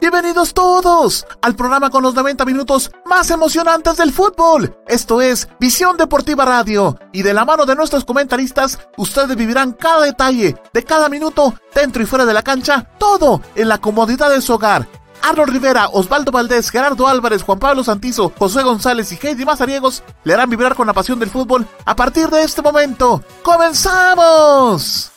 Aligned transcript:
Bienvenidos 0.00 0.54
todos 0.54 1.26
al 1.42 1.54
programa 1.54 1.90
con 1.90 2.02
los 2.02 2.14
90 2.14 2.44
minutos 2.46 2.90
más 3.04 3.30
emocionantes 3.30 3.98
del 3.98 4.12
fútbol. 4.12 4.74
Esto 4.88 5.20
es 5.20 5.46
Visión 5.60 5.96
Deportiva 5.98 6.44
Radio 6.44 6.98
y 7.12 7.22
de 7.22 7.34
la 7.34 7.44
mano 7.44 7.66
de 7.66 7.76
nuestros 7.76 8.04
comentaristas 8.04 8.78
ustedes 8.96 9.36
vivirán 9.36 9.72
cada 9.72 10.06
detalle 10.06 10.56
de 10.72 10.84
cada 10.84 11.08
minuto 11.08 11.54
dentro 11.74 12.02
y 12.02 12.06
fuera 12.06 12.24
de 12.24 12.32
la 12.32 12.42
cancha, 12.42 12.88
todo 12.98 13.42
en 13.54 13.68
la 13.68 13.78
comodidad 13.78 14.30
de 14.30 14.40
su 14.40 14.54
hogar. 14.54 14.88
Arnold 15.22 15.52
Rivera, 15.52 15.88
Osvaldo 15.88 16.32
Valdés, 16.32 16.70
Gerardo 16.70 17.06
Álvarez, 17.06 17.42
Juan 17.42 17.58
Pablo 17.58 17.84
Santizo, 17.84 18.32
José 18.38 18.62
González 18.62 19.12
y 19.12 19.26
Heidi 19.26 19.44
Mazariegos 19.44 20.02
le 20.24 20.34
harán 20.34 20.50
vibrar 20.50 20.74
con 20.74 20.86
la 20.86 20.92
pasión 20.92 21.18
del 21.18 21.30
fútbol 21.30 21.66
a 21.84 21.96
partir 21.96 22.28
de 22.28 22.42
este 22.42 22.62
momento. 22.62 23.22
¡Comenzamos! 23.42 25.10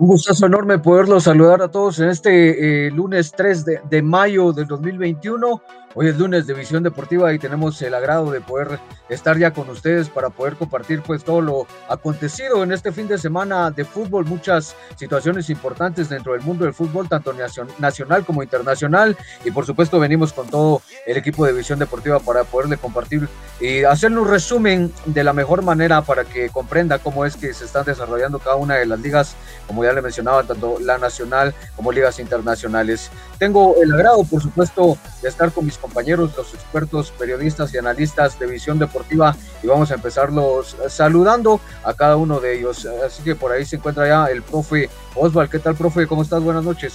Un 0.00 0.06
gustazo 0.06 0.46
enorme 0.46 0.78
poderlos 0.78 1.24
saludar 1.24 1.60
a 1.60 1.68
todos 1.68 1.98
en 1.98 2.10
este 2.10 2.86
eh, 2.86 2.90
lunes 2.92 3.32
3 3.36 3.64
de, 3.64 3.80
de, 3.90 4.00
mayo 4.00 4.52
del 4.52 4.68
2021. 4.68 5.60
Hoy 6.00 6.06
es 6.06 6.16
lunes 6.16 6.46
de 6.46 6.54
Visión 6.54 6.84
Deportiva 6.84 7.32
y 7.32 7.40
tenemos 7.40 7.82
el 7.82 7.92
agrado 7.92 8.30
de 8.30 8.40
poder 8.40 8.78
estar 9.08 9.36
ya 9.36 9.52
con 9.52 9.68
ustedes 9.68 10.08
para 10.08 10.30
poder 10.30 10.54
compartir 10.54 11.02
pues 11.02 11.24
todo 11.24 11.40
lo 11.40 11.66
acontecido 11.88 12.62
en 12.62 12.70
este 12.70 12.92
fin 12.92 13.08
de 13.08 13.18
semana 13.18 13.72
de 13.72 13.84
fútbol, 13.84 14.24
muchas 14.24 14.76
situaciones 14.94 15.50
importantes 15.50 16.08
dentro 16.08 16.34
del 16.34 16.42
mundo 16.42 16.64
del 16.64 16.72
fútbol, 16.72 17.08
tanto 17.08 17.34
nacional 17.80 18.24
como 18.24 18.44
internacional. 18.44 19.16
Y 19.44 19.50
por 19.50 19.66
supuesto 19.66 19.98
venimos 19.98 20.32
con 20.32 20.48
todo 20.48 20.82
el 21.04 21.16
equipo 21.16 21.44
de 21.44 21.52
Visión 21.52 21.80
Deportiva 21.80 22.20
para 22.20 22.44
poderle 22.44 22.76
compartir 22.76 23.28
y 23.60 23.82
hacerle 23.82 24.20
un 24.20 24.28
resumen 24.28 24.92
de 25.04 25.24
la 25.24 25.32
mejor 25.32 25.62
manera 25.62 26.02
para 26.02 26.22
que 26.22 26.48
comprenda 26.50 27.00
cómo 27.00 27.24
es 27.24 27.36
que 27.36 27.52
se 27.52 27.64
están 27.64 27.84
desarrollando 27.84 28.38
cada 28.38 28.54
una 28.54 28.76
de 28.76 28.86
las 28.86 29.00
ligas, 29.00 29.34
como 29.68 29.84
ya 29.84 29.92
le 29.92 30.02
mencionaba, 30.02 30.42
tanto 30.42 30.78
la 30.80 30.98
nacional 30.98 31.54
como 31.76 31.92
ligas 31.92 32.18
internacionales. 32.18 33.10
Tengo 33.38 33.76
el 33.80 33.92
agrado, 33.92 34.24
por 34.24 34.42
supuesto, 34.42 34.98
de 35.22 35.28
estar 35.28 35.52
con 35.52 35.66
mis 35.66 35.78
compañeros, 35.78 36.36
los 36.36 36.52
expertos, 36.54 37.12
periodistas 37.12 37.72
y 37.74 37.78
analistas 37.78 38.36
de 38.40 38.46
Visión 38.46 38.80
Deportiva 38.80 39.36
y 39.62 39.68
vamos 39.68 39.92
a 39.92 39.94
empezarlos 39.94 40.76
saludando 40.88 41.60
a 41.84 41.94
cada 41.94 42.16
uno 42.16 42.40
de 42.40 42.58
ellos. 42.58 42.88
Así 43.06 43.22
que 43.22 43.36
por 43.36 43.52
ahí 43.52 43.64
se 43.64 43.76
encuentra 43.76 44.08
ya 44.08 44.26
el 44.26 44.42
profe 44.42 44.90
Osval. 45.14 45.48
¿Qué 45.48 45.58
tal, 45.60 45.76
profe? 45.76 46.06
¿Cómo 46.08 46.22
estás? 46.22 46.42
Buenas 46.42 46.64
noches. 46.64 46.94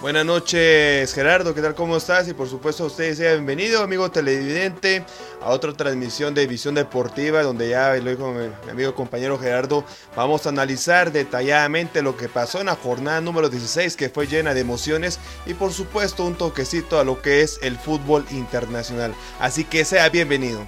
Buenas 0.00 0.24
noches 0.24 1.12
Gerardo, 1.12 1.54
¿qué 1.54 1.60
tal? 1.60 1.74
¿Cómo 1.74 1.98
estás? 1.98 2.26
Y 2.26 2.32
por 2.32 2.48
supuesto 2.48 2.86
ustedes 2.86 3.18
sea 3.18 3.32
bienvenido, 3.32 3.82
amigo 3.82 4.10
televidente, 4.10 5.04
a 5.42 5.50
otra 5.50 5.74
transmisión 5.74 6.32
de 6.32 6.46
Visión 6.46 6.74
Deportiva, 6.74 7.42
donde 7.42 7.68
ya 7.68 7.94
lo 7.96 8.08
dijo 8.08 8.32
mi, 8.32 8.70
amigo 8.70 8.94
compañero 8.94 9.38
Gerardo, 9.38 9.84
vamos 10.16 10.46
a 10.46 10.48
analizar 10.48 11.12
detalladamente 11.12 12.00
lo 12.00 12.16
que 12.16 12.30
pasó 12.30 12.60
en 12.60 12.66
la 12.66 12.76
jornada 12.76 13.20
número 13.20 13.50
16, 13.50 13.94
que 13.94 14.08
fue 14.08 14.26
llena 14.26 14.54
de 14.54 14.60
emociones, 14.60 15.20
y 15.44 15.52
por 15.52 15.70
supuesto 15.70 16.24
un 16.24 16.34
toquecito 16.34 16.98
a 16.98 17.04
lo 17.04 17.20
que 17.20 17.42
es 17.42 17.58
el 17.60 17.76
fútbol 17.76 18.24
internacional. 18.30 19.14
Así 19.38 19.64
que 19.64 19.84
sea 19.84 20.08
bienvenido. 20.08 20.66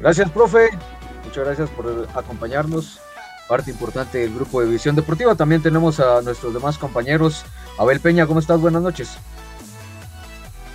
Gracias, 0.00 0.30
profe. 0.30 0.70
Muchas 1.26 1.44
gracias 1.44 1.68
por 1.68 2.08
acompañarnos 2.14 3.00
parte 3.48 3.70
importante 3.70 4.18
del 4.18 4.34
grupo 4.34 4.60
de 4.60 4.68
Visión 4.68 4.94
Deportiva. 4.94 5.34
También 5.34 5.62
tenemos 5.62 5.98
a 5.98 6.20
nuestros 6.22 6.54
demás 6.54 6.78
compañeros. 6.78 7.44
Abel 7.78 7.98
Peña, 7.98 8.26
¿cómo 8.26 8.38
estás? 8.38 8.60
Buenas 8.60 8.82
noches. 8.82 9.16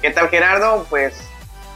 ¿Qué 0.01 0.09
tal 0.09 0.27
Gerardo? 0.27 0.85
Pues 0.89 1.13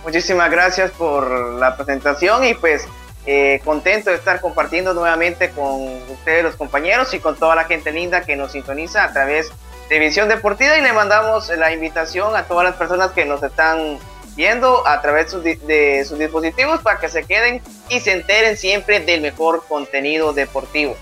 muchísimas 0.04 0.52
gracias 0.52 0.92
por 0.92 1.30
la 1.30 1.78
presentación 1.78 2.44
y 2.44 2.56
pues 2.56 2.86
eh, 3.26 3.62
contento 3.64 4.10
de 4.10 4.16
estar 4.18 4.42
compartiendo 4.42 4.94
nuevamente 4.94 5.52
con 5.52 5.82
ustedes 6.12 6.44
los 6.44 6.56
compañeros 6.56 7.14
y 7.14 7.20
con 7.20 7.36
toda 7.36 7.56
la 7.56 7.66
gente 7.66 7.92
linda 7.92 8.22
que 8.22 8.36
nos 8.36 8.54
sintoniza 8.54 9.04
a 9.04 9.14
través 9.14 9.50
de 9.90 10.00
Visión 10.00 10.28
Deportiva 10.28 10.78
y 10.78 10.82
le 10.82 10.92
mandamos 10.92 11.50
la 11.50 11.72
invitación 11.72 12.36
a 12.36 12.44
todas 12.44 12.66
las 12.66 12.76
personas 12.76 13.12
que 13.12 13.26
nos 13.26 13.42
están 13.44 14.00
viendo 14.38 14.88
a 14.88 15.02
través 15.02 15.34
de 15.44 16.06
sus 16.08 16.20
dispositivos 16.20 16.80
para 16.82 17.00
que 17.00 17.10
se 17.10 17.24
queden 17.24 17.60
y 17.90 18.00
se 18.00 18.14
enteren 18.14 18.56
siempre 18.56 19.00
del 19.00 19.20
mejor 19.20 19.66
contenido 19.68 20.32
deportivo. 20.32 20.96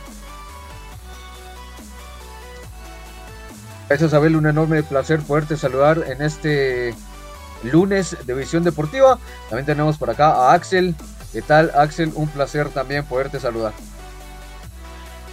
Gracias 3.90 4.14
Abel, 4.14 4.36
un 4.38 4.48
enorme 4.48 4.82
placer 4.82 5.20
poderte 5.20 5.58
saludar 5.58 6.06
en 6.08 6.22
este 6.22 6.96
lunes 7.62 8.18
de 8.26 8.34
Visión 8.34 8.64
Deportiva. 8.64 9.20
También 9.50 9.66
tenemos 9.66 9.98
por 9.98 10.10
acá 10.10 10.32
a 10.32 10.54
Axel. 10.54 10.96
¿Qué 11.34 11.42
tal 11.42 11.72
Axel? 11.76 12.12
Un 12.16 12.30
placer 12.30 12.70
también 12.70 13.04
poderte 13.06 13.40
saludar. 13.40 13.74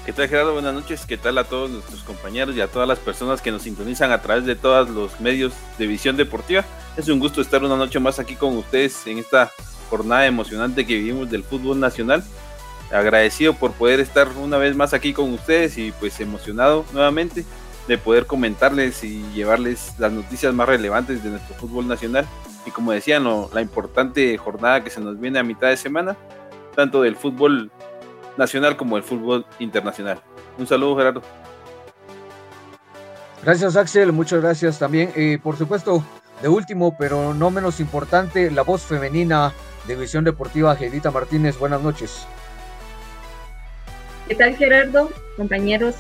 ¿Qué 0.04 0.12
tal 0.12 0.28
Gerardo? 0.28 0.52
Buenas 0.52 0.74
noches. 0.74 1.06
¿Qué 1.06 1.16
tal 1.16 1.38
a 1.38 1.44
todos 1.44 1.70
nuestros 1.70 2.02
compañeros 2.02 2.56
y 2.56 2.60
a 2.60 2.66
todas 2.66 2.88
las 2.88 2.98
personas 2.98 3.40
que 3.40 3.52
nos 3.52 3.62
sintonizan 3.62 4.10
a 4.10 4.20
través 4.20 4.44
de 4.44 4.56
todos 4.56 4.90
los 4.90 5.20
medios 5.20 5.52
de 5.78 5.86
visión 5.86 6.16
deportiva? 6.16 6.64
Es 6.96 7.08
un 7.08 7.20
gusto 7.20 7.40
estar 7.40 7.62
una 7.62 7.76
noche 7.76 8.00
más 8.00 8.18
aquí 8.18 8.34
con 8.34 8.56
ustedes 8.56 9.06
en 9.06 9.18
esta 9.18 9.52
jornada 9.88 10.26
emocionante 10.26 10.84
que 10.84 10.96
vivimos 10.96 11.30
del 11.30 11.44
fútbol 11.44 11.78
nacional. 11.78 12.24
Agradecido 12.90 13.54
por 13.54 13.74
poder 13.74 14.00
estar 14.00 14.26
una 14.36 14.58
vez 14.58 14.74
más 14.74 14.92
aquí 14.92 15.12
con 15.12 15.32
ustedes 15.32 15.78
y 15.78 15.92
pues 15.92 16.18
emocionado 16.18 16.84
nuevamente 16.92 17.44
de 17.86 17.96
poder 17.96 18.26
comentarles 18.26 19.04
y 19.04 19.22
llevarles 19.34 19.92
las 19.98 20.10
noticias 20.10 20.52
más 20.52 20.68
relevantes 20.68 21.22
de 21.22 21.30
nuestro 21.30 21.54
fútbol 21.54 21.86
nacional. 21.86 22.26
Y 22.66 22.72
como 22.72 22.90
decían, 22.90 23.24
la 23.54 23.62
importante 23.62 24.36
jornada 24.36 24.82
que 24.82 24.90
se 24.90 25.00
nos 25.00 25.20
viene 25.20 25.38
a 25.38 25.44
mitad 25.44 25.68
de 25.68 25.76
semana, 25.76 26.16
tanto 26.74 27.02
del 27.02 27.14
fútbol 27.14 27.70
nacional 28.36 28.76
como 28.76 28.96
el 28.96 29.02
fútbol 29.02 29.46
internacional. 29.58 30.20
Un 30.58 30.66
saludo, 30.66 30.96
Gerardo. 30.96 31.22
Gracias, 33.42 33.76
Axel. 33.76 34.12
Muchas 34.12 34.40
gracias 34.40 34.78
también. 34.78 35.12
y 35.16 35.36
por 35.36 35.56
supuesto, 35.56 36.04
de 36.40 36.48
último, 36.48 36.96
pero 36.98 37.34
no 37.34 37.50
menos 37.50 37.80
importante, 37.80 38.50
la 38.50 38.62
voz 38.62 38.82
femenina 38.82 39.52
de 39.86 39.96
Visión 39.96 40.24
Deportiva, 40.24 40.76
Gedita 40.76 41.10
Martínez. 41.10 41.58
Buenas 41.58 41.82
noches. 41.82 42.26
¿Qué 44.28 44.34
tal, 44.34 44.56
Gerardo? 44.56 45.10
Compañeros, 45.36 45.96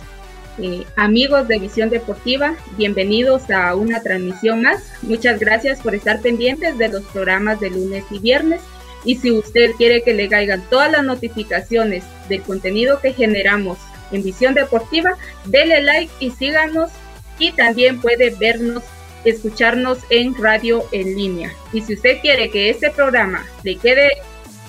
eh, 0.58 0.84
amigos 0.96 1.48
de 1.48 1.58
Visión 1.58 1.90
Deportiva, 1.90 2.54
bienvenidos 2.76 3.50
a 3.50 3.74
una 3.74 4.00
transmisión 4.02 4.62
más. 4.62 4.92
Muchas 5.02 5.40
gracias 5.40 5.80
por 5.80 5.94
estar 5.94 6.20
pendientes 6.20 6.78
de 6.78 6.88
los 6.88 7.02
programas 7.04 7.58
de 7.60 7.70
lunes 7.70 8.04
y 8.10 8.18
viernes 8.20 8.60
y 9.04 9.16
si 9.16 9.30
usted 9.30 9.72
quiere 9.72 10.02
que 10.02 10.14
le 10.14 10.28
caigan 10.28 10.62
todas 10.70 10.90
las 10.90 11.04
notificaciones 11.04 12.04
del 12.28 12.42
contenido 12.42 13.00
que 13.00 13.12
generamos 13.12 13.78
en 14.12 14.22
Visión 14.22 14.54
Deportiva, 14.54 15.16
dele 15.46 15.82
like 15.82 16.12
y 16.20 16.30
síganos. 16.30 16.90
Y 17.38 17.50
también 17.52 18.00
puede 18.00 18.30
vernos, 18.30 18.84
escucharnos 19.24 19.98
en 20.10 20.34
radio 20.36 20.84
en 20.92 21.16
línea. 21.16 21.52
Y 21.72 21.80
si 21.80 21.94
usted 21.94 22.20
quiere 22.20 22.50
que 22.50 22.70
este 22.70 22.90
programa 22.90 23.44
le 23.64 23.76
quede 23.76 24.10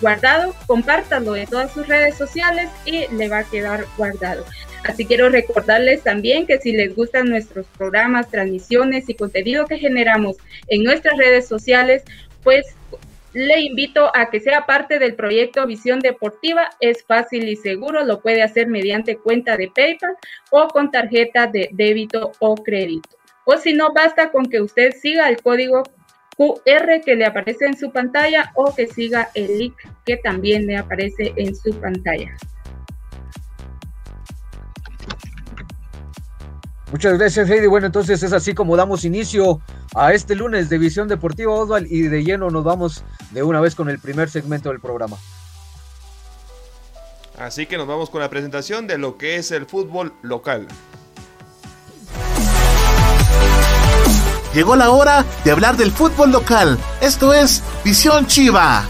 guardado, 0.01 0.55
compártalo 0.65 1.35
en 1.35 1.45
todas 1.45 1.71
sus 1.71 1.87
redes 1.87 2.15
sociales 2.15 2.69
y 2.85 3.05
le 3.13 3.29
va 3.29 3.39
a 3.39 3.43
quedar 3.43 3.85
guardado. 3.97 4.45
Así 4.83 5.05
quiero 5.05 5.29
recordarles 5.29 6.01
también 6.01 6.47
que 6.47 6.57
si 6.57 6.71
les 6.71 6.95
gustan 6.95 7.29
nuestros 7.29 7.65
programas, 7.77 8.29
transmisiones 8.29 9.07
y 9.07 9.13
contenido 9.13 9.65
que 9.65 9.77
generamos 9.77 10.37
en 10.67 10.83
nuestras 10.83 11.17
redes 11.17 11.47
sociales, 11.47 12.03
pues 12.43 12.65
le 13.33 13.61
invito 13.61 14.11
a 14.15 14.29
que 14.29 14.39
sea 14.39 14.65
parte 14.65 14.99
del 14.99 15.15
proyecto 15.15 15.65
Visión 15.65 15.99
Deportiva. 15.99 16.69
Es 16.79 17.03
fácil 17.03 17.49
y 17.49 17.55
seguro, 17.55 18.05
lo 18.05 18.21
puede 18.21 18.43
hacer 18.43 18.67
mediante 18.67 19.17
cuenta 19.17 19.57
de 19.57 19.71
PayPal 19.73 20.15
o 20.51 20.67
con 20.67 20.91
tarjeta 20.91 21.47
de 21.47 21.69
débito 21.71 22.31
o 22.39 22.55
crédito. 22.55 23.09
O 23.45 23.57
si 23.57 23.73
no, 23.73 23.93
basta 23.93 24.31
con 24.31 24.45
que 24.45 24.61
usted 24.61 24.93
siga 24.93 25.27
el 25.29 25.41
código 25.41 25.83
QR 26.37 27.01
que 27.03 27.15
le 27.15 27.25
aparece 27.25 27.65
en 27.65 27.77
su 27.77 27.91
pantalla 27.91 28.51
o 28.55 28.73
que 28.73 28.87
siga 28.87 29.29
el 29.35 29.57
link 29.57 29.75
que 30.05 30.17
también 30.17 30.65
le 30.65 30.77
aparece 30.77 31.33
en 31.35 31.55
su 31.55 31.79
pantalla. 31.79 32.35
Muchas 36.93 37.17
gracias, 37.17 37.49
Heidi. 37.49 37.65
Bueno, 37.65 37.87
entonces 37.87 38.21
es 38.21 38.33
así 38.33 38.53
como 38.53 38.77
damos 38.77 39.03
inicio 39.03 39.59
a 39.95 40.13
este 40.13 40.35
lunes 40.35 40.69
de 40.69 40.77
Visión 40.77 41.07
Deportiva 41.07 41.51
Osval 41.51 41.87
y 41.89 42.03
de 42.03 42.23
lleno 42.23 42.51
nos 42.51 42.63
vamos 42.63 43.03
de 43.31 43.41
una 43.41 43.59
vez 43.59 43.73
con 43.73 43.89
el 43.89 43.97
primer 43.97 44.29
segmento 44.29 44.69
del 44.69 44.79
programa. 44.79 45.17
Así 47.39 47.65
que 47.65 47.77
nos 47.77 47.87
vamos 47.87 48.11
con 48.11 48.21
la 48.21 48.29
presentación 48.29 48.85
de 48.85 48.99
lo 48.99 49.17
que 49.17 49.37
es 49.37 49.49
el 49.49 49.65
fútbol 49.65 50.13
local. 50.21 50.67
Llegó 54.53 54.75
la 54.75 54.91
hora 54.91 55.25
de 55.43 55.49
hablar 55.49 55.77
del 55.77 55.91
fútbol 55.91 56.31
local. 56.31 56.77
Esto 57.01 57.33
es 57.33 57.63
Visión 57.83 58.27
Chiva. 58.27 58.87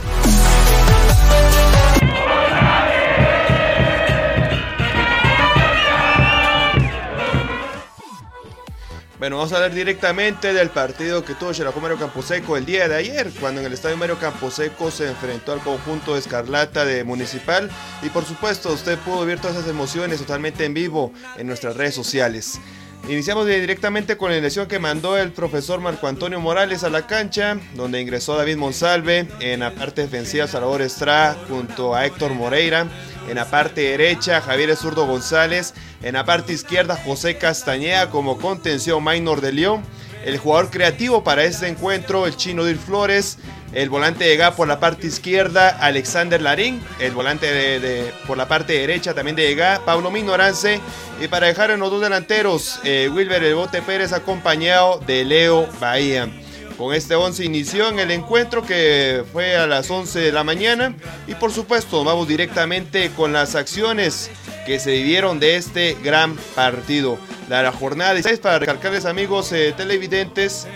Bueno, 9.24 9.38
vamos 9.38 9.54
a 9.54 9.56
hablar 9.56 9.74
directamente 9.74 10.52
del 10.52 10.70
partido 10.70 11.24
que 11.24 11.34
tuvo 11.34 11.54
Xerajú 11.54 11.80
Mario 11.80 11.98
Camposeco 11.98 12.58
el 12.58 12.66
día 12.66 12.90
de 12.90 12.96
ayer, 12.96 13.32
cuando 13.40 13.62
en 13.62 13.68
el 13.68 13.72
estadio 13.72 13.96
Mario 13.96 14.20
Camposeco 14.20 14.92
se 14.92 15.08
enfrentó 15.08 15.54
al 15.54 15.62
conjunto 15.62 16.18
Escarlata 16.18 16.84
de 16.84 17.06
Municipal. 17.06 17.72
Y 18.02 18.10
por 18.10 18.26
supuesto, 18.26 18.74
usted 18.74 18.98
pudo 18.98 19.26
ver 19.26 19.40
todas 19.40 19.56
esas 19.56 19.70
emociones 19.70 20.20
totalmente 20.20 20.66
en 20.66 20.74
vivo 20.74 21.14
en 21.38 21.48
nuestras 21.48 21.78
redes 21.78 21.96
sociales. 21.96 22.60
Iniciamos 23.08 23.46
directamente 23.46 24.16
con 24.16 24.32
la 24.32 24.38
elección 24.38 24.66
que 24.66 24.80
mandó 24.80 25.18
el 25.18 25.34
profesor 25.34 25.82
Marco 25.82 26.08
Antonio 26.08 26.40
Morales 26.40 26.86
a 26.86 26.90
la 26.90 27.06
cancha, 27.06 27.58
donde 27.76 28.00
ingresó 28.00 28.38
David 28.38 28.56
Monsalve, 28.56 29.28
en 29.42 29.60
la 29.60 29.72
parte 29.72 30.04
defensiva 30.04 30.48
Salvador 30.48 30.82
Estrada 30.82 31.36
junto 31.50 31.94
a 31.94 32.06
Héctor 32.06 32.34
Moreira, 32.34 32.88
en 33.28 33.36
la 33.36 33.44
parte 33.44 33.82
derecha 33.82 34.40
Javier 34.40 34.74
Zurdo 34.78 35.06
González, 35.06 35.74
en 36.02 36.14
la 36.14 36.24
parte 36.24 36.54
izquierda 36.54 36.96
José 36.96 37.38
Castañeda 37.38 38.10
como 38.10 38.38
contención 38.38 39.04
Minor 39.04 39.42
de 39.42 39.52
León, 39.52 39.84
el 40.24 40.38
jugador 40.38 40.70
creativo 40.70 41.24
para 41.24 41.44
este 41.44 41.68
encuentro 41.68 42.26
el 42.26 42.36
chino 42.36 42.66
Dir 42.66 42.78
Flores, 42.78 43.38
el 43.74 43.90
volante 43.90 44.26
de 44.26 44.52
por 44.52 44.68
la 44.68 44.80
parte 44.80 45.08
izquierda, 45.08 45.70
Alexander 45.70 46.42
Larín. 46.42 46.82
El 47.00 47.14
volante 47.14 47.52
de, 47.52 48.12
por 48.28 48.38
la 48.38 48.48
parte 48.48 48.74
derecha 48.74 49.14
también 49.14 49.36
de 49.36 49.80
Pablo 49.86 50.12
Minorance. 50.12 50.80
Y 51.20 51.28
para 51.28 51.48
dejar 51.48 51.72
en 51.72 51.80
los 51.80 51.90
dos 51.90 52.02
delanteros, 52.02 52.80
eh, 52.84 53.10
Wilber 53.12 53.44
El 53.44 53.56
Bote 53.56 53.82
Pérez 53.82 54.14
acompañado 54.14 55.00
de 55.08 55.26
Leo 55.26 55.68
Bahía. 55.80 56.30
Con 56.78 56.94
este 56.94 57.16
11 57.16 57.46
inició 57.46 57.90
en 57.90 58.00
el 58.00 58.12
encuentro 58.12 58.64
que 58.64 59.24
fue 59.32 59.56
a 59.56 59.68
las 59.68 59.90
11 59.90 60.20
de 60.20 60.32
la 60.32 60.44
mañana. 60.44 60.96
Y 61.28 61.36
por 61.36 61.52
supuesto, 61.52 62.04
vamos 62.04 62.28
directamente 62.28 63.12
con 63.16 63.34
las 63.34 63.56
acciones 63.56 64.30
que 64.66 64.80
se 64.80 64.92
vivieron 64.92 65.40
de 65.40 65.56
este 65.56 65.98
gran 66.04 66.36
partido. 66.56 67.18
La, 67.50 67.72
jornada 67.72 68.14
de 68.14 68.24
6 68.24 68.40
para 68.40 68.60
recalcarles 68.60 69.06
amigos 69.06 69.52
eh, 69.52 69.74
televidentes 69.76 70.68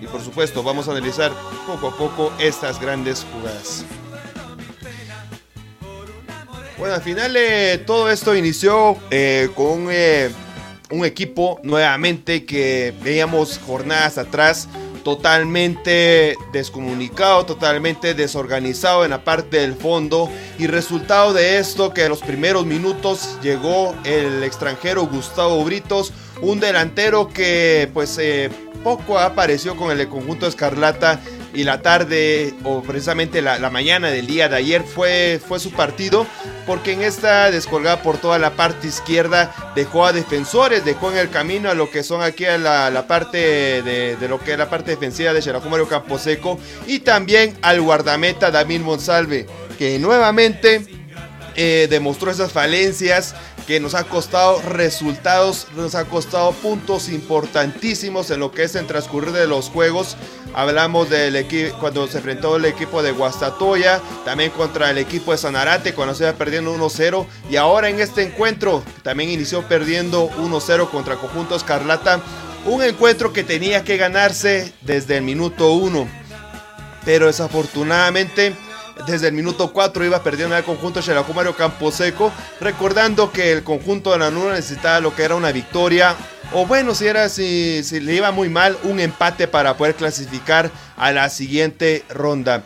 y 0.00 0.06
por 0.06 0.22
supuesto 0.22 0.62
vamos 0.62 0.88
a 0.88 0.92
analizar 0.92 1.32
poco 1.66 1.88
a 1.88 1.96
poco 1.96 2.32
estas 2.38 2.80
grandes 2.80 3.26
jugadas. 3.32 3.84
Bueno, 6.78 6.94
al 6.94 7.02
final 7.02 7.34
eh, 7.36 7.82
todo 7.86 8.10
esto 8.10 8.34
inició 8.34 8.96
eh, 9.10 9.48
con 9.54 9.88
un 10.90 11.04
equipo 11.04 11.60
nuevamente 11.62 12.44
que 12.44 12.94
veíamos 13.02 13.58
jornadas 13.58 14.18
atrás 14.18 14.68
totalmente 15.04 16.36
descomunicado, 16.52 17.46
totalmente 17.46 18.14
desorganizado 18.14 19.04
en 19.04 19.10
la 19.10 19.22
parte 19.22 19.58
del 19.58 19.74
fondo. 19.74 20.28
Y 20.58 20.66
resultado 20.66 21.32
de 21.32 21.58
esto 21.58 21.94
que 21.94 22.04
en 22.04 22.08
los 22.08 22.20
primeros 22.20 22.66
minutos 22.66 23.38
llegó 23.42 23.94
el 24.04 24.42
extranjero 24.42 25.06
Gustavo 25.06 25.62
Britos, 25.62 26.12
un 26.40 26.58
delantero 26.58 27.28
que 27.28 27.88
pues 27.94 28.18
poco 28.82 29.18
apareció 29.18 29.76
con 29.76 29.98
el 29.98 30.08
conjunto 30.08 30.46
Escarlata 30.46 31.20
y 31.54 31.64
la 31.64 31.80
tarde 31.82 32.52
o 32.64 32.82
precisamente 32.82 33.40
la, 33.40 33.70
mañana 33.70 34.10
del 34.10 34.26
día 34.26 34.48
de 34.48 34.56
ayer 34.56 34.82
fue, 34.82 35.40
fue 35.46 35.60
su 35.60 35.70
partido 35.70 36.26
porque 36.66 36.92
en 36.92 37.02
esta 37.02 37.50
descolgada 37.50 38.02
por 38.02 38.18
toda 38.18 38.38
la 38.38 38.52
parte 38.52 38.88
izquierda 38.88 39.54
dejó 39.74 40.06
a 40.06 40.12
defensores, 40.12 40.84
dejó 40.84 41.12
en 41.12 41.18
el 41.18 41.30
camino 41.30 41.70
a 41.70 41.74
lo 41.74 41.90
que 41.90 42.02
son 42.02 42.22
aquí 42.22 42.44
a 42.44 42.58
la, 42.58 43.06
parte 43.06 43.38
de, 43.82 44.16
lo 44.28 44.40
que 44.40 44.52
es 44.52 44.58
la 44.58 44.68
parte 44.68 44.90
defensiva 44.90 45.32
de 45.32 45.42
Xerajú 45.42 45.68
Mario 45.68 45.88
Camposeco 45.88 46.58
y 46.86 47.00
también 47.00 47.56
al 47.62 47.80
guardameta 47.80 48.50
David 48.50 48.80
Monsalve 48.80 49.46
que 49.78 49.98
nuevamente 49.98 50.84
eh, 51.56 51.86
demostró 51.88 52.30
esas 52.30 52.52
falencias 52.52 53.34
que 53.66 53.80
nos 53.80 53.94
ha 53.94 54.04
costado 54.04 54.60
resultados, 54.62 55.66
nos 55.74 55.94
ha 55.94 56.04
costado 56.04 56.52
puntos 56.52 57.08
importantísimos 57.08 58.30
en 58.30 58.40
lo 58.40 58.52
que 58.52 58.64
es 58.64 58.74
el 58.74 58.86
transcurrir 58.86 59.32
de 59.32 59.46
los 59.46 59.68
juegos. 59.70 60.16
Hablamos 60.54 61.10
del 61.10 61.36
equipo 61.36 61.76
cuando 61.78 62.06
se 62.06 62.18
enfrentó 62.18 62.56
el 62.56 62.64
equipo 62.66 63.02
de 63.02 63.12
Guastatoya, 63.12 64.00
también 64.24 64.50
contra 64.50 64.90
el 64.90 64.98
equipo 64.98 65.32
de 65.32 65.38
Sanarate 65.38 65.94
cuando 65.94 66.14
se 66.14 66.24
iba 66.24 66.32
perdiendo 66.34 66.76
1-0 66.76 67.26
y 67.50 67.56
ahora 67.56 67.88
en 67.88 68.00
este 68.00 68.22
encuentro 68.22 68.82
también 69.02 69.30
inició 69.30 69.66
perdiendo 69.66 70.30
1-0 70.30 70.90
contra 70.90 71.16
Conjunto 71.16 71.56
Escarlata, 71.56 72.20
un 72.66 72.82
encuentro 72.82 73.32
que 73.32 73.44
tenía 73.44 73.84
que 73.84 73.96
ganarse 73.96 74.72
desde 74.82 75.16
el 75.16 75.22
minuto 75.22 75.72
1. 75.72 76.08
Pero 77.04 77.26
desafortunadamente 77.26 78.56
desde 79.06 79.28
el 79.28 79.34
minuto 79.34 79.72
4 79.72 80.04
iba 80.04 80.22
perdiendo 80.22 80.56
el 80.56 80.64
conjunto 80.64 81.02
Xelajú 81.02 81.34
Mario 81.34 81.56
Camposeco, 81.56 82.32
recordando 82.60 83.32
que 83.32 83.52
el 83.52 83.64
conjunto 83.64 84.12
de 84.12 84.18
la 84.18 84.30
Nuna 84.30 84.54
necesitaba 84.54 85.00
lo 85.00 85.14
que 85.14 85.24
era 85.24 85.34
una 85.34 85.52
victoria, 85.52 86.16
o 86.52 86.66
bueno, 86.66 86.94
si 86.94 87.06
era 87.06 87.28
si, 87.28 87.82
le 88.00 88.14
iba 88.14 88.30
muy 88.30 88.48
mal, 88.48 88.78
un 88.84 89.00
empate 89.00 89.48
para 89.48 89.76
poder 89.76 89.94
clasificar 89.94 90.70
a 90.96 91.12
la 91.12 91.28
siguiente 91.28 92.04
ronda. 92.08 92.62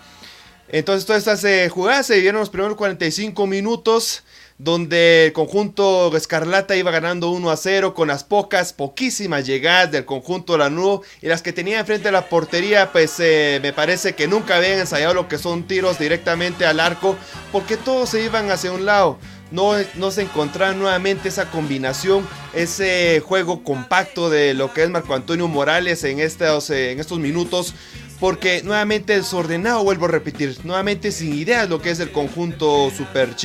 Entonces 0.68 1.06
todas 1.06 1.20
estas 1.20 1.42
eh, 1.44 1.68
jugadas 1.70 2.06
se 2.06 2.20
vieron 2.20 2.40
los 2.40 2.50
primeros 2.50 2.76
45 2.76 3.46
minutos 3.46 4.22
donde 4.58 5.26
el 5.26 5.32
conjunto 5.32 6.14
Escarlata 6.16 6.74
iba 6.74 6.90
ganando 6.90 7.30
1 7.30 7.50
a 7.50 7.56
0 7.56 7.94
con 7.94 8.08
las 8.08 8.24
pocas, 8.24 8.72
poquísimas 8.72 9.46
llegadas 9.46 9.92
del 9.92 10.04
conjunto 10.04 10.58
Lanudo 10.58 11.02
y 11.22 11.28
las 11.28 11.42
que 11.42 11.52
tenía 11.52 11.78
enfrente 11.78 12.08
de 12.08 12.12
la 12.12 12.28
portería, 12.28 12.90
pues 12.90 13.14
eh, 13.20 13.60
me 13.62 13.72
parece 13.72 14.14
que 14.14 14.26
nunca 14.26 14.56
habían 14.56 14.80
ensayado 14.80 15.14
lo 15.14 15.28
que 15.28 15.38
son 15.38 15.62
tiros 15.62 16.00
directamente 16.00 16.66
al 16.66 16.80
arco, 16.80 17.16
porque 17.52 17.76
todos 17.76 18.10
se 18.10 18.24
iban 18.24 18.50
hacia 18.50 18.72
un 18.72 18.84
lado. 18.84 19.18
No, 19.50 19.72
no, 19.94 20.10
se 20.10 20.22
encontraba 20.22 20.74
nuevamente 20.74 21.28
esa 21.30 21.50
combinación, 21.50 22.26
ese 22.52 23.22
juego 23.24 23.62
compacto 23.62 24.28
de 24.28 24.52
lo 24.52 24.74
que 24.74 24.82
es 24.82 24.90
Marco 24.90 25.14
Antonio 25.14 25.48
Morales 25.48 26.04
en 26.04 26.20
estos, 26.20 26.68
eh, 26.68 26.92
en 26.92 27.00
estos 27.00 27.18
minutos. 27.18 27.74
Porque 28.20 28.62
nuevamente 28.64 29.14
desordenado, 29.14 29.84
vuelvo 29.84 30.06
a 30.06 30.08
repetir, 30.08 30.58
nuevamente 30.64 31.12
sin 31.12 31.34
ideas 31.34 31.68
lo 31.70 31.80
que 31.80 31.90
es 31.90 32.00
el 32.00 32.10
conjunto 32.10 32.90
Super 32.90 33.36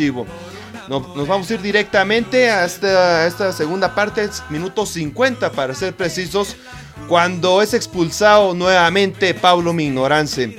Nos 0.88 1.28
vamos 1.28 1.50
a 1.50 1.54
ir 1.54 1.62
directamente 1.62 2.50
a 2.50 2.66
esta, 2.66 3.52
segunda 3.52 3.96
parte, 3.96 4.30
minuto 4.50 4.86
50 4.86 5.52
para 5.52 5.74
ser 5.74 5.96
precisos, 5.96 6.56
cuando 7.08 7.62
es 7.62 7.74
expulsado 7.74 8.54
nuevamente 8.54 9.34
Pablo 9.34 9.74
Mignorance. 9.74 10.56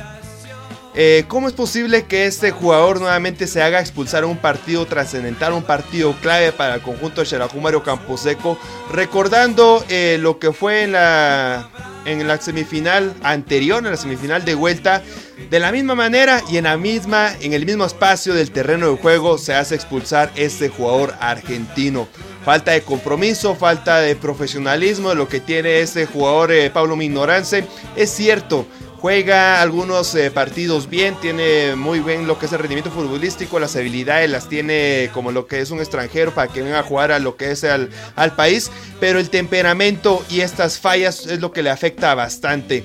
Eh, 0.96 1.24
¿Cómo 1.26 1.48
es 1.48 1.54
posible 1.54 2.04
que 2.04 2.26
este 2.26 2.52
jugador 2.52 3.00
nuevamente 3.00 3.48
se 3.48 3.60
haga 3.60 3.80
expulsar 3.80 4.24
un 4.24 4.36
partido 4.36 4.86
trascendental, 4.86 5.52
un 5.52 5.64
partido 5.64 6.14
clave 6.20 6.52
para 6.52 6.76
el 6.76 6.82
conjunto 6.82 7.20
de 7.20 7.26
Xerajú 7.26 7.60
Mario 7.60 7.82
Camposeco? 7.82 8.58
Recordando 8.92 9.84
eh, 9.88 10.18
lo 10.20 10.38
que 10.38 10.52
fue 10.52 10.84
en 10.84 10.92
la, 10.92 11.68
en 12.04 12.26
la 12.26 12.40
semifinal 12.40 13.14
anterior, 13.22 13.84
en 13.84 13.90
la 13.90 13.96
semifinal 13.96 14.44
de 14.44 14.54
vuelta, 14.54 15.02
de 15.50 15.60
la 15.60 15.72
misma 15.72 15.94
manera 15.94 16.42
y 16.50 16.56
en 16.56 16.64
la 16.64 16.76
misma, 16.76 17.32
en 17.40 17.52
el 17.52 17.66
mismo 17.66 17.84
espacio 17.84 18.34
del 18.34 18.50
terreno 18.50 18.90
de 18.90 18.96
juego 18.96 19.38
se 19.38 19.54
hace 19.54 19.74
expulsar 19.74 20.30
este 20.36 20.68
jugador 20.68 21.14
argentino. 21.20 22.08
Falta 22.44 22.72
de 22.72 22.82
compromiso, 22.82 23.54
falta 23.54 24.00
de 24.00 24.16
profesionalismo 24.16 25.08
de 25.08 25.14
lo 25.14 25.28
que 25.28 25.40
tiene 25.40 25.80
este 25.80 26.04
jugador 26.04 26.52
eh, 26.52 26.70
Pablo 26.70 26.94
Minorance. 26.94 27.64
Es 27.96 28.10
cierto, 28.10 28.66
juega 29.04 29.60
algunos 29.60 30.14
eh, 30.14 30.30
partidos 30.30 30.88
bien, 30.88 31.14
tiene 31.20 31.76
muy 31.76 32.00
bien 32.00 32.26
lo 32.26 32.38
que 32.38 32.46
es 32.46 32.52
el 32.54 32.58
rendimiento 32.58 32.90
futbolístico, 32.90 33.58
las 33.58 33.76
habilidades 33.76 34.30
las 34.30 34.48
tiene 34.48 35.10
como 35.12 35.30
lo 35.30 35.46
que 35.46 35.60
es 35.60 35.70
un 35.70 35.80
extranjero 35.80 36.34
para 36.34 36.50
que 36.50 36.62
venga 36.62 36.78
a 36.78 36.82
jugar 36.82 37.12
a 37.12 37.18
lo 37.18 37.36
que 37.36 37.50
es 37.50 37.64
al, 37.64 37.90
al 38.16 38.34
país, 38.34 38.70
pero 39.00 39.18
el 39.18 39.28
temperamento 39.28 40.24
y 40.30 40.40
estas 40.40 40.78
fallas 40.78 41.26
es 41.26 41.40
lo 41.40 41.52
que 41.52 41.62
le 41.62 41.68
afecta 41.68 42.14
bastante. 42.14 42.82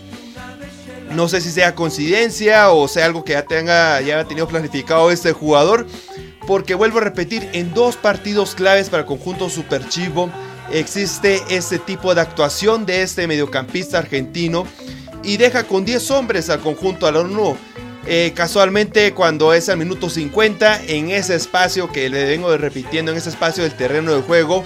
No 1.15 1.29
sé 1.29 1.39
si 1.39 1.51
sea 1.51 1.73
coincidencia 1.73 2.69
o 2.69 2.89
sea 2.89 3.05
algo 3.05 3.23
que 3.23 3.31
ya 3.31 3.43
tenga 3.43 4.01
ya 4.01 4.25
tenido 4.25 4.45
planificado 4.45 5.11
este 5.11 5.31
jugador. 5.31 5.87
Porque 6.45 6.75
vuelvo 6.75 6.97
a 6.97 7.01
repetir, 7.01 7.47
en 7.53 7.73
dos 7.73 7.95
partidos 7.95 8.55
claves 8.55 8.89
para 8.89 9.03
el 9.03 9.07
conjunto 9.07 9.49
Super 9.49 9.87
Chivo 9.87 10.29
existe 10.69 11.41
este 11.49 11.79
tipo 11.79 12.13
de 12.13 12.19
actuación 12.19 12.85
de 12.85 13.03
este 13.03 13.25
mediocampista 13.25 13.99
argentino 13.99 14.65
y 15.23 15.37
deja 15.37 15.63
con 15.63 15.85
10 15.85 16.11
hombres 16.11 16.49
al 16.49 16.59
conjunto 16.59 17.07
al 17.07 17.15
eh, 18.07 18.31
casualmente 18.35 19.13
cuando 19.13 19.53
es 19.53 19.69
al 19.69 19.77
minuto 19.77 20.09
50 20.09 20.83
en 20.85 21.11
ese 21.11 21.35
espacio 21.35 21.91
que 21.91 22.09
le 22.09 22.25
vengo 22.25 22.55
repitiendo 22.57 23.11
en 23.11 23.17
ese 23.17 23.29
espacio 23.29 23.63
del 23.63 23.75
terreno 23.75 24.15
de 24.15 24.21
juego 24.21 24.63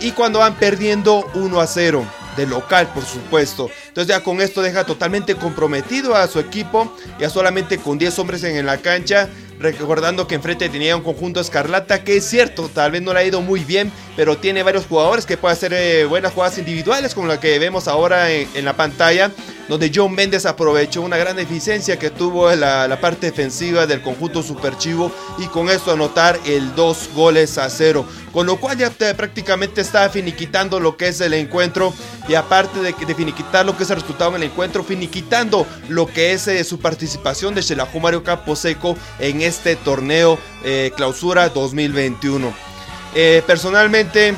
y 0.00 0.10
cuando 0.12 0.40
van 0.40 0.56
perdiendo 0.56 1.24
1 1.34 1.60
a 1.60 1.66
0 1.66 2.04
de 2.36 2.46
local, 2.46 2.88
por 2.94 3.04
supuesto. 3.04 3.70
Entonces 3.88 4.08
ya 4.14 4.22
con 4.22 4.40
esto 4.40 4.62
deja 4.62 4.84
totalmente 4.84 5.34
comprometido 5.34 6.14
a 6.16 6.26
su 6.26 6.40
equipo, 6.40 6.92
ya 7.18 7.30
solamente 7.30 7.78
con 7.78 7.98
10 7.98 8.18
hombres 8.18 8.42
en 8.44 8.64
la 8.66 8.78
cancha, 8.78 9.28
recordando 9.58 10.26
que 10.26 10.34
enfrente 10.34 10.68
tenía 10.68 10.96
un 10.96 11.02
conjunto 11.02 11.40
escarlata 11.40 12.02
que 12.04 12.16
es 12.16 12.24
cierto, 12.24 12.68
tal 12.72 12.90
vez 12.90 13.02
no 13.02 13.12
le 13.12 13.20
ha 13.20 13.24
ido 13.24 13.40
muy 13.40 13.64
bien, 13.64 13.92
pero 14.16 14.36
tiene 14.36 14.62
varios 14.62 14.86
jugadores 14.86 15.24
que 15.24 15.36
pueden 15.36 15.56
hacer 15.56 15.72
eh, 15.72 16.04
buenas 16.04 16.32
jugadas 16.32 16.58
individuales, 16.58 17.14
como 17.14 17.28
la 17.28 17.38
que 17.38 17.58
vemos 17.58 17.86
ahora 17.86 18.30
en, 18.30 18.64
la 18.64 18.74
pantalla, 18.74 19.30
donde 19.72 19.90
John 19.94 20.14
Méndez 20.14 20.44
aprovechó 20.44 21.00
una 21.00 21.16
gran 21.16 21.38
eficiencia 21.38 21.98
que 21.98 22.10
tuvo 22.10 22.50
en 22.50 22.60
la, 22.60 22.98
parte 23.00 23.28
defensiva 23.28 23.86
del 23.86 24.02
conjunto 24.02 24.42
superchivo 24.42 25.10
y 25.38 25.46
con 25.46 25.70
esto 25.70 25.92
anotar 25.92 26.38
el 26.44 26.74
2 26.74 27.08
goles 27.14 27.56
a 27.56 27.70
0, 27.70 28.04
con 28.34 28.44
lo 28.44 28.60
cual 28.60 28.76
ya 28.76 28.90
prácticamente 28.90 29.80
está 29.80 30.10
finiquitando 30.10 30.78
lo 30.78 30.98
que 30.98 31.08
es 31.08 31.22
el 31.22 31.32
encuentro 31.32 31.94
y 32.28 32.34
aparte 32.34 32.80
de, 32.80 32.92
finiquitar 33.14 33.64
lo 33.64 33.74
que 33.74 33.84
es 33.84 33.90
el 33.90 34.02
resultado 34.02 34.36
en 34.36 34.42
el 34.42 34.50
encuentro, 34.50 34.84
finiquitando 34.84 35.66
lo 35.88 36.06
que 36.06 36.32
es 36.32 36.48
eh, 36.48 36.62
su 36.64 36.78
participación 36.78 37.54
de 37.54 37.62
Xelajú 37.62 37.98
Mario 37.98 38.22
Camposeco 38.22 38.94
en 39.20 39.40
este 39.40 39.76
torneo 39.76 40.38
eh, 40.64 40.92
clausura 40.94 41.48
2021. 41.48 42.52
Eh, 43.14 43.42
personalmente 43.46 44.34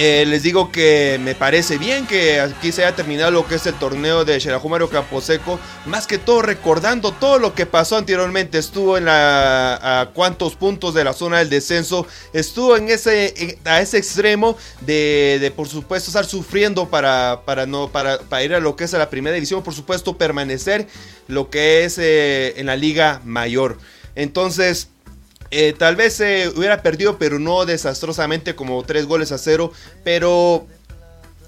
eh, 0.00 0.24
les 0.26 0.44
digo 0.44 0.70
que 0.70 1.18
me 1.20 1.34
parece 1.34 1.76
bien 1.76 2.06
que 2.06 2.40
aquí 2.40 2.70
se 2.70 2.84
haya 2.84 2.94
terminado 2.94 3.32
lo 3.32 3.48
que 3.48 3.56
es 3.56 3.66
el 3.66 3.74
torneo 3.74 4.24
de 4.24 4.38
Mario 4.70 4.88
Camposeco. 4.88 5.58
Más 5.86 6.06
que 6.06 6.18
todo 6.18 6.40
recordando 6.40 7.10
todo 7.10 7.40
lo 7.40 7.52
que 7.52 7.66
pasó 7.66 7.96
anteriormente. 7.96 8.58
Estuvo 8.58 8.96
en 8.96 9.06
la, 9.06 10.00
a 10.00 10.10
cuántos 10.10 10.54
puntos 10.54 10.94
de 10.94 11.02
la 11.02 11.12
zona 11.12 11.38
del 11.38 11.50
descenso. 11.50 12.06
Estuvo 12.32 12.76
en 12.76 12.88
ese, 12.88 13.58
a 13.64 13.80
ese 13.80 13.98
extremo 13.98 14.56
de, 14.82 15.52
por 15.56 15.66
supuesto 15.66 16.10
estar 16.10 16.26
sufriendo 16.26 16.88
para, 16.88 17.42
para, 17.44 17.66
no, 17.66 17.88
para, 17.88 18.20
para, 18.20 18.44
ir 18.44 18.54
a 18.54 18.60
lo 18.60 18.76
que 18.76 18.84
es 18.84 18.92
la 18.92 19.10
primera 19.10 19.34
división. 19.34 19.64
Por 19.64 19.74
supuesto 19.74 20.16
permanecer 20.16 20.86
lo 21.26 21.50
que 21.50 21.84
es 21.84 21.98
eh, 21.98 22.54
en 22.56 22.66
la 22.66 22.76
liga 22.76 23.20
mayor. 23.24 23.78
Entonces... 24.14 24.90
Eh, 25.50 25.74
tal 25.76 25.96
vez 25.96 26.14
se 26.14 26.48
hubiera 26.48 26.82
perdido, 26.82 27.18
pero 27.18 27.38
no 27.38 27.64
desastrosamente 27.64 28.54
como 28.54 28.82
tres 28.84 29.06
goles 29.06 29.32
a 29.32 29.38
cero. 29.38 29.72
Pero 30.04 30.66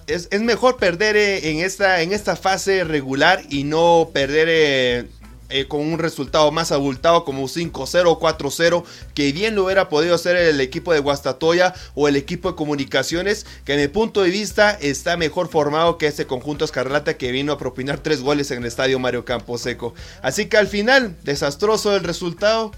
es, 0.06 0.28
mejor 0.40 0.76
perder 0.76 1.16
eh, 1.16 1.50
en, 1.50 1.58
esta, 1.58 2.02
en 2.02 2.12
esta 2.12 2.36
fase 2.36 2.84
regular 2.84 3.42
y 3.48 3.64
no 3.64 4.10
perder 4.12 5.08
eh, 5.52 5.66
con 5.66 5.80
un 5.80 5.98
resultado 5.98 6.52
más 6.52 6.70
abultado 6.70 7.24
como 7.24 7.48
5-0 7.48 8.04
o 8.06 8.20
4-0, 8.20 8.84
que 9.14 9.32
bien 9.32 9.56
lo 9.56 9.64
hubiera 9.64 9.88
podido 9.88 10.14
hacer 10.14 10.36
el 10.36 10.60
equipo 10.60 10.92
de 10.92 11.00
Guastatoya 11.00 11.74
o 11.96 12.06
el 12.06 12.14
equipo 12.14 12.50
de 12.50 12.56
comunicaciones, 12.56 13.46
que 13.64 13.74
en 13.74 13.80
mi 13.80 13.88
punto 13.88 14.22
de 14.22 14.30
vista 14.30 14.70
está 14.80 15.16
mejor 15.16 15.48
formado 15.48 15.98
que 15.98 16.06
ese 16.06 16.28
conjunto 16.28 16.64
escarlata 16.64 17.16
que 17.16 17.32
vino 17.32 17.52
a 17.52 17.58
propinar 17.58 17.98
tres 17.98 18.20
goles 18.20 18.52
en 18.52 18.58
el 18.58 18.66
estadio 18.66 19.00
Mario 19.00 19.24
Camposeco. 19.24 19.92
Así 20.22 20.46
que 20.46 20.56
al 20.56 20.68
final, 20.68 21.16
desastroso 21.24 21.96
el 21.96 22.04
resultado. 22.04 22.70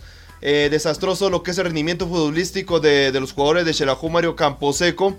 Eh, 0.44 0.68
desastroso 0.72 1.30
lo 1.30 1.44
que 1.44 1.52
es 1.52 1.58
el 1.58 1.66
rendimiento 1.66 2.08
futbolístico 2.08 2.80
de, 2.80 3.12
los 3.12 3.32
jugadores 3.32 3.64
de 3.64 3.72
Xelajú 3.72 4.10
Mario 4.10 4.34
Camposeco. 4.34 5.16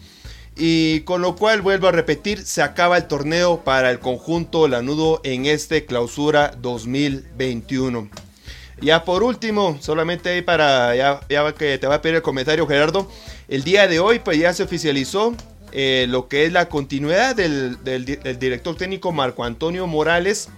Y 0.55 0.99
con 1.01 1.21
lo 1.21 1.35
cual, 1.35 1.61
vuelvo 1.61 1.87
a 1.87 1.91
repetir, 1.91 2.45
se 2.45 2.61
acaba 2.61 2.97
el 2.97 3.07
torneo 3.07 3.63
para 3.63 3.89
el 3.89 3.99
conjunto 3.99 4.67
Lanudo 4.67 5.21
en 5.23 5.45
este 5.45 5.85
clausura 5.85 6.53
2021. 6.61 8.09
Ya 8.81 9.05
por 9.05 9.23
último, 9.23 9.77
solamente 9.79 10.29
ahí 10.29 10.41
para, 10.41 10.93
ya, 10.95 11.21
que 11.57 11.77
te 11.77 11.87
va 11.87 11.95
a 11.95 12.01
pedir 12.01 12.17
el 12.17 12.21
comentario 12.21 12.67
Gerardo, 12.67 13.09
el 13.47 13.63
día 13.63 13.87
de 13.87 13.99
hoy 13.99 14.19
pues 14.19 14.37
ya 14.37 14.53
se 14.53 14.63
oficializó 14.63 15.33
eh, 15.71 16.05
lo 16.09 16.27
que 16.27 16.45
es 16.45 16.51
la 16.51 16.67
continuidad 16.67 17.35
del 17.35 17.77
director 18.39 18.75
técnico 18.75 19.11
Marco 19.11 19.45
Antonio 19.45 19.87
Morales 19.87 20.49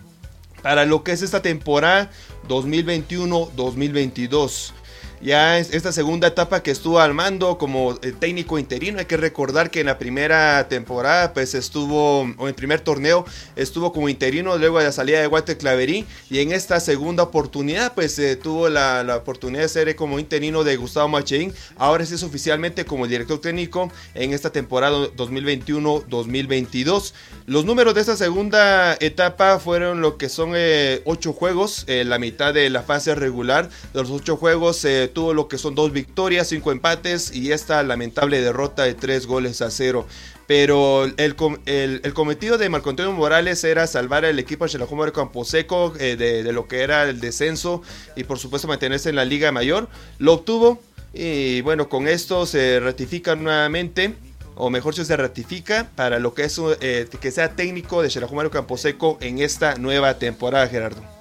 para 0.65 0.85
lo 0.85 1.03
que 1.03 1.11
es 1.11 1.21
esta 1.21 1.43
temporada 1.43 2.09
2021-2022 2.47 4.84
ya 5.21 5.57
esta 5.57 5.91
segunda 5.91 6.27
etapa 6.27 6.61
que 6.61 6.71
estuvo 6.71 6.99
al 6.99 7.13
mando 7.13 7.57
como 7.57 7.93
eh, 8.01 8.13
técnico 8.17 8.59
interino. 8.59 8.99
Hay 8.99 9.05
que 9.05 9.17
recordar 9.17 9.71
que 9.71 9.79
en 9.79 9.87
la 9.87 9.97
primera 9.97 10.67
temporada, 10.67 11.33
pues 11.33 11.55
estuvo, 11.55 12.21
o 12.21 12.41
en 12.41 12.47
el 12.47 12.53
primer 12.53 12.81
torneo, 12.81 13.25
estuvo 13.55 13.91
como 13.93 14.09
interino 14.09 14.57
luego 14.57 14.79
de 14.79 14.85
la 14.85 14.91
salida 14.91 15.19
de 15.19 15.27
Walter 15.27 15.57
Claverí. 15.57 16.05
Y 16.29 16.39
en 16.39 16.51
esta 16.51 16.79
segunda 16.79 17.23
oportunidad, 17.23 17.93
pues 17.93 18.17
eh, 18.19 18.35
tuvo 18.35 18.69
la, 18.69 19.03
oportunidad 19.15 19.63
de 19.63 19.69
ser 19.69 19.95
como 19.95 20.19
interino 20.19 20.63
de 20.63 20.75
Gustavo 20.75 21.07
Macheín. 21.07 21.53
Ahora 21.77 22.03
es 22.03 22.23
oficialmente 22.23 22.85
como 22.85 23.07
director 23.07 23.39
técnico 23.39 23.91
en 24.13 24.33
esta 24.33 24.51
temporada 24.51 24.95
2021-2022. 25.15 27.13
Los 27.45 27.65
números 27.65 27.93
de 27.95 28.01
esta 28.01 28.17
segunda 28.17 28.95
etapa 28.99 29.59
fueron 29.59 30.01
lo 30.01 30.17
que 30.17 30.29
son 30.29 30.53
eh, 30.55 31.01
ocho 31.05 31.33
juegos, 31.33 31.85
la 31.87 32.19
mitad 32.19 32.53
de 32.53 32.69
la 32.69 32.83
fase 32.83 33.15
regular. 33.15 33.69
De 33.93 34.01
los 34.01 34.11
ocho 34.11 34.37
juegos, 34.37 34.85
tuvo 35.07 35.33
lo 35.33 35.47
que 35.47 35.57
son 35.57 35.75
dos 35.75 35.91
victorias, 35.91 36.49
cinco 36.49 36.71
empates 36.71 37.33
y 37.33 37.51
esta 37.51 37.81
lamentable 37.83 38.41
derrota 38.41 38.83
de 38.83 38.93
tres 38.93 39.27
goles 39.27 39.61
a 39.61 39.71
cero. 39.71 40.05
Pero 40.47 41.05
el, 41.17 41.35
cometido 41.35 42.57
de 42.57 42.69
Marco 42.69 42.89
Antonio 42.89 43.11
Morales 43.11 43.63
era 43.63 43.87
salvar 43.87 44.25
al 44.25 44.37
equipo 44.37 44.65
de 44.67 44.77
de 44.77 45.11
Camposeco 45.11 45.93
eh, 45.99 46.15
de, 46.15 46.43
de 46.43 46.53
lo 46.53 46.67
que 46.67 46.81
era 46.81 47.09
el 47.09 47.19
descenso 47.19 47.81
y 48.15 48.25
por 48.25 48.37
supuesto 48.37 48.67
mantenerse 48.67 49.09
en 49.09 49.15
la 49.15 49.25
Liga 49.25 49.51
Mayor. 49.51 49.89
Lo 50.19 50.33
obtuvo 50.33 50.79
y 51.13 51.61
bueno, 51.61 51.89
con 51.89 52.07
esto 52.07 52.45
se 52.45 52.79
ratifica 52.79 53.35
nuevamente 53.35 54.13
o 54.55 54.69
mejor 54.69 54.95
si 54.95 55.05
se 55.05 55.17
ratifica 55.17 55.89
para 55.95 56.19
lo 56.19 56.33
que 56.33 56.43
es 56.43 56.59
eh, 56.81 57.07
que 57.19 57.31
sea 57.31 57.55
técnico 57.55 58.01
de 58.01 58.09
Mario 58.33 58.51
Camposeco 58.51 59.17
en 59.21 59.39
esta 59.39 59.75
nueva 59.75 60.17
temporada, 60.17 60.67
Gerardo. 60.67 61.14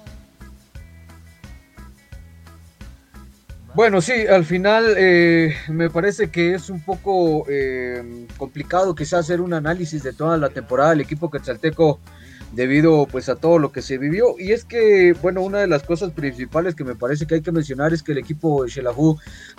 Bueno, 3.75 3.99
sí, 3.99 4.13
al 4.25 4.45
final 4.45 4.95
eh, 4.97 5.53
me 5.67 5.89
parece 5.89 6.29
que 6.29 6.53
es 6.53 6.69
un 6.69 6.79
poco 6.79 7.45
eh, 7.49 8.25
complicado 8.37 8.95
quizás 8.95 9.25
hacer 9.25 9.41
un 9.41 9.53
análisis 9.53 10.01
de 10.01 10.13
toda 10.13 10.37
la 10.37 10.47
temporada 10.47 10.91
del 10.91 11.01
equipo 11.01 11.29
quetzalteco 11.29 11.99
debido 12.53 13.05
pues 13.05 13.27
a 13.27 13.35
todo 13.35 13.59
lo 13.59 13.73
que 13.73 13.81
se 13.81 13.97
vivió. 13.97 14.35
Y 14.39 14.53
es 14.53 14.63
que 14.63 15.13
bueno 15.21 15.41
una 15.41 15.59
de 15.59 15.67
las 15.67 15.83
cosas 15.83 16.11
principales 16.13 16.73
que 16.73 16.85
me 16.85 16.95
parece 16.95 17.27
que 17.27 17.35
hay 17.35 17.41
que 17.41 17.51
mencionar 17.51 17.93
es 17.93 18.01
que 18.01 18.13
el 18.13 18.17
equipo 18.19 18.63
de 18.63 18.71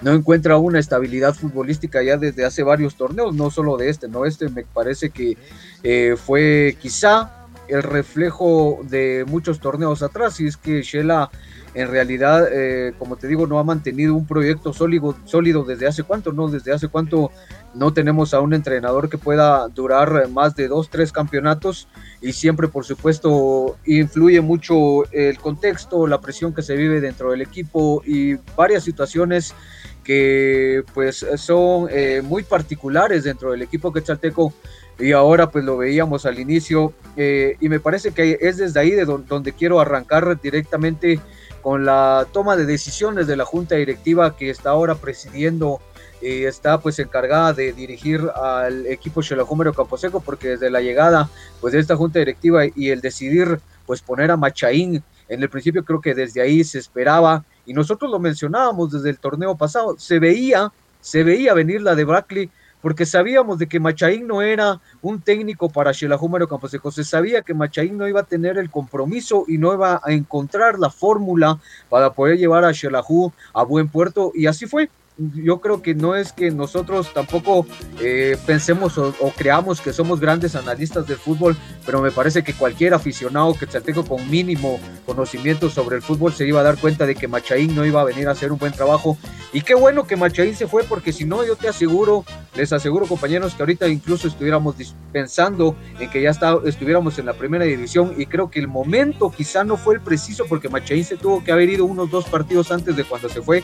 no 0.00 0.12
encuentra 0.12 0.56
una 0.56 0.78
estabilidad 0.78 1.34
futbolística 1.34 2.02
ya 2.02 2.16
desde 2.16 2.46
hace 2.46 2.62
varios 2.62 2.96
torneos 2.96 3.34
no 3.34 3.50
solo 3.50 3.76
de 3.76 3.90
este 3.90 4.08
no 4.08 4.24
este 4.24 4.48
me 4.48 4.64
parece 4.64 5.10
que 5.10 5.36
eh, 5.82 6.16
fue 6.16 6.78
quizá 6.80 7.46
el 7.68 7.82
reflejo 7.82 8.80
de 8.84 9.24
muchos 9.26 9.60
torneos 9.60 10.02
atrás. 10.02 10.40
Y 10.40 10.46
es 10.46 10.56
que 10.56 10.82
Shela 10.82 11.30
en 11.76 11.90
realidad, 11.90 12.48
eh, 12.50 12.94
como 12.98 13.16
te 13.16 13.28
digo, 13.28 13.46
no 13.46 13.58
ha 13.58 13.64
mantenido 13.64 14.14
un 14.14 14.26
proyecto 14.26 14.72
sólido, 14.72 15.14
sólido 15.26 15.62
desde 15.62 15.86
hace 15.86 16.04
cuánto, 16.04 16.32
¿no? 16.32 16.48
Desde 16.48 16.72
hace 16.72 16.88
cuánto 16.88 17.30
no 17.74 17.92
tenemos 17.92 18.32
a 18.32 18.40
un 18.40 18.54
entrenador 18.54 19.10
que 19.10 19.18
pueda 19.18 19.68
durar 19.68 20.26
más 20.30 20.56
de 20.56 20.68
dos, 20.68 20.88
tres 20.88 21.12
campeonatos 21.12 21.86
y 22.22 22.32
siempre, 22.32 22.68
por 22.68 22.86
supuesto, 22.86 23.76
influye 23.84 24.40
mucho 24.40 25.04
el 25.12 25.38
contexto, 25.38 26.06
la 26.06 26.18
presión 26.18 26.54
que 26.54 26.62
se 26.62 26.76
vive 26.76 27.02
dentro 27.02 27.30
del 27.30 27.42
equipo 27.42 28.02
y 28.06 28.36
varias 28.56 28.82
situaciones 28.82 29.54
que 30.02 30.82
pues 30.94 31.26
son 31.36 31.88
eh, 31.90 32.22
muy 32.24 32.42
particulares 32.42 33.24
dentro 33.24 33.50
del 33.50 33.60
equipo 33.60 33.92
quetzalteco 33.92 34.54
y 34.98 35.12
ahora 35.12 35.50
pues 35.50 35.62
lo 35.64 35.76
veíamos 35.76 36.24
al 36.24 36.38
inicio 36.38 36.94
eh, 37.18 37.56
y 37.60 37.68
me 37.68 37.80
parece 37.80 38.12
que 38.12 38.38
es 38.40 38.56
desde 38.56 38.80
ahí 38.80 38.92
de 38.92 39.04
donde 39.04 39.52
quiero 39.52 39.78
arrancar 39.78 40.40
directamente 40.40 41.20
con 41.66 41.84
la 41.84 42.28
toma 42.32 42.54
de 42.54 42.64
decisiones 42.64 43.26
de 43.26 43.34
la 43.34 43.44
junta 43.44 43.74
directiva 43.74 44.36
que 44.36 44.50
está 44.50 44.70
ahora 44.70 44.94
presidiendo 44.94 45.80
y 46.22 46.44
está 46.44 46.78
pues 46.78 47.00
encargada 47.00 47.52
de 47.54 47.72
dirigir 47.72 48.20
al 48.36 48.86
equipo 48.86 49.20
Xelajúmero 49.20 49.74
Camposeco 49.74 50.20
porque 50.20 50.50
desde 50.50 50.70
la 50.70 50.80
llegada 50.80 51.28
pues 51.60 51.72
de 51.72 51.80
esta 51.80 51.96
junta 51.96 52.20
directiva 52.20 52.62
y 52.66 52.90
el 52.90 53.00
decidir 53.00 53.58
pues 53.84 54.00
poner 54.00 54.30
a 54.30 54.36
Machaín 54.36 55.02
en 55.28 55.42
el 55.42 55.50
principio 55.50 55.84
creo 55.84 56.00
que 56.00 56.14
desde 56.14 56.40
ahí 56.40 56.62
se 56.62 56.78
esperaba 56.78 57.44
y 57.66 57.72
nosotros 57.72 58.12
lo 58.12 58.20
mencionábamos 58.20 58.92
desde 58.92 59.10
el 59.10 59.18
torneo 59.18 59.56
pasado 59.56 59.96
se 59.98 60.20
veía 60.20 60.70
se 61.00 61.24
veía 61.24 61.52
venir 61.52 61.82
la 61.82 61.96
de 61.96 62.04
Brackley 62.04 62.48
porque 62.80 63.06
sabíamos 63.06 63.58
de 63.58 63.66
que 63.66 63.80
Machaín 63.80 64.26
no 64.26 64.42
era 64.42 64.80
un 65.02 65.20
técnico 65.20 65.68
para 65.68 65.92
Xelajú 65.92 66.28
Mario 66.28 66.48
Camposeco, 66.48 66.90
se 66.90 67.04
sabía 67.04 67.42
que 67.42 67.54
Machaín 67.54 67.96
no 67.98 68.06
iba 68.06 68.20
a 68.20 68.24
tener 68.24 68.58
el 68.58 68.70
compromiso 68.70 69.44
y 69.48 69.58
no 69.58 69.72
iba 69.72 70.00
a 70.04 70.12
encontrar 70.12 70.78
la 70.78 70.90
fórmula 70.90 71.58
para 71.88 72.12
poder 72.12 72.38
llevar 72.38 72.64
a 72.64 72.72
Xelajú 72.72 73.32
a 73.52 73.62
buen 73.64 73.88
puerto, 73.88 74.32
y 74.34 74.46
así 74.46 74.66
fue 74.66 74.90
yo 75.18 75.60
creo 75.60 75.80
que 75.80 75.94
no 75.94 76.14
es 76.14 76.32
que 76.32 76.50
nosotros 76.50 77.12
tampoco 77.14 77.66
eh, 78.00 78.36
pensemos 78.46 78.98
o, 78.98 79.14
creamos 79.34 79.80
que 79.80 79.92
somos 79.92 80.20
grandes 80.20 80.54
analistas 80.54 81.06
del 81.06 81.16
fútbol, 81.16 81.56
pero 81.86 82.02
me 82.02 82.10
parece 82.10 82.44
que 82.44 82.52
cualquier 82.52 82.92
aficionado 82.92 83.54
que 83.54 83.66
tenga 83.66 84.02
con 84.02 84.28
mínimo 84.30 84.78
conocimiento 85.06 85.70
sobre 85.70 85.96
el 85.96 86.02
fútbol 86.02 86.34
se 86.34 86.46
iba 86.46 86.60
a 86.60 86.64
dar 86.64 86.76
cuenta 86.76 87.06
de 87.06 87.14
que 87.14 87.28
Machaín 87.28 87.74
no 87.74 87.86
iba 87.86 88.02
a 88.02 88.04
venir 88.04 88.28
a 88.28 88.32
hacer 88.32 88.52
un 88.52 88.58
buen 88.58 88.72
trabajo. 88.72 89.16
Y 89.52 89.62
qué 89.62 89.74
bueno 89.74 90.06
que 90.06 90.16
Machaín 90.16 90.54
se 90.54 90.66
fue, 90.66 90.84
porque 90.84 91.12
si 91.12 91.24
no, 91.24 91.46
yo 91.46 91.56
te 91.56 91.68
aseguro, 91.68 92.24
les 92.54 92.72
aseguro 92.72 93.06
compañeros, 93.06 93.54
que 93.54 93.62
ahorita 93.62 93.88
incluso 93.88 94.28
estuviéramos 94.28 94.76
pensando 95.12 95.76
en 95.98 96.10
que 96.10 96.20
ya 96.20 96.30
está, 96.30 96.58
estuviéramos 96.66 97.18
en 97.18 97.26
la 97.26 97.32
primera 97.32 97.64
división 97.64 98.14
y 98.18 98.26
creo 98.26 98.50
que 98.50 98.60
el 98.60 98.68
momento 98.68 99.30
quizá 99.30 99.64
no 99.64 99.78
fue 99.78 99.94
el 99.94 100.00
preciso 100.02 100.44
porque 100.46 100.68
Machaín 100.68 101.04
se 101.04 101.16
tuvo 101.16 101.42
que 101.42 101.52
haber 101.52 101.70
ido 101.70 101.86
unos 101.86 102.10
dos 102.10 102.26
partidos 102.26 102.70
antes 102.70 102.96
de 102.96 103.04
cuando 103.04 103.30
se 103.30 103.40
fue 103.40 103.62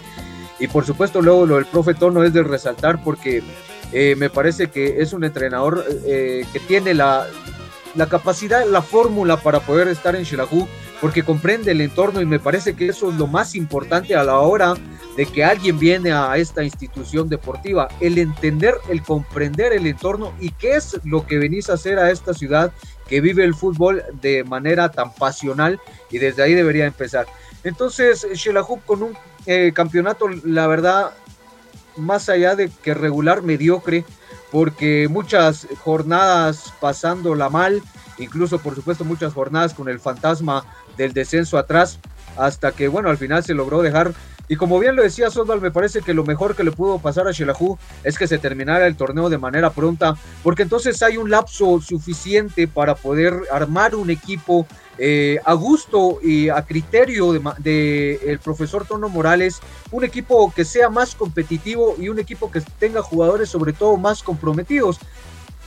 y 0.59 0.69
por 0.69 0.85
supuesto 0.85 1.23
luego 1.23 1.47
lo 1.47 1.57
del 1.57 1.67
profe 1.67 1.95
Tono 1.95 2.23
es 2.25 2.33
de 2.33 2.43
resaltar 2.43 3.03
porque 3.03 3.43
eh, 3.93 4.15
me 4.17 4.31
parece 4.31 4.69
que 4.69 5.03
es 5.03 5.13
un 5.13 5.25
entrenador 5.25 5.85
eh, 6.07 6.47
que 6.53 6.61
tiene 6.61 6.95
la, 6.95 7.27
la 7.95 8.07
capacidad, 8.07 8.65
la 8.67 8.83
fórmula 8.83 9.37
para 9.37 9.61
poder 9.61 9.89
estar 9.89 10.17
en 10.17 10.25
Xelajú, 10.25 10.67
porque 11.01 11.25
comprende 11.25 11.73
el 11.73 11.81
entorno 11.81 12.21
y 12.21 12.27
me 12.27 12.39
parece 12.39 12.75
que 12.75 12.89
eso 12.89 13.11
es 13.11 13.17
lo 13.17 13.27
más 13.27 13.55
importante 13.55 14.15
a 14.15 14.25
la 14.25 14.39
hora 14.39 14.75
de 15.17 15.27
que 15.27 15.45
alguien 15.45 15.79
viene 15.79 16.13
a 16.13 16.37
esta 16.37 16.63
institución 16.63 17.29
deportiva, 17.29 17.89
el 18.01 18.19
entender, 18.19 18.77
el 18.89 19.03
comprender 19.03 19.73
el 19.73 19.87
entorno 19.87 20.33
y 20.41 20.51
qué 20.51 20.77
es 20.77 20.99
lo 21.05 21.27
que 21.27 21.39
venís 21.39 21.69
a 21.69 21.75
hacer 21.75 21.99
a 21.99 22.11
esta 22.11 22.33
ciudad 22.33 22.73
que 23.09 23.21
vive 23.21 23.45
el 23.45 23.55
fútbol 23.55 24.03
de 24.23 24.43
manera 24.45 24.91
tan 24.91 25.13
pasional 25.13 25.79
y 26.11 26.19
desde 26.19 26.43
ahí 26.43 26.55
debería 26.55 26.87
empezar. 26.87 27.27
Entonces, 27.65 28.27
Shelahu 28.33 28.81
con 28.87 29.03
un 29.03 29.13
eh, 29.47 29.73
campeonato, 29.75 30.29
la 30.45 30.67
verdad, 30.67 31.13
más 31.97 32.29
allá 32.29 32.55
de 32.57 32.71
que 32.83 32.95
regular, 32.95 33.43
mediocre, 33.43 34.05
porque 34.51 35.09
muchas 35.09 35.67
jornadas 35.83 36.73
pasándola 36.81 37.49
mal, 37.49 37.83
incluso 38.19 38.59
por 38.59 38.75
supuesto 38.75 39.05
muchas 39.05 39.33
jornadas 39.33 39.75
con 39.75 39.89
el 39.89 39.99
fantasma 39.99 40.65
del 40.97 41.13
descenso 41.13 41.59
atrás, 41.59 41.99
hasta 42.37 42.73
que 42.73 42.89
bueno, 42.89 43.09
al 43.09 43.19
final 43.19 43.43
se 43.43 43.55
logró 43.55 43.83
dejar 43.83 44.13
y 44.53 44.57
como 44.57 44.79
bien 44.79 44.97
lo 44.97 45.03
decía 45.03 45.29
Osval, 45.29 45.63
me 45.63 45.71
parece 45.71 46.03
que 46.03 46.13
lo 46.13 46.25
mejor 46.25 46.55
que 46.55 46.63
le 46.63 46.73
pudo 46.73 46.99
pasar 46.99 47.27
a 47.27 47.31
Shelahu 47.33 47.79
es 48.05 48.19
que 48.19 48.27
se 48.27 48.37
terminara 48.37 48.87
el 48.87 48.97
torneo 48.97 49.31
de 49.31 49.39
manera 49.39 49.71
pronta, 49.71 50.15
porque 50.43 50.61
entonces 50.61 51.03
hay 51.03 51.17
un 51.17 51.31
lapso 51.31 51.81
suficiente 51.81 52.69
para 52.69 52.95
poder 52.95 53.33
armar 53.51 53.95
un 53.95 54.11
equipo 54.11 54.67
eh, 54.99 55.39
a 55.47 55.55
gusto 55.55 56.19
y 56.23 56.51
a 56.51 56.61
criterio 56.67 57.33
del 57.33 57.43
de, 57.61 58.21
el 58.27 58.41
profesor 58.41 58.85
Tono 58.85 59.09
Morales, 59.09 59.59
un 59.91 60.05
equipo 60.05 60.53
que 60.55 60.67
sea 60.67 60.91
más 60.91 61.15
competitivo 61.15 61.97
y 61.99 62.11
un 62.11 62.19
equipo 62.19 62.51
que 62.51 62.61
tenga 62.79 63.01
jugadores 63.01 63.49
sobre 63.49 63.73
todo 63.73 63.97
más 63.97 64.23
comprometidos. 64.23 64.99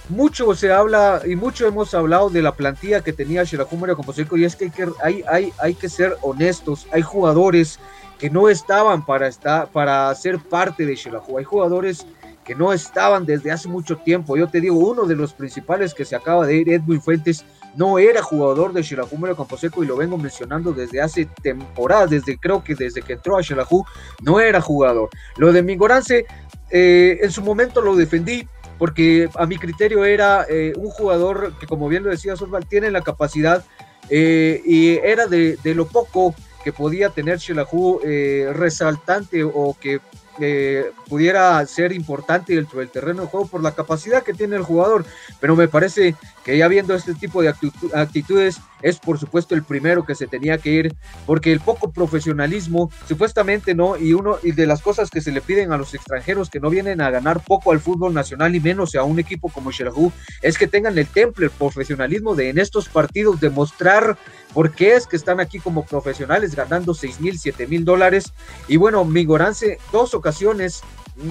Mucho 0.10 0.54
se 0.54 0.72
habla 0.72 1.24
y 1.26 1.36
mucho 1.36 1.66
hemos 1.66 1.96
hablado 1.96 2.30
de 2.30 2.44
la 2.44 2.54
plantilla 2.54 3.02
que 3.02 3.14
tenía 3.14 3.46
Shelahu 3.46 3.78
Mario 3.78 3.96
Composeco 3.96 4.38
y 4.38 4.46
es 4.46 4.56
que 4.56 4.66
hay 4.66 4.70
que, 4.70 4.88
hay, 5.28 5.52
hay 5.58 5.74
que 5.74 5.90
ser 5.90 6.16
honestos, 6.22 6.86
hay 6.92 7.02
jugadores 7.02 7.80
que 8.18 8.30
no 8.30 8.50
estaban 8.50 9.06
para, 9.06 9.28
estar, 9.28 9.68
para 9.68 10.14
ser 10.16 10.40
parte 10.40 10.86
de 10.86 10.96
Shelahu. 10.96 11.38
Hay 11.38 11.44
jugadores 11.44 12.06
que 12.46 12.56
no 12.56 12.72
estaban 12.72 13.26
desde 13.26 13.52
hace 13.52 13.68
mucho 13.68 13.98
tiempo. 13.98 14.38
Yo 14.38 14.48
te 14.48 14.62
digo, 14.62 14.78
uno 14.78 15.06
de 15.06 15.16
los 15.16 15.34
principales 15.34 15.94
que 15.94 16.06
se 16.06 16.16
acaba 16.16 16.46
de 16.46 16.56
ir, 16.58 16.70
Edwin 16.70 17.02
Fuentes, 17.02 17.44
no 17.76 17.98
era 18.00 18.22
jugador 18.22 18.72
de 18.72 18.84
Shelahu 18.84 19.10
Campo 19.10 19.36
Camposeco 19.36 19.84
y 19.84 19.88
lo 19.88 19.98
vengo 19.98 20.18
mencionando 20.18 20.72
desde 20.72 21.02
hace 21.02 21.28
temporadas, 21.42 22.12
desde 22.12 22.38
creo 22.38 22.64
que 22.64 22.76
desde 22.76 23.02
que 23.02 23.14
entró 23.14 23.38
a 23.38 23.42
Shelahu, 23.42 23.84
no 24.22 24.40
era 24.40 24.62
jugador. 24.62 25.10
Lo 25.38 25.52
de 25.52 25.64
Mingorance, 25.64 26.26
eh, 26.70 27.20
en 27.22 27.32
su 27.32 27.42
momento 27.42 27.82
lo 27.82 27.96
defendí, 27.96 28.48
porque 28.78 29.30
a 29.36 29.46
mi 29.46 29.58
criterio 29.58 30.06
era 30.06 30.46
eh, 30.48 30.74
un 30.78 30.90
jugador 30.90 31.54
que, 31.60 31.66
como 31.66 31.88
bien 31.88 32.04
lo 32.04 32.12
decía 32.12 32.34
Osval, 32.34 32.68
tiene 32.68 32.92
la 32.92 33.02
capacidad 33.02 33.64
eh, 34.10 34.62
y 34.66 34.98
era 34.98 35.26
de, 35.28 35.58
de, 35.64 35.74
lo 35.74 35.88
poco 35.88 36.36
que 36.66 36.74
podía 36.74 37.12
tener 37.12 37.38
Shelahu 37.38 38.00
eh, 38.04 38.50
resaltante 38.52 39.44
o 39.44 39.78
que 39.80 40.02
eh, 40.40 40.92
pudiera 41.08 41.66
ser 41.66 41.92
importante 41.92 42.56
dentro 42.56 42.80
del 42.80 42.90
terreno 42.90 43.24
de 43.24 43.28
juego 43.28 43.48
por 43.48 43.64
la 43.64 43.74
capacidad 43.74 44.24
que 44.24 44.34
tiene 44.34 44.56
el 44.56 44.64
jugador, 44.64 45.06
pero 45.40 45.56
me 45.56 45.68
parece 45.68 46.16
que 46.44 46.58
ya 46.58 46.68
viendo 46.68 46.94
este 46.94 47.14
tipo 47.16 47.42
de 47.42 47.54
actitudes 47.94 48.58
es 48.82 49.00
por 49.00 49.18
supuesto 49.18 49.56
el 49.56 49.64
primero 49.64 50.06
que 50.06 50.14
se 50.14 50.28
tenía 50.28 50.60
que 50.60 50.70
ir, 50.70 50.96
porque 51.26 51.52
el 51.52 51.60
poco 51.60 51.92
profesionalismo, 51.92 52.92
supuestamente 53.08 53.74
no, 53.74 53.98
y 53.98 54.14
uno 54.14 54.38
y 54.44 54.52
de 54.52 54.68
las 54.68 54.82
cosas 54.82 55.10
que 55.10 55.22
se 55.22 55.32
le 55.32 55.42
piden 55.42 55.72
a 55.72 55.78
los 55.78 55.94
extranjeros 55.96 56.50
que 56.52 56.60
no 56.60 56.70
vienen 56.70 57.02
a 57.02 57.10
ganar 57.10 57.42
poco 57.44 57.72
al 57.72 57.80
fútbol 57.80 58.14
nacional 58.14 58.54
y 58.54 58.60
menos 58.60 58.94
a 58.94 59.04
un 59.04 59.18
equipo 59.18 59.50
como 59.50 59.72
Xelajú, 59.72 60.12
es 60.42 60.58
que 60.58 60.68
tengan 60.68 60.98
el 60.98 61.08
temple, 61.08 61.46
el 61.46 61.52
profesionalismo 61.52 62.36
de 62.36 62.50
en 62.50 62.60
estos 62.60 62.88
partidos 62.88 63.40
demostrar 63.40 64.18
por 64.54 64.72
qué 64.72 64.96
es 64.96 65.08
que 65.08 65.16
están 65.16 65.40
aquí 65.40 65.60
como 65.60 65.86
profesionales 65.86 66.56
ganando 66.56 66.94
seis 66.94 67.20
mil, 67.20 67.40
siete 67.40 67.68
mil 67.68 67.84
dólares. 67.84 68.34
Y 68.68 68.78
bueno, 68.78 69.04
Mingorance, 69.04 69.80
dos 69.92 70.14
ocasiones 70.14 70.25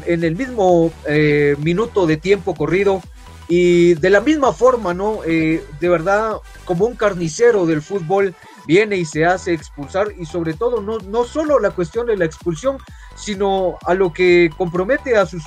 en 0.07 0.25
el 0.25 0.37
mismo 0.37 0.93
eh, 1.07 1.57
minuto 1.59 2.07
de 2.07 2.17
tiempo 2.17 2.55
corrido, 2.55 3.03
y 3.49 3.95
de 3.95 4.11
la 4.11 4.21
misma 4.21 4.53
forma, 4.53 4.95
¿no? 4.95 5.21
Eh, 5.25 5.65
de 5.81 5.89
verdad, 5.89 6.37
como 6.65 6.87
un 6.87 6.97
carnicero 6.97 7.67
del 7.67 7.83
fútbol, 7.83 8.35
viene 8.67 8.97
y 8.97 9.05
se 9.05 9.27
hace 9.27 9.53
expulsar 9.53 10.09
y 10.19 10.25
sobre 10.25 10.55
todo 10.55 10.81
no, 10.81 10.99
no 10.99 11.25
solo 11.25 11.59
la 11.61 11.71
cuestión 11.71 12.07
de 12.07 12.17
la 12.17 12.25
expulsión, 12.25 12.79
sino 13.15 13.77
a 13.85 13.93
lo 13.93 14.13
que 14.13 14.51
compromete 14.57 15.17
a 15.17 15.27
sus, 15.27 15.45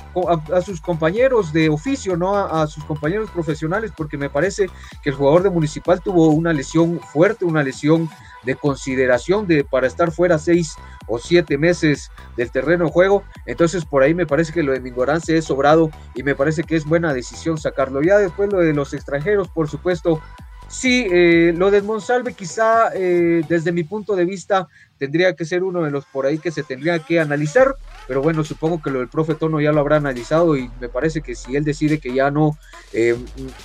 a, 0.52 0.60
sus 0.60 0.80
compañeros 0.80 1.52
de 1.52 1.68
oficio, 1.68 2.16
¿no? 2.16 2.36
A, 2.36 2.62
a, 2.62 2.66
sus 2.68 2.84
compañeros 2.84 3.30
profesionales, 3.30 3.92
porque 3.96 4.16
me 4.16 4.30
parece 4.30 4.70
que 5.02 5.10
el 5.10 5.16
jugador 5.16 5.42
de 5.42 5.50
Municipal 5.50 6.00
tuvo 6.00 6.28
una 6.28 6.52
lesión 6.52 7.00
fuerte, 7.00 7.44
una 7.44 7.64
lesión 7.64 8.08
de 8.44 8.54
consideración 8.54 9.46
de, 9.46 9.64
para 9.64 9.86
estar 9.86 10.10
fuera 10.10 10.38
seis 10.38 10.76
o 11.06 11.18
siete 11.18 11.58
meses 11.58 12.10
del 12.36 12.50
terreno 12.50 12.86
de 12.86 12.90
juego. 12.90 13.24
Entonces 13.46 13.84
por 13.84 14.02
ahí 14.02 14.14
me 14.14 14.26
parece 14.26 14.52
que 14.52 14.62
lo 14.62 14.72
de 14.72 14.80
Mingorance 14.80 15.36
es 15.36 15.46
sobrado 15.46 15.90
y 16.14 16.22
me 16.22 16.34
parece 16.34 16.62
que 16.62 16.76
es 16.76 16.84
buena 16.84 17.12
decisión 17.12 17.58
sacarlo. 17.58 18.02
Ya 18.02 18.18
después 18.18 18.52
lo 18.52 18.60
de 18.60 18.74
los 18.74 18.94
extranjeros, 18.94 19.48
por 19.48 19.68
supuesto, 19.68 20.20
Sí, 20.68 21.06
eh, 21.10 21.54
lo 21.56 21.70
de 21.70 21.80
Monsalve 21.80 22.34
quizá 22.34 22.90
eh, 22.94 23.42
desde 23.48 23.72
mi 23.72 23.84
punto 23.84 24.14
de 24.14 24.26
vista 24.26 24.68
tendría 24.98 25.34
que 25.34 25.44
ser 25.44 25.62
uno 25.62 25.82
de 25.82 25.90
los 25.90 26.04
por 26.06 26.26
ahí 26.26 26.38
que 26.38 26.50
se 26.50 26.62
tendría 26.62 26.98
que 26.98 27.20
analizar 27.20 27.74
pero 28.08 28.22
bueno, 28.22 28.42
supongo 28.42 28.80
que 28.80 28.90
lo 28.90 29.00
del 29.00 29.08
profe 29.08 29.34
Tono 29.34 29.60
ya 29.60 29.70
lo 29.70 29.80
habrá 29.80 29.96
analizado 29.96 30.56
y 30.56 30.70
me 30.80 30.88
parece 30.88 31.20
que 31.20 31.34
si 31.34 31.54
él 31.54 31.62
decide 31.62 31.98
que 31.98 32.14
ya 32.14 32.30
no 32.30 32.58
eh, 32.94 33.14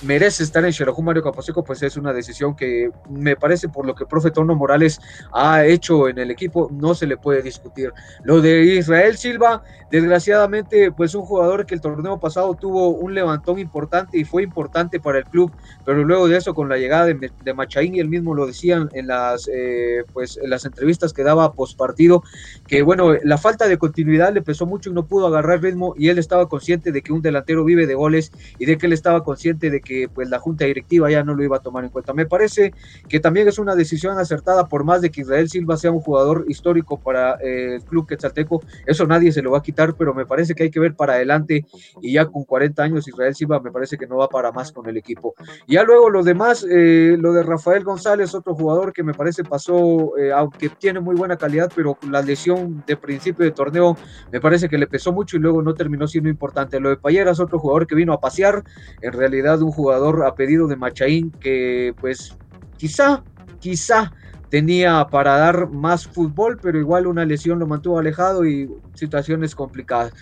merece 0.02 0.42
estar 0.42 0.62
en 0.66 0.72
Xerajú 0.72 1.02
Mario 1.02 1.22
Capaseco, 1.22 1.64
pues 1.64 1.82
es 1.82 1.96
una 1.96 2.12
decisión 2.12 2.54
que 2.54 2.90
me 3.08 3.36
parece 3.36 3.70
por 3.70 3.86
lo 3.86 3.94
que 3.94 4.04
profe 4.04 4.30
Tono 4.30 4.54
Morales 4.54 5.00
ha 5.32 5.64
hecho 5.64 6.10
en 6.10 6.18
el 6.18 6.30
equipo, 6.30 6.68
no 6.70 6.94
se 6.94 7.06
le 7.06 7.16
puede 7.16 7.40
discutir. 7.40 7.90
Lo 8.22 8.42
de 8.42 8.64
Israel 8.64 9.16
Silva, 9.16 9.62
desgraciadamente, 9.90 10.92
pues 10.92 11.14
un 11.14 11.22
jugador 11.22 11.64
que 11.64 11.74
el 11.74 11.80
torneo 11.80 12.20
pasado 12.20 12.54
tuvo 12.54 12.90
un 12.90 13.14
levantón 13.14 13.58
importante 13.58 14.18
y 14.18 14.24
fue 14.24 14.42
importante 14.42 15.00
para 15.00 15.20
el 15.20 15.24
club, 15.24 15.50
pero 15.86 16.04
luego 16.04 16.28
de 16.28 16.36
eso, 16.36 16.52
con 16.52 16.68
la 16.68 16.76
llegada 16.76 17.06
de, 17.06 17.32
de 17.42 17.54
Machaín, 17.54 17.94
y 17.94 18.00
él 18.00 18.08
mismo 18.08 18.34
lo 18.34 18.46
decían 18.46 18.90
en 18.92 19.06
las, 19.06 19.48
eh, 19.50 20.04
pues, 20.12 20.36
en 20.36 20.50
las 20.50 20.66
entrevistas 20.66 21.14
que 21.14 21.23
daba 21.24 21.52
post 21.54 21.76
partido, 21.76 22.22
que 22.66 22.82
bueno, 22.82 23.14
la 23.22 23.38
falta 23.38 23.66
de 23.66 23.78
continuidad 23.78 24.32
le 24.32 24.42
pesó 24.42 24.66
mucho 24.66 24.90
y 24.90 24.92
no 24.92 25.06
pudo 25.06 25.26
agarrar 25.26 25.62
ritmo 25.62 25.94
y 25.96 26.08
él 26.08 26.18
estaba 26.18 26.48
consciente 26.48 26.92
de 26.92 27.02
que 27.02 27.12
un 27.12 27.22
delantero 27.22 27.64
vive 27.64 27.86
de 27.86 27.94
goles 27.94 28.32
y 28.58 28.66
de 28.66 28.78
que 28.78 28.86
él 28.86 28.92
estaba 28.92 29.24
consciente 29.24 29.70
de 29.70 29.80
que 29.80 30.08
pues 30.08 30.28
la 30.28 30.38
junta 30.38 30.64
directiva 30.64 31.10
ya 31.10 31.24
no 31.24 31.34
lo 31.34 31.42
iba 31.42 31.56
a 31.56 31.60
tomar 31.60 31.84
en 31.84 31.90
cuenta. 31.90 32.12
Me 32.12 32.26
parece 32.26 32.72
que 33.08 33.20
también 33.20 33.48
es 33.48 33.58
una 33.58 33.74
decisión 33.74 34.18
acertada 34.18 34.68
por 34.68 34.84
más 34.84 35.00
de 35.00 35.10
que 35.10 35.22
Israel 35.22 35.48
Silva 35.48 35.76
sea 35.76 35.90
un 35.90 36.00
jugador 36.00 36.44
histórico 36.48 37.00
para 37.00 37.34
eh, 37.42 37.76
el 37.76 37.84
club 37.84 38.06
quetzalteco, 38.06 38.62
eso 38.86 39.06
nadie 39.06 39.32
se 39.32 39.42
lo 39.42 39.52
va 39.52 39.58
a 39.58 39.62
quitar, 39.62 39.94
pero 39.96 40.14
me 40.14 40.26
parece 40.26 40.54
que 40.54 40.64
hay 40.64 40.70
que 40.70 40.80
ver 40.80 40.94
para 40.94 41.14
adelante 41.14 41.66
y 42.00 42.12
ya 42.12 42.26
con 42.26 42.44
40 42.44 42.82
años 42.82 43.08
Israel 43.08 43.34
Silva 43.34 43.60
me 43.60 43.70
parece 43.70 43.96
que 43.96 44.06
no 44.06 44.16
va 44.16 44.28
para 44.28 44.52
más 44.52 44.72
con 44.72 44.88
el 44.88 44.96
equipo. 44.96 45.34
Ya 45.66 45.82
luego 45.82 46.10
los 46.10 46.24
demás, 46.24 46.66
eh, 46.68 47.16
lo 47.18 47.32
de 47.32 47.42
Rafael 47.42 47.84
González, 47.84 48.34
otro 48.34 48.54
jugador 48.54 48.92
que 48.92 49.02
me 49.02 49.14
parece 49.14 49.44
pasó, 49.44 50.16
eh, 50.18 50.32
aunque 50.32 50.68
tiene 50.68 51.00
muy 51.00 51.13
buena 51.14 51.36
calidad, 51.36 51.70
pero 51.74 51.96
la 52.08 52.22
lesión 52.22 52.82
de 52.86 52.96
principio 52.96 53.44
de 53.44 53.50
torneo 53.50 53.96
me 54.32 54.40
parece 54.40 54.68
que 54.68 54.78
le 54.78 54.86
pesó 54.86 55.12
mucho 55.12 55.36
y 55.36 55.40
luego 55.40 55.62
no 55.62 55.74
terminó 55.74 56.06
siendo 56.06 56.28
importante. 56.28 56.80
Lo 56.80 56.90
de 56.90 56.96
Payeras, 56.96 57.40
otro 57.40 57.58
jugador 57.58 57.86
que 57.86 57.94
vino 57.94 58.12
a 58.12 58.20
pasear, 58.20 58.62
en 59.00 59.12
realidad 59.12 59.62
un 59.62 59.70
jugador 59.70 60.26
a 60.26 60.34
pedido 60.34 60.66
de 60.66 60.76
Machaín 60.76 61.30
que 61.30 61.94
pues 62.00 62.36
quizá, 62.76 63.22
quizá 63.60 64.12
tenía 64.50 65.06
para 65.10 65.36
dar 65.36 65.68
más 65.70 66.06
fútbol, 66.06 66.58
pero 66.62 66.78
igual 66.78 67.06
una 67.06 67.24
lesión 67.24 67.58
lo 67.58 67.66
mantuvo 67.66 67.98
alejado 67.98 68.46
y 68.46 68.70
situaciones 68.94 69.54
complicadas. 69.54 70.12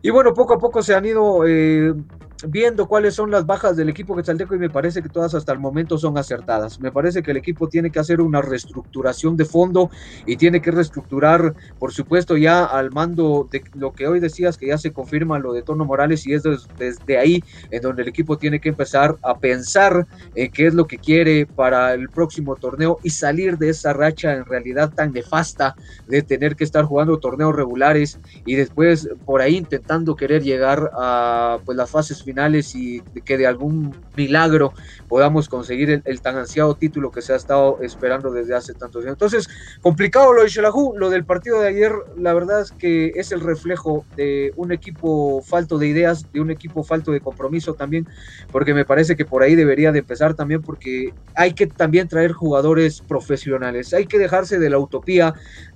Y 0.00 0.10
bueno, 0.10 0.32
poco 0.32 0.54
a 0.54 0.58
poco 0.58 0.82
se 0.82 0.94
han 0.94 1.04
ido 1.04 1.46
eh, 1.46 1.92
viendo 2.42 2.86
cuáles 2.86 3.14
son 3.14 3.30
las 3.30 3.46
bajas 3.46 3.76
del 3.76 3.88
equipo 3.88 4.16
quetzalteco 4.16 4.54
y 4.54 4.58
me 4.58 4.70
parece 4.70 5.02
que 5.02 5.08
todas 5.08 5.34
hasta 5.34 5.52
el 5.52 5.58
momento 5.60 5.98
son 5.98 6.18
acertadas. 6.18 6.80
Me 6.80 6.92
parece 6.92 7.22
que 7.22 7.30
el 7.30 7.36
equipo 7.36 7.68
tiene 7.68 7.90
que 7.90 8.00
hacer 8.00 8.20
una 8.20 8.42
reestructuración 8.42 9.36
de 9.36 9.44
fondo 9.44 9.90
y 10.26 10.36
tiene 10.36 10.60
que 10.60 10.70
reestructurar, 10.70 11.54
por 11.78 11.92
supuesto, 11.92 12.36
ya 12.36 12.64
al 12.64 12.90
mando 12.90 13.48
de 13.50 13.62
lo 13.72 13.94
que 13.94 14.06
hoy 14.06 14.20
decías, 14.20 14.58
que 14.58 14.68
ya 14.68 14.78
se 14.78 14.92
confirma 14.92 15.38
lo 15.38 15.52
de 15.52 15.62
Tono 15.62 15.84
Morales 15.84 16.26
y 16.26 16.34
es 16.34 16.42
desde, 16.76 17.18
ahí 17.18 17.44
en 17.70 17.82
donde 17.82 18.02
el 18.02 18.08
equipo 18.08 18.38
tiene 18.38 18.60
que 18.60 18.70
empezar 18.70 19.18
a 19.22 19.38
pensar 19.38 20.06
en 20.34 20.50
qué 20.50 20.66
es 20.66 20.74
lo 20.74 20.86
que 20.86 20.98
quiere 20.98 21.46
para 21.46 21.94
el 21.94 22.10
próximo 22.10 22.56
torneo 22.56 22.98
y 23.02 23.10
salir 23.10 23.58
de 23.58 23.70
esa 23.70 23.92
racha 23.92 24.32
en 24.34 24.44
realidad 24.44 24.92
tan 24.94 25.12
nefasta 25.12 25.76
de 26.06 26.22
tener 26.22 26.56
que 26.56 26.64
estar 26.64 26.84
jugando 26.84 27.18
torneos 27.18 27.54
regulares 27.54 28.20
y 28.44 28.56
después 28.56 29.08
por 29.24 29.40
ahí 29.40 29.56
intentando 29.56 30.16
querer 30.16 30.42
llegar 30.42 30.90
a 30.96 31.60
pues, 31.64 31.76
las 31.76 31.90
fases 31.90 32.23
finales 32.24 32.74
y 32.74 33.02
que 33.24 33.38
de 33.38 33.46
algún 33.46 33.94
milagro 34.16 34.72
podamos 35.08 35.48
conseguir 35.48 36.02
el, 36.04 36.20
tan 36.20 36.36
ansiado 36.36 36.74
título 36.74 37.10
que 37.10 37.22
se 37.22 37.32
ha 37.32 37.36
estado 37.36 37.78
esperando 37.82 38.30
desde 38.30 38.54
hace 38.54 38.74
tantos 38.74 39.02
años. 39.02 39.14
Entonces, 39.14 39.48
complicado 39.80 40.32
lo 40.32 40.42
de 40.42 40.48
Shelahu, 40.48 40.94
lo 40.96 41.10
del 41.10 41.24
partido 41.24 41.60
de 41.60 41.68
ayer, 41.68 41.92
la 42.16 42.34
verdad 42.34 42.62
es 42.62 42.72
que 42.72 43.12
es 43.14 43.32
el 43.32 43.40
reflejo 43.40 44.04
de 44.16 44.52
un 44.56 44.72
equipo 44.72 45.42
falto 45.42 45.78
de 45.78 45.88
ideas, 45.88 46.30
de 46.32 46.40
un 46.40 46.50
equipo 46.50 46.82
falto 46.82 47.12
de 47.12 47.20
compromiso 47.20 47.74
también, 47.74 48.08
porque 48.50 48.74
me 48.74 48.84
parece 48.84 49.16
que 49.16 49.24
por 49.24 49.42
ahí 49.42 49.54
debería 49.54 49.92
de 49.92 50.00
empezar 50.00 50.34
también 50.34 50.62
porque 50.62 51.12
hay 51.34 51.52
que 51.52 51.66
también 51.66 52.08
traer 52.08 52.32
jugadores 52.32 53.00
profesionales, 53.00 53.92
hay 53.92 54.06
que 54.06 54.18
dejarse 54.18 54.58
de 54.58 54.70
la 54.70 54.78
utopía 54.78 55.34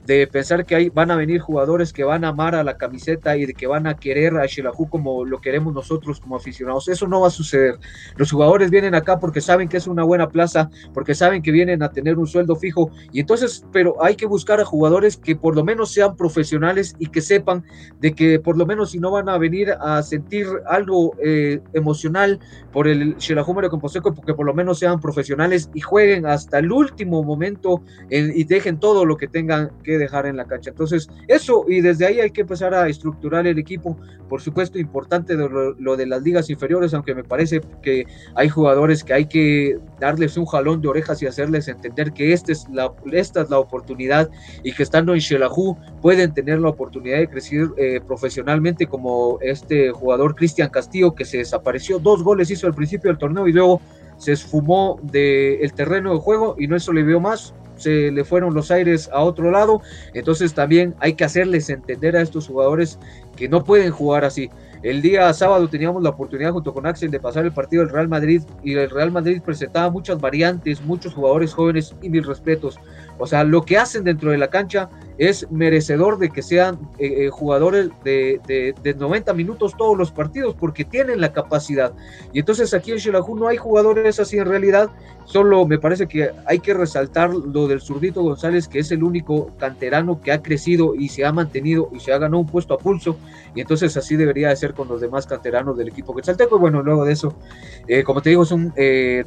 de 0.08 0.26
pensar 0.26 0.64
que 0.64 0.74
hay, 0.74 0.88
van 0.88 1.10
a 1.10 1.16
venir 1.16 1.38
jugadores 1.38 1.92
que 1.92 2.02
van 2.02 2.24
a 2.24 2.28
amar 2.28 2.54
a 2.54 2.64
la 2.64 2.78
camiseta 2.78 3.36
y 3.36 3.44
de 3.44 3.52
que 3.52 3.66
van 3.66 3.86
a 3.86 3.98
querer 3.98 4.38
a 4.38 4.46
Shelahu 4.46 4.88
como 4.88 5.26
lo 5.26 5.38
queremos 5.38 5.74
nosotros 5.74 6.18
como 6.18 6.34
aficionados. 6.34 6.88
Eso 6.88 7.06
no 7.06 7.20
va 7.20 7.26
a 7.26 7.30
suceder. 7.30 7.78
Los 8.16 8.32
jugadores 8.32 8.70
vienen 8.70 8.94
acá 8.94 9.18
porque 9.20 9.42
saben 9.42 9.68
que 9.68 9.76
es 9.76 9.86
una 9.86 10.04
buena 10.04 10.30
plaza, 10.30 10.70
porque 10.94 11.14
saben 11.14 11.42
que 11.42 11.50
vienen 11.50 11.82
a 11.82 11.90
tener 11.90 12.16
un 12.16 12.26
sueldo 12.26 12.56
fijo 12.56 12.90
y 13.12 13.20
entonces, 13.20 13.66
pero 13.70 14.02
hay 14.02 14.16
que 14.16 14.24
buscar 14.24 14.62
a 14.62 14.64
jugadores 14.64 15.18
que 15.18 15.36
por 15.36 15.54
lo 15.54 15.62
menos 15.62 15.92
sean 15.92 16.16
profesionales 16.16 16.96
y 16.98 17.08
que 17.08 17.20
sepan 17.20 17.62
de 18.00 18.14
que 18.14 18.40
por 18.40 18.56
lo 18.56 18.64
menos 18.64 18.92
si 18.92 19.00
no 19.00 19.10
van 19.10 19.28
a 19.28 19.36
venir 19.36 19.72
a 19.78 20.02
sentir 20.02 20.46
algo 20.68 21.16
eh, 21.22 21.60
emocional 21.74 22.40
por 22.72 22.88
el 22.88 23.14
Shelahu 23.16 23.68
Composeco, 23.68 24.14
porque 24.14 24.32
por 24.32 24.46
lo 24.46 24.54
menos 24.54 24.78
sean 24.78 25.00
profesionales 25.00 25.68
y 25.74 25.80
jueguen 25.80 26.24
hasta 26.24 26.60
el 26.60 26.72
último 26.72 27.22
momento 27.22 27.82
y 28.08 28.44
dejen 28.44 28.80
todo 28.80 29.04
lo 29.04 29.18
que 29.18 29.28
tengan 29.28 29.70
que 29.82 29.97
dejar 29.98 30.26
en 30.26 30.36
la 30.36 30.44
cancha. 30.44 30.70
Entonces, 30.70 31.08
eso, 31.26 31.64
y 31.68 31.80
desde 31.80 32.06
ahí 32.06 32.20
hay 32.20 32.30
que 32.30 32.42
empezar 32.42 32.74
a 32.74 32.88
estructurar 32.88 33.46
el 33.46 33.58
equipo. 33.58 33.96
Por 34.28 34.40
supuesto, 34.40 34.78
importante 34.78 35.34
lo, 35.34 35.96
de 35.96 36.06
las 36.06 36.22
ligas 36.22 36.50
inferiores, 36.50 36.94
aunque 36.94 37.14
me 37.14 37.24
parece 37.24 37.60
que 37.82 38.06
hay 38.34 38.48
jugadores 38.48 39.04
que 39.04 39.14
hay 39.14 39.26
que 39.26 39.78
darles 40.00 40.36
un 40.36 40.46
jalón 40.46 40.80
de 40.80 40.88
orejas 40.88 41.22
y 41.22 41.26
hacerles 41.26 41.68
entender 41.68 42.12
que 42.12 42.32
esta 42.32 42.52
es 42.52 42.66
la, 42.70 42.92
esta 43.12 43.42
es 43.42 43.50
la 43.50 43.58
oportunidad 43.58 44.30
y 44.62 44.72
que 44.72 44.82
estando 44.82 45.14
en 45.14 45.20
Shelahu 45.20 45.76
pueden 46.02 46.32
tener 46.34 46.60
la 46.60 46.68
oportunidad 46.68 47.18
de 47.18 47.28
crecer 47.28 47.68
eh, 47.76 48.00
profesionalmente, 48.06 48.86
como 48.86 49.38
este 49.40 49.90
jugador 49.90 50.34
Cristian 50.34 50.68
Castillo, 50.68 51.14
que 51.14 51.24
se 51.24 51.38
desapareció, 51.38 51.98
dos 51.98 52.22
goles 52.22 52.50
hizo 52.50 52.66
al 52.66 52.74
principio 52.74 53.10
del 53.10 53.18
torneo 53.18 53.48
y 53.48 53.52
luego 53.52 53.80
se 54.18 54.32
esfumó 54.32 54.98
del 55.02 55.72
terreno 55.72 56.12
de 56.12 56.18
juego 56.18 56.56
y 56.58 56.66
no 56.66 56.76
eso 56.76 56.92
le 56.92 57.02
vio 57.04 57.20
más 57.20 57.54
se 57.78 58.10
le 58.10 58.24
fueron 58.24 58.54
los 58.54 58.70
aires 58.70 59.08
a 59.12 59.20
otro 59.20 59.50
lado. 59.50 59.80
Entonces 60.14 60.52
también 60.54 60.94
hay 61.00 61.14
que 61.14 61.24
hacerles 61.24 61.70
entender 61.70 62.16
a 62.16 62.22
estos 62.22 62.46
jugadores 62.46 62.98
que 63.36 63.48
no 63.48 63.64
pueden 63.64 63.90
jugar 63.90 64.24
así. 64.24 64.50
El 64.82 65.02
día 65.02 65.32
sábado 65.32 65.68
teníamos 65.68 66.02
la 66.02 66.10
oportunidad 66.10 66.52
junto 66.52 66.72
con 66.72 66.86
Axel 66.86 67.10
de 67.10 67.18
pasar 67.18 67.44
el 67.44 67.52
partido 67.52 67.82
del 67.82 67.92
Real 67.92 68.06
Madrid 68.06 68.42
y 68.62 68.74
el 68.74 68.88
Real 68.88 69.10
Madrid 69.10 69.42
presentaba 69.44 69.90
muchas 69.90 70.20
variantes, 70.20 70.80
muchos 70.82 71.14
jugadores 71.14 71.52
jóvenes 71.52 71.94
y 72.00 72.10
mil 72.10 72.22
respetos. 72.22 72.78
O 73.18 73.26
sea, 73.26 73.44
lo 73.44 73.62
que 73.62 73.76
hacen 73.76 74.04
dentro 74.04 74.30
de 74.30 74.38
la 74.38 74.48
cancha 74.48 74.88
es 75.18 75.50
merecedor 75.50 76.18
de 76.18 76.30
que 76.30 76.42
sean 76.42 76.78
eh, 76.98 77.26
eh, 77.26 77.30
jugadores 77.30 77.90
de, 78.04 78.40
de, 78.46 78.94
90 78.94 79.34
minutos 79.34 79.74
todos 79.76 79.98
los 79.98 80.12
partidos 80.12 80.54
porque 80.54 80.84
tienen 80.84 81.20
la 81.20 81.32
capacidad. 81.32 81.92
Y 82.32 82.38
entonces 82.38 82.72
aquí 82.72 82.92
en 82.92 82.98
Shelahu 82.98 83.36
no 83.36 83.48
hay 83.48 83.56
jugadores 83.56 84.20
así 84.20 84.38
en 84.38 84.46
realidad. 84.46 84.90
Solo 85.24 85.66
me 85.66 85.78
parece 85.78 86.06
que 86.06 86.30
hay 86.46 86.60
que 86.60 86.72
resaltar 86.72 87.34
lo 87.34 87.66
del 87.66 87.80
zurdito 87.80 88.22
González, 88.22 88.66
que 88.66 88.78
es 88.78 88.90
el 88.92 89.02
único 89.02 89.54
canterano 89.58 90.20
que 90.22 90.32
ha 90.32 90.40
crecido 90.40 90.94
y 90.94 91.08
se 91.08 91.26
ha 91.26 91.32
mantenido 91.32 91.90
y 91.92 92.00
se 92.00 92.12
ha 92.12 92.18
ganado 92.18 92.38
un 92.38 92.46
puesto 92.46 92.72
a 92.72 92.78
pulso. 92.78 93.16
Y 93.54 93.60
entonces 93.60 93.94
así 93.96 94.16
debería 94.16 94.48
de 94.48 94.56
ser 94.56 94.72
con 94.72 94.88
los 94.88 95.00
demás 95.00 95.26
canteranos 95.26 95.76
del 95.76 95.88
equipo 95.88 96.14
Quetzalteco. 96.14 96.56
Y 96.56 96.60
bueno, 96.60 96.82
luego 96.82 97.04
de 97.04 97.12
eso, 97.12 97.34
eh, 97.88 98.04
como 98.04 98.22
te 98.22 98.30
digo, 98.30 98.44
es 98.44 98.52
un 98.52 98.72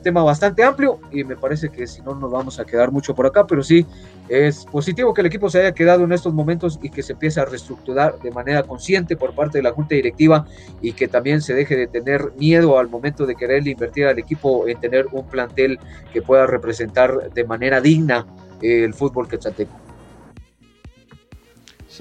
tema 0.01 0.23
bastante 0.23 0.63
amplio 0.63 0.99
y 1.11 1.23
me 1.23 1.35
parece 1.35 1.69
que 1.69 1.85
si 1.85 2.01
no 2.01 2.15
nos 2.15 2.31
vamos 2.31 2.59
a 2.59 2.65
quedar 2.65 2.91
mucho 2.91 3.13
por 3.13 3.25
acá, 3.25 3.45
pero 3.45 3.61
sí 3.61 3.80
es 4.29 4.65
positivo 4.65 5.13
que 5.13 5.21
el 5.21 5.27
equipo 5.27 5.49
se 5.49 5.59
haya 5.59 5.73
quedado 5.73 6.05
en 6.05 6.13
estos 6.13 6.33
momentos 6.33 6.79
y 6.81 6.89
que 6.89 7.03
se 7.03 7.13
empiece 7.13 7.41
a 7.41 7.45
reestructurar 7.45 8.17
de 8.19 8.31
manera 8.31 8.63
consciente 8.63 9.17
por 9.17 9.35
parte 9.35 9.57
de 9.57 9.63
la 9.63 9.71
Junta 9.71 9.95
Directiva 9.95 10.45
y 10.81 10.93
que 10.93 11.09
también 11.09 11.41
se 11.41 11.53
deje 11.53 11.75
de 11.75 11.87
tener 11.87 12.31
miedo 12.37 12.79
al 12.79 12.87
momento 12.87 13.25
de 13.25 13.35
querer 13.35 13.67
invertir 13.67 14.05
al 14.05 14.19
equipo 14.19 14.67
en 14.67 14.79
tener 14.79 15.07
un 15.11 15.27
plantel 15.27 15.79
que 16.13 16.21
pueda 16.21 16.47
representar 16.47 17.31
de 17.33 17.43
manera 17.43 17.81
digna 17.81 18.25
el 18.61 18.93
fútbol 18.93 19.27
quetzalteco. 19.27 19.90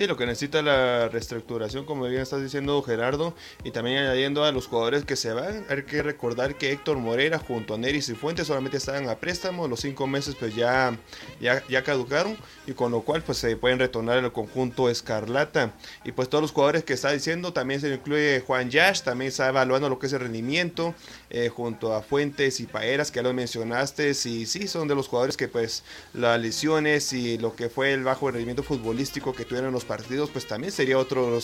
Sí, 0.01 0.07
lo 0.07 0.17
que 0.17 0.25
necesita 0.25 0.63
la 0.63 1.11
reestructuración, 1.11 1.85
como 1.85 2.07
bien 2.07 2.23
estás 2.23 2.41
diciendo 2.41 2.81
Gerardo, 2.81 3.35
y 3.65 3.71
también 3.71 3.99
añadiendo 3.99 4.45
a 4.45 4.51
los 4.51 4.67
jugadores 4.67 5.05
que 5.05 5.15
se 5.15 5.35
van, 5.35 5.67
hay 5.69 5.83
que 5.83 6.03
recordar 6.03 6.55
que 6.55 6.73
Héctor 6.73 6.97
Morera 6.97 7.39
junto 7.39 7.75
a 7.75 7.77
Neris 7.77 8.09
y 8.09 8.15
Fuentes 8.15 8.47
solamente 8.47 8.79
estaban 8.79 9.11
a 9.11 9.17
préstamo, 9.17 9.69
los 9.69 9.81
cinco 9.81 10.07
meses 10.07 10.37
pues 10.41 10.55
ya, 10.55 10.97
ya, 11.39 11.63
ya 11.69 11.85
caducaron, 11.85 12.35
y 12.67 12.73
con 12.73 12.93
lo 12.93 13.03
cual 13.03 13.23
pues 13.23 13.37
se 13.37 13.59
pueden 13.59 13.79
retornar 13.79 14.17
el 14.17 14.33
conjunto 14.33 14.89
Escarlata. 14.89 15.75
Y 16.03 16.13
pues 16.13 16.31
todos 16.31 16.41
los 16.41 16.53
jugadores 16.53 16.83
que 16.83 16.95
está 16.95 17.13
diciendo, 17.13 17.53
también 17.53 17.83
se 17.83 17.93
incluye 17.93 18.41
Juan 18.41 18.71
Yash, 18.71 19.03
también 19.03 19.29
está 19.29 19.51
evaluando 19.51 19.91
lo 19.91 19.99
que 19.99 20.07
es 20.07 20.15
el 20.15 20.21
rendimiento, 20.21 20.95
eh, 21.31 21.49
junto 21.49 21.95
a 21.95 22.03
Fuentes 22.03 22.61
y 22.61 22.67
Paeras, 22.67 23.11
que 23.11 23.17
ya 23.17 23.23
lo 23.23 23.33
mencionaste, 23.33 24.11
y 24.11 24.47
sí, 24.47 24.67
son 24.67 24.89
de 24.89 24.95
los 24.95 25.09
jugadores 25.09 25.37
que 25.37 25.49
pues 25.49 25.85
las 26.13 26.41
lesiones 26.41 27.13
y 27.13 27.39
lo 27.39 27.55
que 27.55 27.69
fue 27.69 27.93
el 27.93 28.05
bajo 28.05 28.31
rendimiento 28.31 28.63
futbolístico 28.63 29.33
que 29.33 29.45
tuvieron 29.45 29.73
los 29.73 29.85
partidos, 29.85 30.31
pues 30.31 30.47
también 30.47 30.73
sería 30.73 30.99
otro 30.99 31.41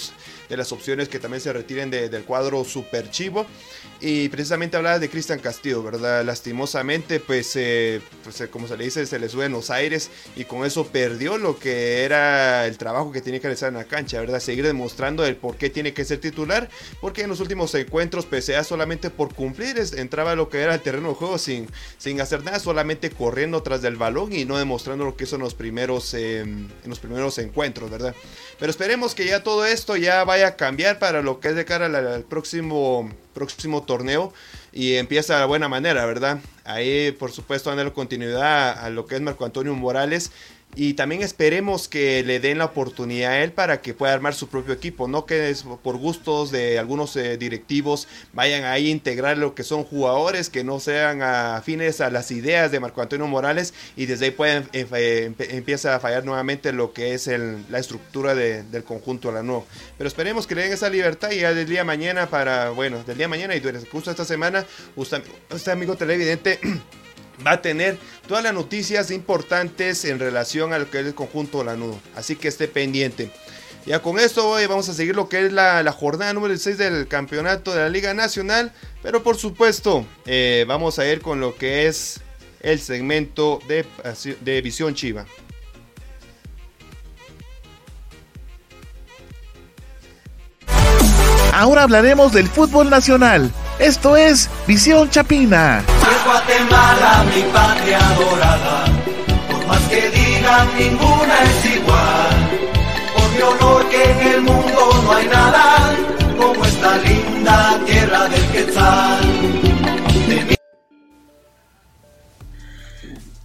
de 0.49 0.57
las 0.57 0.73
opciones 0.73 1.09
que 1.09 1.19
también 1.19 1.41
se 1.41 1.53
retiren 1.53 1.91
del 1.91 2.25
cuadro 2.25 2.65
super 2.65 3.11
chivo. 3.11 3.47
Y 4.01 4.29
precisamente 4.29 4.77
hablaba 4.77 4.99
de 4.99 5.09
Cristian 5.09 5.39
Castillo, 5.39 5.83
¿verdad? 5.83 6.23
Lastimosamente, 6.25 7.19
pues, 7.19 7.57
eh, 7.57 8.03
pues 8.25 8.41
eh, 8.43 8.49
como 8.49 8.69
se 8.69 8.77
le 8.77 8.85
dice, 8.85 9.07
se 9.07 9.19
le 9.19 9.29
sube 9.29 9.47
en 9.47 9.53
los 9.53 9.71
aires 9.71 10.11
y 10.35 10.45
con 10.45 10.67
eso 10.67 10.87
perdió 10.89 11.39
lo 11.39 11.59
que 11.59 12.05
era 12.05 12.67
el 12.67 12.77
trabajo 12.77 13.11
que 13.11 13.23
tiene 13.23 13.41
que 13.41 13.49
realizar 13.49 13.71
en 13.71 13.77
la 13.79 13.85
cancha, 13.85 14.21
¿verdad? 14.21 14.41
Seguir 14.41 14.67
demostrando 14.67 15.25
el 15.25 15.37
por 15.37 15.57
qué 15.57 15.71
tiene 15.71 15.95
que 15.95 16.05
ser 16.05 16.21
titular, 16.21 16.69
porque 17.01 17.23
en 17.23 17.31
los 17.31 17.41
últimos 17.41 17.75
encuentros, 17.75 18.27
pese 18.27 18.57
a 18.57 18.65
solamente 18.65 19.09
por 19.09 19.35
cumplir, 19.35 19.76
entraba 19.77 20.35
lo 20.35 20.49
que 20.49 20.61
era 20.61 20.75
el 20.75 20.81
terreno 20.81 21.11
de 21.11 21.15
juego 21.15 21.39
sin, 21.39 21.69
sin 21.99 22.21
hacer 22.21 22.45
nada, 22.45 22.59
solamente 22.59 23.11
corriendo 23.11 23.63
tras 23.63 23.83
del 23.83 23.97
balón 23.97 24.33
y 24.33 24.45
no 24.45 24.59
demostrando 24.59 25.05
lo 25.05 25.17
que 25.17 25.25
hizo 25.25 25.37
en 25.37 25.43
los 25.43 25.55
primeros, 25.55 26.15
em, 26.15 26.69
los 26.85 26.99
primeros 26.99 27.39
encuentros, 27.39 27.91
¿verdad? 27.91 28.15
Pero 28.59 28.71
esperemos 28.71 29.15
que 29.15 29.27
ya 29.27 29.43
todo 29.43 29.67
esto 29.67 29.97
ya 29.97 30.25
vaya 30.25 30.49
a 30.49 30.57
cambiar 30.57 30.99
para 30.99 31.23
lo 31.23 31.41
que 31.41 31.49
es 31.49 31.57
de 31.57 31.65
cara 31.65 31.87
al, 31.87 32.25
próximo, 32.25 33.11
próximo 33.35 33.83
torneo 33.83 34.33
y 34.73 34.95
empieza 34.95 35.39
de 35.39 35.47
buena 35.47 35.69
manera, 35.69 36.07
¿verdad? 36.07 36.41
Ahí, 36.65 37.13
por 37.13 37.33
supuesto, 37.33 37.75
darle 37.75 37.93
continuidad 37.93 38.79
a 38.79 38.91
lo 38.91 39.07
que 39.07 39.17
es 39.17 39.21
Marco 39.21 39.45
Antonio 39.45 39.75
Morales 39.75 40.31
y 40.77 40.93
también 40.93 41.23
esperemos 41.23 41.89
que 41.89 42.23
le 42.23 42.39
den 42.39 42.59
la 42.59 42.67
oportunidad 42.67 43.33
a 43.33 43.43
él 43.43 43.51
para 43.51 43.81
que 43.81 43.95
pueda 43.95 44.13
armar 44.13 44.35
su 44.35 44.49
propio 44.49 44.75
equipo, 44.75 45.09
no 45.09 45.25
que 45.25 45.57
por 45.83 45.97
gustos 45.97 46.51
de 46.51 46.79
algunos 46.79 47.17
eh, 47.17 47.39
directivos 47.39 48.07
vayan 48.35 48.65
ahí 48.65 48.89
a 48.89 48.91
integrar 48.91 49.39
lo 49.39 49.55
que 49.55 49.65
son 49.65 49.85
jugadores 49.85 50.51
que 50.51 50.65
no 50.65 50.79
sean 50.79 51.23
afines 51.23 52.03
a 52.03 52.11
las 52.11 52.31
ideas 52.31 52.71
de 52.71 52.79
Marco 52.79 53.01
Antonio 53.01 53.27
Morales 53.27 53.73
y 53.97 54.05
desde 54.05 54.27
ahí 54.27 54.31
pueden 54.33 54.69
eh, 54.75 54.87
eh, 54.93 55.33
empieza 55.39 55.97
a 55.97 56.01
fallar 56.01 56.27
nuevamente 56.27 56.73
lo 56.73 56.93
que 56.93 57.15
es 57.15 57.27
la 57.71 57.79
estructura 57.79 58.35
del 58.35 58.85
conjunto 58.85 59.31
a 59.31 59.33
la 59.33 59.43
nuevo. 59.43 59.67
Pero 59.97 60.09
esperemos 60.09 60.47
que 60.47 60.55
le 60.55 60.63
den 60.63 60.73
esa 60.73 60.91
libertad 60.91 61.31
y 61.31 61.41
ya 61.41 61.55
del 61.55 61.67
día 61.67 61.85
mañana 61.85 62.29
para, 62.29 62.71
bueno, 62.71 63.03
del 63.03 63.17
día 63.17 63.29
mañana 63.29 63.57
y 63.57 63.61
durante 63.61 63.89
esta 63.97 64.25
semana, 64.27 64.67
usted, 64.95 65.23
usted 65.51 65.73
amigo 65.73 65.97
televidente 65.97 66.61
va 67.45 67.53
a 67.53 67.63
tener 67.63 67.99
todas 68.29 68.45
las 68.45 68.55
noticias 68.55 69.11
importantes 69.11 70.05
en 70.05 70.19
relación 70.19 70.73
a 70.73 70.79
lo 70.79 70.91
que 70.91 71.01
es 71.01 71.07
el 71.07 71.15
conjunto 71.15 71.65
Lanudo. 71.65 71.99
Así 72.15 72.37
que 72.37 72.49
esté 72.49 72.69
pendiente. 72.69 73.31
Ya 73.87 74.03
con 74.03 74.19
esto 74.19 74.49
hoy 74.49 74.67
vamos 74.67 74.89
a 74.89 74.95
seguir 74.95 75.15
lo 75.15 75.29
que 75.29 75.47
es 75.47 75.53
la, 75.53 75.93
jornada 75.93 76.33
número 76.33 76.57
6 76.57 76.77
del 76.77 77.07
campeonato 77.07 77.73
de 77.73 77.81
la 77.81 77.89
Liga 77.89 78.15
Nacional. 78.15 78.73
Pero 79.03 79.23
por 79.23 79.37
supuesto, 79.37 80.05
eh, 80.25 80.65
vamos 80.67 80.99
a 80.99 81.07
ir 81.07 81.21
con 81.21 81.41
lo 81.41 81.55
que 81.57 81.87
es 81.87 82.21
el 82.61 82.81
segmento 82.81 83.61
de, 83.69 83.85
de 84.41 84.61
Visión 84.61 84.95
Chiva. 84.95 85.25
Ahora 91.53 91.85
hablaremos 91.85 92.33
del 92.33 92.49
fútbol 92.49 92.91
nacional. 92.91 93.51
Esto 93.79 94.17
es 94.17 94.49
Visión 94.67 95.11
Chapina. 95.11 95.85
Guatemala, 96.25 97.25
mi 97.35 97.43
patria 97.53 98.01
dorada, 98.19 98.85
por 99.51 99.67
más 99.67 99.83
que 99.83 100.11
digan, 100.11 100.67
ninguna 100.79 101.35
es 101.45 101.77
igual. 101.77 102.37
Por 103.15 103.31
mi 103.31 103.43
honor 103.43 103.89
que 103.89 104.11
en 104.11 104.21
el 104.35 104.41
mundo 104.43 105.03
no 105.05 105.13
hay 105.13 105.27
nada 105.29 105.95
como 106.39 106.65
esta 106.65 106.97
linda 106.99 107.79
tierra 107.87 108.29
del 108.29 108.47
Quetzal. 108.49 109.26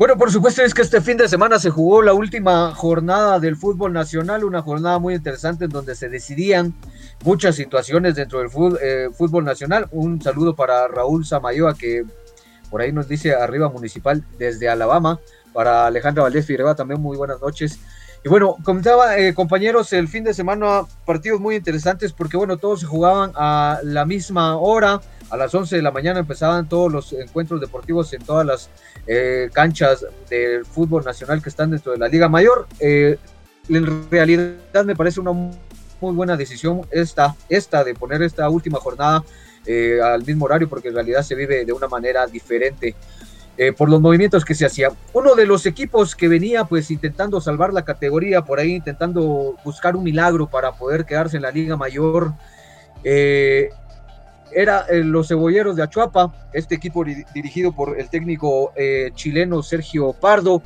Bueno, 0.01 0.17
por 0.17 0.31
supuesto 0.31 0.63
es 0.63 0.73
que 0.73 0.81
este 0.81 0.99
fin 0.99 1.15
de 1.15 1.29
semana 1.29 1.59
se 1.59 1.69
jugó 1.69 2.01
la 2.01 2.13
última 2.13 2.73
jornada 2.73 3.39
del 3.39 3.55
fútbol 3.55 3.93
nacional, 3.93 4.43
una 4.43 4.63
jornada 4.63 4.97
muy 4.97 5.13
interesante 5.13 5.65
en 5.65 5.69
donde 5.69 5.93
se 5.93 6.09
decidían 6.09 6.73
muchas 7.23 7.53
situaciones 7.53 8.15
dentro 8.15 8.39
del 8.39 8.49
fútbol, 8.49 8.79
eh, 8.81 9.09
nacional. 9.43 9.87
Un 9.91 10.19
saludo 10.19 10.55
para 10.55 10.87
Raúl 10.87 11.23
Samayoa 11.23 11.75
que 11.75 12.03
por 12.71 12.81
ahí 12.81 12.91
nos 12.91 13.07
dice 13.07 13.35
arriba 13.35 13.69
municipal 13.69 14.25
desde 14.39 14.69
Alabama. 14.69 15.19
Para 15.53 15.85
Alejandra 15.85 16.23
Valdés 16.23 16.47
Figueroa 16.47 16.73
también 16.73 16.99
muy 16.99 17.15
buenas 17.15 17.39
noches. 17.39 17.77
Y 18.25 18.29
bueno, 18.29 18.55
comentaba 18.63 19.19
eh, 19.19 19.35
compañeros 19.35 19.93
el 19.93 20.07
fin 20.07 20.23
de 20.23 20.33
semana 20.33 20.81
partidos 21.05 21.39
muy 21.39 21.57
interesantes 21.57 22.11
porque 22.11 22.37
bueno, 22.37 22.57
todos 22.57 22.79
se 22.79 22.87
jugaban 22.87 23.33
a 23.35 23.77
la 23.83 24.05
misma 24.05 24.57
hora. 24.57 24.99
A 25.31 25.37
las 25.37 25.55
11 25.55 25.77
de 25.77 25.81
la 25.81 25.91
mañana 25.91 26.19
empezaban 26.19 26.67
todos 26.67 26.91
los 26.91 27.13
encuentros 27.13 27.61
deportivos 27.61 28.11
en 28.13 28.21
todas 28.21 28.45
las 28.45 28.69
eh, 29.07 29.49
canchas 29.53 30.05
del 30.29 30.65
fútbol 30.65 31.03
nacional 31.05 31.41
que 31.41 31.49
están 31.49 31.71
dentro 31.71 31.93
de 31.93 31.97
la 31.97 32.07
Liga 32.07 32.27
Mayor. 32.29 32.67
Eh, 32.79 33.17
en 33.69 34.11
realidad 34.11 34.85
me 34.85 34.95
parece 34.95 35.19
una 35.19 35.31
muy 35.31 36.13
buena 36.13 36.35
decisión 36.35 36.81
esta, 36.91 37.35
esta 37.47 37.83
de 37.83 37.95
poner 37.95 38.21
esta 38.21 38.49
última 38.49 38.79
jornada 38.79 39.23
al 40.03 40.25
mismo 40.25 40.45
horario 40.45 40.67
porque 40.67 40.89
en 40.89 40.95
realidad 40.95 41.21
se 41.21 41.35
vive 41.35 41.63
de 41.63 41.71
una 41.71 41.87
manera 41.87 42.27
diferente. 42.27 42.95
Eh, 43.57 43.73
por 43.73 43.89
los 43.89 43.99
movimientos 43.99 44.45
que 44.45 44.55
se 44.55 44.65
hacían. 44.65 44.93
Uno 45.13 45.35
de 45.35 45.45
los 45.45 45.65
equipos 45.65 46.15
que 46.15 46.27
venía 46.27 46.63
pues 46.63 46.89
intentando 46.89 47.41
salvar 47.41 47.73
la 47.73 47.83
categoría, 47.83 48.43
por 48.43 48.59
ahí 48.59 48.75
intentando 48.75 49.57
buscar 49.63 49.95
un 49.95 50.03
milagro 50.03 50.47
para 50.47 50.71
poder 50.71 51.05
quedarse 51.05 51.35
en 51.35 51.43
la 51.43 51.51
Liga 51.51 51.75
Mayor, 51.75 52.33
eh, 53.03 53.69
era 54.53 54.85
eh, 54.89 55.03
los 55.03 55.27
Cebolleros 55.27 55.75
de 55.75 55.83
Achuapa, 55.83 56.33
este 56.53 56.75
equipo 56.75 57.03
dirigido 57.33 57.71
por 57.71 57.99
el 57.99 58.09
técnico 58.09 58.73
chileno 59.13 59.63
Sergio 59.63 60.13
Pardo. 60.13 60.61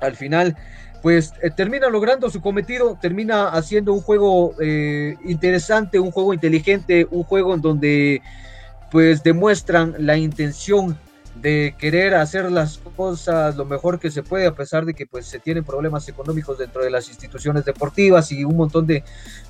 Al 0.00 0.16
final, 0.16 0.56
pues 1.02 1.32
termina 1.56 1.88
logrando 1.88 2.28
su 2.30 2.40
cometido, 2.40 2.98
termina 3.00 3.48
haciendo 3.48 3.92
un 3.92 4.00
juego 4.00 4.54
interesante, 5.24 5.98
un 5.98 6.10
juego 6.10 6.34
inteligente, 6.34 7.06
un 7.10 7.22
juego 7.22 7.54
en 7.54 7.62
donde 7.62 8.22
pues 8.90 9.22
demuestran 9.22 9.94
la 9.98 10.18
intención 10.18 10.98
de 11.34 11.74
querer 11.78 12.14
hacer 12.14 12.52
las 12.52 12.78
cosas 12.94 13.56
lo 13.56 13.64
mejor 13.64 13.98
que 13.98 14.10
se 14.10 14.22
puede 14.22 14.46
a 14.46 14.54
pesar 14.54 14.84
de 14.84 14.92
que 14.92 15.06
pues 15.06 15.26
se 15.26 15.38
tienen 15.38 15.64
problemas 15.64 16.06
económicos 16.08 16.58
dentro 16.58 16.84
de 16.84 16.90
las 16.90 17.08
instituciones 17.08 17.64
deportivas 17.64 18.30
y 18.32 18.44
un 18.44 18.56
montón 18.56 18.86
de 18.86 19.02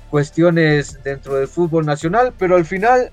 cuestiones 0.09 1.03
dentro 1.03 1.35
del 1.35 1.47
fútbol 1.47 1.85
nacional, 1.85 2.33
pero 2.37 2.55
al 2.55 2.65
final 2.65 3.11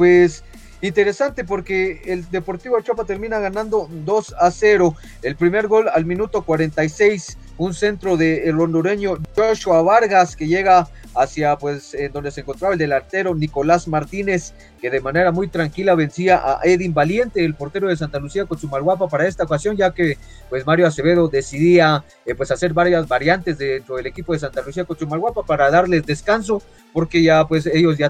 pues 0.00 0.42
interesante 0.80 1.44
porque 1.44 2.00
el 2.06 2.30
Deportivo 2.30 2.78
Achapa 2.78 3.04
termina 3.04 3.38
ganando 3.38 3.86
2 3.90 4.34
a 4.40 4.50
0. 4.50 4.96
El 5.20 5.36
primer 5.36 5.68
gol 5.68 5.90
al 5.92 6.06
minuto 6.06 6.40
46, 6.40 7.36
un 7.58 7.74
centro 7.74 8.16
del 8.16 8.48
el 8.48 8.58
hondureño 8.58 9.18
Joshua 9.36 9.82
Vargas 9.82 10.36
que 10.36 10.46
llega 10.46 10.88
hacia 11.14 11.58
pues 11.58 11.94
donde 12.14 12.30
se 12.30 12.40
encontraba 12.40 12.72
el 12.72 12.78
delantero 12.78 13.34
Nicolás 13.34 13.88
Martínez, 13.88 14.54
que 14.80 14.88
de 14.88 15.00
manera 15.00 15.32
muy 15.32 15.48
tranquila 15.48 15.94
vencía 15.94 16.40
a 16.42 16.60
Edin 16.64 16.94
Valiente, 16.94 17.44
el 17.44 17.54
portero 17.54 17.88
de 17.88 17.96
Santa 17.98 18.20
Lucía 18.20 18.46
con 18.46 18.58
su 18.58 18.70
para 18.70 19.28
esta 19.28 19.44
ocasión, 19.44 19.76
ya 19.76 19.92
que 19.92 20.16
pues 20.48 20.64
Mario 20.64 20.86
Acevedo 20.86 21.28
decidía 21.28 22.04
eh, 22.24 22.34
pues 22.34 22.50
hacer 22.50 22.72
varias 22.72 23.06
variantes 23.06 23.58
dentro 23.58 23.96
del 23.96 24.06
equipo 24.06 24.32
de 24.32 24.38
Santa 24.38 24.62
Lucía 24.62 24.86
con 24.86 24.98
su 24.98 25.06
para 25.46 25.70
darles 25.70 26.06
descanso, 26.06 26.62
porque 26.94 27.22
ya 27.22 27.46
pues 27.46 27.66
ellos 27.66 27.98
ya 27.98 28.08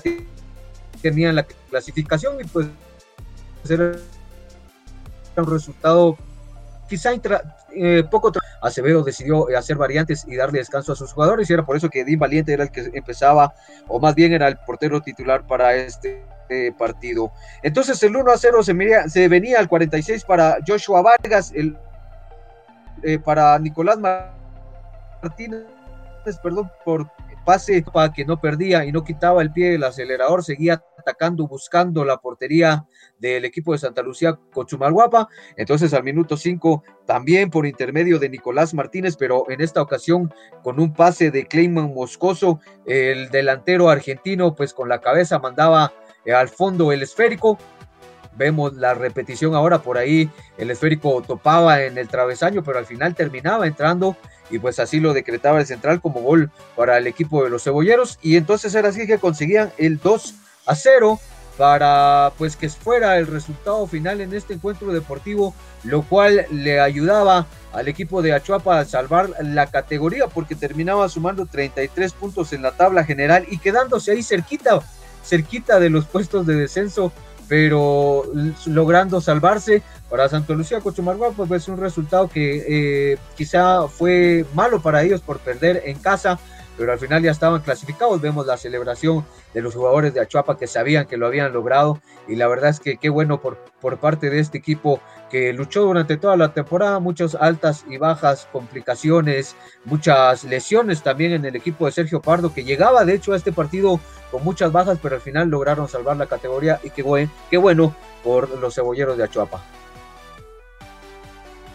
tenían 1.01 1.35
la 1.35 1.45
clasificación 1.45 2.41
y 2.41 2.45
pues 2.45 2.67
era 3.69 3.93
un 5.37 5.51
resultado 5.51 6.17
quizá 6.89 7.11
eh, 7.73 8.05
poco 8.11 8.33
Acevedo 8.61 9.05
decidió 9.05 9.49
eh, 9.49 9.57
hacer 9.57 9.77
variantes 9.77 10.27
y 10.27 10.37
darle 10.37 10.59
descanso 10.59 10.93
a 10.93 10.97
sus 10.97 11.13
jugadores 11.13 11.49
y 11.49 11.53
era 11.53 11.65
por 11.65 11.77
eso 11.77 11.89
que 11.89 12.05
Dean 12.05 12.19
Valiente 12.19 12.53
era 12.53 12.65
el 12.65 12.71
que 12.71 12.91
empezaba 12.93 13.55
o 13.87 14.01
más 14.01 14.15
bien 14.15 14.33
era 14.33 14.49
el 14.49 14.59
portero 14.59 15.01
titular 15.01 15.47
para 15.47 15.75
este 15.77 16.25
eh, 16.49 16.73
partido. 16.77 17.33
Entonces 17.63 18.03
el 18.03 18.17
1 18.17 18.33
a 18.33 18.37
0 18.37 18.63
se, 18.63 18.75
se 19.09 19.29
venía 19.29 19.61
al 19.61 19.69
46 19.69 20.25
para 20.25 20.59
Joshua 20.67 21.01
Vargas, 21.01 21.53
el, 21.55 21.79
para 23.25 23.59
Nicolás 23.59 23.99
Martínez, 25.23 25.65
perdón, 26.43 26.71
por 26.85 27.09
pase 27.45 27.83
para 27.93 28.13
que 28.13 28.25
no 28.25 28.41
perdía 28.41 28.85
y 28.85 28.93
no 28.93 29.05
quitaba 29.05 29.43
el 29.43 29.53
pie 29.53 29.71
del 29.71 29.85
acelerador, 29.85 30.45
seguía 30.45 30.83
atacando, 31.01 31.47
buscando 31.47 32.05
la 32.05 32.19
portería 32.19 32.87
del 33.19 33.45
equipo 33.45 33.73
de 33.73 33.79
Santa 33.79 34.03
Lucía 34.03 34.39
con 34.53 34.67
Chumalguapa. 34.67 35.29
Entonces 35.57 35.93
al 35.93 36.05
minuto 36.05 36.37
5 36.37 36.83
también 37.07 37.51
por 37.51 37.67
intermedio 37.67 38.19
de 38.19 38.29
Nicolás 38.29 38.75
Martínez, 38.75 39.17
pero 39.17 39.51
en 39.51 39.61
esta 39.61 39.83
ocasión 39.83 40.33
con 40.63 40.81
un 40.81 40.95
pase 40.95 41.31
de 41.31 41.47
Clayman 41.47 41.93
Moscoso, 41.93 42.61
el 42.87 43.31
delantero 43.31 43.91
argentino 43.91 44.55
pues 44.55 44.73
con 44.73 44.89
la 44.89 45.01
cabeza 45.01 45.39
mandaba 45.39 45.93
eh, 46.25 46.33
al 46.33 46.49
fondo 46.49 46.93
el 46.93 47.03
esférico. 47.03 47.59
Vemos 48.37 48.75
la 48.75 48.95
repetición 48.95 49.55
ahora 49.55 49.83
por 49.83 49.99
ahí, 49.99 50.31
el 50.57 50.71
esférico 50.71 51.21
topaba 51.21 51.83
en 51.83 51.99
el 51.99 52.09
travesaño, 52.09 52.63
pero 52.63 52.79
al 52.79 52.87
final 52.87 53.15
terminaba 53.15 53.67
entrando 53.67 54.17
y 54.51 54.59
pues 54.59 54.79
así 54.79 55.01
lo 55.01 55.13
decretaba 55.13 55.61
el 55.61 55.67
central 55.67 56.01
como 56.01 56.21
gol 56.21 56.51
para 56.77 56.99
el 56.99 57.07
equipo 57.07 57.45
de 57.45 57.51
los 57.51 57.65
cebolleros 57.65 58.19
y 58.23 58.37
entonces 58.37 58.75
era 58.75 58.89
así 58.89 59.07
que 59.07 59.19
conseguían 59.19 59.73
el 59.79 59.99
2 59.99 60.35
a 60.67 60.75
0 60.75 61.19
para 61.61 62.33
pues 62.39 62.57
que 62.57 62.71
fuera 62.71 63.19
el 63.19 63.27
resultado 63.27 63.87
final 63.87 64.23
en 64.23 64.33
este 64.33 64.55
encuentro 64.55 64.93
deportivo, 64.93 65.55
lo 65.85 66.03
cual 66.03 66.47
le 66.51 66.81
ayudaba 66.81 67.47
al 67.73 67.87
equipo 67.87 68.23
de 68.23 68.33
Achuapa 68.33 68.79
a 68.79 68.85
salvar 68.87 69.31
la 69.43 69.67
categoría 69.67 70.27
porque 70.27 70.55
terminaba 70.55 71.09
sumando 71.11 71.45
33 71.45 72.13
puntos 72.15 72.55
en 72.55 72.63
la 72.63 72.73
tabla 72.73 73.05
general 73.05 73.45
y 73.51 73.59
quedándose 73.59 74.13
ahí 74.13 74.23
cerquita, 74.23 74.81
cerquita 75.23 75.79
de 75.79 75.91
los 75.91 76.07
puestos 76.07 76.47
de 76.47 76.55
descenso, 76.55 77.13
pero 77.47 78.25
logrando 78.65 79.21
salvarse. 79.21 79.83
Para 80.09 80.29
Santa 80.29 80.55
Lucía 80.55 80.81
Cochumarguá, 80.81 81.31
pues 81.31 81.51
es 81.53 81.69
un 81.69 81.77
resultado 81.77 82.29
que 82.29 83.13
eh, 83.13 83.19
quizá 83.37 83.87
fue 83.87 84.45
malo 84.55 84.81
para 84.81 85.03
ellos 85.03 85.21
por 85.21 85.39
perder 85.39 85.83
en 85.85 85.99
casa, 85.99 86.39
pero 86.81 86.93
al 86.93 86.99
final 86.99 87.23
ya 87.23 87.31
estaban 87.31 87.61
clasificados. 87.61 88.23
Vemos 88.23 88.47
la 88.47 88.57
celebración 88.57 89.27
de 89.53 89.61
los 89.61 89.75
jugadores 89.75 90.15
de 90.15 90.21
Achuapa 90.21 90.57
que 90.57 90.67
sabían 90.67 91.07
que 91.07 91.19
lo 91.19 91.27
habían 91.27 91.53
logrado 91.53 92.01
y 92.27 92.37
la 92.37 92.49
verdad 92.49 92.71
es 92.71 92.81
que 92.81 92.97
qué 92.97 93.11
bueno 93.11 93.43
por, 93.43 93.59
por 93.83 93.99
parte 93.99 94.31
de 94.31 94.39
este 94.39 94.57
equipo 94.57 94.99
que 95.31 95.53
luchó 95.53 95.83
durante 95.83 96.17
toda 96.17 96.39
la 96.39 96.55
temporada, 96.55 96.99
muchas 96.99 97.35
altas 97.35 97.85
y 97.87 97.99
bajas, 97.99 98.49
complicaciones, 98.51 99.57
muchas 99.85 100.45
lesiones 100.45 101.03
también 101.03 101.33
en 101.33 101.45
el 101.45 101.55
equipo 101.55 101.85
de 101.85 101.93
Sergio 101.93 102.23
Pardo 102.23 102.55
que 102.55 102.65
llegaba 102.65 103.05
de 103.05 103.13
hecho 103.13 103.35
a 103.35 103.37
este 103.37 103.53
partido 103.53 104.01
con 104.31 104.43
muchas 104.43 104.73
bajas, 104.73 104.99
pero 105.03 105.17
al 105.17 105.21
final 105.21 105.51
lograron 105.51 105.87
salvar 105.87 106.17
la 106.17 106.29
categoría 106.29 106.81
y 106.83 106.89
qué, 106.89 107.03
buen, 107.03 107.31
qué 107.51 107.59
bueno 107.59 107.95
por 108.25 108.49
los 108.59 108.75
cebolleros 108.75 109.19
de 109.19 109.25
Achuapa. 109.25 109.63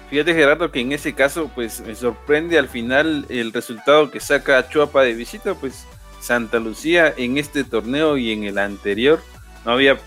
Fíjate 0.09 0.33
Gerardo 0.33 0.71
que 0.71 0.81
en 0.81 0.91
ese 0.91 1.13
caso 1.13 1.49
pues 1.53 1.81
me 1.81 1.95
sorprende 1.95 2.59
al 2.59 2.69
final 2.69 3.25
el 3.29 3.51
resultado 3.51 4.11
que 4.11 4.19
saca 4.19 4.67
Chuapa 4.69 5.01
de 5.01 5.13
visita, 5.13 5.55
pues 5.55 5.85
Santa 6.21 6.59
Lucía 6.59 7.13
en 7.17 7.37
este 7.37 7.63
torneo 7.63 8.17
y 8.17 8.31
en 8.31 8.43
el 8.43 8.57
anterior. 8.57 9.19
No 9.65 9.71
había 9.71 9.97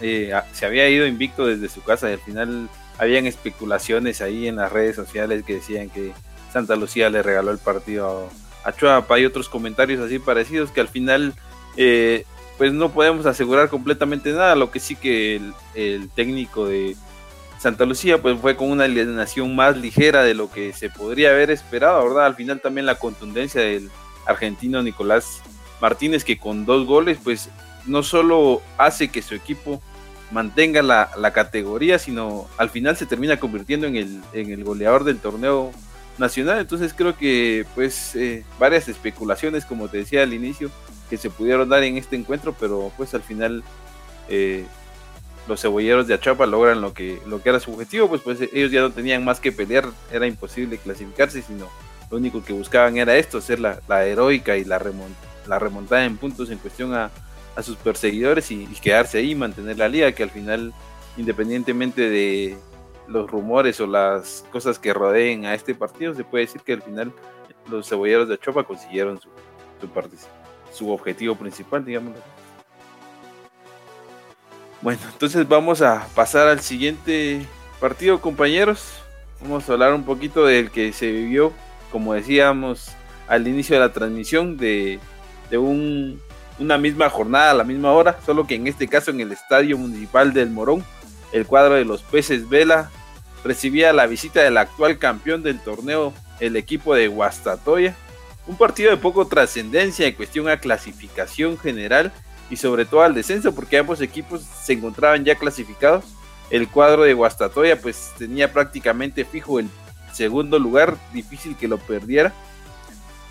eh, 0.00 0.32
se 0.52 0.66
había 0.66 0.88
ido 0.88 1.06
invicto 1.06 1.46
desde 1.46 1.68
su 1.68 1.82
casa 1.82 2.08
y 2.08 2.12
al 2.12 2.20
final 2.20 2.68
habían 2.98 3.26
especulaciones 3.26 4.20
ahí 4.20 4.46
en 4.46 4.56
las 4.56 4.70
redes 4.70 4.96
sociales 4.96 5.44
que 5.44 5.54
decían 5.54 5.90
que 5.90 6.12
Santa 6.52 6.76
Lucía 6.76 7.10
le 7.10 7.22
regaló 7.22 7.50
el 7.50 7.58
partido 7.58 8.28
a, 8.64 8.72
Chuapa. 8.72 9.18
Y 9.18 9.24
otros 9.24 9.48
comentarios 9.48 10.00
así 10.00 10.18
parecidos 10.18 10.70
que 10.70 10.80
al 10.80 10.88
final 10.88 11.34
eh, 11.76 12.24
pues 12.58 12.72
no 12.72 12.90
podemos 12.90 13.26
asegurar 13.26 13.68
completamente 13.68 14.32
nada, 14.32 14.54
lo 14.56 14.70
que 14.70 14.80
sí 14.80 14.94
que 14.94 15.40
el 15.74 16.08
técnico 16.10 16.66
de 16.66 16.96
Santa 17.58 17.84
Lucía 17.84 18.22
pues 18.22 18.38
fue 18.40 18.56
con 18.56 18.70
una 18.70 18.84
alineación 18.84 19.54
más 19.56 19.76
ligera 19.76 20.22
de 20.22 20.34
lo 20.34 20.50
que 20.50 20.72
se 20.72 20.90
podría 20.90 21.30
haber 21.30 21.50
esperado, 21.50 22.04
¿verdad? 22.04 22.26
Al 22.26 22.36
final 22.36 22.60
también 22.60 22.86
la 22.86 22.96
contundencia 22.96 23.60
del 23.60 23.90
argentino 24.26 24.82
Nicolás 24.82 25.42
Martínez 25.80 26.24
que 26.24 26.38
con 26.38 26.64
dos 26.64 26.86
goles 26.86 27.18
pues 27.22 27.50
no 27.86 28.02
solo 28.02 28.62
hace 28.76 29.08
que 29.08 29.22
su 29.22 29.34
equipo 29.34 29.82
mantenga 30.30 30.82
la, 30.82 31.32
categoría, 31.32 31.98
sino 31.98 32.46
al 32.58 32.70
final 32.70 32.96
se 32.96 33.06
termina 33.06 33.38
convirtiendo 33.38 33.86
en 33.86 33.96
el, 33.96 34.20
en 34.32 34.52
el 34.52 34.62
goleador 34.62 35.04
del 35.04 35.18
torneo 35.18 35.72
nacional. 36.18 36.58
Entonces 36.58 36.92
creo 36.94 37.16
que 37.16 37.64
pues 37.74 38.14
eh, 38.14 38.44
varias 38.58 38.88
especulaciones, 38.88 39.64
como 39.64 39.88
te 39.88 39.98
decía 39.98 40.22
al 40.22 40.34
inicio, 40.34 40.70
que 41.08 41.16
se 41.16 41.30
pudieron 41.30 41.68
dar 41.68 41.82
en 41.82 41.96
este 41.96 42.16
encuentro, 42.16 42.54
pero 42.58 42.92
pues 42.96 43.14
al 43.14 43.22
final 43.22 43.64
eh, 44.28 44.66
los 45.48 45.60
cebolleros 45.60 46.06
de 46.06 46.14
Achapa 46.14 46.46
logran 46.46 46.80
lo 46.80 46.92
que, 46.92 47.20
lo 47.26 47.42
que 47.42 47.48
era 47.48 47.58
su 47.58 47.72
objetivo, 47.72 48.08
pues, 48.08 48.20
pues 48.20 48.40
ellos 48.52 48.70
ya 48.70 48.82
no 48.82 48.90
tenían 48.90 49.24
más 49.24 49.40
que 49.40 49.50
pelear, 49.50 49.88
era 50.12 50.26
imposible 50.26 50.78
clasificarse, 50.78 51.42
sino 51.42 51.68
lo 52.10 52.16
único 52.18 52.44
que 52.44 52.52
buscaban 52.52 52.96
era 52.98 53.16
esto, 53.16 53.38
hacer 53.38 53.58
la, 53.58 54.06
heroica 54.06 54.56
y 54.56 54.64
la, 54.64 54.80
la 55.46 55.58
remontada 55.58 56.04
en 56.04 56.16
puntos 56.16 56.50
en 56.50 56.58
cuestión 56.58 56.94
a, 56.94 57.10
sus 57.62 57.74
perseguidores 57.76 58.52
y, 58.52 58.66
quedarse 58.80 59.18
ahí, 59.18 59.34
mantener 59.34 59.78
la 59.78 59.88
liga, 59.88 60.12
que 60.12 60.22
al 60.22 60.30
final, 60.30 60.72
independientemente 61.16 62.08
de, 62.08 62.56
los 63.08 63.30
rumores 63.30 63.80
o 63.80 63.86
las 63.86 64.44
cosas 64.52 64.78
que 64.78 64.92
rodeen 64.92 65.46
a 65.46 65.54
este 65.54 65.74
partido, 65.74 66.14
se 66.14 66.24
puede 66.24 66.44
decir 66.44 66.60
que 66.60 66.74
al 66.74 66.82
final 66.82 67.12
los 67.68 67.88
cebolleros 67.88 68.28
de 68.28 68.34
Achopa 68.34 68.64
consiguieron 68.64 69.18
su, 69.20 69.28
su, 70.72 70.90
objetivo 70.90 71.34
principal, 71.34 71.84
digamos. 71.84 72.14
Bueno, 74.80 75.00
entonces 75.12 75.48
vamos 75.48 75.82
a 75.82 76.06
pasar 76.14 76.46
al 76.46 76.60
siguiente 76.60 77.44
partido, 77.80 78.20
compañeros. 78.20 78.92
Vamos 79.40 79.68
a 79.68 79.72
hablar 79.72 79.92
un 79.92 80.04
poquito 80.04 80.46
del 80.46 80.70
que 80.70 80.92
se 80.92 81.10
vivió, 81.10 81.52
como 81.90 82.14
decíamos 82.14 82.92
al 83.26 83.48
inicio 83.48 83.74
de 83.74 83.80
la 83.80 83.92
transmisión, 83.92 84.56
de, 84.56 85.00
un, 85.52 86.20
una 86.60 86.78
misma 86.78 87.10
jornada 87.10 87.50
a 87.50 87.54
la 87.54 87.64
misma 87.64 87.92
hora, 87.92 88.18
solo 88.24 88.46
que 88.46 88.54
en 88.54 88.68
este 88.68 88.86
caso 88.86 89.10
en 89.10 89.20
el 89.20 89.32
Estadio 89.32 89.76
Municipal 89.76 90.32
del 90.32 90.50
Morón, 90.50 90.84
el 91.32 91.44
cuadro 91.44 91.74
de 91.74 91.84
los 91.84 92.02
peces 92.02 92.48
Vela 92.48 92.90
recibía 93.44 93.92
la 93.92 94.06
visita 94.06 94.42
del 94.42 94.56
actual 94.58 94.98
campeón 94.98 95.42
del 95.42 95.60
torneo, 95.60 96.14
el 96.38 96.56
equipo 96.56 96.94
de 96.94 97.08
Guastatoya. 97.08 97.96
Un 98.46 98.56
partido 98.56 98.90
de 98.90 98.96
poco 98.96 99.26
trascendencia 99.26 100.06
en 100.06 100.14
cuestión 100.14 100.48
a 100.48 100.58
clasificación 100.58 101.58
general 101.58 102.12
y 102.50 102.56
sobre 102.56 102.84
todo 102.84 103.02
al 103.02 103.14
descenso, 103.14 103.54
porque 103.54 103.78
ambos 103.78 104.00
equipos 104.00 104.42
se 104.42 104.72
encontraban 104.72 105.24
ya 105.24 105.34
clasificados. 105.34 106.04
El 106.50 106.68
cuadro 106.68 107.02
de 107.02 107.14
Guastatoya 107.14 107.80
pues 107.80 108.12
tenía 108.18 108.52
prácticamente 108.52 109.24
fijo 109.24 109.58
el 109.58 109.68
segundo 110.12 110.58
lugar, 110.58 110.96
difícil 111.12 111.56
que 111.56 111.68
lo 111.68 111.78
perdiera. 111.78 112.32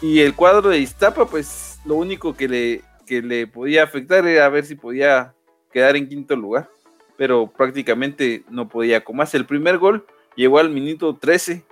Y 0.02 0.20
el 0.20 0.36
cuadro 0.36 0.70
de 0.70 0.78
Iztapa, 0.78 1.26
pues 1.26 1.80
lo 1.84 1.96
único 1.96 2.36
que 2.36 2.48
le, 2.48 2.82
que 3.08 3.22
le 3.22 3.48
podía 3.48 3.84
afectar 3.84 4.28
era 4.28 4.48
ver 4.50 4.66
si 4.66 4.76
podía 4.76 5.34
quedar 5.72 5.96
en 5.96 6.08
quinto 6.08 6.36
lugar. 6.36 6.70
Pero 7.18 7.48
prácticamente 7.48 8.44
no 8.50 8.70
podía. 8.70 9.04
Hace 9.20 9.38
el 9.38 9.48
primer 9.48 9.80
gol, 9.80 10.06
llegó 10.36 10.60
al 10.60 10.70
minuto 10.70 11.16
13 11.16 11.64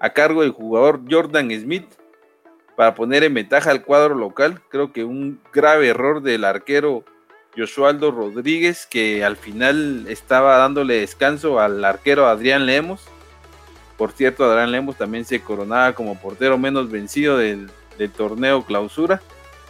a 0.00 0.10
cargo 0.10 0.42
del 0.42 0.50
jugador 0.50 1.00
Jordan 1.10 1.50
Smith 1.58 1.86
para 2.82 2.94
poner 2.94 3.22
en 3.22 3.34
ventaja 3.34 3.70
al 3.70 3.84
cuadro 3.84 4.16
local. 4.16 4.60
Creo 4.68 4.92
que 4.92 5.04
un 5.04 5.40
grave 5.52 5.88
error 5.88 6.20
del 6.20 6.44
arquero 6.44 7.04
Josualdo 7.56 8.10
Rodríguez, 8.10 8.86
que 8.90 9.24
al 9.24 9.36
final 9.36 10.06
estaba 10.08 10.56
dándole 10.56 11.00
descanso 11.00 11.60
al 11.60 11.84
arquero 11.84 12.26
Adrián 12.26 12.66
Lemos 12.66 13.08
por 14.02 14.10
cierto, 14.10 14.44
Adrián 14.44 14.72
Lemos 14.72 14.96
también 14.96 15.24
se 15.24 15.40
coronaba 15.42 15.94
como 15.94 16.18
portero 16.18 16.58
menos 16.58 16.90
vencido 16.90 17.38
del, 17.38 17.70
torneo 18.16 18.64
clausura. 18.64 19.22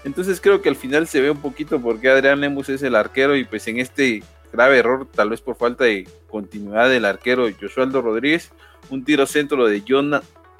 Entonces 0.05 0.41
creo 0.41 0.63
que 0.63 0.71
al 0.71 0.77
final 0.77 1.07
se 1.07 1.21
ve 1.21 1.31
un 1.31 1.43
poquito 1.43 1.79
porque 1.83 2.09
Adrián 2.09 2.41
Lemos 2.41 2.71
es 2.71 2.83
el 2.83 2.97
arquero 2.97 3.37
y 3.37 3.45
pues 3.45 3.69
en 3.69 3.79
este 3.79 4.23
grave 4.51 4.79
error, 4.79 5.07
tal 5.15 5.29
vez 5.29 5.43
por 5.43 5.57
falta 5.57 5.85
de 5.85 6.09
continuidad 6.31 6.89
del 6.89 7.05
arquero 7.05 7.47
Josualdo 7.61 8.01
Rodríguez, 8.01 8.53
un 8.89 9.05
tiro 9.05 9.27
centro 9.27 9.67
de, 9.67 9.83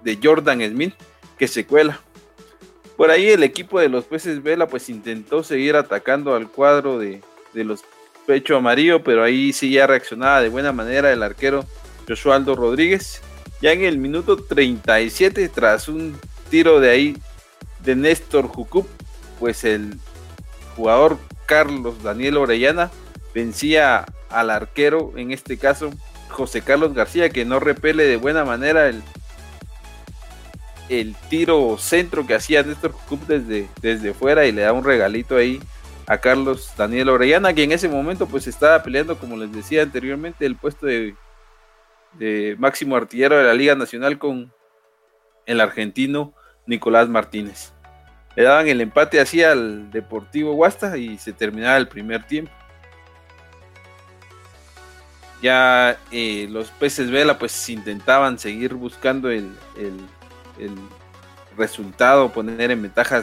de 0.03 0.19
Jordan 0.23 0.61
Smith 0.69 0.95
que 1.39 1.49
se 1.49 1.65
cuela. 1.65 1.99
Por 3.03 3.11
ahí 3.11 3.31
el 3.31 3.43
equipo 3.43 3.81
de 3.81 3.89
los 3.89 4.05
peces 4.05 4.45
Vela 4.45 4.69
pues 4.69 4.89
intentó 4.89 5.43
seguir 5.43 5.75
atacando 5.75 6.37
al 6.37 6.49
cuadro 6.49 7.01
de, 7.01 7.21
de 7.53 7.65
los 7.65 7.83
pecho 8.29 8.57
amarillo, 8.57 9.03
pero 9.03 9.25
ahí 9.25 9.53
sí 9.53 9.73
ya 9.73 9.89
reaccionaba 9.89 10.41
de 10.41 10.49
buena 10.49 10.71
manera 10.71 11.13
el 11.13 11.25
arquero 11.25 11.65
Josualdo 12.07 12.55
Rodríguez. 12.55 13.21
Ya 13.61 13.73
en 13.73 13.83
el 13.83 13.99
minuto 13.99 14.37
37, 14.37 15.49
tras 15.49 15.89
un 15.89 16.17
tiro 16.49 16.79
de 16.79 16.91
ahí 16.91 17.17
de 17.81 17.97
Néstor 17.97 18.47
Jucup, 18.47 18.87
pues 19.41 19.65
el 19.65 19.99
jugador 20.77 21.19
Carlos 21.47 22.05
Daniel 22.05 22.37
Orellana 22.37 22.93
vencía 23.35 24.07
al 24.31 24.49
arquero, 24.49 25.13
en 25.17 25.33
este 25.33 25.59
caso 25.59 25.91
José 26.29 26.63
Carlos 26.63 26.95
García, 26.95 27.31
que 27.31 27.45
no 27.45 27.59
repele 27.59 28.05
de 28.05 28.17
buena 28.17 28.45
manera 28.45 28.87
el, 28.87 29.03
el 31.01 31.17
tiro 31.29 31.77
centro 31.79 32.27
que 32.27 32.35
hacía 32.35 32.63
Néstor 32.63 32.93
Jucup 32.93 33.27
desde, 33.27 33.69
desde 33.81 34.15
fuera 34.15 34.47
y 34.47 34.53
le 34.53 34.63
da 34.63 34.73
un 34.73 34.85
regalito 34.85 35.37
ahí 35.37 35.61
a 36.07 36.19
Carlos 36.19 36.73
Daniel 36.77 37.09
Orellana, 37.11 37.55
que 37.55 37.63
en 37.63 37.73
ese 37.73 37.89
momento 37.89 38.27
pues 38.27 38.47
estaba 38.47 38.83
peleando, 38.83 39.17
como 39.17 39.37
les 39.37 39.53
decía 39.53 39.83
anteriormente, 39.83 40.45
el 40.45 40.57
puesto 40.57 40.87
de 40.87 41.15
de 42.19 42.57
máximo 42.59 42.97
artillero 42.97 43.37
de 43.37 43.45
la 43.45 43.55
Liga 43.55 43.75
Nacional 43.75 44.19
con 44.19 44.53
el 45.47 45.61
argentino 45.61 46.35
Nicolás 46.67 47.09
Martínez. 47.09 47.73
Le 48.37 48.45
daban 48.45 48.69
el 48.69 48.81
empate 48.81 49.21
así 49.21 49.43
al 49.43 49.91
Deportivo 49.91 50.55
Huasta 50.55 50.97
y 50.97 51.19
se 51.19 51.33
terminaba 51.33 51.77
el 51.77 51.89
primer 51.89 52.25
tiempo. 52.25 52.53
Ya 55.43 55.99
eh, 56.13 56.47
los 56.51 56.71
peces 56.71 57.11
Vela 57.11 57.39
pues 57.39 57.69
intentaban 57.69 58.39
seguir 58.39 58.75
buscando 58.75 59.29
el, 59.29 59.51
resultado, 61.57 62.33
poner 62.33 62.71
en 62.71 62.83
ventaja 62.83 63.23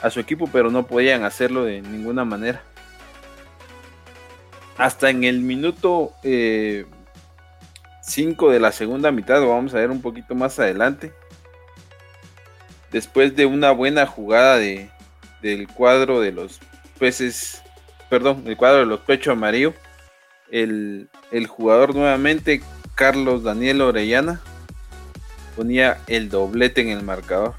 a 0.00 0.10
su, 0.10 0.20
equipo, 0.20 0.48
pero 0.52 0.70
no 0.70 0.86
podían 0.86 1.24
hacerlo 1.24 1.64
de 1.64 1.82
ninguna 1.82 2.24
manera. 2.24 2.62
Hasta 4.76 5.10
en 5.10 5.24
el 5.24 5.40
minuto 5.40 6.12
eh, 6.22 6.86
5 8.02 8.50
de 8.50 8.60
la 8.60 8.72
segunda 8.72 9.12
mitad, 9.12 9.40
lo 9.40 9.50
vamos 9.50 9.74
a 9.74 9.78
ver 9.78 9.90
un 9.90 10.02
poquito 10.02 10.34
más 10.34 10.58
adelante. 10.58 11.12
Después 12.90 13.34
de 13.36 13.46
una 13.46 13.70
buena 13.70 14.06
jugada 14.06 14.58
de, 14.58 14.90
del 15.40 15.68
cuadro 15.68 16.20
de 16.20 16.32
los 16.32 16.60
peces, 16.98 17.62
perdón, 18.10 18.44
el 18.46 18.56
cuadro 18.56 18.80
de 18.80 18.86
los 18.86 19.00
pechos 19.00 19.32
amarillo, 19.32 19.74
el, 20.50 21.08
jugador 21.48 21.94
nuevamente, 21.94 22.62
Carlos 22.94 23.42
Daniel 23.42 23.80
Orellana, 23.80 24.40
ponía 25.54 25.98
el 26.06 26.28
doblete 26.28 26.80
en 26.80 26.88
el 26.88 27.02
marcador. 27.02 27.54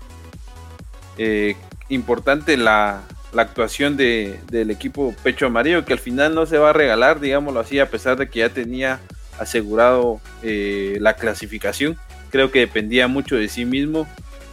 Eh, 1.17 1.56
importante 1.89 2.58
la, 2.58 3.01
actuación 3.36 3.97
de, 3.97 4.39
del 4.51 4.69
equipo 4.69 5.15
pecho 5.23 5.47
amarillo, 5.47 5.86
que 5.86 5.93
al 5.93 5.99
final 5.99 6.36
no 6.36 6.45
se 6.45 6.60
va 6.60 6.69
a 6.69 6.73
regalar, 6.73 7.19
digámoslo 7.19 7.60
así, 7.60 7.79
a 7.79 7.89
pesar 7.89 8.17
de 8.17 8.29
que 8.29 8.39
ya 8.39 8.49
tenía 8.49 8.99
asegurado 9.39 10.21
eh, 10.43 10.97
la 10.99 11.15
clasificación. 11.15 11.97
Creo 12.29 12.51
que 12.51 12.60
dependía 12.60 13.08
mucho 13.08 13.36
de 13.36 13.49
sí 13.49 13.65
mismo 13.65 14.08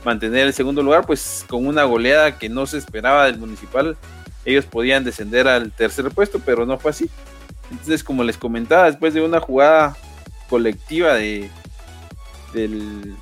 mantener 0.04 0.46
el 0.46 0.54
segundo 0.54 0.82
lugar, 0.82 1.04
pues 1.06 1.44
con 1.46 1.66
una 1.66 1.84
goleada 1.84 2.38
que 2.38 2.48
no 2.48 2.66
se 2.66 2.78
esperaba 2.78 3.26
del 3.26 3.38
municipal, 3.38 3.98
ellos 4.44 4.64
podían 4.64 5.04
descender 5.04 5.46
al 5.46 5.72
tercer 5.72 6.10
puesto, 6.10 6.40
pero 6.40 6.64
no 6.64 6.78
fue 6.78 6.92
así. 6.92 7.10
Entonces, 7.70 8.02
como 8.02 8.24
les 8.24 8.38
comentaba, 8.38 8.86
después 8.86 9.12
de 9.14 9.20
una 9.20 9.40
jugada 9.40 9.96
colectiva 10.48 11.14
de 11.14 11.50
del, 12.52 13.14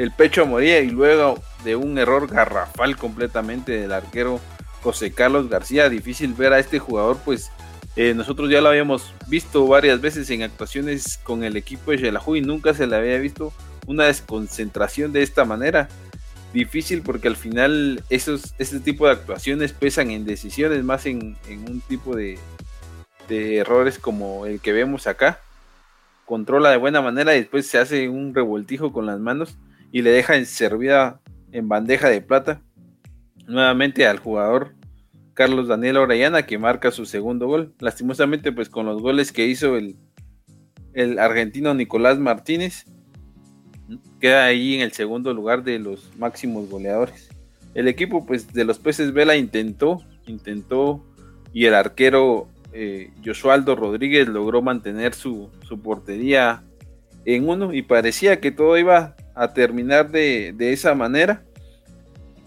del 0.00 0.12
pecho 0.12 0.44
a 0.56 0.64
y 0.64 0.88
luego 0.88 1.42
de 1.62 1.76
un 1.76 1.98
error 1.98 2.26
garrafal 2.26 2.96
completamente 2.96 3.72
del 3.72 3.92
arquero 3.92 4.40
José 4.80 5.12
Carlos 5.12 5.50
García, 5.50 5.90
difícil 5.90 6.32
ver 6.32 6.54
a 6.54 6.58
este 6.58 6.78
jugador 6.78 7.18
pues 7.22 7.50
eh, 7.96 8.14
nosotros 8.14 8.48
ya 8.48 8.62
lo 8.62 8.70
habíamos 8.70 9.12
visto 9.28 9.66
varias 9.66 10.00
veces 10.00 10.30
en 10.30 10.42
actuaciones 10.42 11.18
con 11.18 11.44
el 11.44 11.54
equipo 11.54 11.90
de 11.90 11.98
Xelajú 11.98 12.36
y 12.36 12.40
nunca 12.40 12.72
se 12.72 12.86
le 12.86 12.96
había 12.96 13.18
visto 13.18 13.52
una 13.86 14.06
desconcentración 14.06 15.12
de 15.12 15.22
esta 15.22 15.44
manera. 15.44 15.90
Difícil 16.54 17.02
porque 17.02 17.28
al 17.28 17.36
final 17.36 18.02
esos, 18.08 18.54
este 18.58 18.80
tipo 18.80 19.04
de 19.04 19.12
actuaciones 19.12 19.74
pesan 19.74 20.10
en 20.10 20.24
decisiones, 20.24 20.82
más 20.82 21.04
en, 21.04 21.36
un 21.46 21.82
tipo 21.86 22.16
de, 22.16 22.38
de 23.28 23.58
errores 23.58 23.98
como 23.98 24.46
el 24.46 24.60
que 24.60 24.72
vemos 24.72 25.06
acá. 25.06 25.40
Controla 26.24 26.70
de 26.70 26.78
buena 26.78 27.02
manera 27.02 27.34
y 27.36 27.40
después 27.40 27.66
se 27.66 27.76
hace 27.76 28.08
un 28.08 28.34
revoltijo 28.34 28.94
con 28.94 29.04
las 29.04 29.20
manos 29.20 29.58
y 29.92 30.02
le 30.02 30.10
deja 30.10 30.36
en 30.36 30.46
servida 30.46 31.20
en 31.52 31.68
bandeja 31.68 32.08
de 32.08 32.20
plata 32.20 32.62
nuevamente 33.46 34.06
al 34.06 34.18
jugador 34.18 34.74
Carlos 35.34 35.68
Daniel 35.68 35.96
Orellana 35.96 36.46
que 36.46 36.58
marca 36.58 36.90
su 36.90 37.06
segundo 37.06 37.46
gol. 37.46 37.74
Lastimosamente, 37.78 38.52
pues 38.52 38.68
con 38.68 38.86
los 38.86 39.00
goles 39.00 39.32
que 39.32 39.46
hizo 39.46 39.76
el, 39.76 39.96
el 40.92 41.18
argentino 41.18 41.74
Nicolás 41.74 42.18
Martínez, 42.18 42.84
queda 44.20 44.44
ahí 44.44 44.74
en 44.74 44.82
el 44.82 44.92
segundo 44.92 45.32
lugar 45.34 45.64
de 45.64 45.78
los 45.78 46.10
máximos 46.18 46.68
goleadores. 46.68 47.30
El 47.74 47.88
equipo 47.88 48.26
pues 48.26 48.52
de 48.52 48.64
los 48.64 48.78
peces 48.78 49.12
Vela 49.12 49.36
intentó, 49.36 50.02
intentó 50.26 51.04
y 51.52 51.66
el 51.66 51.74
arquero 51.74 52.48
eh, 52.72 53.10
Josualdo 53.24 53.76
Rodríguez 53.76 54.28
logró 54.28 54.62
mantener 54.62 55.14
su, 55.14 55.48
su, 55.66 55.80
portería 55.80 56.62
en 57.24 57.48
uno 57.48 57.72
y 57.72 57.82
parecía 57.82 58.40
que 58.40 58.50
todo 58.50 58.76
iba 58.78 59.16
a 59.40 59.52
terminar 59.52 60.10
de, 60.10 60.52
de 60.56 60.72
esa 60.72 60.94
manera 60.94 61.42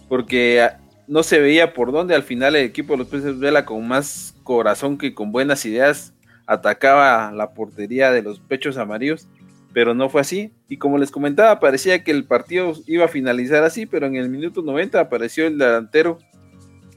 porque 0.08 0.70
no 1.08 1.24
se 1.24 1.40
veía 1.40 1.74
por 1.74 1.92
dónde. 1.92 2.16
Al 2.16 2.24
final 2.24 2.56
el 2.56 2.66
equipo 2.66 2.94
de 2.94 3.00
los 3.00 3.08
Peces 3.08 3.40
Vela 3.40 3.66
con 3.66 3.88
más 3.88 4.36
corazón 4.44 4.98
que 4.98 5.14
con 5.14 5.32
buenas 5.32 5.66
ideas 5.66 6.14
atacaba 6.46 7.32
la 7.32 7.54
portería 7.54 8.12
de 8.12 8.22
los 8.22 8.40
pechos 8.40 8.78
amarillos, 8.78 9.28
pero 9.74 9.94
no 9.94 10.10
fue 10.10 10.22
así. 10.22 10.52
Y 10.70 10.78
como 10.78 10.98
les 10.98 11.12
comentaba, 11.12 11.60
parecía 11.60 12.04
que 12.04 12.12
el 12.12 12.26
partido 12.26 12.74
iba 12.86 13.06
a 13.06 13.10
finalizar 13.10 13.64
así, 13.64 13.86
pero 13.86 14.06
en 14.06 14.16
el 14.16 14.30
minuto 14.30 14.62
90 14.62 15.00
apareció 15.00 15.48
el 15.48 15.58
delantero 15.58 16.20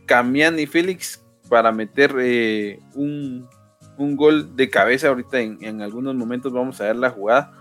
Camiani 0.07 0.67
Félix 0.67 1.25
para 1.49 1.73
meter 1.73 2.15
eh, 2.21 2.81
un, 2.95 3.49
un 3.97 4.17
gol 4.17 4.57
de 4.57 4.69
cabeza. 4.69 5.09
Ahorita 5.09 5.41
en, 5.41 5.81
algunos 5.81 6.15
momentos 6.15 6.53
vamos 6.53 6.81
a 6.81 6.85
ver 6.85 6.97
la 6.97 7.11
jugada. 7.11 7.53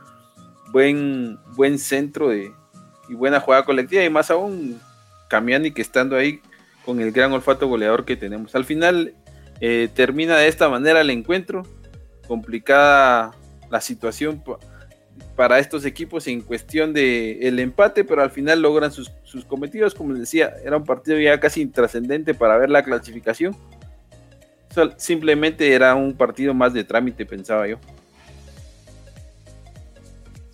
Buen, 0.72 1.40
buen 1.56 1.80
centro 1.80 2.30
de, 2.30 2.52
y 3.10 3.14
buena 3.14 3.40
jugada 3.40 3.66
colectiva. 3.66 4.04
Y 4.04 4.10
más 4.10 4.32
aún, 4.32 4.80
Camiani 5.30 5.72
que 5.72 5.82
estando 5.82 6.16
ahí 6.16 6.42
con 6.86 7.00
el 7.00 7.12
gran 7.12 7.34
olfato 7.34 7.68
goleador 7.68 8.06
que 8.06 8.16
tenemos. 8.16 8.56
Al 8.56 8.66
final 8.66 9.14
eh, 9.60 9.90
termina 9.94 10.38
de 10.38 10.48
esta 10.48 10.70
manera 10.70 11.02
el 11.02 11.10
encuentro. 11.10 11.64
Complicada 12.28 13.34
la 13.70 13.82
situación 13.82 14.44
para 15.36 15.60
estos 15.60 15.86
equipos 15.86 16.28
en 16.28 16.42
cuestión 16.42 16.94
de 16.94 17.48
el 17.48 17.60
empate, 17.60 18.04
pero 18.04 18.22
al 18.22 18.32
final 18.32 18.62
logran 18.62 18.92
sus, 18.92 19.12
cometidos. 19.48 19.94
Como 19.94 20.12
les 20.12 20.22
decía, 20.22 20.54
era 20.64 20.78
un 20.78 20.86
partido 20.86 21.20
ya 21.20 21.40
casi 21.40 21.62
intrascendente 21.62 22.34
para 22.34 22.58
ver 22.58 22.70
la 22.70 22.84
clasificación. 22.84 23.56
simplemente 24.98 25.74
era 25.74 25.96
un 25.96 26.14
partido 26.16 26.54
más 26.54 26.74
de 26.74 26.84
trámite, 26.84 27.26
pensaba 27.26 27.68
yo. 27.68 27.78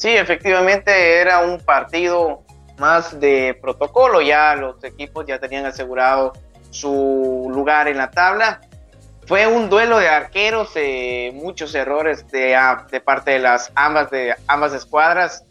Sí, 0.01 0.09
efectivamente 0.09 1.19
era 1.19 1.41
un 1.41 1.59
partido 1.59 2.43
más 2.79 3.19
de 3.19 3.55
protocolo. 3.61 4.19
Ya 4.21 4.55
los 4.55 4.83
equipos 4.83 5.25
ya 5.27 5.39
tenían 5.39 5.67
asegurado 5.67 6.33
su 6.71 7.47
lugar 7.53 7.87
en 7.87 7.97
la 7.97 8.09
tabla 8.09 8.61
fue 9.27 9.47
un 9.47 9.69
duelo 9.69 9.99
de 9.99 10.09
arqueros, 10.09 10.71
eh, 10.75 11.31
muchos 11.33 11.75
errores 11.75 12.27
de, 12.31 12.55
ah, 12.55 12.87
de, 12.91 12.99
parte 12.99 13.31
de 13.31 13.39
las 13.39 13.71
ambas, 13.75 14.09
de 14.09 14.35
ambas 14.47 14.73
escuadras. 14.73 15.45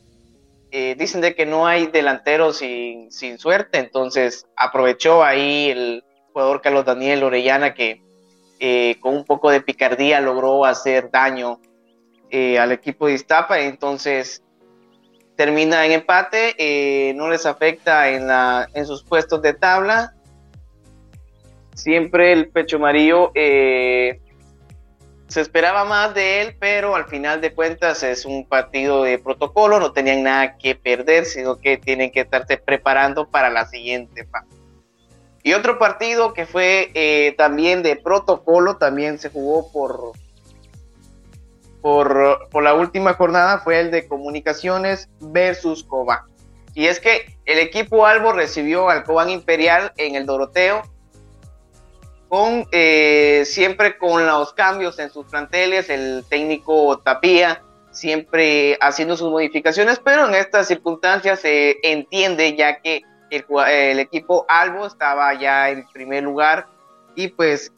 Eh, 0.72 0.94
dicen 0.98 1.20
de 1.20 1.34
que 1.34 1.46
no 1.46 1.66
hay 1.66 1.86
delanteros 1.86 2.59
sin, 2.59 3.11
sin, 3.11 3.38
suerte, 3.38 3.78
entonces 3.78 4.46
aprovechó 4.57 5.24
ahí 5.24 5.70
el 5.70 6.05
jugador 6.32 6.61
Carlos 6.61 6.84
Daniel 6.84 7.22
Orellana 7.22 7.72
que 7.72 8.03
eh, 8.59 8.96
con 9.01 9.14
un 9.16 9.24
poco 9.24 9.51
de 9.51 9.62
picardía 9.62 10.20
logró 10.20 10.64
hacer 10.64 11.11
daño 11.11 11.59
al 12.59 12.72
equipo 12.72 13.07
de 13.07 13.14
Iztapa, 13.14 13.61
entonces 13.61 14.43
termina 15.37 15.87
en 15.87 15.93
empate, 15.93 17.12
no 17.16 17.28
les 17.28 17.47
afecta 17.47 18.11
en, 18.11 18.26
la, 18.26 18.68
en 18.74 18.87
sus 18.87 19.03
puestos 19.03 19.41
de 19.43 19.55
tabla 19.55 20.14
siempre 21.81 22.33
el 22.33 22.49
pecho 22.49 22.76
amarillo 22.76 23.33
eh, 23.35 24.20
se 25.28 25.41
esperaba 25.41 25.85
más 25.85 26.14
de 26.14 26.43
él, 26.43 26.57
pero 26.59 26.97
al 26.97 27.07
final 27.07 27.41
de 27.41 27.55
cuentas 27.55 28.03
es 28.03 28.24
un 28.24 28.47
partido 28.47 29.05
de 29.05 29.18
protocolo, 29.18 29.78
no 29.78 29.93
tenían 29.93 30.24
nada 30.24 30.57
que 30.59 30.74
perder, 30.74 31.24
sino 31.24 31.57
que 31.57 31.76
tienen 31.78 32.11
que 32.11 32.20
estarse 32.20 32.57
preparando 32.57 33.28
para 33.28 33.49
la 33.49 33.66
siguiente 33.66 34.26
fase. 34.26 34.49
Y 35.43 35.53
otro 35.55 35.78
partido 35.78 36.35
que 36.35 36.47
fue 36.47 36.91
eh, 36.95 37.35
también 37.39 37.83
de 37.83 37.97
protocolo, 37.97 38.76
también 38.76 39.18
se 39.18 39.31
jugó 39.31 39.70
por, 39.72 40.12
por, 41.81 42.49
por, 42.51 42.62
la 42.62 42.74
última 42.74 43.14
jornada, 43.14 43.59
fue 43.59 43.81
el 43.81 43.91
de 43.91 44.07
Comunicaciones 44.07 45.09
versus 45.20 45.85
Cobán. 45.85 46.20
Y 46.74 46.87
es 46.87 47.01
que 47.01 47.37
el 47.47 47.59
equipo 47.59 48.07
Albo 48.07 48.33
recibió 48.33 48.91
al 48.91 49.05
Cobán 49.05 49.31
Imperial 49.31 49.93
en 49.97 50.14
el 50.14 50.26
Doroteo 50.26 50.83
con 52.28 52.64
eh, 52.70 53.43
siempre 53.45 53.99
con 53.99 54.24
los 54.24 54.53
cambios 54.53 55.01
en 55.01 55.11
sus 55.11 55.26
planteles, 55.26 55.91
el 55.91 56.24
técnico 56.28 56.99
Tapía 56.99 57.61
siempre 57.91 58.78
haciendo 58.81 59.16
sus 59.16 59.31
modificaciones, 59.31 59.99
pero 59.99 60.28
en 60.28 60.35
estas 60.35 60.68
circunstancias 60.68 61.41
se 61.41 61.76
entiende 61.83 62.57
ya 62.57 62.81
que 62.81 63.03
el, 63.31 63.99
equipo 63.99 64.47
Albo 64.49 64.87
estaba 64.87 65.35
ya 65.35 65.70
en 65.70 65.87
primer 65.93 66.22
lugar 66.22 66.66
y 67.16 67.28
pues 67.28 67.72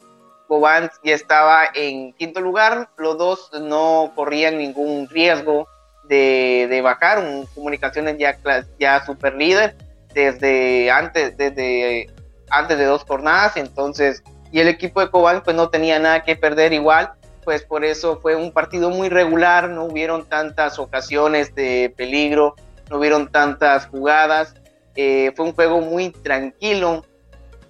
Cobán 0.47 0.91
ya 1.03 1.15
estaba 1.15 1.65
en 1.73 2.13
quinto 2.13 2.41
lugar, 2.41 2.89
los 2.97 3.17
dos 3.17 3.51
no 3.61 4.11
corrían 4.15 4.57
ningún 4.57 5.07
riesgo 5.09 5.67
de, 6.03 6.67
de 6.69 6.81
bajar, 6.81 7.19
un, 7.19 7.45
comunicaciones 7.55 8.17
ya, 8.17 8.37
ya 8.79 9.05
super 9.05 9.35
líder 9.35 9.75
desde 10.13 10.91
antes, 10.91 11.35
desde 11.37 12.07
antes 12.49 12.77
de 12.77 12.85
dos 12.85 13.03
jornadas, 13.03 13.57
entonces 13.57 14.23
y 14.51 14.59
el 14.59 14.67
equipo 14.67 15.01
de 15.01 15.09
Cobán 15.09 15.41
pues 15.43 15.55
no 15.55 15.69
tenía 15.69 15.97
nada 15.97 16.23
que 16.23 16.35
perder 16.35 16.73
igual, 16.73 17.13
pues 17.43 17.63
por 17.63 17.83
eso 17.83 18.19
fue 18.21 18.35
un 18.35 18.51
partido 18.51 18.91
muy 18.91 19.09
regular, 19.09 19.69
no 19.69 19.85
hubieron 19.85 20.29
tantas 20.29 20.77
ocasiones 20.77 21.55
de 21.55 21.91
peligro, 21.97 22.55
no 22.89 22.99
hubieron 22.99 23.31
tantas 23.31 23.87
jugadas, 23.87 24.53
eh, 24.95 25.31
fue 25.35 25.45
un 25.45 25.53
juego 25.53 25.81
muy 25.81 26.11
tranquilo 26.11 27.03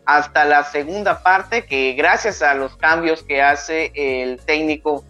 hasta 0.06 0.46
la 0.46 0.64
segunda 0.64 1.24
parte 1.24 1.66
que 1.66 1.94
gracias 1.94 2.42
a 2.42 2.54
los 2.54 2.76
cambios 2.78 3.24
que 3.24 3.42
hace 3.42 3.92
el 3.96 4.40
técnico 4.42 5.04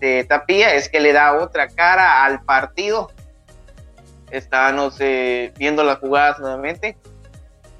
de 0.00 0.24
Tapía 0.24 0.74
es 0.74 0.88
que 0.88 1.00
le 1.00 1.12
da 1.12 1.34
otra 1.34 1.68
cara 1.68 2.24
al 2.24 2.42
partido. 2.42 3.10
Estábamos 4.30 4.96
eh, 5.00 5.52
viendo 5.56 5.82
las 5.82 5.98
jugadas 5.98 6.38
nuevamente 6.38 6.96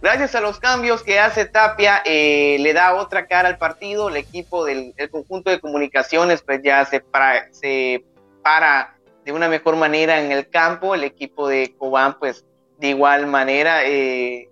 Gracias 0.01 0.37
a 0.37 0.41
los 0.41 0.61
cambios 0.61 1.03
que 1.03 1.19
hace 1.19 1.45
Tapia, 1.45 2.03
eh, 2.05 2.57
le 2.61 2.73
da 2.73 2.95
otra 2.95 3.27
cara 3.27 3.49
al 3.49 3.59
partido. 3.59 4.09
El 4.09 4.17
equipo 4.17 4.65
del 4.65 4.95
conjunto 5.11 5.51
de 5.51 5.59
comunicaciones, 5.59 6.41
pues 6.43 6.61
ya 6.63 6.85
se 6.85 7.01
para, 7.01 7.53
se 7.53 8.05
para 8.45 8.97
de 9.25 9.33
una 9.33 9.49
mejor 9.49 9.75
manera 9.75 10.21
en 10.21 10.31
el 10.31 10.49
campo. 10.49 10.95
El 10.95 11.03
equipo 11.03 11.49
de 11.49 11.75
Cobán, 11.77 12.17
pues 12.21 12.45
de 12.79 12.91
igual 12.91 13.27
manera, 13.27 13.85
eh, 13.85 14.48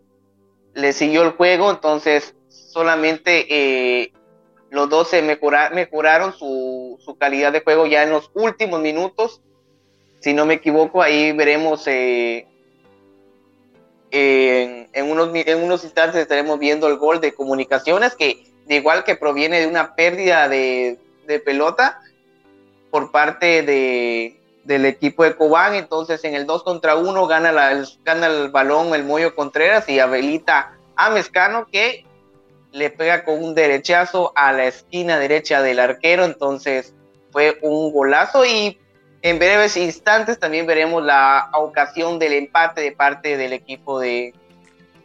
le 0.76 0.92
siguió 0.92 1.22
el 1.22 1.30
juego. 1.30 1.70
Entonces, 1.70 2.36
solamente 2.48 3.46
eh, 3.48 4.12
los 4.70 4.88
dos 4.88 5.08
se 5.08 5.22
mejoraron 5.22 6.32
su, 6.38 7.16
calidad 7.18 7.52
de 7.52 7.62
juego 7.62 7.86
ya 7.86 8.02
en 8.04 8.10
los 8.10 8.30
últimos 8.34 8.80
minutos. 8.80 9.40
Si 10.20 10.34
no 10.34 10.46
me 10.46 10.54
equivoco, 10.54 11.02
ahí 11.02 11.32
veremos 11.32 11.86
en, 11.86 12.46
unos, 15.10 15.30
en 15.34 15.62
unos 15.64 15.82
instantes 15.84 16.20
estaremos 16.20 16.58
viendo 16.58 16.88
el 16.88 16.96
gol 16.96 17.20
de 17.20 17.34
comunicaciones 17.34 18.14
que 18.14 18.44
de 18.66 18.76
igual 18.76 19.04
que 19.04 19.16
proviene 19.16 19.60
de 19.60 19.66
una 19.66 19.94
pérdida 19.94 20.48
de, 20.48 20.98
pelota 21.44 22.00
por 22.90 23.10
parte 23.10 23.62
de, 23.62 24.40
del 24.66 24.84
equipo 24.84 25.22
de 25.22 25.36
Cobán, 25.36 25.74
entonces 25.74 26.24
en 26.24 26.34
el 26.34 26.44
2 26.44 26.64
contra 26.64 26.96
1 26.96 27.26
gana, 27.28 27.52
la, 27.52 27.84
gana 28.04 28.26
el 28.26 28.50
balón 28.50 28.94
el 28.94 29.04
Moyo 29.04 29.34
Contreras 29.34 29.88
y 29.88 30.00
habilita 30.00 30.76
a 30.96 31.10
Mezcano 31.10 31.66
que 31.70 32.04
le 32.72 32.90
pega 32.90 33.24
con 33.24 33.42
un 33.42 33.54
derechazo 33.54 34.32
a 34.34 34.52
la 34.52 34.66
esquina 34.66 35.18
derecha 35.18 35.62
del 35.62 35.78
arquero, 35.78 36.24
entonces 36.24 36.94
fue 37.30 37.58
un 37.62 37.92
golazo 37.92 38.44
y 38.44 38.78
en 39.22 39.38
breves 39.38 39.76
instantes 39.76 40.38
también 40.38 40.66
veremos 40.66 41.02
la 41.02 41.48
ocasión 41.54 42.18
del 42.18 42.32
empate 42.32 42.80
de 42.80 42.92
parte 42.92 43.36
del 43.36 43.52
equipo 43.52 44.00
de, 44.00 44.34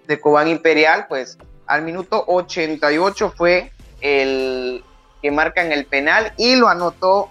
de 0.08 0.20
Cobán 0.20 0.48
Imperial, 0.48 1.06
pues 1.08 1.38
al 1.68 1.84
minuto 1.84 2.24
88 2.28 3.34
fue 3.38 3.72
el 4.02 4.84
que 5.22 5.30
marcan 5.30 5.72
el 5.72 5.86
penal 5.86 6.34
y 6.38 6.56
lo 6.56 6.68
anotó 6.68 7.30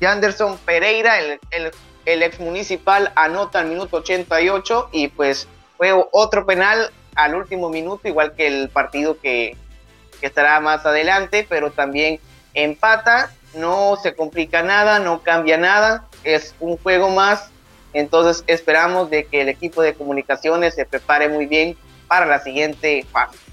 Yanderson 0.00 0.58
Pereira, 0.58 1.18
el, 1.18 1.40
el, 2.04 2.22
ex 2.22 2.40
municipal 2.40 3.12
anota 3.16 3.60
al 3.60 3.66
minuto 3.66 3.98
88 3.98 4.90
y 4.92 5.08
pues 5.08 5.48
fue 5.76 5.92
otro 6.12 6.46
penal 6.46 6.90
al 7.14 7.34
último 7.34 7.68
minuto, 7.70 8.08
igual 8.08 8.34
que 8.34 8.46
el 8.46 8.68
partido 8.68 9.18
que, 9.20 9.56
que 10.20 10.26
estará 10.26 10.60
más 10.60 10.84
adelante, 10.84 11.46
pero 11.48 11.70
también 11.70 12.20
empata 12.54 13.32
no 13.54 13.96
se 14.02 14.14
complica 14.14 14.62
nada, 14.62 14.98
no 14.98 15.22
cambia 15.22 15.56
nada, 15.56 16.06
es 16.24 16.54
un 16.60 16.76
juego 16.76 17.10
más, 17.10 17.50
entonces 17.92 18.42
esperamos 18.46 19.10
de 19.10 19.24
que 19.26 19.42
el 19.42 19.48
equipo 19.48 19.82
de 19.82 19.94
comunicaciones 19.94 20.74
se 20.74 20.84
prepare 20.84 21.28
muy 21.28 21.46
bien 21.46 21.76
para 22.08 22.26
la 22.26 22.40
siguiente 22.40 23.06
fase. 23.10 23.43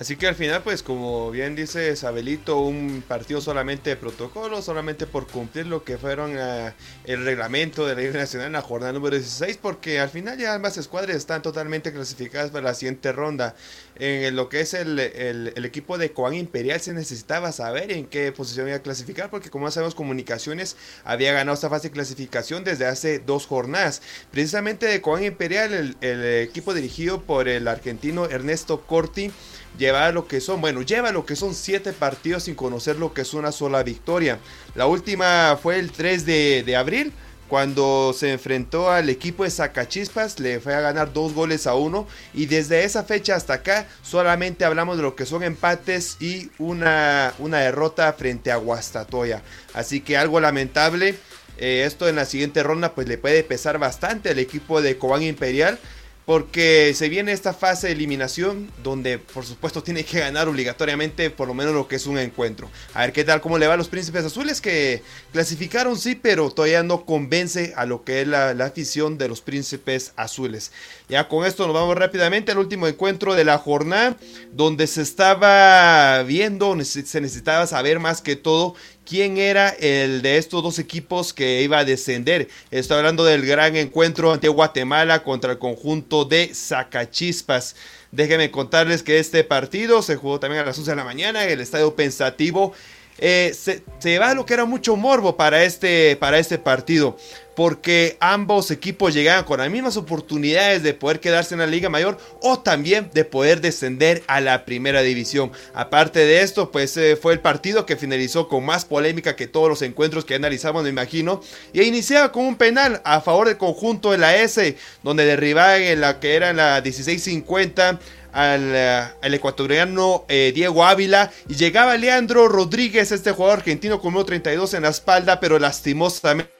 Así 0.00 0.16
que 0.16 0.26
al 0.26 0.34
final, 0.34 0.62
pues 0.62 0.82
como 0.82 1.30
bien 1.30 1.54
dice 1.54 1.94
Sabelito, 1.94 2.58
un 2.60 3.04
partido 3.06 3.42
solamente 3.42 3.90
de 3.90 3.96
protocolo, 3.96 4.62
solamente 4.62 5.06
por 5.06 5.26
cumplir 5.26 5.66
lo 5.66 5.84
que 5.84 5.98
fueron 5.98 6.38
eh, 6.38 6.72
el 7.04 7.22
reglamento 7.22 7.86
de 7.86 7.94
la 7.94 8.00
Liga 8.00 8.14
Nacional 8.14 8.46
en 8.46 8.54
la 8.54 8.62
jornada 8.62 8.94
número 8.94 9.16
16, 9.16 9.58
porque 9.58 10.00
al 10.00 10.08
final 10.08 10.38
ya 10.38 10.54
ambas 10.54 10.78
escuadras 10.78 11.16
están 11.16 11.42
totalmente 11.42 11.92
clasificadas 11.92 12.50
para 12.50 12.64
la 12.64 12.72
siguiente 12.72 13.12
ronda. 13.12 13.54
En 13.96 14.34
lo 14.36 14.48
que 14.48 14.60
es 14.60 14.72
el, 14.72 14.98
el, 14.98 15.64
equipo 15.66 15.98
de 15.98 16.12
Coan 16.12 16.32
Imperial 16.32 16.80
se 16.80 16.94
necesitaba 16.94 17.52
saber 17.52 17.92
en 17.92 18.06
qué 18.06 18.32
posición 18.32 18.68
iba 18.68 18.78
a 18.78 18.82
clasificar, 18.82 19.28
porque 19.28 19.50
como 19.50 19.70
sabemos, 19.70 19.94
Comunicaciones 19.94 20.78
había 21.04 21.34
ganado 21.34 21.54
esta 21.54 21.68
fase 21.68 21.88
de 21.88 21.92
clasificación 21.92 22.64
desde 22.64 22.86
hace 22.86 23.18
dos 23.18 23.44
jornadas. 23.44 24.00
Precisamente 24.30 24.86
de 24.86 25.02
Coan 25.02 25.24
Imperial, 25.24 25.94
el 26.00 26.24
equipo 26.24 26.72
dirigido 26.72 27.20
por 27.20 27.48
el 27.48 27.68
argentino 27.68 28.24
Ernesto 28.24 28.86
Corti, 28.86 29.30
lleva 29.78 30.10
lo 30.12 30.26
que 30.26 30.40
son, 30.40 30.60
bueno, 30.60 30.82
lleva 30.82 31.12
lo 31.12 31.24
que 31.26 31.36
son 31.36 31.54
siete 31.54 31.92
partidos 31.92 32.44
sin 32.44 32.54
conocer 32.54 32.96
lo 32.96 33.12
que 33.12 33.22
es 33.22 33.34
una 33.34 33.52
sola 33.52 33.82
victoria. 33.82 34.38
La 34.74 34.86
última 34.86 35.58
fue 35.60 35.78
el 35.78 35.90
3 35.90 36.26
de, 36.26 36.76
abril 36.76 37.12
cuando 37.48 38.14
se 38.16 38.30
enfrentó 38.32 38.90
al 38.90 39.08
equipo 39.08 39.42
de 39.42 39.50
Zacachispas, 39.50 40.38
le 40.38 40.60
fue 40.60 40.72
a 40.72 40.80
ganar 40.80 41.12
dos 41.12 41.34
goles 41.34 41.66
a 41.66 41.74
uno. 41.74 42.06
Y 42.32 42.46
desde 42.46 42.84
esa 42.84 43.02
fecha 43.02 43.34
hasta 43.34 43.54
acá, 43.54 43.88
solamente 44.02 44.64
hablamos 44.64 44.96
de 44.96 45.02
lo 45.02 45.16
que 45.16 45.26
son 45.26 45.42
empates 45.42 46.16
y 46.20 46.50
una, 46.58 47.34
una 47.40 47.58
derrota 47.58 48.12
frente 48.12 48.52
a 48.52 48.56
Guastatoya. 48.56 49.42
Así 49.74 50.00
que 50.00 50.16
algo 50.16 50.38
lamentable. 50.38 51.16
Eh, 51.58 51.84
esto 51.84 52.08
en 52.08 52.16
la 52.16 52.24
siguiente 52.24 52.62
ronda, 52.62 52.94
pues 52.94 53.06
le 53.06 53.18
puede 53.18 53.42
pesar 53.42 53.78
bastante 53.78 54.30
al 54.30 54.38
equipo 54.38 54.80
de 54.80 54.96
Cobán 54.96 55.22
Imperial 55.22 55.78
porque 56.24 56.92
se 56.94 57.08
viene 57.08 57.32
esta 57.32 57.52
fase 57.52 57.88
de 57.88 57.94
eliminación 57.94 58.70
donde 58.82 59.18
por 59.18 59.44
supuesto 59.44 59.82
tiene 59.82 60.04
que 60.04 60.20
ganar 60.20 60.48
obligatoriamente 60.48 61.30
por 61.30 61.48
lo 61.48 61.54
menos 61.54 61.74
lo 61.74 61.88
que 61.88 61.96
es 61.96 62.06
un 62.06 62.18
encuentro. 62.18 62.70
A 62.94 63.00
ver 63.00 63.12
qué 63.12 63.24
tal, 63.24 63.40
cómo 63.40 63.58
le 63.58 63.66
va 63.66 63.74
a 63.74 63.76
los 63.76 63.88
príncipes 63.88 64.24
azules 64.24 64.60
que 64.60 65.02
clasificaron 65.32 65.98
sí, 65.98 66.14
pero 66.14 66.50
todavía 66.50 66.82
no 66.82 67.04
convence 67.04 67.72
a 67.76 67.86
lo 67.86 68.04
que 68.04 68.22
es 68.22 68.28
la, 68.28 68.54
la 68.54 68.66
afición 68.66 69.18
de 69.18 69.28
los 69.28 69.40
príncipes 69.40 70.12
azules. 70.16 70.72
Ya 71.08 71.26
con 71.28 71.44
esto 71.44 71.66
nos 71.66 71.74
vamos 71.74 71.96
rápidamente 71.96 72.52
al 72.52 72.58
último 72.58 72.86
encuentro 72.86 73.34
de 73.34 73.44
la 73.44 73.58
jornada 73.58 74.16
donde 74.52 74.86
se 74.86 75.02
estaba 75.02 76.22
viendo, 76.22 76.76
se 76.84 77.20
necesitaba 77.20 77.66
saber 77.66 77.98
más 77.98 78.20
que 78.22 78.36
todo 78.36 78.74
quién 79.10 79.38
era 79.38 79.70
el 79.70 80.22
de 80.22 80.36
estos 80.36 80.62
dos 80.62 80.78
equipos 80.78 81.34
que 81.34 81.62
iba 81.62 81.78
a 81.78 81.84
descender. 81.84 82.48
Estoy 82.70 82.98
hablando 82.98 83.24
del 83.24 83.44
gran 83.44 83.74
encuentro 83.74 84.32
ante 84.32 84.46
Guatemala 84.46 85.24
contra 85.24 85.50
el 85.50 85.58
conjunto 85.58 86.24
de 86.24 86.52
Zacachispas. 86.54 87.74
Déjenme 88.12 88.52
contarles 88.52 89.02
que 89.02 89.18
este 89.18 89.42
partido 89.42 90.02
se 90.02 90.14
jugó 90.14 90.38
también 90.38 90.62
a 90.62 90.66
las 90.66 90.78
11 90.78 90.92
de 90.92 90.96
la 90.96 91.02
mañana 91.02 91.42
en 91.42 91.50
el 91.50 91.60
Estadio 91.60 91.96
Pensativo. 91.96 92.72
Eh, 93.18 93.52
se, 93.52 93.82
se 93.98 94.20
va 94.20 94.32
lo 94.32 94.46
que 94.46 94.54
era 94.54 94.64
mucho 94.64 94.94
morbo 94.94 95.36
para 95.36 95.64
este, 95.64 96.14
para 96.14 96.38
este 96.38 96.58
partido 96.58 97.16
porque 97.60 98.16
ambos 98.20 98.70
equipos 98.70 99.12
llegaban 99.12 99.44
con 99.44 99.60
las 99.60 99.68
mismas 99.68 99.98
oportunidades 99.98 100.82
de 100.82 100.94
poder 100.94 101.20
quedarse 101.20 101.54
en 101.54 101.60
la 101.60 101.66
Liga 101.66 101.90
Mayor 101.90 102.16
o 102.40 102.60
también 102.60 103.10
de 103.12 103.26
poder 103.26 103.60
descender 103.60 104.22
a 104.28 104.40
la 104.40 104.64
Primera 104.64 105.02
División. 105.02 105.52
Aparte 105.74 106.20
de 106.20 106.40
esto, 106.40 106.70
pues 106.72 106.96
eh, 106.96 107.18
fue 107.20 107.34
el 107.34 107.40
partido 107.40 107.84
que 107.84 107.98
finalizó 107.98 108.48
con 108.48 108.64
más 108.64 108.86
polémica 108.86 109.36
que 109.36 109.46
todos 109.46 109.68
los 109.68 109.82
encuentros 109.82 110.24
que 110.24 110.36
analizamos, 110.36 110.84
me 110.84 110.88
imagino, 110.88 111.42
y 111.74 111.82
iniciaba 111.82 112.32
con 112.32 112.46
un 112.46 112.56
penal 112.56 113.02
a 113.04 113.20
favor 113.20 113.48
del 113.48 113.58
conjunto 113.58 114.12
de 114.12 114.16
la 114.16 114.36
S, 114.36 114.78
donde 115.02 115.26
derribaban 115.26 115.82
en 115.82 116.00
la 116.00 116.18
que 116.18 116.36
era 116.36 116.48
en 116.48 116.56
la 116.56 116.80
1650 116.82 118.00
al, 118.32 118.72
eh, 118.74 119.02
al, 119.20 119.34
ecuatoriano 119.34 120.24
eh, 120.28 120.52
Diego 120.54 120.82
Ávila 120.86 121.30
y 121.46 121.56
llegaba 121.56 121.98
Leandro 121.98 122.48
Rodríguez, 122.48 123.12
este 123.12 123.32
jugador 123.32 123.58
argentino 123.58 124.00
con 124.00 124.24
32 124.24 124.72
en 124.72 124.84
la 124.84 124.88
espalda, 124.88 125.40
pero 125.40 125.58
lastimosamente 125.58 126.59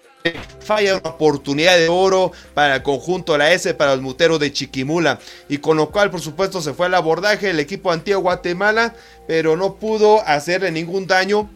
falla 0.60 0.96
una 0.96 1.10
oportunidad 1.10 1.76
de 1.76 1.88
oro 1.88 2.32
para 2.54 2.76
el 2.76 2.82
conjunto 2.82 3.32
de 3.32 3.38
la 3.38 3.52
S, 3.52 3.74
para 3.74 3.92
el 3.92 4.00
mutero 4.00 4.38
de 4.38 4.52
Chiquimula. 4.52 5.18
Y 5.48 5.58
con 5.58 5.76
lo 5.76 5.90
cual, 5.90 6.10
por 6.10 6.20
supuesto, 6.20 6.60
se 6.60 6.74
fue 6.74 6.86
al 6.86 6.94
abordaje 6.94 7.50
el 7.50 7.60
equipo 7.60 7.90
antiguo 7.90 8.20
Guatemala, 8.20 8.94
pero 9.26 9.56
no 9.56 9.74
pudo 9.74 10.20
hacerle 10.26 10.70
ningún 10.70 11.06
daño 11.06 11.48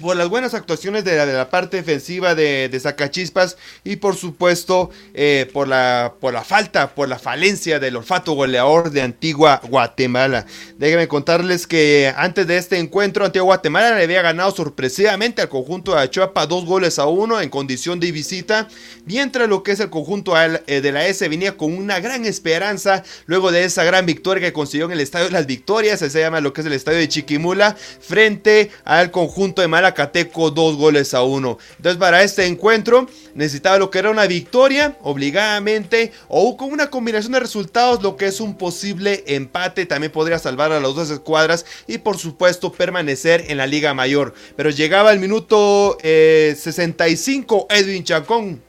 por 0.00 0.16
las 0.16 0.28
buenas 0.28 0.54
actuaciones 0.54 1.04
de 1.04 1.16
la, 1.16 1.26
de 1.26 1.32
la 1.32 1.50
parte 1.50 1.78
defensiva 1.78 2.34
de, 2.34 2.68
de 2.68 2.80
Zacachispas 2.80 3.56
y 3.84 3.96
por 3.96 4.16
supuesto 4.16 4.90
eh, 5.14 5.48
por, 5.52 5.68
la, 5.68 6.14
por 6.20 6.32
la 6.32 6.44
falta, 6.44 6.94
por 6.94 7.08
la 7.08 7.18
falencia 7.18 7.78
del 7.78 7.96
olfato 7.96 8.32
goleador 8.32 8.90
de 8.90 9.02
Antigua 9.02 9.60
Guatemala. 9.68 10.46
Déjenme 10.78 11.08
contarles 11.08 11.66
que 11.66 12.12
antes 12.16 12.46
de 12.46 12.56
este 12.56 12.78
encuentro 12.78 13.24
Antigua 13.24 13.46
Guatemala 13.46 13.96
le 13.96 14.04
había 14.04 14.22
ganado 14.22 14.50
sorpresivamente 14.50 15.42
al 15.42 15.48
conjunto 15.48 15.94
de 15.94 16.02
Achuapa 16.02 16.46
dos 16.46 16.64
goles 16.64 16.98
a 16.98 17.06
uno 17.06 17.40
en 17.40 17.50
condición 17.50 18.00
de 18.00 18.12
visita, 18.12 18.68
mientras 19.04 19.48
lo 19.48 19.62
que 19.62 19.72
es 19.72 19.80
el 19.80 19.90
conjunto 19.90 20.34
eh, 20.40 20.80
de 20.80 20.92
la 20.92 21.06
S 21.06 21.28
venía 21.28 21.56
con 21.56 21.76
una 21.76 22.00
gran 22.00 22.24
esperanza 22.24 23.02
luego 23.26 23.50
de 23.52 23.64
esa 23.64 23.84
gran 23.84 24.06
victoria 24.06 24.48
que 24.48 24.52
consiguió 24.52 24.86
en 24.86 24.92
el 24.92 25.00
Estadio 25.00 25.26
de 25.26 25.32
las 25.32 25.46
Victorias, 25.46 25.98
se 25.98 26.08
llama 26.20 26.40
lo 26.40 26.52
que 26.52 26.60
es 26.60 26.66
el 26.66 26.72
Estadio 26.72 26.98
de 26.98 27.08
Chiquimula, 27.08 27.76
frente 28.00 28.70
al 28.84 29.10
conjunto 29.10 29.62
de 29.62 29.68
Mala 29.68 29.87
Cateco 29.94 30.50
dos 30.50 30.76
goles 30.76 31.14
a 31.14 31.22
uno. 31.22 31.58
Entonces 31.76 31.98
para 31.98 32.22
este 32.22 32.46
encuentro 32.46 33.08
necesitaba 33.34 33.78
lo 33.78 33.90
que 33.90 33.98
era 33.98 34.10
una 34.10 34.26
victoria 34.26 34.96
obligadamente 35.02 36.12
o 36.28 36.56
con 36.56 36.72
una 36.72 36.90
combinación 36.90 37.32
de 37.32 37.40
resultados 37.40 38.02
lo 38.02 38.16
que 38.16 38.26
es 38.26 38.40
un 38.40 38.56
posible 38.56 39.24
empate 39.26 39.86
también 39.86 40.12
podría 40.12 40.38
salvar 40.38 40.72
a 40.72 40.80
las 40.80 40.94
dos 40.94 41.10
escuadras 41.10 41.64
y 41.86 41.98
por 41.98 42.18
supuesto 42.18 42.72
permanecer 42.72 43.44
en 43.48 43.58
la 43.58 43.66
liga 43.66 43.94
mayor. 43.94 44.34
Pero 44.56 44.70
llegaba 44.70 45.12
el 45.12 45.18
minuto 45.18 45.98
eh, 46.02 46.56
65 46.58 47.66
Edwin 47.70 48.04
Chacón 48.04 48.62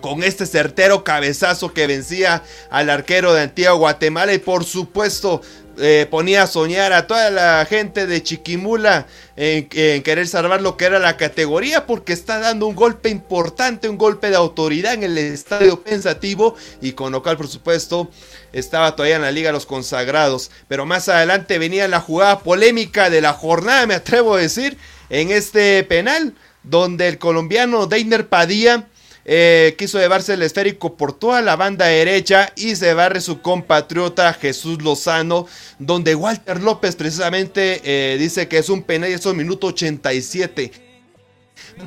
con 0.00 0.22
este 0.22 0.44
certero 0.44 1.02
cabezazo 1.02 1.72
que 1.72 1.86
vencía 1.86 2.42
al 2.68 2.90
arquero 2.90 3.32
de 3.32 3.40
Antigua 3.40 3.72
Guatemala 3.72 4.34
y 4.34 4.38
por 4.38 4.64
supuesto 4.64 5.40
eh, 5.78 6.06
ponía 6.10 6.44
a 6.44 6.46
soñar 6.46 6.92
a 6.92 7.06
toda 7.06 7.30
la 7.30 7.66
gente 7.66 8.06
de 8.06 8.22
Chiquimula 8.22 9.06
en, 9.36 9.68
querer 9.68 10.26
salvar 10.28 10.62
lo 10.62 10.76
que 10.76 10.84
era 10.84 10.98
la 10.98 11.16
categoría 11.16 11.86
porque 11.86 12.12
está 12.12 12.38
dando 12.38 12.66
un 12.66 12.74
golpe 12.74 13.08
importante, 13.08 13.88
un 13.88 13.98
golpe 13.98 14.30
de 14.30 14.36
autoridad 14.36 14.94
en 14.94 15.02
el 15.02 15.18
estadio 15.18 15.82
pensativo 15.82 16.54
y 16.80 16.92
con 16.92 17.12
lo 17.12 17.22
cual 17.22 17.36
por 17.36 17.48
supuesto 17.48 18.10
estaba 18.52 18.94
todavía 18.94 19.16
en 19.16 19.22
la 19.22 19.32
liga 19.32 19.52
los 19.52 19.66
consagrados, 19.66 20.50
pero 20.68 20.86
más 20.86 21.08
adelante 21.08 21.58
venía 21.58 21.88
la 21.88 22.00
jugada 22.00 22.40
polémica 22.40 23.10
de 23.10 23.20
la 23.20 23.32
jornada, 23.32 23.86
me 23.86 23.94
atrevo 23.94 24.34
a 24.34 24.40
decir, 24.40 24.78
en 25.10 25.30
este 25.30 25.82
penal 25.84 26.34
donde 26.62 27.08
el 27.08 27.18
colombiano 27.18 27.86
Deiner 27.86 28.28
Padilla 28.28 28.86
eh, 29.26 29.74
quiso 29.78 29.98
llevarse 29.98 30.34
el 30.34 30.42
esférico 30.42 30.96
por 30.96 31.12
toda 31.18 31.40
la 31.40 31.56
banda 31.56 31.86
derecha 31.86 32.52
y 32.56 32.76
se 32.76 32.92
barre 32.92 33.22
su 33.22 33.40
compatriota 33.40 34.34
Jesús 34.34 34.82
Lozano, 34.82 35.46
donde 35.78 36.14
Walter 36.14 36.60
López 36.60 36.94
precisamente 36.94 37.80
eh, 37.84 38.18
dice 38.18 38.48
que 38.48 38.58
es 38.58 38.68
un 38.68 38.82
penal 38.82 39.10
y 39.10 39.14
eso 39.14 39.30
es 39.30 39.36
minuto 39.36 39.68
87. 39.68 40.72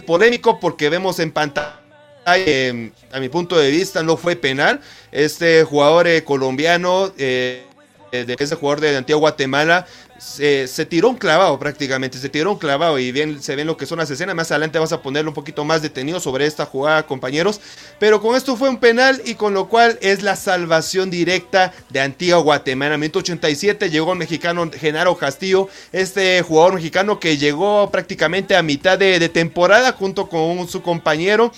Polémico 0.08 0.60
porque 0.60 0.90
vemos 0.90 1.20
en 1.20 1.32
pantalla, 1.32 1.80
eh, 2.26 2.92
a 3.12 3.20
mi 3.20 3.30
punto 3.30 3.58
de 3.58 3.70
vista 3.70 4.02
no 4.02 4.18
fue 4.18 4.36
penal, 4.36 4.82
este 5.12 5.64
jugador 5.64 6.08
colombiano 6.24 7.10
de 7.10 7.64
ese 8.12 8.56
jugador 8.56 8.82
de 8.82 8.98
Antigua 8.98 9.20
Guatemala 9.20 9.86
se, 10.18 10.86
tiró 10.86 11.10
un 11.10 11.16
clavado 11.16 11.58
prácticamente, 11.60 12.18
se 12.18 12.30
tiró 12.30 12.52
un 12.52 12.58
clavado 12.58 12.98
y 13.00 13.12
bien 13.12 13.42
se 13.42 13.56
ven 13.56 13.68
lo 13.68 13.78
que 13.78 13.86
son 13.86 14.00
las 14.00 14.10
escenas. 14.10 14.36
Más 14.36 14.52
adelante 14.52 14.80
vas 14.80 14.92
a 14.92 15.02
ponerlo 15.02 15.32
un 15.32 15.36
poquito 15.36 15.64
más 15.64 15.82
detenido 15.82 16.20
sobre 16.20 16.46
esta 16.46 16.66
jugada, 16.66 17.06
compañeros. 17.06 17.62
Pero 18.00 18.22
con 18.22 18.36
esto 18.36 18.56
fue 18.56 18.70
un 18.70 18.78
penal 18.78 19.22
y 19.26 19.36
con 19.36 19.54
lo 19.54 19.68
cual 19.70 19.98
es 20.02 20.24
la 20.24 20.36
salvación 20.36 21.10
directa 21.10 21.74
de 21.90 22.02
Antigua 22.02 22.40
Guatemala. 22.40 22.98
Minuto 22.98 23.20
87 23.20 23.90
llegó 23.90 24.14
el 24.14 24.20
mexicano 24.20 24.70
Genaro 24.72 25.16
Castillo, 25.18 25.70
este 25.92 26.42
jugador 26.42 26.76
mexicano 26.76 27.20
que 27.20 27.38
llegó 27.38 27.90
prácticamente 27.92 28.56
a 28.56 28.64
mitad 28.64 28.98
de, 28.98 29.28
temporada 29.30 29.92
junto 29.92 30.30
con 30.30 30.68
su 30.68 30.82
compañero. 30.82 31.52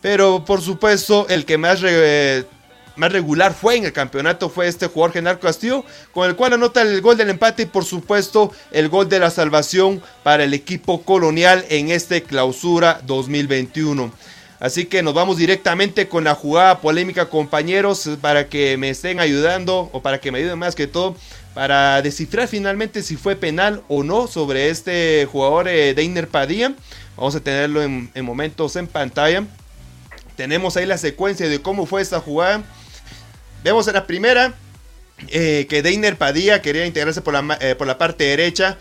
Pero 0.00 0.44
por 0.44 0.60
supuesto, 0.60 1.26
el 1.30 1.46
que 1.46 1.56
más 1.56 1.80
más 2.96 3.12
regular 3.12 3.54
fue 3.54 3.76
en 3.76 3.84
el 3.84 3.92
campeonato 3.92 4.48
fue 4.48 4.68
este 4.68 4.86
jugador 4.86 5.12
Genaro 5.14 5.40
Castillo, 5.40 5.84
con 6.12 6.28
el 6.28 6.36
cual 6.36 6.54
anota 6.54 6.82
el 6.82 7.00
gol 7.00 7.16
del 7.16 7.30
empate 7.30 7.64
y 7.64 7.66
por 7.66 7.84
supuesto 7.84 8.52
el 8.70 8.88
gol 8.88 9.08
de 9.08 9.18
la 9.18 9.30
salvación 9.30 10.02
para 10.22 10.44
el 10.44 10.54
equipo 10.54 11.02
colonial 11.02 11.64
en 11.68 11.90
este 11.90 12.22
clausura 12.22 13.00
2021. 13.04 14.12
Así 14.60 14.86
que 14.86 15.02
nos 15.02 15.14
vamos 15.14 15.36
directamente 15.36 16.08
con 16.08 16.24
la 16.24 16.34
jugada 16.34 16.80
polémica, 16.80 17.28
compañeros, 17.28 18.08
para 18.20 18.48
que 18.48 18.76
me 18.76 18.90
estén 18.90 19.20
ayudando 19.20 19.90
o 19.92 20.00
para 20.00 20.20
que 20.20 20.32
me 20.32 20.38
ayuden 20.38 20.58
más 20.58 20.74
que 20.74 20.86
todo 20.86 21.16
para 21.54 22.02
descifrar 22.02 22.48
finalmente 22.48 23.02
si 23.02 23.16
fue 23.16 23.36
penal 23.36 23.82
o 23.88 24.02
no 24.02 24.26
sobre 24.26 24.70
este 24.70 25.26
jugador 25.30 25.68
eh, 25.68 25.94
Deiner 25.94 26.28
Padilla. 26.28 26.74
Vamos 27.16 27.36
a 27.36 27.40
tenerlo 27.40 27.82
en, 27.82 28.10
en 28.12 28.24
momentos 28.24 28.74
en 28.74 28.88
pantalla. 28.88 29.44
Tenemos 30.36 30.76
ahí 30.76 30.84
la 30.84 30.98
secuencia 30.98 31.48
de 31.48 31.62
cómo 31.62 31.86
fue 31.86 32.02
esta 32.02 32.20
jugada. 32.20 32.64
Vemos 33.64 33.88
en 33.88 33.94
la 33.94 34.06
primera 34.06 34.52
eh, 35.28 35.66
que 35.70 35.80
Deiner 35.80 36.18
Padilla 36.18 36.60
quería 36.60 36.84
integrarse 36.84 37.22
por 37.22 37.32
la, 37.32 37.56
eh, 37.62 37.74
por 37.74 37.86
la, 37.86 37.96
parte 37.96 38.24
derecha. 38.24 38.76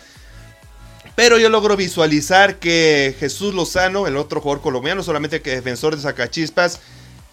Pero 1.16 1.38
yo 1.38 1.48
logro 1.48 1.78
visualizar 1.78 2.58
que 2.58 3.16
Jesús 3.18 3.54
Lozano, 3.54 4.08
el 4.08 4.18
otro 4.18 4.42
jugador 4.42 4.62
colombiano, 4.62 5.02
solamente 5.02 5.42
que 5.42 5.52
defensor 5.52 5.96
de 5.96 6.02
Sacachispas, 6.02 6.82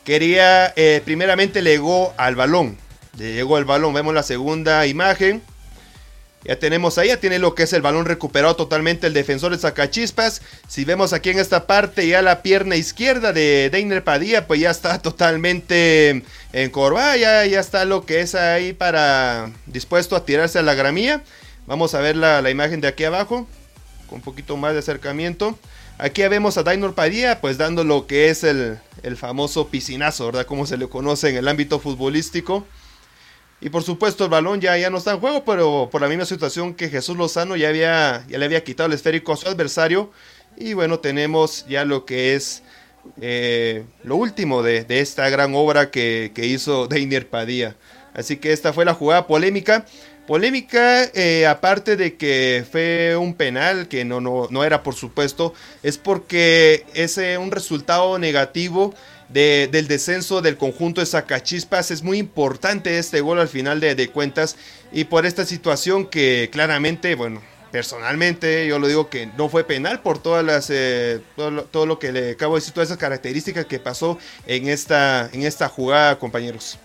quería, 0.05 0.73
eh, 0.77 1.03
primeramente 1.05 1.61
le 1.61 1.71
llegó 1.73 2.15
al 2.17 2.37
balón. 2.37 2.79
Le 3.19 3.35
llegó 3.35 3.57
al 3.57 3.65
balón. 3.65 3.95
Vemos 3.95 4.15
la 4.15 4.23
segunda 4.23 4.87
imagen. 4.87 5.43
Ya 6.43 6.59
tenemos 6.59 6.97
ahí, 6.97 7.09
ya 7.09 7.19
tiene 7.19 7.39
lo 7.39 7.55
que 7.55 7.65
es 7.65 7.73
el 7.75 7.83
balón 7.83 8.07
recuperado 8.07 8.57
totalmente 8.57 9.07
el 9.07 9.13
defensor 9.13 9.53
de 9.53 9.59
Sacachispas. 9.59 10.41
Si 10.69 10.87
vemos 10.87 11.13
aquí 11.13 11.29
en 11.29 11.39
esta 11.39 11.67
parte 11.67 12.07
ya 12.07 12.23
la 12.23 12.41
pierna 12.41 12.77
izquierda 12.77 13.35
de 13.35 13.69
Deiner 13.71 14.03
Padilla, 14.03 14.47
pues 14.47 14.59
ya 14.59 14.71
está 14.71 15.01
totalmente 15.03 16.23
encorvada, 16.55 17.19
ya, 17.19 17.45
ya 17.45 17.61
está 17.61 17.85
lo 17.85 18.07
que 18.07 18.21
es 18.21 18.35
ahí 18.35 18.73
para 18.73 19.51
dispuesto 19.67 20.17
a 20.17 20.25
tirarse 20.25 20.59
a 20.59 20.63
la 20.63 20.75
gramilla. 20.75 21.23
Vamos 21.67 21.95
a 21.95 22.01
ver 22.01 22.17
la, 22.17 22.41
la 22.41 22.51
imagen 22.51 22.81
de 22.81 22.89
aquí 22.89 23.05
abajo, 23.05 23.47
con 24.09 24.17
un 24.17 24.23
poquito 24.23 24.57
más 24.57 24.73
de 24.73 24.79
acercamiento. 24.79 25.59
Aquí 25.99 26.23
vemos 26.23 26.57
a 26.57 26.63
Dainor 26.63 26.95
Padilla, 26.95 27.43
pues 27.43 27.59
dando 27.59 27.85
lo 27.85 28.07
que 28.07 28.31
es 28.31 28.45
el, 28.45 28.79
el 29.03 29.19
famoso 29.19 29.69
piscinazo, 29.69 30.25
¿verdad? 30.25 30.47
Como 30.47 30.65
se 30.65 30.79
le 30.79 30.89
conoce 30.89 31.29
en 31.29 31.37
el 31.37 31.47
ámbito 31.47 31.79
futbolístico. 31.79 32.67
Y 33.61 33.69
por 33.69 33.83
supuesto 33.83 34.25
el 34.25 34.31
balón 34.31 34.61
ya, 34.61 34.77
ya 34.79 34.89
no 34.89 34.99
está 34.99 35.13
en 35.13 35.21
juego, 35.21 35.45
pero 35.45 35.89
por 35.93 36.01
la 36.01 36.09
misma 36.09 36.25
situación 36.25 36.75
que 36.75 36.89
Jesús 36.89 37.17
Lozano 37.17 37.57
ya, 37.57 37.69
había, 37.69 38.25
ya 38.27 38.39
le 38.39 38.45
había 38.47 38.65
quitado 38.65 38.87
el 38.87 38.95
esférico 38.95 39.33
a 39.33 39.37
su 39.37 39.49
adversario. 39.49 40.11
Y 40.57 40.73
bueno, 40.73 40.99
tenemos 40.99 41.67
ya 41.69 41.85
lo 41.85 42.07
que 42.07 42.35
es 42.35 42.63
eh, 43.21 43.85
lo 44.03 44.17
último 44.17 44.63
de, 44.63 44.87
esta 44.89 45.29
gran 45.29 45.55
obra 45.55 45.91
que, 45.91 46.33
hizo 46.37 46.87
Deiner 46.89 47.29
Padilla. 47.29 47.77
Así 48.15 48.39
que 48.39 48.53
esta 48.53 48.73
fue 48.73 48.85
la 48.85 48.95
jugada 48.95 49.27
polémica. 49.27 49.85
Polémica, 50.27 51.05
eh, 51.15 51.47
aparte 51.47 51.97
de 51.97 52.17
que 52.17 52.65
fue 52.71 53.17
un 53.17 53.35
penal, 53.35 53.89
que 53.89 54.05
no, 54.05 54.21
no, 54.21 54.47
no 54.51 54.65
era 54.65 54.83
por 54.83 54.95
supuesto, 54.95 55.55
es 55.83 55.99
porque 55.99 56.87
es 56.95 57.19
un 57.39 57.51
resultado 57.51 58.19
negativo 58.19 58.95
del 59.33 59.89
descenso 59.89 60.43
del 60.43 60.57
conjunto 60.57 61.01
de 61.01 61.07
Zacachispas. 61.07 61.91
Es 61.91 62.03
muy 62.03 62.19
importante 62.19 62.99
este 62.99 63.21
gol 63.21 63.39
al 63.39 63.49
final 63.49 63.81
de, 63.81 63.95
de 63.95 64.09
cuentas 64.09 64.57
y 64.93 65.05
por 65.05 65.27
esta 65.27 65.45
situación 65.45 66.07
que 66.07 66.49
claramente, 66.53 67.15
bueno, 67.15 67.41
personalmente 67.71 68.67
yo 68.67 68.79
lo 68.79 68.89
digo 68.89 69.09
que 69.09 69.27
no 69.39 69.49
fue 69.49 69.65
penal 69.65 70.01
por 70.01 70.19
todas 70.19 70.45
las 70.45 70.69
eh, 70.71 71.21
todo, 71.37 71.87
lo, 71.87 71.99
que 71.99 72.13
le 72.13 72.33
acabo 72.33 72.55
de 72.55 72.61
decir 72.61 72.75
todas 72.75 72.89
esas 72.89 72.99
características 72.99 73.67
que 73.67 73.79
pasó 73.79 74.19
en 74.47 74.69
esta 74.69 75.31
en 75.33 75.43
esta 75.43 75.69
jugada 75.69 76.19
compañeros 76.19 76.79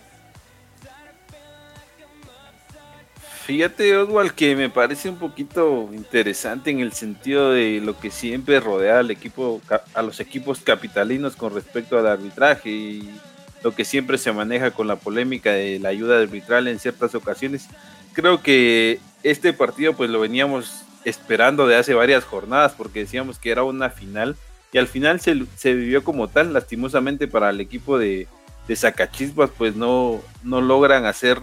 Fíjate, 3.45 3.95
Oswald, 3.95 4.31
que 4.31 4.55
me 4.55 4.71
parece 4.71 5.07
un 5.07 5.17
poquito 5.17 5.91
interesante 5.93 6.71
en 6.71 6.79
el 6.79 6.93
sentido 6.93 7.51
de 7.51 7.79
lo 7.79 7.95
que 7.99 8.09
siempre 8.09 8.59
rodea 8.59 8.97
al 8.97 9.11
equipo, 9.11 9.61
a 9.93 10.01
los 10.01 10.19
equipos 10.19 10.61
capitalinos 10.61 11.35
con 11.35 11.53
respecto 11.53 11.99
al 11.99 12.07
arbitraje 12.07 12.71
y 12.71 13.19
lo 13.63 13.75
que 13.75 13.85
siempre 13.85 14.17
se 14.17 14.31
maneja 14.31 14.71
con 14.71 14.87
la 14.87 14.95
polémica 14.95 15.51
de 15.51 15.77
la 15.77 15.89
ayuda 15.89 16.19
arbitral 16.19 16.67
en 16.67 16.79
ciertas 16.79 17.13
ocasiones. 17.13 17.67
Creo 18.13 18.41
que 18.41 18.99
este 19.21 19.53
partido 19.53 19.93
pues 19.93 20.09
lo 20.09 20.19
veníamos 20.19 20.83
esperando 21.03 21.67
de 21.67 21.75
hace 21.75 21.93
varias 21.93 22.23
jornadas 22.23 22.73
porque 22.75 23.01
decíamos 23.01 23.37
que 23.37 23.51
era 23.51 23.61
una 23.61 23.91
final 23.91 24.35
y 24.73 24.79
al 24.79 24.87
final 24.87 25.19
se, 25.19 25.73
vivió 25.75 26.03
como 26.03 26.29
tal, 26.29 26.51
lastimosamente 26.51 27.27
para 27.27 27.51
el 27.51 27.61
equipo 27.61 27.99
de, 27.99 28.27
de 28.67 28.75
Zacachispas 28.75 29.51
pues 29.55 29.75
no, 29.75 30.19
no 30.41 30.61
logran 30.61 31.05
hacer 31.05 31.37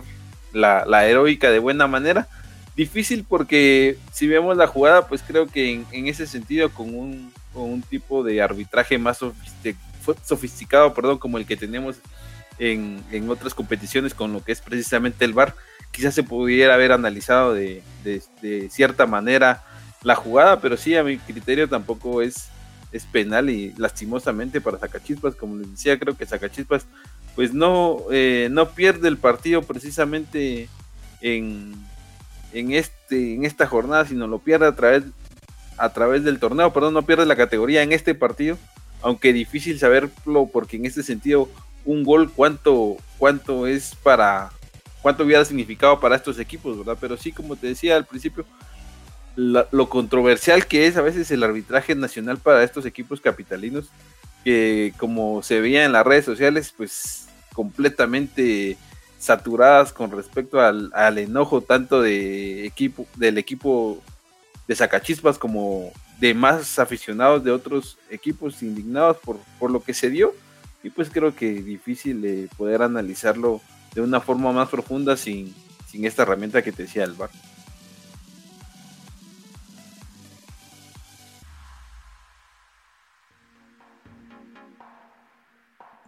la, 0.53 1.07
heroica 1.07 1.51
de 1.51 1.59
buena 1.59 1.87
manera. 1.87 2.29
Difícil 2.77 3.25
porque 3.29 3.99
si 4.13 4.27
vemos 4.27 4.57
la 4.57 4.67
jugada, 4.67 5.07
pues 5.07 5.23
creo 5.23 5.47
que 5.47 5.85
en, 5.91 6.07
ese 6.07 6.27
sentido, 6.27 6.71
con 6.71 6.95
un, 6.95 7.33
con 7.53 7.65
un, 7.65 7.83
tipo 7.83 8.23
de 8.23 8.41
arbitraje 8.41 8.97
más 8.99 9.19
sofisticado, 10.25 10.95
perdón, 10.95 11.19
como 11.19 11.37
el 11.37 11.45
que 11.45 11.57
tenemos 11.57 11.97
en, 12.59 13.03
en, 13.11 13.29
otras 13.29 13.55
competiciones, 13.55 14.15
con 14.15 14.33
lo 14.33 14.43
que 14.43 14.53
es 14.53 14.61
precisamente 14.61 15.25
el 15.25 15.35
VAR, 15.35 15.55
quizás 15.91 16.15
se 16.15 16.23
pudiera 16.23 16.75
haber 16.75 16.93
analizado 16.93 17.53
de, 17.55 17.83
de, 18.03 18.71
cierta 18.71 19.07
manera 19.07 19.63
la 20.03 20.17
jugada, 20.17 20.61
pero 20.61 20.77
sí, 20.77 20.97
a 20.97 21.05
mi 21.05 21.19
criterio 21.19 21.69
tampoco 21.69 22.23
es, 22.23 22.49
es 22.91 23.05
penal 23.05 23.51
y 23.51 23.73
lastimosamente 23.77 24.61
para 24.61 24.79
Zacachispas, 24.79 25.35
como 25.35 25.57
les 25.57 25.71
decía, 25.71 25.99
creo 25.99 26.17
que 26.17 26.27
Zacachispas 26.27 26.87
pues 27.35 27.55
no, 27.55 28.03
eh, 28.11 28.49
no 28.51 28.71
pierde 28.71 29.09
el 29.09 29.17
partido 29.17 29.63
precisamente 29.63 30.69
en, 31.21 31.75
en, 32.53 32.73
este, 32.73 33.35
en 33.35 33.45
esta 33.45 33.67
jornada, 33.67 34.07
sino 34.07 34.27
lo 34.27 34.39
pierde 34.39 34.67
a 34.67 34.77
través, 34.77 35.05
a 35.79 35.93
través 35.93 36.25
del 36.25 36.39
torneo, 36.39 36.73
perdón, 36.73 36.95
no 36.95 37.03
pierde 37.03 37.27
la 37.27 37.37
categoría 37.37 37.83
en 37.83 37.93
este 37.93 38.15
partido, 38.15 38.59
aunque 39.01 39.33
difícil 39.33 39.79
saberlo 39.79 40.49
porque 40.53 40.77
en 40.77 40.87
este 40.87 41.03
sentido 41.03 41.49
un 41.85 42.05
gol 42.05 42.31
cuánto, 42.31 42.97
cuánto 43.19 43.67
es 43.67 43.95
para, 44.03 44.51
cuánto 45.01 45.25
hubiera 45.25 45.45
significado 45.45 45.99
para 46.01 46.17
estos 46.17 46.39
equipos, 46.39 46.79
¿verdad? 46.79 46.99
Pero 47.01 47.17
sí, 47.17 47.33
como 47.33 47.57
te 47.57 47.69
decía 47.69 47.97
al 47.97 48.07
principio, 48.07 48.45
lo 49.35 49.89
controversial 49.89 50.67
que 50.67 50.87
es 50.87 50.99
a 50.99 51.03
veces 51.03 51.31
el 51.31 51.43
arbitraje 51.43 51.95
nacional 51.95 52.37
para 52.37 52.63
estos 52.63 52.85
equipos 52.85 53.21
capitalinos, 53.21 53.89
que 54.45 54.93
como 54.97 55.43
se 55.43 55.61
veía 55.61 55.85
en 55.85 55.93
las 55.93 56.07
redes 56.07 56.25
sociales, 56.25 56.73
pues 56.77 57.27
completamente 57.53 58.77
saturadas 59.19 59.93
con 59.93 60.11
respecto 60.11 60.61
al, 60.61 61.19
enojo 61.19 61.61
tanto 61.61 62.03
de 62.03 62.67
equipo, 62.67 63.07
del 63.17 63.39
equipo 63.39 64.03
de 64.67 64.75
Sacachispas 64.75 65.39
como 65.39 65.93
de 66.19 66.35
más 66.35 66.79
aficionados 66.79 67.45
de 67.45 67.51
otros 67.51 67.99
equipos 68.11 68.63
indignados 68.63 69.19
por, 69.19 69.39
por 69.59 69.71
lo 69.71 69.83
que 69.83 69.95
se 69.95 70.11
dio. 70.11 70.35
Y 70.83 70.91
pues 70.91 71.11
creo 71.11 71.35
que 71.37 71.53
difícil 71.53 72.49
poder 72.57 72.83
analizarlo 72.83 73.61
de 73.95 74.01
una 74.01 74.21
forma 74.21 74.53
más 74.53 74.69
profunda 74.69 75.17
sin, 75.17 75.55
sin 75.87 76.05
esta 76.05 76.23
herramienta 76.23 76.63
que 76.63 76.73
te 76.73 76.85
decía 76.85 77.05
el 77.05 77.13
bar. 77.13 77.31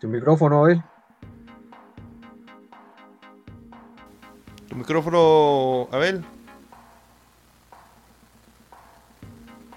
Tu 0.05 0.11
micrófono, 0.11 0.63
Abel. 0.63 0.83
Tu 4.69 4.77
micrófono, 4.77 5.89
Abel. 5.91 6.23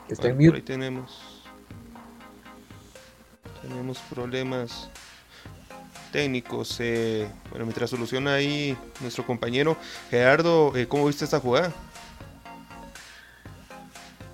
Está 0.10 0.28
en 0.28 0.36
mute. 0.36 0.58
ahí 0.58 0.62
tenemos. 0.64 1.46
Tenemos 3.62 4.00
problemas 4.00 4.90
técnicos. 6.12 6.76
Eh, 6.82 7.26
bueno, 7.50 7.64
mientras 7.64 7.90
soluciona 7.90 8.34
ahí 8.34 8.78
nuestro 9.00 9.26
compañero 9.26 9.78
Gerardo, 10.10 10.76
eh, 10.76 10.90
¿cómo 10.90 11.08
viste 11.08 11.24
esta 11.24 11.40
jugada? 11.40 11.72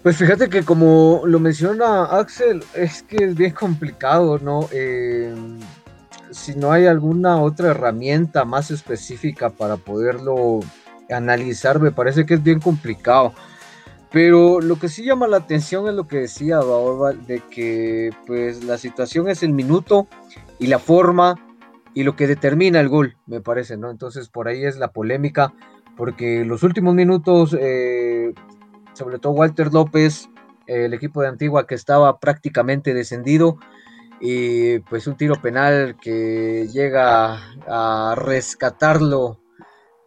Pues 0.01 0.17
fíjate 0.17 0.49
que 0.49 0.63
como 0.65 1.21
lo 1.25 1.39
menciona 1.39 2.05
Axel, 2.05 2.63
es 2.73 3.03
que 3.03 3.25
es 3.25 3.35
bien 3.35 3.51
complicado, 3.51 4.39
¿no? 4.39 4.67
Eh, 4.71 5.35
si 6.33 6.55
no 6.55 6.71
hay 6.71 6.85
alguna 6.85 7.41
otra 7.41 7.69
herramienta 7.69 8.45
más 8.45 8.71
específica 8.71 9.49
para 9.49 9.77
poderlo 9.77 10.59
analizar, 11.09 11.79
me 11.79 11.91
parece 11.91 12.25
que 12.25 12.35
es 12.35 12.43
bien 12.43 12.59
complicado. 12.59 13.33
Pero 14.11 14.61
lo 14.61 14.77
que 14.77 14.89
sí 14.89 15.03
llama 15.03 15.27
la 15.27 15.37
atención 15.37 15.87
es 15.87 15.95
lo 15.95 16.07
que 16.07 16.19
decía 16.19 16.57
Baoba, 16.57 17.13
de 17.13 17.41
que 17.49 18.11
pues 18.27 18.63
la 18.63 18.77
situación 18.77 19.27
es 19.27 19.41
el 19.41 19.53
minuto 19.53 20.07
y 20.59 20.67
la 20.67 20.77
forma 20.77 21.35
y 21.95 22.03
lo 22.03 22.15
que 22.15 22.27
determina 22.27 22.79
el 22.79 22.89
gol, 22.89 23.17
me 23.25 23.41
parece, 23.41 23.77
¿no? 23.77 23.89
Entonces 23.89 24.29
por 24.29 24.47
ahí 24.47 24.65
es 24.65 24.77
la 24.77 24.91
polémica, 24.91 25.53
porque 25.97 26.45
los 26.45 26.63
últimos 26.63 26.93
minutos, 26.93 27.57
eh, 27.59 28.33
sobre 28.93 29.17
todo 29.17 29.33
Walter 29.33 29.73
López, 29.73 30.29
el 30.67 30.93
equipo 30.93 31.21
de 31.21 31.27
Antigua 31.27 31.65
que 31.67 31.75
estaba 31.75 32.19
prácticamente 32.19 32.93
descendido, 32.93 33.57
y 34.25 34.79
pues 34.79 35.05
un 35.05 35.17
tiro 35.17 35.35
penal 35.41 35.97
que 36.01 36.69
llega 36.71 37.41
a 37.67 38.15
rescatarlo 38.15 39.37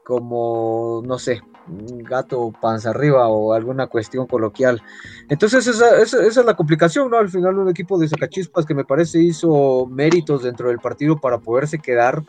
como, 0.03 1.03
no 1.05 1.19
sé, 1.19 1.43
gato 1.69 2.51
panza 2.59 2.91
arriba 2.91 3.29
o 3.29 3.53
alguna 3.53 3.89
cuestión 3.89 4.27
coloquial. 4.27 4.81
Entonces 5.29 5.67
esa, 5.67 6.01
es 6.01 6.37
la 6.37 6.55
complicación, 6.55 7.11
¿no? 7.11 7.19
Al 7.19 7.29
final 7.29 7.59
un 7.59 7.69
equipo 7.69 7.99
de 7.99 8.09
Sacachispas 8.09 8.65
que 8.65 8.75
me 8.75 8.87
parece 8.87 9.21
hizo 9.21 9.85
méritos 9.85 10.45
dentro 10.45 10.69
del 10.69 10.79
partido 10.79 11.21
para 11.21 11.37
poderse 11.37 11.79
quedar, 11.79 12.23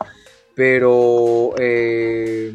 pero 0.54 1.54
eh, 1.56 2.54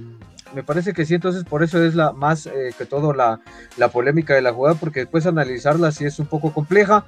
me 0.54 0.62
parece 0.62 0.94
que 0.94 1.06
sí, 1.06 1.16
entonces 1.16 1.44
por 1.44 1.64
eso 1.64 1.84
es 1.84 1.96
la 1.96 2.12
más 2.12 2.46
eh, 2.46 2.72
que 2.78 2.86
todo 2.86 3.14
la, 3.14 3.42
la 3.78 3.88
polémica 3.88 4.36
de 4.36 4.44
la 4.44 4.54
jugada, 4.54 4.76
porque 4.76 5.00
después 5.00 5.26
analizarla 5.26 5.92
sí 5.92 6.06
es 6.06 6.20
un 6.20 6.28
poco 6.28 6.54
compleja, 6.54 7.04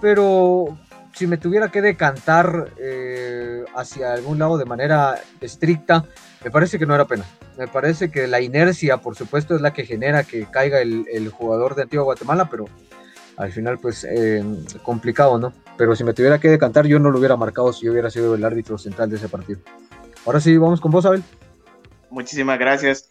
pero 0.00 0.76
si 1.14 1.26
me 1.26 1.36
tuviera 1.36 1.68
que 1.70 1.82
decantar 1.82 2.72
eh, 2.78 3.64
hacia 3.74 4.12
algún 4.12 4.38
lado 4.38 4.58
de 4.58 4.64
manera 4.64 5.20
estricta, 5.40 6.04
me 6.44 6.50
parece 6.50 6.78
que 6.78 6.86
no 6.86 6.94
era 6.94 7.06
pena. 7.06 7.24
Me 7.56 7.66
parece 7.66 8.10
que 8.10 8.26
la 8.26 8.40
inercia, 8.40 8.98
por 8.98 9.16
supuesto, 9.16 9.56
es 9.56 9.60
la 9.60 9.72
que 9.72 9.84
genera 9.84 10.24
que 10.24 10.46
caiga 10.46 10.80
el, 10.80 11.28
jugador 11.30 11.74
de 11.74 11.82
Antigua 11.82 12.04
Guatemala, 12.04 12.48
pero 12.48 12.66
al 13.36 13.52
final, 13.52 13.78
pues, 13.78 14.04
eh, 14.08 14.44
complicado, 14.82 15.38
¿no? 15.38 15.52
Pero 15.76 15.94
si 15.96 16.04
me 16.04 16.14
tuviera 16.14 16.38
que 16.38 16.48
decantar, 16.48 16.86
yo 16.86 16.98
no 16.98 17.10
lo 17.10 17.18
hubiera 17.18 17.36
marcado 17.36 17.72
si 17.72 17.86
yo 17.86 17.92
hubiera 17.92 18.10
sido 18.10 18.34
el 18.34 18.44
árbitro 18.44 18.78
central 18.78 19.10
de 19.10 19.16
ese 19.16 19.28
partido. 19.28 19.60
Ahora 20.24 20.40
sí, 20.40 20.56
vamos 20.56 20.80
con 20.80 20.90
vos, 20.90 21.06
Abel. 21.06 21.22
Muchísimas 22.10 22.58
gracias. 22.58 23.10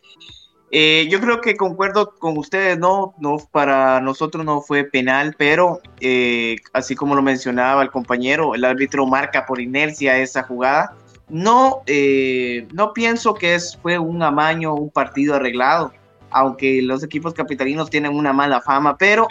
Eh, 0.70 1.08
yo 1.10 1.22
creo 1.22 1.40
que 1.40 1.56
concuerdo 1.56 2.14
con 2.20 2.38
ustedes, 2.38 2.78
no, 2.78 3.14
no, 3.20 3.38
para 3.52 4.02
nosotros 4.02 4.44
no 4.44 4.62
fue 4.62 4.84
penal, 4.84 5.34
pero 5.38 5.80
eh, 6.02 6.58
así 6.74 6.94
como 6.94 7.16
lo 7.16 7.22
mencionaba 7.22 7.82
el 7.82 7.90
compañero, 7.90 8.54
el 8.54 8.66
árbitro 8.66 9.06
marca 9.06 9.46
por 9.46 9.62
inercia 9.62 10.18
esa 10.18 10.44
jugada. 10.44 10.96
No, 11.30 11.84
eh, 11.86 12.68
no 12.74 12.94
pienso 12.94 13.34
que 13.34 13.56
es, 13.56 13.78
fue 13.82 13.98
un 13.98 14.22
amaño, 14.22 14.74
un 14.74 14.90
partido 14.90 15.36
arreglado, 15.36 15.94
aunque 16.32 16.82
los 16.82 17.04
equipos 17.04 17.34
capitalinos 17.34 17.90
tienen 17.90 18.14
una 18.14 18.34
mala 18.34 18.62
fama, 18.62 18.98
pero 18.98 19.28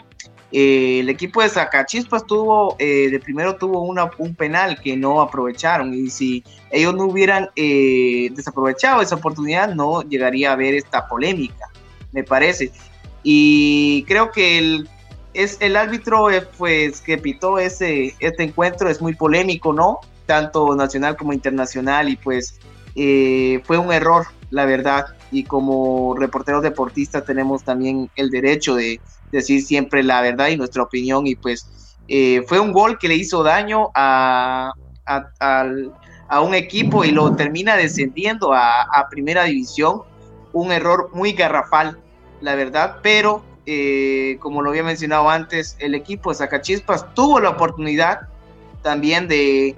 eh, 0.59 1.00
el 1.00 1.11
equipo 1.11 1.42
de 1.42 1.50
Zacachispas 1.50 2.26
tuvo, 2.26 2.76
eh, 2.78 3.11
de 3.11 3.20
primero 3.20 3.57
tuvo 3.57 3.82
una, 3.82 4.11
un 4.16 4.34
penal 4.34 4.80
que 4.80 4.96
no 4.96 5.20
aprovecharon 5.20 5.92
y 5.92 6.09
si 6.09 6.42
ellos 6.70 6.94
no 6.94 7.04
hubieran 7.04 7.50
eh, 7.57 8.30
desaprovechado 8.32 9.02
esa 9.02 9.16
oportunidad 9.16 9.74
no 9.74 10.00
llegaría 10.00 10.48
a 10.48 10.52
haber 10.54 10.72
esta 10.72 11.07
polémica, 11.09 11.68
me 12.11 12.24
parece. 12.24 12.72
Y 13.22 14.04
creo 14.09 14.30
que 14.30 14.57
el, 14.57 14.88
es, 15.34 15.59
el 15.61 15.76
árbitro 15.76 16.28
pues, 16.57 17.02
que 17.02 17.18
pitó 17.18 17.59
ese, 17.59 18.14
este 18.20 18.44
encuentro 18.44 18.88
es 18.88 19.02
muy 19.02 19.14
polémico, 19.14 19.74
¿no? 19.74 20.00
Tanto 20.24 20.74
nacional 20.74 21.18
como 21.18 21.34
internacional 21.34 22.09
y 22.09 22.16
pues 22.16 22.59
fue 23.64 23.78
un 23.78 23.92
error, 23.92 24.26
la 24.51 24.64
verdad. 24.64 25.07
Y 25.30 25.44
como 25.44 26.14
reporteros 26.18 26.62
deportistas 26.62 27.24
tenemos 27.24 27.62
también 27.62 28.11
el 28.16 28.30
derecho 28.30 28.74
de 28.74 29.01
decir 29.32 29.62
siempre 29.62 30.03
la 30.03 30.20
verdad 30.22 30.49
y 30.49 30.57
nuestra 30.57 30.82
opinión 30.82 31.26
y 31.26 31.34
pues 31.34 31.66
eh, 32.09 32.42
fue 32.47 32.61
un 32.61 32.72
gol 32.72 32.99
que 32.99 33.09
le 33.09 33.16
hizo 33.16 33.42
daño 33.42 33.90
a, 33.94 34.72
a, 35.05 36.40
un 36.40 36.55
equipo 36.55 37.05
y 37.05 37.11
lo 37.11 37.34
termina 37.34 37.76
descendiendo 37.76 38.53
a, 38.53 39.07
primera 39.11 39.44
división, 39.44 40.03
un 40.53 40.72
error 40.72 41.11
muy 41.12 41.32
garrafal, 41.32 41.99
la 42.40 42.55
verdad, 42.55 42.99
pero 43.03 43.42
eh, 43.66 44.36
como 44.40 44.62
lo 44.62 44.70
había 44.70 44.82
mencionado 44.82 45.28
antes, 45.28 45.76
el 45.80 45.94
equipo 45.94 46.30
de 46.30 46.36
Zacachispas 46.36 47.12
tuvo 47.14 47.40
la 47.40 47.51
oportunidad 47.51 48.28
también 48.82 49.26
de, 49.26 49.74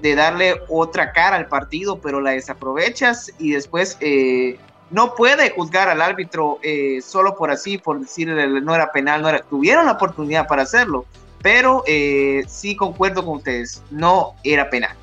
de 0.00 0.14
darle 0.14 0.60
otra 0.68 1.12
cara 1.12 1.36
al 1.36 1.46
partido, 1.46 2.00
pero 2.00 2.20
la 2.20 2.30
desaprovechas 2.30 3.32
y 3.38 3.52
después 3.52 3.96
eh, 4.00 4.58
no 4.90 5.14
puede 5.14 5.50
juzgar 5.50 5.88
al 5.88 6.00
árbitro 6.00 6.58
eh, 6.62 7.00
solo 7.02 7.36
por 7.36 7.50
así, 7.50 7.78
por 7.78 8.00
decirle 8.00 8.60
no 8.60 8.74
era 8.74 8.92
penal, 8.92 9.22
no 9.22 9.28
era, 9.28 9.40
tuvieron 9.42 9.86
la 9.86 9.92
oportunidad 9.92 10.46
para 10.46 10.62
hacerlo, 10.62 11.06
pero 11.42 11.82
eh, 11.86 12.42
sí 12.48 12.76
concuerdo 12.76 13.24
con 13.24 13.36
ustedes, 13.36 13.82
no 13.90 14.34
era 14.44 14.68
penal. 14.70 14.96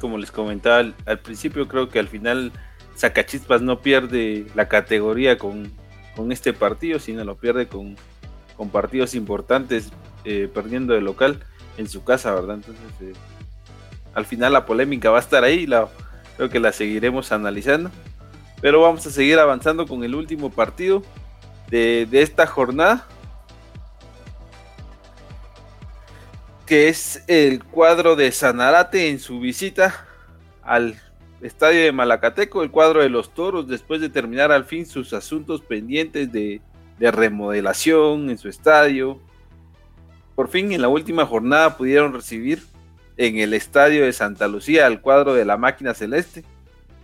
Como 0.00 0.18
les 0.18 0.30
comentaba 0.30 0.78
al, 0.78 1.18
principio, 1.20 1.66
creo 1.66 1.88
que 1.88 1.98
al 1.98 2.08
final 2.08 2.52
Zacachispas 2.96 3.62
no 3.62 3.80
pierde 3.80 4.46
la 4.54 4.68
categoría 4.68 5.38
con, 5.38 5.72
con 6.14 6.32
este 6.32 6.52
partido, 6.52 6.98
sino 6.98 7.24
lo 7.24 7.36
pierde 7.36 7.68
con, 7.68 7.96
con 8.56 8.68
partidos 8.68 9.14
importantes, 9.14 9.90
eh, 10.24 10.50
perdiendo 10.52 10.92
de 10.92 11.00
local 11.00 11.40
en 11.78 11.88
su 11.88 12.04
casa, 12.04 12.34
¿verdad? 12.34 12.56
Entonces, 12.56 13.16
al 14.12 14.26
final 14.26 14.52
la 14.52 14.66
polémica 14.66 15.10
va 15.10 15.18
a 15.18 15.20
estar 15.20 15.44
ahí, 15.44 15.66
la, 15.66 15.88
creo 16.36 16.50
que 16.50 16.60
la 16.60 16.72
seguiremos 16.72 17.32
analizando. 17.32 17.90
Pero 18.60 18.82
vamos 18.82 19.06
a 19.06 19.10
seguir 19.10 19.38
avanzando 19.38 19.86
con 19.86 20.02
el 20.04 20.14
último 20.14 20.50
partido 20.50 21.02
de, 21.70 22.06
esta 22.12 22.46
jornada. 22.46 23.06
Que 26.66 26.88
es 26.88 27.22
el 27.28 27.64
cuadro 27.64 28.16
de 28.16 28.30
Sanarate 28.32 29.08
en 29.08 29.20
su 29.20 29.40
visita 29.40 30.06
al 30.62 31.00
estadio 31.40 31.82
de 31.82 31.92
Malacateco, 31.92 32.62
el 32.62 32.70
cuadro 32.70 33.00
de 33.00 33.08
los 33.08 33.32
toros, 33.32 33.68
después 33.68 34.00
de 34.00 34.10
terminar 34.10 34.50
al 34.50 34.64
fin 34.64 34.84
sus 34.84 35.12
asuntos 35.12 35.62
pendientes 35.62 36.30
de, 36.30 36.60
de 36.98 37.10
remodelación 37.10 38.28
en 38.28 38.36
su 38.36 38.48
estadio. 38.48 39.20
Por 40.38 40.46
fin 40.46 40.70
en 40.70 40.82
la 40.82 40.88
última 40.88 41.26
jornada 41.26 41.76
pudieron 41.76 42.12
recibir 42.12 42.62
en 43.16 43.38
el 43.38 43.54
estadio 43.54 44.04
de 44.04 44.12
Santa 44.12 44.46
Lucía 44.46 44.86
al 44.86 45.00
cuadro 45.00 45.34
de 45.34 45.44
la 45.44 45.56
máquina 45.56 45.94
celeste 45.94 46.44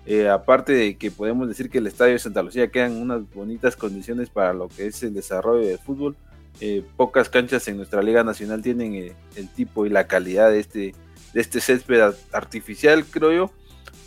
eh, 0.06 0.28
aparte 0.28 0.72
de 0.72 0.96
que 0.96 1.10
podemos 1.10 1.48
decir 1.48 1.68
que 1.68 1.78
el 1.78 1.88
estadio 1.88 2.12
de 2.12 2.20
Santa 2.20 2.44
Lucía 2.44 2.68
quedan 2.68 2.92
unas 2.92 3.28
bonitas 3.34 3.74
condiciones 3.74 4.30
para 4.30 4.52
lo 4.52 4.68
que 4.68 4.86
es 4.86 5.02
el 5.02 5.14
desarrollo 5.14 5.66
del 5.66 5.80
fútbol. 5.80 6.14
Eh, 6.60 6.84
pocas 6.96 7.28
canchas 7.28 7.66
en 7.66 7.78
nuestra 7.78 8.02
Liga 8.02 8.22
Nacional 8.22 8.62
tienen 8.62 8.94
eh, 8.94 9.16
el 9.34 9.48
tipo 9.48 9.84
y 9.84 9.88
la 9.88 10.06
calidad 10.06 10.52
de 10.52 10.60
este, 10.60 10.94
de 11.32 11.40
este 11.40 11.60
césped 11.60 12.14
artificial, 12.30 13.04
creo 13.04 13.32
yo, 13.32 13.50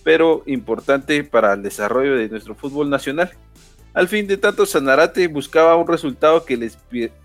pero 0.05 0.41
importante 0.45 1.21
para 1.25 1.51
el 1.51 1.63
desarrollo 1.63 2.15
de 2.15 2.29
nuestro 2.29 2.55
fútbol 2.55 2.89
nacional. 2.89 3.31
Al 3.93 4.07
fin 4.07 4.27
de 4.27 4.37
tanto, 4.37 4.65
Sanarate 4.65 5.27
buscaba 5.27 5.75
un 5.75 5.87
resultado 5.87 6.45
que 6.45 6.55
les 6.55 6.77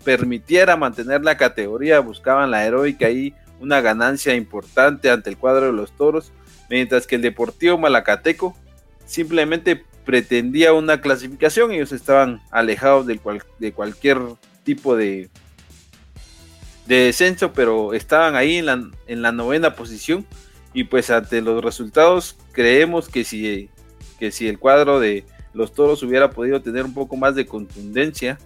permitiera 0.03 0.75
mantener 0.75 1.23
la 1.23 1.37
categoría, 1.37 1.99
buscaban 1.99 2.49
la 2.49 2.65
heroica 2.65 3.09
y 3.09 3.33
una 3.59 3.79
ganancia 3.81 4.33
importante 4.35 5.09
ante 5.09 5.29
el 5.29 5.37
cuadro 5.37 5.67
de 5.67 5.73
los 5.73 5.95
toros, 5.95 6.31
mientras 6.69 7.05
que 7.05 7.15
el 7.15 7.21
Deportivo 7.21 7.77
Malacateco 7.77 8.55
simplemente 9.05 9.83
pretendía 10.03 10.73
una 10.73 10.99
clasificación, 10.99 11.71
ellos 11.71 11.91
estaban 11.91 12.41
alejados 12.51 13.05
de, 13.05 13.19
cualquier 13.71 14.19
tipo 14.63 14.95
de, 14.95 15.29
de 16.87 16.95
descenso, 16.95 17.53
pero 17.53 17.93
estaban 17.93 18.35
ahí 18.35 18.57
en 18.57 18.65
la, 18.65 18.89
en 19.07 19.21
la 19.21 19.31
novena 19.31 19.75
posición. 19.75 20.25
Y 20.73 20.85
pues 20.85 21.11
ante 21.11 21.41
los 21.41 21.63
resultados 21.63 22.35
creemos 22.51 23.07
que 23.07 23.23
si 23.23 23.69
el 24.19 24.59
cuadro 24.59 24.99
de 24.99 25.23
los 25.53 25.73
toros 25.73 26.03
hubiera 26.03 26.31
podido 26.31 26.61
tener 26.61 26.85
un 26.85 26.93
poco 26.93 27.15
más 27.15 27.35
de 27.35 27.45
contundencia, 27.45 28.37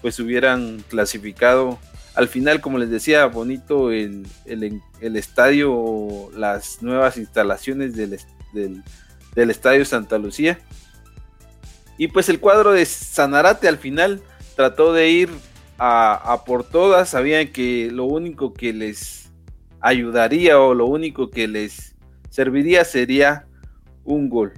pues 0.00 0.18
hubieran 0.20 0.84
clasificado. 0.88 1.78
Al 2.14 2.28
final, 2.28 2.60
como 2.60 2.78
les 2.78 2.90
decía, 2.90 3.26
bonito 3.26 3.90
el, 3.90 4.26
el, 4.44 5.16
estadio, 5.16 6.30
las 6.36 6.82
nuevas 6.82 7.16
instalaciones 7.16 7.96
del, 7.96 8.18
del, 8.52 9.50
Estadio 9.50 9.84
Santa 9.84 10.18
Lucía. 10.18 10.58
Y 11.98 12.08
pues 12.08 12.28
el 12.28 12.38
cuadro 12.38 12.72
de 12.72 12.84
Sanarate 12.84 13.66
al 13.66 13.78
final 13.78 14.20
trató 14.56 14.92
de 14.92 15.10
ir 15.10 15.30
a, 15.78 16.42
por 16.46 16.64
todas, 16.64 17.10
sabían 17.10 17.48
que 17.48 17.90
lo 17.90 18.04
único 18.04 18.54
que 18.54 18.72
les 18.72 19.32
ayudaría 19.80 20.60
o 20.60 20.74
lo 20.74 20.86
único 20.86 21.30
que 21.30 21.48
les 21.48 21.94
serviría 22.30 22.84
sería 22.84 23.46
un 24.04 24.28
gol. 24.28 24.52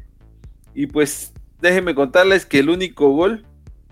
Y 0.74 0.86
pues 0.86 1.32
déjenme 1.60 1.94
contarles 1.94 2.46
que 2.46 2.58
el 2.60 2.70
único 2.70 3.10
gol 3.10 3.44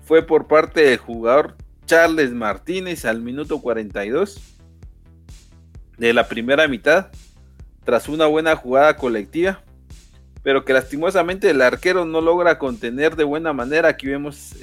fue 0.04 0.22
por 0.22 0.46
parte 0.46 0.82
del 0.82 0.98
jugador 0.98 1.56
Charles 1.86 2.32
Martínez 2.32 3.04
al 3.04 3.20
minuto 3.20 3.60
42 3.60 4.40
de 5.98 6.12
la 6.12 6.26
primera 6.28 6.66
mitad, 6.66 7.08
tras 7.84 8.08
una 8.08 8.26
buena 8.26 8.56
jugada 8.56 8.96
colectiva 8.96 9.62
pero 10.44 10.66
que 10.66 10.74
lastimosamente 10.74 11.48
el 11.48 11.62
arquero 11.62 12.04
no 12.04 12.20
logra 12.20 12.58
contener 12.58 13.16
de 13.16 13.24
buena 13.24 13.54
manera. 13.54 13.88
Aquí 13.88 14.08
vemos 14.08 14.54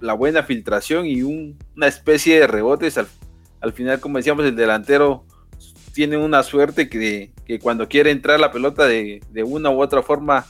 la 0.00 0.14
buena 0.14 0.42
filtración 0.42 1.06
y 1.06 1.22
una 1.22 1.86
especie 1.86 2.40
de 2.40 2.48
rebotes. 2.48 2.98
Al, 2.98 3.72
final, 3.72 4.00
como 4.00 4.18
decíamos, 4.18 4.44
el 4.44 4.56
delantero 4.56 5.24
tiene 5.94 6.16
una 6.16 6.42
suerte 6.42 6.88
que, 6.88 7.30
que 7.46 7.60
cuando 7.60 7.88
quiere 7.88 8.10
entrar 8.10 8.40
la 8.40 8.50
pelota 8.50 8.86
de, 8.86 9.22
una 9.46 9.70
u 9.70 9.80
otra 9.80 10.02
forma 10.02 10.44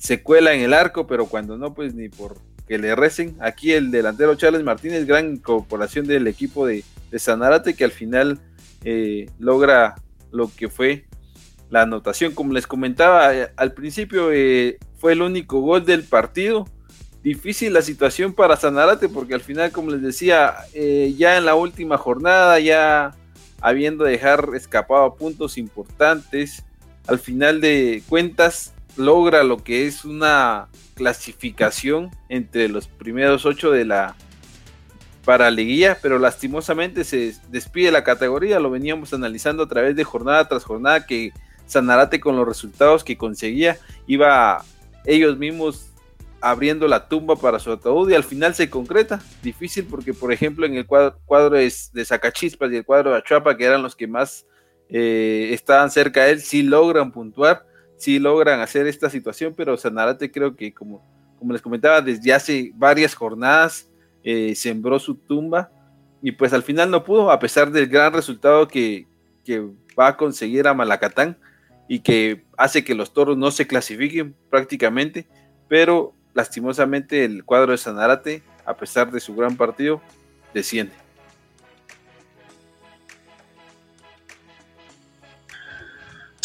se 0.00 0.22
cuela 0.22 0.54
en 0.54 0.62
el 0.62 0.72
arco, 0.72 1.06
pero 1.06 1.26
cuando 1.26 1.58
no, 1.58 1.74
pues 1.74 1.94
ni 1.94 2.08
por 2.08 2.38
que 2.66 2.78
le 2.78 2.94
recen. 2.94 3.36
Aquí 3.40 3.72
el 3.72 3.90
delantero 3.90 4.34
Charles 4.34 4.62
Martínez, 4.62 5.04
gran 5.04 5.32
incorporación 5.34 6.06
del 6.06 6.26
equipo 6.26 6.66
de, 6.66 6.84
de 7.10 7.18
Sanarate, 7.18 7.74
que 7.74 7.84
al 7.84 7.90
final 7.90 8.38
eh, 8.82 9.26
logra 9.38 9.96
lo 10.32 10.50
que 10.56 10.68
fue 10.68 11.04
la 11.68 11.82
anotación. 11.82 12.32
Como 12.32 12.54
les 12.54 12.66
comentaba 12.66 13.34
eh, 13.36 13.52
al 13.56 13.74
principio, 13.74 14.32
eh, 14.32 14.78
fue 14.96 15.12
el 15.12 15.20
único 15.20 15.60
gol 15.60 15.84
del 15.84 16.04
partido. 16.04 16.66
Difícil 17.22 17.74
la 17.74 17.82
situación 17.82 18.32
para 18.32 18.56
Sanarate 18.56 19.10
porque 19.10 19.34
al 19.34 19.42
final, 19.42 19.70
como 19.70 19.90
les 19.90 20.00
decía, 20.00 20.54
ya 20.72 21.36
en 21.36 21.44
la 21.44 21.54
última 21.54 21.98
jornada, 21.98 22.58
ya 22.58 23.10
habiendo 23.60 24.04
dejar 24.04 24.48
escapado 24.54 25.16
puntos 25.16 25.58
importantes, 25.58 26.64
al 27.06 27.18
final 27.18 27.60
de 27.60 28.02
cuentas 28.08 28.72
logra 28.96 29.42
lo 29.42 29.58
que 29.58 29.86
es 29.86 30.04
una 30.04 30.68
clasificación 30.94 32.10
entre 32.28 32.68
los 32.68 32.88
primeros 32.88 33.46
ocho 33.46 33.70
de 33.70 33.84
la 33.84 34.14
para 35.24 35.50
liguilla, 35.50 35.98
pero 36.00 36.18
lastimosamente 36.18 37.04
se 37.04 37.34
despide 37.50 37.92
la 37.92 38.04
categoría, 38.04 38.58
lo 38.58 38.70
veníamos 38.70 39.12
analizando 39.12 39.62
a 39.62 39.68
través 39.68 39.94
de 39.94 40.04
jornada 40.04 40.48
tras 40.48 40.64
jornada 40.64 41.06
que 41.06 41.32
Sanarate 41.66 42.18
con 42.18 42.36
los 42.36 42.48
resultados 42.48 43.04
que 43.04 43.16
conseguía, 43.16 43.78
iba 44.08 44.64
ellos 45.04 45.38
mismos 45.38 45.86
abriendo 46.40 46.88
la 46.88 47.08
tumba 47.08 47.36
para 47.36 47.58
su 47.58 47.70
ataúd 47.70 48.10
y 48.10 48.14
al 48.14 48.24
final 48.24 48.54
se 48.54 48.68
concreta. 48.70 49.20
Difícil 49.42 49.86
porque, 49.88 50.12
por 50.12 50.32
ejemplo, 50.32 50.66
en 50.66 50.74
el 50.74 50.86
cuadro, 50.86 51.56
de, 51.56 51.72
de 51.92 52.04
Zacachispas 52.04 52.72
y 52.72 52.76
el 52.76 52.84
cuadro 52.84 53.10
de 53.10 53.18
Achuapa, 53.18 53.56
que 53.56 53.64
eran 53.64 53.82
los 53.82 53.94
que 53.94 54.06
más 54.06 54.46
eh, 54.88 55.50
estaban 55.52 55.90
cerca 55.90 56.24
de 56.24 56.32
él, 56.32 56.40
sí 56.40 56.62
logran 56.62 57.12
puntuar, 57.12 57.64
sí 58.00 58.18
logran 58.18 58.60
hacer 58.60 58.86
esta 58.86 59.10
situación, 59.10 59.54
pero 59.56 59.76
Sanarate 59.76 60.30
creo 60.30 60.56
que, 60.56 60.72
como, 60.72 61.04
como 61.38 61.52
les 61.52 61.62
comentaba, 61.62 62.00
desde 62.00 62.32
hace 62.32 62.72
varias 62.74 63.14
jornadas 63.14 63.88
eh, 64.24 64.54
sembró 64.54 64.98
su 64.98 65.14
tumba 65.14 65.70
y 66.22 66.32
pues 66.32 66.52
al 66.52 66.62
final 66.62 66.90
no 66.90 67.04
pudo, 67.04 67.30
a 67.30 67.38
pesar 67.38 67.70
del 67.70 67.86
gran 67.86 68.12
resultado 68.12 68.66
que, 68.66 69.06
que 69.44 69.60
va 69.98 70.08
a 70.08 70.16
conseguir 70.16 70.66
a 70.66 70.74
Malacatán 70.74 71.38
y 71.88 72.00
que 72.00 72.44
hace 72.56 72.84
que 72.84 72.94
los 72.94 73.12
toros 73.12 73.36
no 73.36 73.50
se 73.50 73.66
clasifiquen 73.66 74.34
prácticamente, 74.48 75.28
pero 75.68 76.14
lastimosamente 76.34 77.24
el 77.24 77.44
cuadro 77.44 77.72
de 77.72 77.78
Sanarate, 77.78 78.42
a 78.64 78.76
pesar 78.76 79.10
de 79.10 79.20
su 79.20 79.34
gran 79.34 79.56
partido, 79.56 80.00
desciende. 80.54 80.92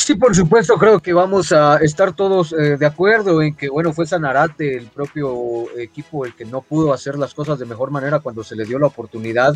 Sí, 0.05 0.13
por 0.13 0.35
supuesto, 0.35 0.75
creo 0.75 0.99
que 0.99 1.13
vamos 1.13 1.51
a 1.51 1.77
estar 1.77 2.15
todos 2.15 2.53
eh, 2.53 2.77
de 2.77 2.85
acuerdo 2.85 3.41
en 3.41 3.55
que, 3.55 3.69
bueno, 3.69 3.91
fue 3.91 4.05
Sanarate, 4.05 4.77
el 4.77 4.85
propio 4.85 5.65
equipo, 5.79 6.27
el 6.27 6.35
que 6.35 6.45
no 6.45 6.61
pudo 6.61 6.93
hacer 6.93 7.17
las 7.17 7.33
cosas 7.33 7.57
de 7.57 7.65
mejor 7.65 7.89
manera 7.89 8.19
cuando 8.19 8.43
se 8.43 8.55
le 8.55 8.65
dio 8.65 8.77
la 8.77 8.85
oportunidad. 8.85 9.55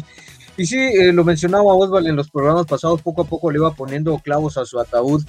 Y 0.57 0.65
sí, 0.65 0.79
eh, 0.79 1.13
lo 1.13 1.23
mencionaba 1.23 1.75
Osvaldo 1.75 2.09
en 2.09 2.15
los 2.15 2.31
programas 2.31 2.65
pasados, 2.65 3.03
poco 3.03 3.21
a 3.21 3.25
poco 3.25 3.51
le 3.51 3.59
iba 3.59 3.75
poniendo 3.75 4.17
clavos 4.17 4.57
a 4.57 4.65
su 4.65 4.79
ataúd. 4.79 5.23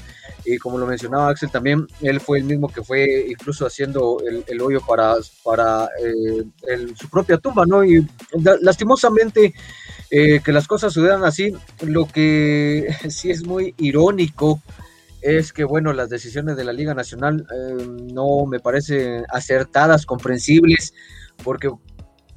Y 0.47 0.57
como 0.57 0.79
lo 0.79 0.87
mencionaba 0.87 1.29
Axel 1.29 1.51
también, 1.51 1.87
él 2.01 2.19
fue 2.19 2.39
el 2.39 2.45
mismo 2.45 2.69
que 2.69 2.83
fue 2.83 3.27
incluso 3.29 3.67
haciendo 3.67 4.23
el, 4.47 4.61
hoyo 4.63 4.81
para, 4.81 5.17
para 5.45 5.91
eh, 6.03 6.87
su 6.99 7.11
propia 7.11 7.37
tumba, 7.37 7.67
¿no? 7.67 7.85
Y 7.85 8.09
lastimosamente 8.63 9.53
que 10.09 10.53
las 10.53 10.67
cosas 10.67 10.95
sucedan 10.95 11.25
así, 11.25 11.53
lo 11.83 12.09
que 12.09 12.89
sí 13.11 13.31
es 13.31 13.47
muy 13.47 13.75
irónico 13.77 14.63
es 15.23 15.53
que, 15.53 15.65
bueno, 15.65 15.93
las 15.93 16.09
decisiones 16.09 16.57
de 16.57 16.65
la 16.65 16.73
Liga 16.73 16.95
Nacional 16.95 17.47
eh, 17.55 17.87
no 18.13 18.47
me 18.47 18.61
parecen 18.61 19.25
acertadas, 19.29 20.07
comprensibles, 20.07 20.95
porque 21.45 21.71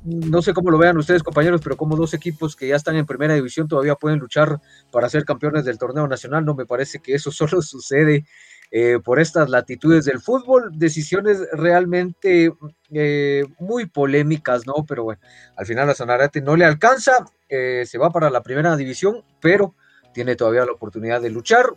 no 0.03 0.41
sé 0.41 0.53
cómo 0.53 0.69
lo 0.69 0.77
vean 0.77 0.97
ustedes, 0.97 1.23
compañeros, 1.23 1.61
pero 1.63 1.77
como 1.77 1.95
dos 1.95 2.13
equipos 2.13 2.57
que 2.57 2.67
ya 2.67 2.75
están 2.75 2.97
en 2.97 3.05
primera 3.05 3.35
división 3.35 3.69
todavía 3.69 3.95
pueden 3.95 4.19
luchar 4.19 4.59
para 4.91 5.07
ser 5.07 5.23
campeones 5.23 5.63
del 5.63 5.77
torneo 5.77 6.07
nacional, 6.07 6.43
no 6.43 6.55
me 6.55 6.65
parece 6.65 6.99
que 6.99 7.13
eso 7.13 7.31
solo 7.31 7.61
sucede 7.61 8.25
eh, 8.71 8.99
por 9.03 9.19
estas 9.19 9.49
latitudes 9.49 10.03
del 10.03 10.19
fútbol, 10.19 10.71
decisiones 10.73 11.39
realmente 11.53 12.51
eh, 12.91 13.45
muy 13.59 13.85
polémicas, 13.85 14.65
¿no? 14.65 14.73
Pero 14.87 15.03
bueno, 15.03 15.21
al 15.55 15.65
final 15.65 15.89
a 15.89 15.93
Sanarate 15.93 16.41
no 16.41 16.55
le 16.55 16.65
alcanza, 16.65 17.25
se 17.47 17.97
va 17.99 18.09
para 18.09 18.31
la 18.31 18.41
primera 18.41 18.75
división, 18.75 19.23
pero 19.39 19.75
tiene 20.11 20.35
todavía 20.35 20.65
la 20.65 20.71
oportunidad 20.71 21.21
de 21.21 21.29
luchar 21.29 21.67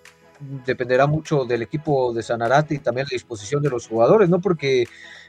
dependerá 0.41 1.07
mucho 1.07 1.45
del 1.45 1.62
equipo 1.62 2.12
de 2.12 2.22
Sanarate 2.22 2.74
y 2.74 2.78
también 2.78 3.07
la 3.11 3.14
disposición 3.14 3.62
de 3.62 3.70
los 3.70 3.87
jugadores, 3.89 4.28
¿no? 4.28 4.41
Porque 4.41 4.87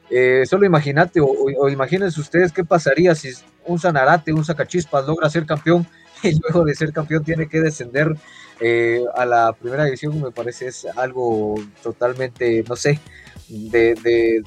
eh, 0.10 0.44
solo 0.46 0.66
imagínate 0.66 1.20
o, 1.22 1.70
imagínense 1.70 2.20
ustedes 2.20 2.52
qué 2.52 2.64
pasaría 2.64 3.14
si 3.16 3.30
un 3.66 3.80
Sanarate, 3.80 4.34
un 4.34 4.46
Sacachispas 4.46 5.06
logra 5.06 5.30
ser 5.30 5.46
campeón 5.46 5.86
y 6.24 6.40
luego 6.40 6.66
de 6.66 6.76
ser 6.76 6.94
campeón 6.94 7.24
tiene 7.24 7.48
que 7.48 7.62
descender 7.62 8.16
eh, 8.60 9.04
a 9.16 9.26
la 9.26 9.54
primera 9.54 9.86
división, 9.86 10.22
me 10.22 10.32
parece 10.32 10.68
es 10.68 10.88
algo 10.96 11.56
totalmente, 11.84 12.64
no 12.68 12.76
sé, 12.76 13.00
de, 13.48 13.94
de, 13.96 14.44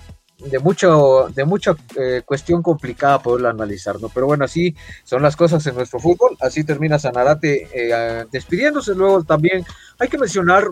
de 0.46 0.58
mucho 0.58 1.28
de 1.34 1.44
mucha 1.44 1.76
eh, 1.96 2.22
cuestión 2.24 2.62
complicada 2.62 3.22
poderlo 3.22 3.48
analizar, 3.48 4.00
¿no? 4.00 4.08
Pero 4.08 4.26
bueno, 4.26 4.44
así 4.44 4.74
son 5.04 5.22
las 5.22 5.36
cosas 5.36 5.66
en 5.66 5.74
nuestro 5.74 6.00
fútbol, 6.00 6.36
así 6.40 6.64
termina 6.64 6.98
Sanarate 6.98 7.68
eh, 7.72 8.24
despidiéndose, 8.30 8.94
luego 8.94 9.22
también 9.24 9.64
hay 9.98 10.08
que 10.08 10.18
mencionar, 10.18 10.64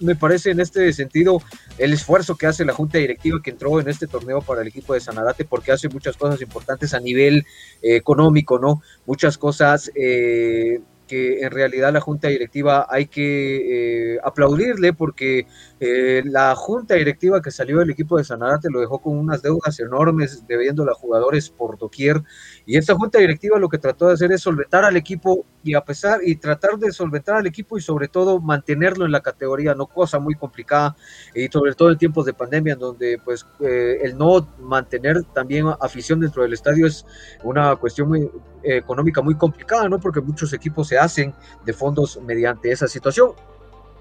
me 0.00 0.16
parece 0.16 0.50
en 0.50 0.60
este 0.60 0.92
sentido, 0.92 1.40
el 1.78 1.92
esfuerzo 1.92 2.36
que 2.36 2.46
hace 2.46 2.64
la 2.64 2.72
junta 2.72 2.98
directiva 2.98 3.40
que 3.42 3.50
entró 3.50 3.78
en 3.80 3.88
este 3.88 4.08
torneo 4.08 4.40
para 4.40 4.62
el 4.62 4.68
equipo 4.68 4.94
de 4.94 5.00
Sanarate, 5.00 5.44
porque 5.44 5.72
hace 5.72 5.88
muchas 5.88 6.16
cosas 6.16 6.40
importantes 6.40 6.92
a 6.92 7.00
nivel 7.00 7.46
eh, 7.82 7.96
económico, 7.96 8.58
¿no? 8.58 8.82
Muchas 9.06 9.38
cosas 9.38 9.90
que 9.94 11.42
en 11.42 11.50
realidad 11.50 11.92
la 11.92 12.00
junta 12.00 12.28
directiva 12.28 12.86
hay 12.88 13.06
que 13.06 14.18
aplaudirle 14.24 14.94
porque 14.94 15.46
eh, 15.84 16.22
la 16.24 16.54
junta 16.54 16.94
directiva 16.94 17.42
que 17.42 17.50
salió 17.50 17.80
del 17.80 17.90
equipo 17.90 18.16
de 18.16 18.22
Sanarate 18.22 18.70
lo 18.70 18.78
dejó 18.78 19.00
con 19.00 19.18
unas 19.18 19.42
deudas 19.42 19.80
enormes, 19.80 20.46
debiendo 20.46 20.88
a 20.88 20.94
jugadores 20.94 21.50
por 21.50 21.76
doquier. 21.76 22.22
Y 22.64 22.76
esta 22.76 22.94
junta 22.94 23.18
directiva 23.18 23.58
lo 23.58 23.68
que 23.68 23.78
trató 23.78 24.06
de 24.06 24.14
hacer 24.14 24.30
es 24.30 24.42
solventar 24.42 24.84
al 24.84 24.96
equipo 24.96 25.44
y 25.64 25.74
a 25.74 25.80
pesar 25.80 26.20
y 26.22 26.36
tratar 26.36 26.78
de 26.78 26.92
solventar 26.92 27.34
al 27.34 27.48
equipo 27.48 27.76
y 27.76 27.80
sobre 27.80 28.06
todo 28.06 28.38
mantenerlo 28.40 29.04
en 29.04 29.10
la 29.10 29.22
categoría, 29.22 29.74
no 29.74 29.88
cosa 29.88 30.20
muy 30.20 30.36
complicada 30.36 30.94
y 31.34 31.48
sobre 31.48 31.74
todo 31.74 31.90
en 31.90 31.98
tiempos 31.98 32.26
de 32.26 32.34
pandemia, 32.34 32.74
en 32.74 32.78
donde 32.78 33.20
pues 33.24 33.44
eh, 33.58 33.98
el 34.04 34.16
no 34.16 34.48
mantener 34.60 35.24
también 35.34 35.66
afición 35.80 36.20
dentro 36.20 36.44
del 36.44 36.52
estadio 36.52 36.86
es 36.86 37.04
una 37.42 37.74
cuestión 37.74 38.08
muy 38.08 38.20
eh, 38.62 38.76
económica 38.76 39.20
muy 39.20 39.34
complicada, 39.34 39.88
¿no? 39.88 39.98
Porque 39.98 40.20
muchos 40.20 40.52
equipos 40.52 40.86
se 40.86 40.96
hacen 40.96 41.34
de 41.64 41.72
fondos 41.72 42.20
mediante 42.24 42.70
esa 42.70 42.86
situación 42.86 43.32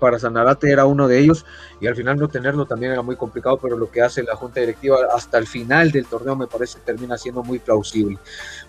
para 0.02 0.18
Sanarate 0.18 0.72
era 0.72 0.86
uno 0.86 1.08
de 1.08 1.20
ellos 1.20 1.46
y 1.80 1.86
al 1.86 1.96
final 1.96 2.18
no 2.18 2.28
tenerlo 2.28 2.66
también 2.66 2.94
era 2.94 3.04
muy 3.04 3.16
complicado, 3.16 3.60
pero 3.62 3.78
lo 3.78 3.92
que 3.92 4.02
hace 4.02 4.24
la 4.24 4.36
junta 4.36 4.60
directiva 4.60 4.98
hasta 5.16 5.38
el 5.38 5.46
final 5.46 5.92
del 5.92 6.08
torneo 6.08 6.36
me 6.36 6.48
parece 6.48 6.80
termina 6.84 7.20
siendo 7.20 7.44
muy 7.44 7.60
plausible. 7.60 8.18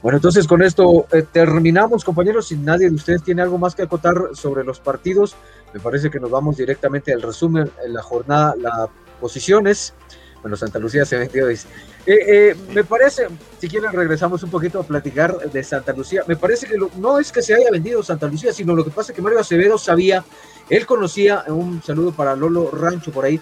Bueno, 0.03 0.18
entonces 0.18 0.47
con 0.47 0.62
esto 0.62 1.07
eh, 1.11 1.24
terminamos, 1.33 2.05
compañeros. 2.05 2.49
Si 2.49 2.57
nadie 2.57 2.91
de 2.91 2.95
ustedes 2.95 3.22
tiene 3.22 3.41
algo 3.41 3.57
más 3.57 3.74
que 3.74 3.85
acotar 3.85 4.14
sobre 4.35 4.62
los 4.62 4.78
partidos, 4.78 5.35
me 5.72 5.80
parece 5.80 6.11
que 6.11 6.20
nos 6.20 6.30
vamos 6.30 6.59
directamente 6.59 7.14
al 7.14 7.22
resumen 7.22 7.70
en 7.83 7.95
la 7.95 8.03
jornada, 8.03 8.55
las 8.59 8.91
posiciones. 9.18 9.95
Bueno, 10.43 10.57
Santa 10.57 10.78
Lucía 10.80 11.07
se 11.07 11.18
dice. 11.18 11.66
Eh, 12.05 12.18
eh, 12.26 12.57
me 12.74 12.83
parece, 12.83 13.28
si 13.61 13.68
quieren 13.68 13.93
regresamos 13.93 14.43
un 14.43 14.51
poquito 14.51 14.80
a 14.80 14.83
platicar 14.83 15.39
de 15.39 15.62
Santa 15.62 15.93
Lucía. 15.93 16.24
Me 16.26 16.37
parece 16.37 16.66
que 16.66 16.76
no 16.97 17.18
es 17.18 17.30
que 17.30 17.41
se 17.41 17.55
haya 17.55 17.70
vendido 17.70 18.03
Santa 18.03 18.26
Lucía, 18.26 18.53
sino 18.53 18.74
lo 18.74 18.85
que 18.85 18.91
pasa 18.91 19.12
es 19.12 19.16
que 19.16 19.22
Mario 19.22 19.39
Acevedo 19.39 19.78
sabía 19.78 20.24
él 20.72 20.86
conocía, 20.86 21.44
un 21.48 21.82
saludo 21.82 22.12
para 22.12 22.34
Lolo 22.34 22.70
Rancho 22.70 23.12
por 23.12 23.26
ahí, 23.26 23.38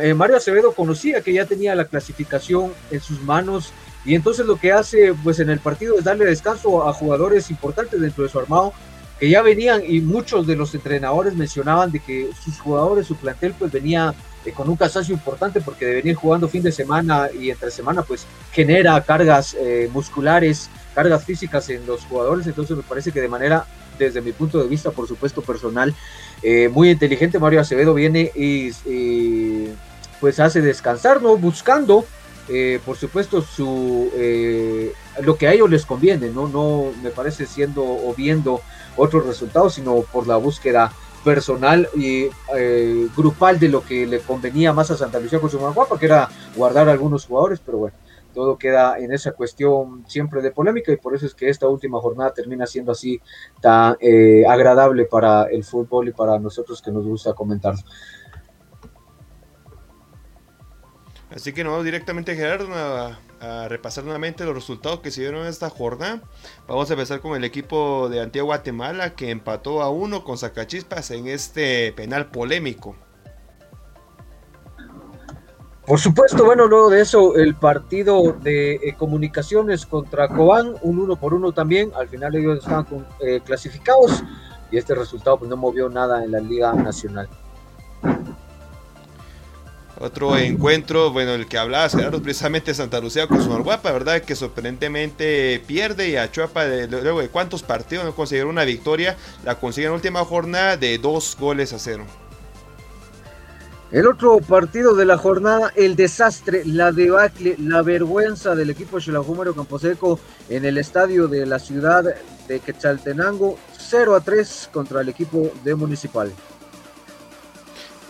eh, 0.00 0.14
Mario 0.14 0.36
Acevedo 0.36 0.70
conocía 0.72 1.22
que 1.22 1.32
ya 1.32 1.44
tenía 1.44 1.74
la 1.74 1.86
clasificación 1.86 2.72
en 2.92 3.00
sus 3.00 3.20
manos 3.22 3.72
y 4.04 4.14
entonces 4.14 4.46
lo 4.46 4.56
que 4.56 4.70
hace 4.70 5.12
pues 5.24 5.40
en 5.40 5.50
el 5.50 5.58
partido 5.58 5.98
es 5.98 6.04
darle 6.04 6.24
descanso 6.24 6.88
a 6.88 6.92
jugadores 6.92 7.50
importantes 7.50 8.00
dentro 8.00 8.22
de 8.22 8.30
su 8.30 8.38
armado 8.38 8.72
que 9.18 9.28
ya 9.28 9.42
venían 9.42 9.82
y 9.84 10.00
muchos 10.00 10.46
de 10.46 10.54
los 10.54 10.72
entrenadores 10.72 11.34
mencionaban 11.34 11.90
de 11.90 11.98
que 11.98 12.30
sus 12.44 12.60
jugadores, 12.60 13.08
su 13.08 13.16
plantel 13.16 13.54
pues 13.58 13.72
venía 13.72 14.14
eh, 14.44 14.52
con 14.52 14.68
un 14.68 14.76
cansancio 14.76 15.12
importante 15.12 15.60
porque 15.60 15.84
de 15.84 15.94
venir 15.94 16.14
jugando 16.14 16.48
fin 16.48 16.62
de 16.62 16.70
semana 16.70 17.28
y 17.36 17.50
entre 17.50 17.72
semana 17.72 18.02
pues 18.02 18.24
genera 18.52 19.02
cargas 19.02 19.56
eh, 19.58 19.90
musculares, 19.92 20.70
cargas 20.94 21.24
físicas 21.24 21.68
en 21.70 21.84
los 21.86 22.04
jugadores, 22.04 22.46
entonces 22.46 22.76
me 22.76 22.84
parece 22.84 23.10
que 23.10 23.20
de 23.20 23.28
manera 23.28 23.66
desde 23.98 24.20
mi 24.20 24.32
punto 24.32 24.58
de 24.60 24.68
vista, 24.68 24.90
por 24.90 25.06
supuesto, 25.08 25.42
personal, 25.42 25.94
eh, 26.42 26.68
muy 26.68 26.90
inteligente. 26.90 27.38
Mario 27.38 27.60
Acevedo 27.60 27.94
viene 27.94 28.30
y 28.34 28.70
pues 30.20 30.40
hace 30.40 30.60
descansar, 30.60 31.22
¿no? 31.22 31.36
Buscando, 31.36 32.04
eh, 32.48 32.80
por 32.84 32.96
supuesto, 32.96 33.42
su 33.42 34.10
eh, 34.14 34.92
lo 35.22 35.36
que 35.36 35.48
a 35.48 35.52
ellos 35.52 35.70
les 35.70 35.86
conviene, 35.86 36.30
¿no? 36.30 36.48
No 36.48 36.92
me 37.02 37.10
parece 37.10 37.46
siendo 37.46 37.82
o 37.82 38.14
viendo 38.16 38.60
otros 38.96 39.26
resultados, 39.26 39.74
sino 39.74 40.00
por 40.00 40.26
la 40.26 40.36
búsqueda 40.36 40.92
personal 41.24 41.88
y 41.96 42.28
grupal 43.16 43.58
de 43.58 43.68
lo 43.68 43.84
que 43.84 44.06
le 44.06 44.20
convenía 44.20 44.72
más 44.72 44.90
a 44.90 44.96
Santa 44.96 45.20
Lucía 45.20 45.40
con 45.40 45.50
su 45.50 45.58
Guapa, 45.58 45.98
que 45.98 46.06
era 46.06 46.28
guardar 46.56 46.88
algunos 46.88 47.26
jugadores, 47.26 47.60
pero 47.64 47.78
bueno 47.78 48.07
todo 48.38 48.56
queda 48.56 49.00
en 49.00 49.12
esa 49.12 49.32
cuestión 49.32 50.04
siempre 50.06 50.40
de 50.40 50.52
polémica 50.52 50.92
y 50.92 50.96
por 50.96 51.12
eso 51.12 51.26
es 51.26 51.34
que 51.34 51.48
esta 51.48 51.66
última 51.66 51.98
jornada 51.98 52.32
termina 52.32 52.66
siendo 52.66 52.92
así 52.92 53.20
tan 53.60 53.96
eh, 53.98 54.44
agradable 54.46 55.06
para 55.06 55.46
el 55.50 55.64
fútbol 55.64 56.06
y 56.06 56.12
para 56.12 56.38
nosotros 56.38 56.80
que 56.80 56.92
nos 56.92 57.04
gusta 57.04 57.32
comentar. 57.32 57.74
Así 61.34 61.52
que 61.52 61.64
nos 61.64 61.72
vamos 61.72 61.84
directamente, 61.84 62.36
Gerardo, 62.36 62.72
a, 62.72 63.18
a, 63.40 63.66
repasar 63.66 64.04
nuevamente 64.04 64.44
los 64.44 64.54
resultados 64.54 65.00
que 65.00 65.10
se 65.10 65.22
dieron 65.22 65.42
en 65.42 65.48
esta 65.48 65.68
jornada. 65.68 66.22
Vamos 66.68 66.88
a 66.90 66.92
empezar 66.92 67.18
con 67.18 67.34
el 67.36 67.42
equipo 67.42 68.08
de 68.08 68.20
Antigua 68.20 68.46
Guatemala 68.46 69.16
que 69.16 69.30
empató 69.30 69.82
a 69.82 69.90
uno 69.90 70.22
con 70.22 70.38
Zacachispas 70.38 71.10
en 71.10 71.26
este 71.26 71.92
penal 71.92 72.30
polémico. 72.30 72.94
Por 75.88 75.98
supuesto, 75.98 76.44
bueno, 76.44 76.66
luego 76.66 76.90
de 76.90 77.00
eso, 77.00 77.34
el 77.36 77.54
partido 77.54 78.36
de 78.42 78.74
eh, 78.74 78.94
comunicaciones 78.94 79.86
contra 79.86 80.28
Cobán, 80.28 80.74
un 80.82 80.98
uno 80.98 81.16
por 81.16 81.32
uno 81.32 81.52
también, 81.52 81.90
al 81.96 82.08
final 82.08 82.36
ellos 82.36 82.58
estaban 82.58 82.86
eh, 83.20 83.40
clasificados 83.42 84.22
y 84.70 84.76
este 84.76 84.94
resultado 84.94 85.38
pues, 85.38 85.48
no 85.48 85.56
movió 85.56 85.88
nada 85.88 86.22
en 86.22 86.32
la 86.32 86.40
Liga 86.40 86.74
Nacional. 86.74 87.26
Otro 89.98 90.36
encuentro, 90.36 91.10
bueno, 91.10 91.32
el 91.32 91.48
que 91.48 91.56
hablaba 91.56 91.88
Gerardo, 91.88 92.20
precisamente 92.22 92.74
Santa 92.74 93.00
Lucía 93.00 93.26
con 93.26 93.42
su 93.42 93.48
Guapa, 93.48 93.90
¿verdad? 93.90 94.20
Que 94.20 94.36
sorprendentemente 94.36 95.60
pierde 95.66 96.10
y 96.10 96.16
a 96.16 96.30
Chuapa, 96.30 96.66
luego 96.66 97.22
de 97.22 97.30
cuántos 97.30 97.62
partidos 97.62 98.04
no 98.04 98.14
consiguieron 98.14 98.50
una 98.50 98.64
victoria, 98.64 99.16
la 99.42 99.54
consiguen 99.54 99.86
en 99.86 99.92
la 99.92 99.96
última 99.96 100.24
jornada 100.26 100.76
de 100.76 100.98
dos 100.98 101.34
goles 101.40 101.72
a 101.72 101.78
cero. 101.78 102.04
El 103.90 104.06
otro 104.06 104.38
partido 104.40 104.94
de 104.94 105.06
la 105.06 105.16
jornada, 105.16 105.72
el 105.74 105.96
desastre, 105.96 106.62
la 106.66 106.92
debacle, 106.92 107.56
la 107.58 107.80
vergüenza 107.80 108.54
del 108.54 108.68
equipo 108.68 108.98
Campo 108.98 109.54
Camposeco 109.54 110.20
en 110.50 110.66
el 110.66 110.76
estadio 110.76 111.26
de 111.26 111.46
la 111.46 111.58
ciudad 111.58 112.04
de 112.46 112.60
Quetzaltenango, 112.60 113.58
0 113.78 114.14
a 114.14 114.20
3 114.20 114.68
contra 114.74 115.00
el 115.00 115.08
equipo 115.08 115.50
de 115.64 115.74
Municipal. 115.74 116.30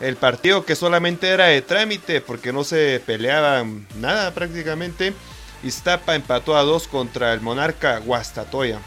El 0.01 0.16
partido 0.16 0.64
que 0.64 0.74
solamente 0.74 1.29
era 1.29 1.47
de 1.47 1.62
trámite 1.62 2.20
porque 2.20 2.53
no 2.53 2.64
se 2.64 3.01
peleaba 3.07 3.64
nada 4.01 4.33
prácticamente. 4.35 5.14
Iztapa 5.62 6.16
empató 6.16 6.57
a 6.57 6.62
2 6.62 6.89
contra 6.89 7.33
el 7.33 7.41
Monarca 7.41 7.99
Guastatoya. 7.99 8.81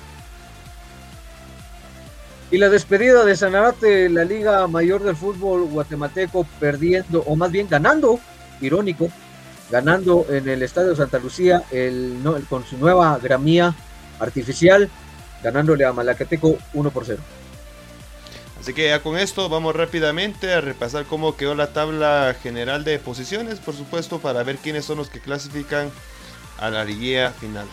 Y 2.51 2.57
la 2.57 2.67
despedida 2.67 3.23
de 3.23 3.37
Sanarate, 3.37 4.09
la 4.09 4.25
Liga 4.25 4.67
Mayor 4.67 5.03
del 5.03 5.15
Fútbol 5.15 5.63
Guatemalteco, 5.63 6.45
perdiendo, 6.59 7.23
o 7.25 7.37
más 7.37 7.49
bien 7.49 7.69
ganando, 7.69 8.19
irónico, 8.59 9.09
ganando 9.69 10.25
en 10.29 10.49
el 10.49 10.61
Estadio 10.61 10.93
Santa 10.93 11.17
Lucía 11.17 11.63
el, 11.71 12.19
con 12.49 12.65
su 12.65 12.77
nueva 12.77 13.17
gramía 13.23 13.73
artificial, 14.19 14.89
ganándole 15.41 15.85
a 15.85 15.93
Malacateco 15.93 16.57
1 16.73 16.91
por 16.91 17.05
0. 17.05 17.21
Así 18.59 18.73
que 18.73 18.89
ya 18.89 19.01
con 19.01 19.17
esto 19.17 19.47
vamos 19.47 19.73
rápidamente 19.73 20.53
a 20.53 20.59
repasar 20.59 21.05
cómo 21.05 21.37
quedó 21.37 21.55
la 21.55 21.71
tabla 21.71 22.35
general 22.43 22.83
de 22.83 22.99
posiciones, 22.99 23.59
por 23.59 23.75
supuesto, 23.75 24.19
para 24.19 24.43
ver 24.43 24.57
quiénes 24.57 24.83
son 24.83 24.97
los 24.97 25.09
que 25.09 25.21
clasifican 25.21 25.89
a 26.59 26.69
la 26.69 26.83
liguilla 26.83 27.31
final. 27.31 27.65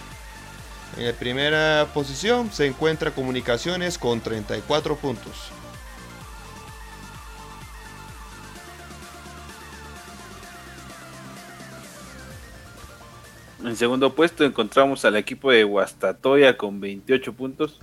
En 0.98 1.06
la 1.06 1.12
primera 1.12 1.86
posición 1.94 2.50
se 2.52 2.66
encuentra 2.66 3.12
Comunicaciones 3.12 3.96
con 3.98 4.20
34 4.20 4.96
puntos. 4.96 5.52
En 13.64 13.76
segundo 13.76 14.12
puesto 14.12 14.44
encontramos 14.44 15.04
al 15.04 15.14
equipo 15.14 15.52
de 15.52 15.62
Guastatoya 15.62 16.56
con 16.56 16.80
28 16.80 17.32
puntos. 17.32 17.78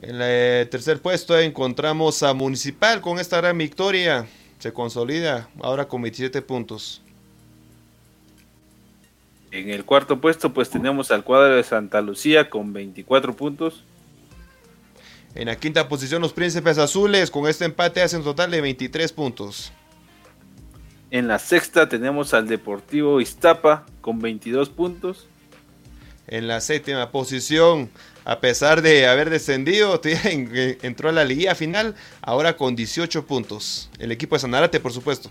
En 0.00 0.22
el 0.22 0.68
tercer 0.68 1.02
puesto 1.02 1.36
encontramos 1.36 2.22
a 2.22 2.34
Municipal 2.34 3.00
con 3.00 3.18
esta 3.18 3.38
gran 3.38 3.58
victoria. 3.58 4.28
Se 4.60 4.72
consolida 4.72 5.48
ahora 5.60 5.88
con 5.88 6.02
27 6.02 6.40
puntos. 6.42 7.02
En 9.52 9.70
el 9.70 9.84
cuarto 9.84 10.20
puesto 10.20 10.52
pues 10.52 10.70
tenemos 10.70 11.10
al 11.10 11.24
cuadro 11.24 11.56
de 11.56 11.64
Santa 11.64 12.00
Lucía 12.00 12.48
con 12.50 12.72
24 12.72 13.34
puntos. 13.34 13.84
En 15.34 15.46
la 15.46 15.56
quinta 15.56 15.88
posición 15.88 16.22
los 16.22 16.32
Príncipes 16.32 16.78
Azules 16.78 17.30
con 17.30 17.48
este 17.48 17.64
empate 17.64 18.02
hacen 18.02 18.20
un 18.20 18.24
total 18.24 18.50
de 18.50 18.60
23 18.60 19.12
puntos. 19.12 19.72
En 21.10 21.26
la 21.26 21.40
sexta 21.40 21.88
tenemos 21.88 22.34
al 22.34 22.46
Deportivo 22.46 23.20
Iztapa 23.20 23.86
con 24.00 24.20
22 24.20 24.68
puntos. 24.68 25.26
En 26.28 26.46
la 26.46 26.60
séptima 26.60 27.10
posición, 27.10 27.90
a 28.24 28.38
pesar 28.38 28.82
de 28.82 29.08
haber 29.08 29.30
descendido, 29.30 30.00
entró 30.82 31.08
a 31.08 31.12
la 31.12 31.24
liguilla 31.24 31.56
final, 31.56 31.96
ahora 32.22 32.56
con 32.56 32.76
18 32.76 33.26
puntos. 33.26 33.90
El 33.98 34.12
equipo 34.12 34.36
de 34.36 34.40
Sanarate, 34.40 34.78
por 34.78 34.92
supuesto. 34.92 35.30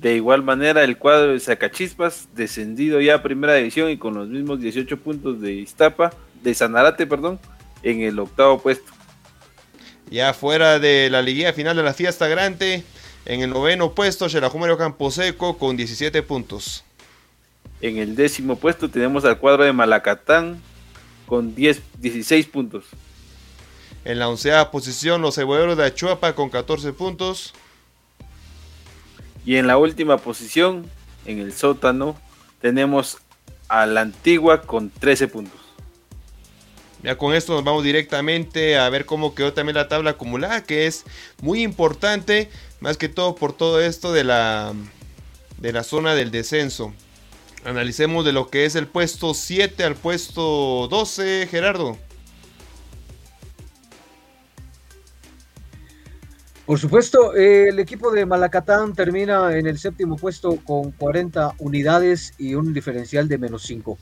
De 0.00 0.14
igual 0.14 0.44
manera, 0.44 0.84
el 0.84 0.96
cuadro 0.96 1.32
de 1.32 1.40
Zacachispas, 1.40 2.28
descendido 2.34 3.00
ya 3.00 3.16
a 3.16 3.22
primera 3.22 3.54
división 3.54 3.90
y 3.90 3.96
con 3.96 4.14
los 4.14 4.28
mismos 4.28 4.60
18 4.60 4.96
puntos 4.98 5.40
de 5.40 5.54
Iztapa, 5.54 6.12
de 6.42 6.54
Sanarate, 6.54 7.06
perdón, 7.06 7.40
en 7.82 8.02
el 8.02 8.18
octavo 8.20 8.60
puesto. 8.60 8.92
Ya 10.08 10.32
fuera 10.34 10.78
de 10.78 11.10
la 11.10 11.20
liguilla 11.20 11.52
final 11.52 11.76
de 11.76 11.82
la 11.82 11.94
fiesta 11.94 12.28
grande, 12.28 12.84
en 13.26 13.42
el 13.42 13.50
noveno 13.50 13.92
puesto, 13.92 14.28
Campo 14.28 14.76
Camposeco 14.78 15.58
con 15.58 15.76
17 15.76 16.22
puntos. 16.22 16.84
En 17.80 17.98
el 17.98 18.14
décimo 18.16 18.56
puesto 18.56 18.88
tenemos 18.88 19.24
al 19.24 19.38
cuadro 19.38 19.64
de 19.64 19.72
Malacatán 19.72 20.60
con 21.26 21.54
10, 21.54 21.82
16 21.98 22.46
puntos. 22.46 22.84
En 24.04 24.18
la 24.18 24.28
onceava 24.28 24.70
posición, 24.70 25.20
los 25.20 25.34
cebolleros 25.34 25.76
de 25.76 25.84
Achuapa 25.84 26.34
con 26.34 26.48
14 26.48 26.92
puntos. 26.92 27.52
Y 29.48 29.56
en 29.56 29.66
la 29.66 29.78
última 29.78 30.18
posición, 30.18 30.84
en 31.24 31.38
el 31.38 31.54
sótano, 31.54 32.18
tenemos 32.60 33.16
a 33.68 33.86
la 33.86 34.02
antigua 34.02 34.60
con 34.60 34.90
13 34.90 35.26
puntos. 35.28 35.58
Ya 37.02 37.16
con 37.16 37.32
esto 37.32 37.54
nos 37.54 37.64
vamos 37.64 37.82
directamente 37.82 38.76
a 38.76 38.90
ver 38.90 39.06
cómo 39.06 39.34
quedó 39.34 39.54
también 39.54 39.76
la 39.76 39.88
tabla 39.88 40.10
acumulada, 40.10 40.64
que 40.64 40.86
es 40.86 41.06
muy 41.40 41.62
importante, 41.62 42.50
más 42.80 42.98
que 42.98 43.08
todo 43.08 43.36
por 43.36 43.54
todo 43.54 43.80
esto 43.80 44.12
de 44.12 44.24
la, 44.24 44.74
de 45.56 45.72
la 45.72 45.82
zona 45.82 46.14
del 46.14 46.30
descenso. 46.30 46.92
Analicemos 47.64 48.26
de 48.26 48.32
lo 48.32 48.50
que 48.50 48.66
es 48.66 48.74
el 48.74 48.86
puesto 48.86 49.32
7 49.32 49.82
al 49.82 49.94
puesto 49.94 50.88
12, 50.88 51.48
Gerardo. 51.50 51.96
Por 56.68 56.78
supuesto, 56.78 57.32
el 57.32 57.78
equipo 57.78 58.10
de 58.10 58.26
Malacatán 58.26 58.92
termina 58.92 59.56
en 59.56 59.66
el 59.66 59.78
séptimo 59.78 60.16
puesto 60.16 60.58
con 60.66 60.90
40 60.90 61.54
unidades 61.60 62.34
y 62.36 62.56
un 62.56 62.74
diferencial 62.74 63.26
de 63.26 63.38
menos 63.38 63.62
5. 63.62 63.96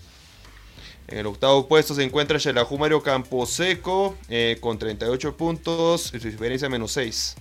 En 1.06 1.18
el 1.18 1.26
octavo 1.26 1.68
puesto 1.68 1.94
se 1.94 2.02
encuentra 2.02 2.40
Xelajú 2.40 2.76
Mario 2.76 3.04
Camposeco 3.04 4.16
eh, 4.28 4.58
con 4.60 4.80
38 4.80 5.36
puntos 5.36 6.12
y 6.12 6.18
su 6.18 6.26
diferencia 6.26 6.68
menos 6.68 6.90
6. 6.90 7.36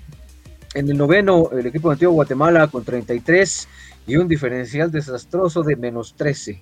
En 0.76 0.92
el 0.92 0.96
noveno, 0.96 1.50
el 1.54 1.66
equipo 1.66 1.90
de 1.90 1.94
Antiguo 1.94 2.14
Guatemala 2.14 2.68
con 2.68 2.86
33 2.86 3.68
y 4.06 4.18
un 4.18 4.28
diferencial 4.28 4.92
desastroso 4.92 5.64
de 5.64 5.76
menos 5.76 6.14
13. 6.16 6.62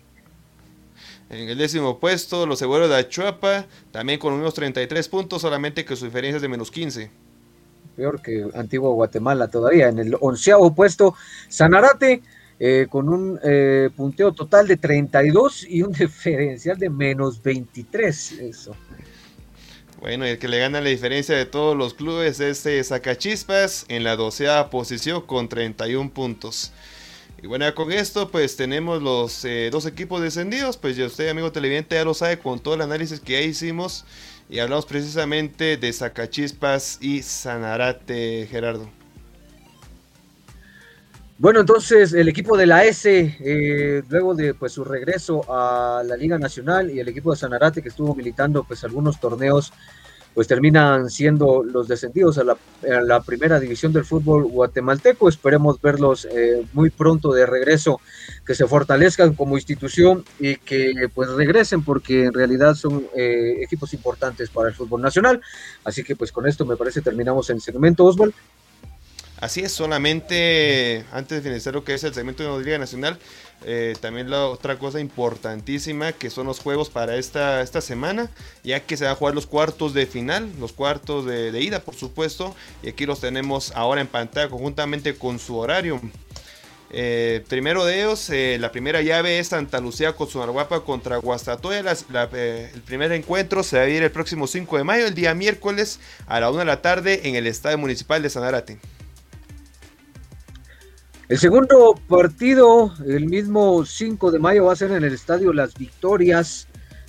En 1.32 1.50
el 1.50 1.58
décimo 1.58 2.00
puesto, 2.00 2.46
los 2.46 2.60
seguros 2.60 2.88
de 2.88 2.96
Achuapa, 2.96 3.66
también 3.92 4.20
con 4.20 4.32
unos 4.32 4.54
33 4.54 5.10
puntos, 5.10 5.42
solamente 5.42 5.84
que 5.84 5.98
su 5.98 6.06
diferencia 6.06 6.38
es 6.38 6.42
de 6.42 6.48
menos 6.48 6.72
15 6.72 7.23
peor 7.96 8.22
que 8.22 8.46
Antiguo 8.54 8.94
Guatemala 8.94 9.48
todavía. 9.48 9.90
En 9.90 10.00
el 10.00 10.16
onceavo 10.20 10.74
puesto, 10.74 11.16
Sanarate, 11.50 12.22
eh, 12.60 12.88
con 12.90 13.10
un 13.10 13.40
eh, 13.44 13.90
punteo 13.96 14.32
total 14.32 14.68
de 14.68 14.78
32 14.78 15.66
y 15.68 15.82
un 15.82 15.92
diferencial 16.00 16.78
de 16.78 16.90
menos 16.90 17.42
23. 17.42 18.32
Eso. 18.34 18.76
Bueno, 20.00 20.26
el 20.26 20.38
que 20.38 20.48
le 20.48 20.60
gana 20.60 20.82
la 20.82 20.90
diferencia 20.90 21.36
de 21.36 21.46
todos 21.46 21.76
los 21.78 21.94
clubes 21.94 22.40
es 22.40 22.66
eh, 22.66 22.84
Zacachispas 22.84 23.86
en 23.88 24.04
la 24.04 24.16
doceava 24.16 24.70
posición 24.70 25.22
con 25.22 25.50
31 25.50 26.12
puntos. 26.12 26.72
Y 27.42 27.48
bueno, 27.48 27.74
con 27.76 27.92
esto 27.92 28.30
pues 28.30 28.56
tenemos 28.56 29.02
los 29.02 29.46
dos 29.70 29.86
equipos 29.86 30.22
descendidos, 30.22 30.78
pues 30.78 30.96
ya 30.96 31.06
usted 31.06 31.28
amigo 31.28 31.52
televidente 31.52 31.96
ya 31.96 32.06
lo 32.06 32.14
sabe 32.14 32.40
con 32.40 32.62
todo 32.62 32.76
el 32.76 32.82
análisis 32.82 33.20
que 33.20 33.34
ya 33.34 33.42
hicimos 33.42 34.06
y 34.50 34.60
hablamos 34.60 34.86
precisamente 34.86 35.78
de 35.78 35.94
Zacachispas 35.94 36.98
y 37.02 37.22
Sanarate, 37.22 38.48
Gerardo. 38.50 38.90
Bueno, 41.38 41.62
entonces 41.62 42.14
el 42.14 42.30
equipo 42.30 42.56
de 42.56 42.68
la 42.68 42.86
S, 42.86 43.38
eh, 43.40 44.04
luego 44.08 44.36
de 44.36 44.54
pues 44.54 44.72
su 44.72 44.84
regreso 44.84 45.44
a 45.50 46.04
la 46.04 46.16
Liga 46.16 46.38
Nacional 46.38 46.90
y 46.92 47.00
el 47.00 47.08
equipo 47.08 47.32
de 47.32 47.38
Sanarate 47.38 47.82
que 47.82 47.90
estuvo 47.90 48.16
militando 48.16 48.64
pues 48.64 48.84
algunos 48.84 49.20
torneos 49.20 49.74
pues 50.34 50.48
terminan 50.48 51.10
siendo 51.10 51.64
los 51.64 51.88
descendidos 51.88 52.38
a 52.38 52.44
la, 52.44 53.20
primera 53.22 53.60
división 53.60 53.94
del 53.94 54.06
fútbol 54.06 54.46
guatemalteco. 54.46 55.30
Esperemos 55.30 55.80
verlos 55.82 56.26
eh, 56.26 56.66
muy 56.74 56.90
pronto 56.90 57.32
de 57.34 57.46
regreso, 57.46 58.02
que 58.46 58.56
se 58.56 58.68
fortalezcan 58.68 59.34
como 59.36 59.58
institución 59.58 60.26
y 60.40 60.56
que 60.56 61.10
pues 61.14 61.30
regresen 61.30 61.84
porque 61.84 62.26
en 62.26 62.34
realidad 62.34 62.76
son 62.76 63.08
eh, 63.16 63.58
equipos 63.62 63.94
importantes 63.94 64.50
para 64.50 64.70
el 64.70 64.76
fútbol 64.76 65.02
nacional. 65.02 65.42
Así 65.84 66.04
que 66.04 66.16
pues 66.16 66.32
con 66.32 66.48
esto 66.48 66.66
me 66.66 66.78
parece 66.78 67.02
terminamos 67.02 67.50
el 67.50 67.62
segmento, 67.62 68.06
Oswald. 68.06 68.34
Así 69.44 69.60
es, 69.60 69.74
solamente 69.74 71.04
antes 71.12 71.36
de 71.36 71.42
finalizar 71.42 71.74
lo 71.74 71.84
que 71.84 71.94
es 71.94 72.04
el 72.06 72.14
segmento 72.14 72.44
de 72.44 72.50
la 72.50 72.64
Liga 72.64 72.78
Nacional, 72.78 73.20
eh, 73.66 73.94
también 74.00 74.30
la 74.30 74.48
otra 74.48 74.80
cosa 74.80 75.02
importantísima 75.02 76.14
que 76.14 76.30
son 76.30 76.48
los 76.48 76.62
juegos 76.62 76.90
para 76.90 77.18
esta, 77.18 77.62
esta 77.62 77.82
semana, 77.82 78.32
ya 78.64 78.80
que 78.80 78.96
se 78.96 79.04
van 79.04 79.12
a 79.12 79.16
jugar 79.18 79.36
los 79.36 79.46
cuartos 79.46 79.94
de 79.94 80.06
final, 80.06 80.50
los 80.62 80.72
cuartos 80.72 81.26
de, 81.26 81.60
ida 81.62 81.82
por 81.82 81.94
supuesto, 81.94 82.56
y 82.84 82.88
aquí 82.88 83.06
los 83.06 83.20
tenemos 83.20 83.74
ahora 83.76 84.00
en 84.00 84.08
pantalla 84.08 84.48
conjuntamente 84.48 85.14
con 85.14 85.40
su 85.40 85.58
horario. 85.58 86.00
Eh, 86.90 87.44
primero 87.50 87.84
de 87.84 88.00
ellos, 88.00 88.30
eh, 88.30 88.56
la 88.62 88.72
primera 88.72 89.02
llave 89.02 89.40
es 89.40 89.48
Santa 89.50 89.82
Lucía 89.82 90.14
con 90.14 90.30
Guapa 90.54 90.86
contra 90.86 91.18
Guastatoya. 91.18 91.82
el 91.82 92.82
primer 92.86 93.12
encuentro 93.12 93.62
se 93.62 93.76
va 93.76 93.84
a 93.84 93.90
ir 93.90 94.04
el 94.04 94.12
próximo 94.12 94.48
5 94.48 94.78
de 94.78 94.84
mayo, 94.86 95.06
el 95.06 95.16
día 95.16 95.34
miércoles 95.34 96.00
a 96.28 96.40
la 96.40 96.50
1 96.50 96.60
de 96.60 96.66
la 96.66 96.82
tarde 96.82 97.28
en 97.28 97.36
el 97.36 97.46
Estadio 97.46 97.78
Municipal 97.78 98.24
de 98.24 98.30
Sanarate. 98.30 98.80
El 101.34 101.40
segundo 101.40 102.00
partido, 102.08 102.94
el 103.08 103.26
mismo 103.26 103.84
5 103.84 104.30
de 104.30 104.38
mayo, 104.38 104.66
va 104.66 104.74
a 104.74 104.76
ser 104.76 104.92
en 104.92 105.04
el 105.04 105.16
estadio 105.16 105.52
Las 105.52 105.74
Victorias. 105.74 106.68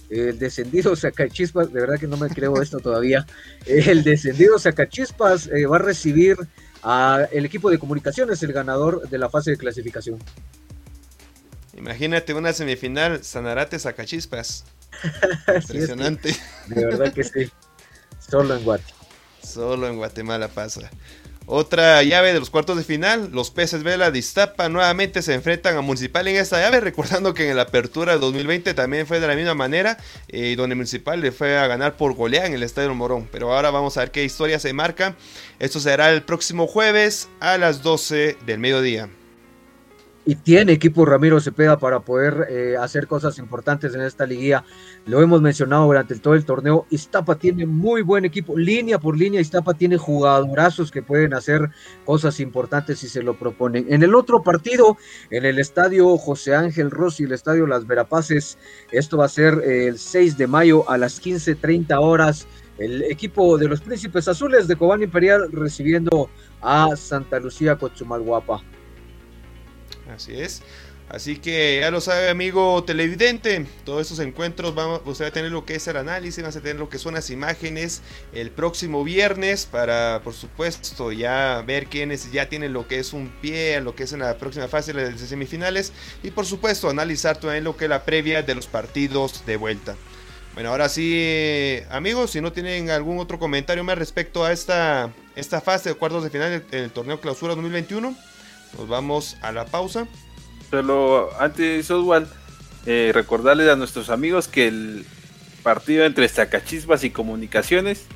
El 0.09 0.39
descendido 0.39 0.97
Sacachispas, 0.97 1.70
de 1.70 1.79
verdad 1.83 2.01
que 2.01 2.07
no 2.07 2.16
me 2.16 2.31
creo 2.31 2.62
esto 2.62 2.79
todavía. 2.79 3.27
El 3.66 4.03
descendido 4.03 4.59
Sacachispas 4.59 5.49
eh, 5.49 5.66
va 5.66 5.77
a 5.77 5.81
recibir 5.81 6.39
al 6.81 7.29
equipo 7.45 7.68
de 7.68 7.79
comunicaciones, 7.79 8.43
el 8.43 8.55
ganador 8.55 9.07
de 9.11 9.18
la 9.18 9.29
fase 9.29 9.51
de 9.51 9.57
clasificación. 9.59 10.18
Imagínate 11.77 12.33
una 12.33 12.55
semifinal 12.55 13.22
Sanarate 13.22 13.79
Sacachispas. 13.79 14.64
Impresionante. 15.55 16.35
de 16.68 16.87
verdad 16.87 17.12
que 17.12 17.25
sí. 17.25 17.51
Solo 18.27 18.57
en 18.57 18.64
Guatemala. 18.64 18.95
Solo 19.43 19.87
en 19.87 19.97
Guatemala 19.99 20.49
pasa. 20.49 20.91
Otra 21.47 22.03
llave 22.03 22.32
de 22.32 22.40
los 22.40 22.49
cuartos 22.49 22.78
de 22.78 22.84
final, 22.84 23.28
los 23.32 23.51
peces 23.51 23.82
Vela 23.82 24.11
de 24.11 24.18
Iztapa 24.18 24.70
nuevamente 24.70 25.20
se 25.20 25.34
enfrentan 25.34 25.76
a 25.76 25.82
Municipal 25.82 26.26
en 26.26 26.36
esta 26.36 26.59
llave, 26.59 26.80
recordando 26.82 27.34
que 27.34 27.51
en 27.51 27.57
la 27.57 27.62
apertura 27.62 28.14
de 28.14 28.18
2020 28.18 28.72
también 28.72 29.07
fue 29.07 29.20
de 29.20 29.26
la 29.26 29.34
misma 29.34 29.55
manera, 29.55 29.99
eh, 30.28 30.55
donde 30.57 30.74
Municipal 30.74 31.20
le 31.20 31.32
fue 31.32 31.59
a 31.59 31.66
ganar 31.66 31.99
por 31.99 32.14
goleada 32.14 32.47
en 32.47 32.55
el 32.55 32.62
Estadio 32.62 32.95
Morón. 32.95 33.28
Pero 33.30 33.53
ahora 33.53 33.70
vamos 33.70 33.97
a 33.97 34.01
ver 34.01 34.11
qué 34.11 34.24
historia 34.24 34.59
se 34.59 34.72
marca. 34.72 35.16
Esto 35.59 35.80
será 35.80 36.11
el 36.11 36.22
próximo 36.22 36.66
jueves 36.66 37.28
a 37.40 37.59
las 37.59 37.82
12 37.82 38.38
del 38.47 38.59
mediodía 38.59 39.11
y 40.27 40.37
tiene 40.37 40.72
equipo 40.72 41.05
Ramiro 41.05 41.41
Cepeda 41.41 41.79
para 41.79 42.01
poder 42.01 42.47
eh, 42.49 42.77
hacer 42.81 43.07
cosas 43.07 43.39
importantes 43.39 43.95
en 43.95 44.01
esta 44.01 44.27
liguilla. 44.27 44.64
Lo 45.07 45.20
hemos 45.20 45.43
mencionado 45.43 45.85
durante 45.85 46.18
todo 46.18 46.35
el 46.35 46.45
torneo. 46.45 46.87
Iztapa 46.91 47.37
tiene 47.37 47.66
muy 47.66 48.03
buen 48.03 48.25
equipo, 48.25 48.57
línea 48.57 48.99
por 48.99 49.18
línea. 49.18 49.41
Iztapa 49.41 49.75
tiene 49.75 49.99
jugadorazos 49.99 50.91
que 50.91 51.03
pueden 51.03 51.35
hacer 51.35 51.68
cosas 52.07 52.41
importantes 52.41 53.01
si 53.01 53.09
se 53.09 53.22
lo 53.22 53.39
proponen. 53.39 53.87
En 53.91 54.03
el 54.03 54.14
otro 54.14 54.43
partido, 54.43 54.97
en 55.31 55.45
el 55.45 55.59
estadio 55.59 56.16
José 56.16 56.55
Ángel 56.55 56.91
Rossi, 56.91 57.25
el 57.25 57.33
estadio 57.33 57.66
Las 57.66 57.87
Verapaces, 57.87 58.57
esto 58.93 59.18
va 59.18 59.27
a 59.27 59.29
ser 59.29 59.61
el 59.64 59.99
6 59.99 60.39
de 60.39 60.47
mayo 60.47 60.89
a 60.89 60.97
las 60.97 61.20
15:30 61.20 62.01
horas. 62.01 62.47
El 62.79 63.03
equipo 63.03 63.57
de 63.57 63.68
los 63.68 63.81
Príncipes 63.81 64.27
Azules 64.27 64.66
de 64.66 64.75
Cobán 64.75 65.03
Imperial 65.03 65.53
recibiendo 65.53 66.29
a 66.61 66.97
Santa 66.97 67.39
Lucía 67.39 67.77
Cochumalguapa. 67.77 68.62
Así 70.15 70.41
es. 70.41 70.62
Así 71.09 71.37
que 71.37 71.81
ya 71.81 71.91
lo 71.91 72.01
sabe, 72.01 72.31
amigo 72.31 72.83
televidente, 72.83 73.67
todos 73.85 74.01
estos 74.03 74.21
encuentros 74.21 74.75
vamos, 74.75 75.03
usted 75.05 75.27
va 75.27 75.29
a 75.29 75.33
tener 75.33 75.53
lo 75.53 75.67
que 75.67 75.75
es 75.75 75.87
el 75.87 75.99
análisis, 75.99 76.43
va 76.43 76.49
a 76.49 76.53
tener 76.53 76.77
lo 76.77 76.89
que 76.89 76.99
son 76.99 77.12
las 77.12 77.29
imágenes 77.29 78.01
el 78.33 78.51
próximo 78.51 79.05
viernes 79.05 79.67
para, 79.67 80.23
por 80.25 80.33
supuesto, 80.33 81.12
ya 81.12 81.62
ver 81.67 81.87
quiénes 81.89 82.33
ya 82.33 82.49
tienen 82.49 82.73
lo 82.73 82.89
que 82.89 82.99
es 82.99 83.12
un 83.12 83.29
pie, 83.43 83.83
lo 83.83 83.95
que 83.95 84.05
es 84.05 84.15
en 84.15 84.21
la 84.21 84.39
próxima 84.39 84.67
fase 84.67 84.95
de 84.95 85.19
semifinales 85.19 85.93
y, 86.23 86.31
por 86.31 86.47
supuesto, 86.47 86.89
analizar 86.89 87.37
también 87.37 87.65
lo 87.65 87.77
que 87.77 87.85
es 87.85 87.91
la 87.91 88.07
previa 88.07 88.43
de 88.43 88.55
los 88.55 88.67
partidos 88.67 89.45
de 89.45 89.57
vuelta. 89.57 89.97
Bueno, 90.55 90.71
ahora 90.71 90.89
sí, 90.89 91.81
amigos, 91.91 92.31
si 92.31 92.41
no 92.41 92.53
tienen 92.53 92.89
algún 92.89 93.19
otro 93.19 93.39
comentario 93.39 93.85
más 93.85 93.99
respecto 93.99 94.45
a 94.45 94.53
esta, 94.53 95.12
esta 95.37 95.61
fase 95.61 95.91
de 95.91 95.95
cuartos 95.97 96.25
de 96.25 96.31
final 96.31 96.65
del 96.71 96.91
torneo 96.91 97.21
Clausura 97.21 97.55
2021. 97.55 98.17
Nos 98.79 98.89
vamos 98.89 99.37
a 99.43 99.53
la 99.53 99.66
pausa. 99.66 100.07
Solo 100.70 101.31
antes, 101.39 101.91
Oswald, 101.91 102.29
eh, 102.87 103.12
recordarles 103.14 103.68
a 103.68 103.77
nuestros 103.77 104.11
amigos 104.11 104.49
que 104.49 104.68
el 104.68 105.07
partido 105.62 106.05
entre 106.05 106.29
Zacachispas 106.29 107.05
y 107.05 107.11
Comunicaciones 107.11 108.07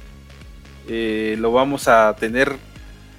eh, 0.88 1.36
lo 1.38 1.52
vamos 1.52 1.88
a 1.88 2.14
tener 2.18 2.56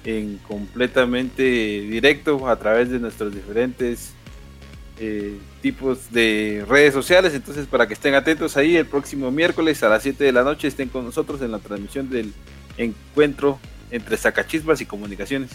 en 0.04 0.38
completamente 0.38 1.42
directo 1.42 2.48
a 2.48 2.56
través 2.56 2.90
de 2.90 2.98
nuestros 2.98 3.34
diferentes 3.34 4.12
eh, 4.98 5.38
tipos 5.62 6.12
de 6.12 6.64
redes 6.68 6.92
sociales. 6.94 7.34
Entonces, 7.34 7.66
para 7.66 7.86
que 7.86 7.94
estén 7.94 8.14
atentos 8.14 8.56
ahí, 8.56 8.76
el 8.76 8.86
próximo 8.86 9.30
miércoles 9.30 9.82
a 9.82 9.88
las 9.88 10.02
7 10.02 10.24
de 10.24 10.32
la 10.32 10.42
noche 10.42 10.68
estén 10.68 10.88
con 10.88 11.04
nosotros 11.04 11.40
en 11.42 11.52
la 11.52 11.58
transmisión 11.58 12.10
del 12.10 12.32
encuentro 12.76 13.58
entre 13.90 14.16
Zacachispas 14.16 14.80
y 14.80 14.86
Comunicaciones. 14.86 15.50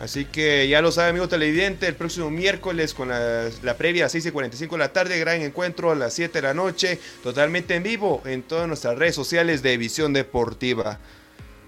Así 0.00 0.24
que 0.24 0.66
ya 0.66 0.80
lo 0.80 0.92
sabe, 0.92 1.10
amigo 1.10 1.28
televidente, 1.28 1.86
el 1.86 1.94
próximo 1.94 2.30
miércoles 2.30 2.94
con 2.94 3.08
la, 3.10 3.74
previa 3.76 4.06
a 4.06 4.08
6 4.08 4.24
y 4.24 4.30
45 4.30 4.74
de 4.74 4.78
la 4.78 4.94
tarde, 4.94 5.18
gran 5.18 5.42
encuentro 5.42 5.90
a 5.90 5.94
las 5.94 6.14
7 6.14 6.38
de 6.38 6.42
la 6.42 6.54
noche, 6.54 6.98
totalmente 7.22 7.74
en 7.74 7.82
vivo 7.82 8.22
en 8.24 8.42
todas 8.42 8.66
nuestras 8.66 8.96
redes 8.96 9.14
sociales 9.14 9.62
de 9.62 9.76
Visión 9.76 10.14
Deportiva. 10.14 10.98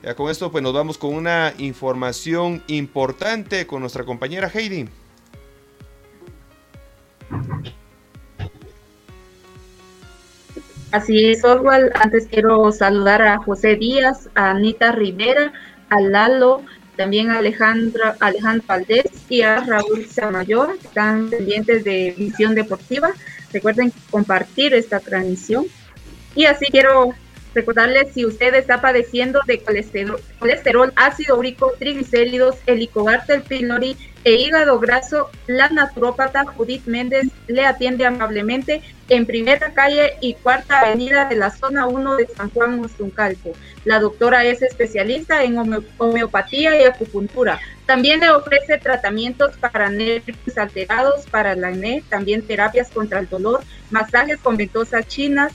Ya 0.03 0.15
con 0.15 0.31
esto, 0.31 0.51
pues 0.51 0.65
nos 0.65 0.73
vamos 0.73 0.97
con 0.97 1.15
una 1.15 1.53
información 1.59 2.63
importante 2.69 3.67
con 3.67 3.81
nuestra 3.83 4.05
compañera 4.05 4.51
Heidi. 4.53 4.89
Así 10.91 11.27
es, 11.27 11.45
Oswald. 11.45 11.93
Antes 12.01 12.29
quiero 12.31 12.73
saludar 12.73 13.21
a 13.21 13.37
José 13.37 13.77
Díaz, 13.77 14.31
a 14.35 14.53
Anita 14.53 14.93
Rivera, 14.93 15.53
a 15.91 16.01
Lalo, 16.01 16.63
también 16.97 17.31
Alejandro, 17.31 18.15
Alejandro 18.21 18.65
Valdés 18.67 19.07
y 19.29 19.43
a 19.43 19.61
Raúl 19.61 20.07
Samayor, 20.07 20.79
que 20.79 20.87
están 20.87 21.31
pendientes 21.31 21.85
de 21.85 22.15
visión 22.17 22.55
deportiva. 22.55 23.13
Recuerden 23.53 23.93
compartir 24.11 24.75
esta 24.75 25.01
transmisión. 25.01 25.67
Y 26.35 26.47
así 26.47 26.67
quiero 26.67 27.15
recordarles 27.55 28.13
si 28.15 28.25
usted 28.25 28.55
está 28.55 28.81
padeciendo 28.81 29.41
de 29.47 29.61
colesterol, 29.61 30.21
colesterol 30.39 30.93
ácido 30.97 31.39
úrico, 31.39 31.73
triglicéridos, 31.79 32.57
helicobacter 32.67 33.43
pylori 33.43 33.97
e 34.25 34.35
hígado 34.35 34.79
graso, 34.79 35.31
la 35.47 35.69
naturópata 35.69 36.45
Judith 36.45 36.87
Méndez 36.87 37.29
le 37.49 37.65
atiende 37.65 38.07
amablemente 38.07 38.83
en 39.09 39.27
primera 39.27 39.73
calle 39.73 40.13
y 40.21 40.35
cuarta 40.35 40.81
avenida 40.81 41.29
de 41.29 41.37
la 41.37 41.51
zona 41.51 41.87
1 41.87 42.17
de 42.17 42.29
San 42.29 42.51
Juan 42.51 42.79
Mostuncalco. 42.79 43.53
La 43.85 43.99
doctora 43.99 44.45
es 44.45 44.63
especialista 44.63 45.43
en 45.43 45.59
homeopatía 45.99 46.81
y 46.81 46.85
acupuntura. 46.85 47.61
También 47.85 48.21
le 48.21 48.31
ofrece 48.31 48.79
tratamientos 48.79 49.57
para 49.57 49.91
nervios 49.91 50.57
alterados, 50.57 51.27
para 51.27 51.57
la 51.57 51.69
acné, 51.69 52.05
también 52.09 52.47
terapias 52.47 52.91
contra 52.91 53.19
el 53.19 53.29
dolor, 53.29 53.63
masajes 53.91 54.39
con 54.39 54.57
ventosas 54.57 55.07
chinas. 55.09 55.53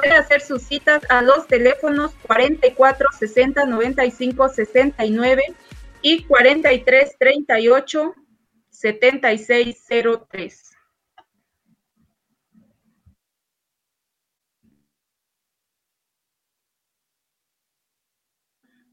Puede 0.00 0.14
hacer 0.14 0.40
sus 0.40 0.62
citas 0.62 1.02
a 1.08 1.22
los 1.22 1.48
teléfonos 1.48 2.12
44 2.28 3.08
60 3.18 3.66
95 3.66 4.48
69 4.48 5.42
y 6.02 6.22
43 6.22 7.16
38 7.18 8.14
76 8.70 9.84
03. 10.30 10.62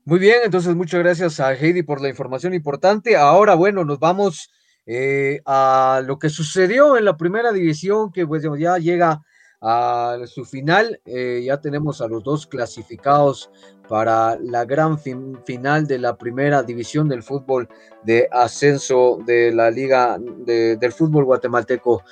Muy 0.05 0.19
bien, 0.19 0.37
entonces 0.43 0.75
muchas 0.75 1.01
gracias 1.01 1.39
a 1.39 1.53
Heidi 1.53 1.83
por 1.83 2.01
la 2.01 2.09
información 2.09 2.55
importante. 2.55 3.15
Ahora, 3.15 3.53
bueno, 3.53 3.85
nos 3.85 3.99
vamos 3.99 4.51
eh, 4.87 5.39
a 5.45 6.01
lo 6.03 6.17
que 6.17 6.29
sucedió 6.29 6.97
en 6.97 7.05
la 7.05 7.15
primera 7.15 7.51
división, 7.51 8.11
que 8.11 8.25
pues 8.25 8.43
ya 8.57 8.79
llega 8.79 9.21
a 9.61 10.17
su 10.25 10.45
final. 10.45 10.99
Eh, 11.05 11.43
ya 11.45 11.59
tenemos 11.59 12.01
a 12.01 12.07
los 12.07 12.23
dos 12.23 12.47
clasificados 12.47 13.49
para 13.87 14.37
la 14.39 14.65
gran 14.65 14.97
final 14.99 15.87
de 15.87 15.99
la 15.99 16.15
primera 16.15 16.63
división 16.63 17.07
del 17.07 17.23
fútbol 17.23 17.67
de 18.03 18.27
ascenso 18.31 19.19
de 19.25 19.51
la 19.51 19.69
liga 19.69 20.17
del 20.19 20.91
fútbol 20.91 21.25
guatemalteco. 21.25 22.03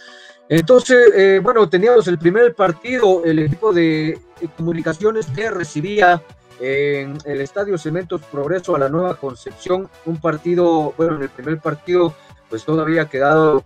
Entonces, 0.50 1.12
eh, 1.16 1.40
bueno, 1.42 1.68
teníamos 1.70 2.08
el 2.08 2.20
primer 2.20 2.54
partido, 2.54 3.24
el 3.24 3.40
equipo 3.40 3.74
de 3.74 4.20
comunicaciones 4.58 5.26
que 5.28 5.50
recibía 5.50 6.22
en 6.60 7.18
el 7.26 7.42
Estadio 7.42 7.78
Cementos 7.78 8.22
Progreso 8.32 8.76
a 8.76 8.80
la 8.80 8.90
Nueva 8.90 9.16
Concepción, 9.16 9.90
un 10.06 10.20
partido, 10.20 10.94
bueno, 10.98 11.16
en 11.16 11.24
el 11.24 11.30
primer 11.30 11.60
partido 11.60 12.14
pues 12.50 12.66
todavía 12.66 13.10
quedado, 13.10 13.64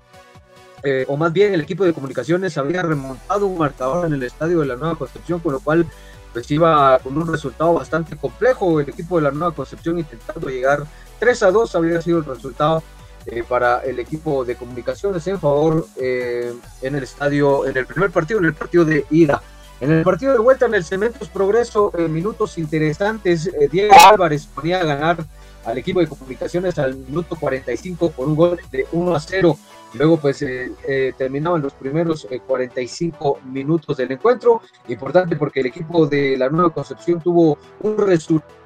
eh, 0.88 1.06
o 1.10 1.18
más 1.18 1.34
bien 1.34 1.54
el 1.54 1.60
equipo 1.60 1.84
de 1.84 1.92
comunicaciones 1.92 2.58
había 2.58 2.82
remontado 2.82 3.46
un 3.46 3.58
marcador 3.58 4.06
en 4.06 4.14
el 4.14 4.24
Estadio 4.24 4.62
de 4.62 4.68
la 4.68 4.78
Nueva 4.78 4.96
Concepción, 4.96 5.42
con 5.42 5.52
lo 5.52 5.60
cual 5.60 5.86
pues 6.32 6.50
iba 6.50 6.98
con 7.00 7.18
un 7.18 7.28
resultado 7.28 7.74
bastante 7.74 8.16
complejo, 8.16 8.80
el 8.80 8.88
equipo 8.88 9.18
de 9.18 9.24
la 9.24 9.32
Nueva 9.32 9.54
Concepción 9.54 10.00
intentando 10.00 10.48
llegar 10.48 10.86
3 11.20 11.44
a 11.44 11.52
2 11.52 11.76
había 11.76 12.02
sido 12.02 12.20
el 12.20 12.26
resultado 12.26 12.82
eh, 13.26 13.44
para 13.46 13.80
el 13.82 14.00
equipo 14.00 14.46
de 14.46 14.56
comunicaciones 14.56 15.28
en 15.28 15.42
favor 15.42 15.86
eh, 15.98 16.54
en 16.82 16.96
el 16.96 17.04
estadio, 17.04 17.68
en 17.68 17.76
el 17.76 17.86
primer 17.86 18.10
partido, 18.10 18.40
en 18.40 18.46
el 18.46 18.54
partido 18.54 18.86
de 18.86 19.06
ida. 19.10 19.42
En 19.82 19.92
el 19.92 20.04
partido 20.04 20.32
de 20.32 20.40
vuelta 20.40 20.68
en 20.68 20.74
el 20.74 20.86
Cementos 20.86 21.28
Progreso, 21.28 21.92
minutos 22.10 22.58
interesantes, 22.58 23.52
Diego 23.72 23.94
Álvarez 24.10 24.48
ponía 24.48 24.80
a 24.82 24.84
ganar 24.84 25.18
al 25.66 25.78
equipo 25.78 26.00
de 26.00 26.08
comunicaciones 26.08 26.80
al 26.80 26.96
minuto 26.96 27.36
45 27.36 28.12
por 28.12 28.28
un 28.28 28.36
gol 28.36 28.60
de 28.72 28.88
1 28.92 29.16
a 29.16 29.20
0. 29.20 29.58
Luego 29.94 30.18
pues 30.18 30.42
eh, 30.42 30.72
eh, 30.88 31.14
terminaban 31.18 31.62
los 31.62 31.74
primeros 31.74 32.28
45 32.46 33.40
minutos 33.46 33.98
del 33.98 34.12
encuentro. 34.12 34.62
Importante 34.88 35.36
porque 35.36 35.62
el 35.62 35.68
equipo 35.68 36.06
de 36.08 36.38
la 36.38 36.50
Nueva 36.50 36.72
Concepción 36.72 37.22
tuvo 37.22 37.58
un 37.82 37.98
resultado 37.98 38.57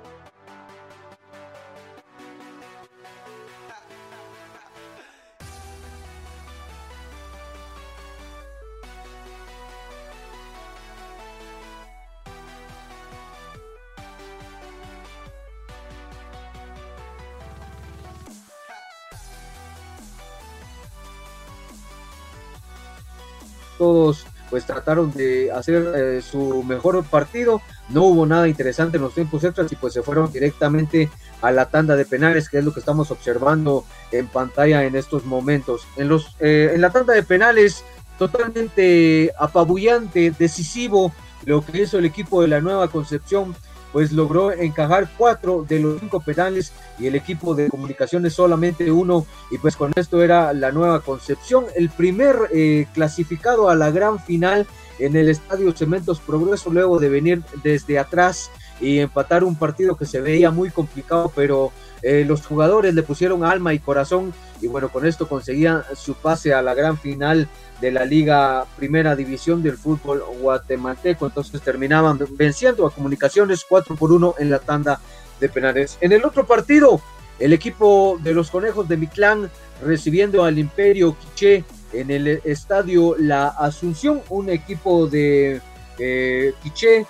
todos 23.81 24.27
pues 24.51 24.65
trataron 24.65 25.11
de 25.11 25.51
hacer 25.51 25.91
eh, 25.95 26.21
su 26.21 26.61
mejor 26.63 27.03
partido. 27.05 27.61
No 27.89 28.03
hubo 28.03 28.27
nada 28.27 28.47
interesante 28.47 28.97
en 28.97 29.03
los 29.03 29.15
tiempos 29.15 29.43
extras 29.43 29.71
y 29.71 29.75
pues 29.75 29.93
se 29.93 30.03
fueron 30.03 30.31
directamente 30.31 31.09
a 31.41 31.51
la 31.51 31.69
tanda 31.69 31.95
de 31.95 32.05
penales, 32.05 32.47
que 32.47 32.59
es 32.59 32.65
lo 32.65 32.73
que 32.73 32.81
estamos 32.81 33.09
observando 33.09 33.85
en 34.11 34.27
pantalla 34.27 34.83
en 34.83 34.95
estos 34.95 35.25
momentos. 35.25 35.87
En, 35.95 36.09
los, 36.09 36.35
eh, 36.41 36.73
en 36.75 36.81
la 36.81 36.91
tanda 36.91 37.13
de 37.13 37.23
penales, 37.23 37.83
totalmente 38.19 39.31
apabullante, 39.39 40.31
decisivo, 40.37 41.11
lo 41.45 41.65
que 41.65 41.81
hizo 41.81 41.97
el 41.97 42.05
equipo 42.05 42.41
de 42.43 42.49
la 42.49 42.61
Nueva 42.61 42.89
Concepción 42.89 43.55
pues 43.91 44.11
logró 44.11 44.51
encajar 44.51 45.09
cuatro 45.17 45.65
de 45.67 45.79
los 45.79 45.99
cinco 45.99 46.21
penales 46.21 46.71
y 46.99 47.07
el 47.07 47.15
equipo 47.15 47.55
de 47.55 47.69
comunicaciones 47.69 48.33
solamente 48.33 48.91
uno. 48.91 49.25
Y 49.49 49.57
pues 49.57 49.75
con 49.75 49.91
esto 49.95 50.21
era 50.21 50.53
la 50.53 50.71
nueva 50.71 51.01
concepción, 51.01 51.65
el 51.75 51.89
primer 51.89 52.49
eh, 52.53 52.87
clasificado 52.93 53.69
a 53.69 53.75
la 53.75 53.91
gran 53.91 54.19
final 54.19 54.67
en 54.99 55.15
el 55.15 55.29
Estadio 55.29 55.71
Cementos 55.71 56.19
Progreso 56.19 56.69
luego 56.69 56.99
de 56.99 57.09
venir 57.09 57.43
desde 57.63 57.99
atrás 57.99 58.51
y 58.81 58.99
empatar 58.99 59.43
un 59.43 59.55
partido 59.55 59.95
que 59.95 60.05
se 60.05 60.19
veía 60.19 60.51
muy 60.51 60.71
complicado 60.71 61.31
pero 61.35 61.71
eh, 62.01 62.25
los 62.27 62.45
jugadores 62.45 62.93
le 62.95 63.03
pusieron 63.03 63.45
alma 63.45 63.73
y 63.73 63.79
corazón 63.79 64.33
y 64.61 64.67
bueno 64.67 64.89
con 64.89 65.05
esto 65.05 65.29
conseguían 65.29 65.83
su 65.95 66.15
pase 66.15 66.53
a 66.53 66.61
la 66.61 66.73
gran 66.73 66.97
final 66.97 67.47
de 67.81 67.91
la 67.91 68.05
Liga 68.05 68.65
Primera 68.77 69.15
División 69.15 69.61
del 69.63 69.75
Fútbol 69.75 70.23
Guatemalteco. 70.39 71.25
Entonces 71.25 71.61
terminaban 71.61 72.19
venciendo 72.37 72.85
a 72.85 72.93
Comunicaciones 72.93 73.65
4 73.67 73.95
por 73.95 74.11
1 74.11 74.35
en 74.37 74.51
la 74.51 74.59
tanda 74.59 75.01
de 75.39 75.49
penales. 75.49 75.97
En 75.99 76.11
el 76.11 76.23
otro 76.23 76.45
partido, 76.45 77.01
el 77.39 77.53
equipo 77.53 78.19
de 78.21 78.33
los 78.33 78.51
Conejos 78.51 78.87
de 78.87 78.97
Miclán 78.97 79.49
recibiendo 79.83 80.43
al 80.43 80.59
Imperio 80.59 81.17
Quiché 81.17 81.65
en 81.91 82.11
el 82.11 82.27
estadio 82.45 83.15
La 83.17 83.47
Asunción, 83.47 84.21
un 84.29 84.49
equipo 84.49 85.07
de 85.07 85.59
eh, 85.97 86.53
Quiché 86.61 87.07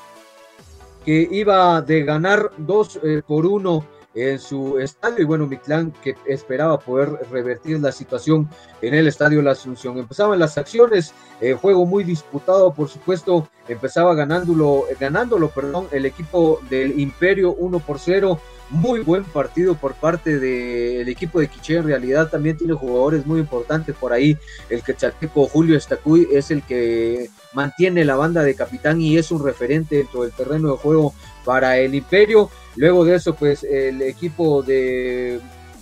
que 1.04 1.28
iba 1.32 1.82
de 1.82 2.04
ganar 2.04 2.52
2 2.58 3.00
eh, 3.04 3.22
por 3.26 3.46
1 3.46 3.86
en 4.14 4.40
su 4.40 4.78
estadio 4.80 5.22
y 5.22 5.26
bueno, 5.26 5.48
Mictlán 5.48 5.94
que 6.04 6.16
esperaba 6.26 6.80
poder 6.80 7.10
revertir 7.32 7.80
la 7.80 7.92
situación 7.92 8.50
en 8.82 8.94
el 8.94 9.08
estadio 9.08 9.42
La 9.42 9.52
Asunción. 9.52 9.98
Empezaban 9.98 10.40
las 10.40 10.58
acciones, 10.58 11.14
eh, 11.40 11.54
juego 11.54 11.86
muy 11.86 12.04
disputado, 12.04 12.74
por 12.74 12.90
supuesto, 12.90 13.48
empezaba 13.68 14.14
ganándolo, 14.14 14.86
ganándolo, 15.00 15.50
perdón, 15.50 15.88
el 15.92 16.06
equipo 16.06 16.60
del 16.70 17.00
Imperio 17.00 17.54
1 17.54 17.80
por 17.80 18.00
0. 18.00 18.40
Muy 18.70 19.02
buen 19.02 19.26
partido 19.26 19.76
por 19.76 19.96
parte 19.96 20.40
del 20.40 21.08
equipo 21.10 21.42
de 21.42 21.50
Quiché. 21.50 21.76
En 21.78 21.88
realidad 21.88 22.30
también 22.30 22.58
tiene 22.58 22.74
jugadores 22.74 23.26
muy 23.26 23.42
importantes 23.42 23.94
por 23.96 24.14
ahí. 24.14 24.38
El 24.70 24.82
quechateco 24.82 25.46
Julio 25.48 25.78
Estacuy 25.78 26.30
es 26.32 26.52
el 26.52 26.64
que 26.64 27.30
mantiene 27.54 28.06
la 28.06 28.16
banda 28.16 28.44
de 28.44 28.56
capitán 28.56 29.02
y 29.02 29.18
es 29.18 29.30
un 29.32 29.44
referente 29.44 29.98
dentro 29.98 30.24
del 30.24 30.32
terreno 30.32 30.72
de 30.72 30.78
juego 30.78 31.14
para 31.46 31.78
el 31.78 31.96
Imperio. 31.96 32.50
Luego 32.76 33.06
de 33.06 33.16
eso, 33.16 33.36
pues 33.36 33.64
el 33.64 34.02
equipo 34.02 34.64
de 34.64 35.40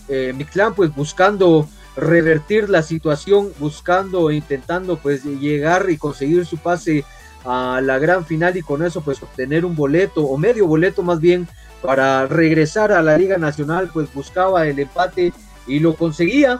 eh, 0.07 0.33
Mictlán, 0.35 0.73
pues 0.73 0.93
buscando 0.93 1.67
revertir 1.95 2.69
la 2.69 2.81
situación, 2.81 3.51
buscando, 3.59 4.31
intentando 4.31 4.97
pues 4.97 5.23
llegar 5.23 5.89
y 5.89 5.97
conseguir 5.97 6.45
su 6.45 6.57
pase 6.57 7.03
a 7.45 7.81
la 7.81 7.99
gran 7.99 8.25
final 8.25 8.57
y 8.57 8.61
con 8.61 8.85
eso 8.85 9.01
pues 9.01 9.21
obtener 9.21 9.65
un 9.65 9.75
boleto 9.75 10.23
o 10.23 10.37
medio 10.37 10.67
boleto 10.67 11.03
más 11.03 11.19
bien 11.19 11.47
para 11.81 12.27
regresar 12.27 12.91
a 12.91 13.01
la 13.01 13.17
Liga 13.17 13.37
Nacional, 13.37 13.89
pues 13.93 14.13
buscaba 14.13 14.67
el 14.67 14.79
empate 14.79 15.33
y 15.67 15.79
lo 15.79 15.95
conseguía 15.95 16.59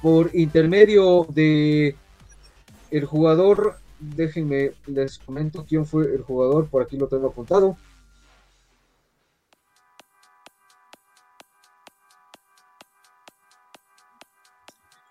por 0.00 0.30
intermedio 0.34 1.26
de 1.30 1.96
el 2.90 3.04
jugador, 3.04 3.76
déjenme 3.98 4.72
les 4.86 5.18
comento 5.18 5.64
quién 5.68 5.84
fue 5.84 6.04
el 6.14 6.22
jugador, 6.22 6.68
por 6.68 6.82
aquí 6.82 6.96
lo 6.96 7.08
tengo 7.08 7.28
apuntado. 7.28 7.76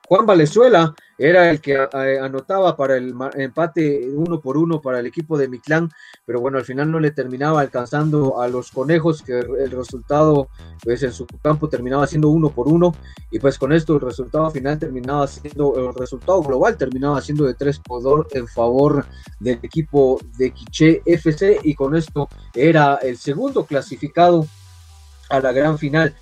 Juan 0.07 0.25
Valenzuela 0.25 0.93
era 1.17 1.49
el 1.49 1.61
que 1.61 1.73
eh, 1.73 2.19
anotaba 2.21 2.75
para 2.75 2.97
el 2.97 3.13
empate 3.35 4.07
uno 4.13 4.39
por 4.39 4.57
uno 4.57 4.81
para 4.81 4.99
el 4.99 5.05
equipo 5.05 5.37
de 5.37 5.47
Mictlán, 5.47 5.89
pero 6.25 6.41
bueno, 6.41 6.57
al 6.57 6.65
final 6.65 6.91
no 6.91 6.99
le 6.99 7.11
terminaba 7.11 7.61
alcanzando 7.61 8.39
a 8.41 8.47
los 8.47 8.71
conejos, 8.71 9.21
que 9.21 9.39
el 9.39 9.71
resultado, 9.71 10.49
pues 10.83 11.01
en 11.03 11.13
su 11.13 11.25
campo 11.41 11.69
terminaba 11.69 12.05
siendo 12.05 12.29
uno 12.29 12.49
por 12.49 12.67
uno, 12.67 12.93
y 13.31 13.39
pues 13.39 13.57
con 13.57 13.73
esto 13.73 13.95
el 13.95 14.01
resultado 14.01 14.51
final 14.51 14.77
terminaba 14.77 15.25
siendo, 15.27 15.75
el 15.77 15.95
resultado 15.95 16.41
global 16.43 16.77
terminaba 16.77 17.21
siendo 17.21 17.45
de 17.45 17.53
tres 17.53 17.79
por 17.79 18.03
dos 18.03 18.27
en 18.31 18.47
favor 18.47 19.05
del 19.39 19.59
equipo 19.63 20.19
de 20.37 20.51
Quiché 20.51 21.01
FC, 21.05 21.59
y 21.63 21.73
con 21.73 21.95
esto 21.95 22.27
era 22.53 22.95
el 22.95 23.17
segundo 23.17 23.65
clasificado 23.65 24.45
a 25.29 25.39
la 25.39 25.51
gran 25.51 25.79
final 25.79 26.13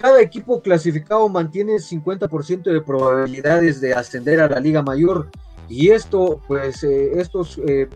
cada 0.00 0.22
equipo 0.22 0.62
clasificado 0.62 1.28
mantiene 1.28 1.74
50% 1.74 2.62
de 2.62 2.80
probabilidades 2.80 3.82
de 3.82 3.92
ascender 3.92 4.40
a 4.40 4.48
la 4.48 4.58
Liga 4.58 4.82
Mayor. 4.82 5.28
Y 5.68 5.90
esto, 5.90 6.40
pues, 6.48 6.82
eh, 6.82 7.20
estos, 7.20 7.58
eh, 7.58 7.86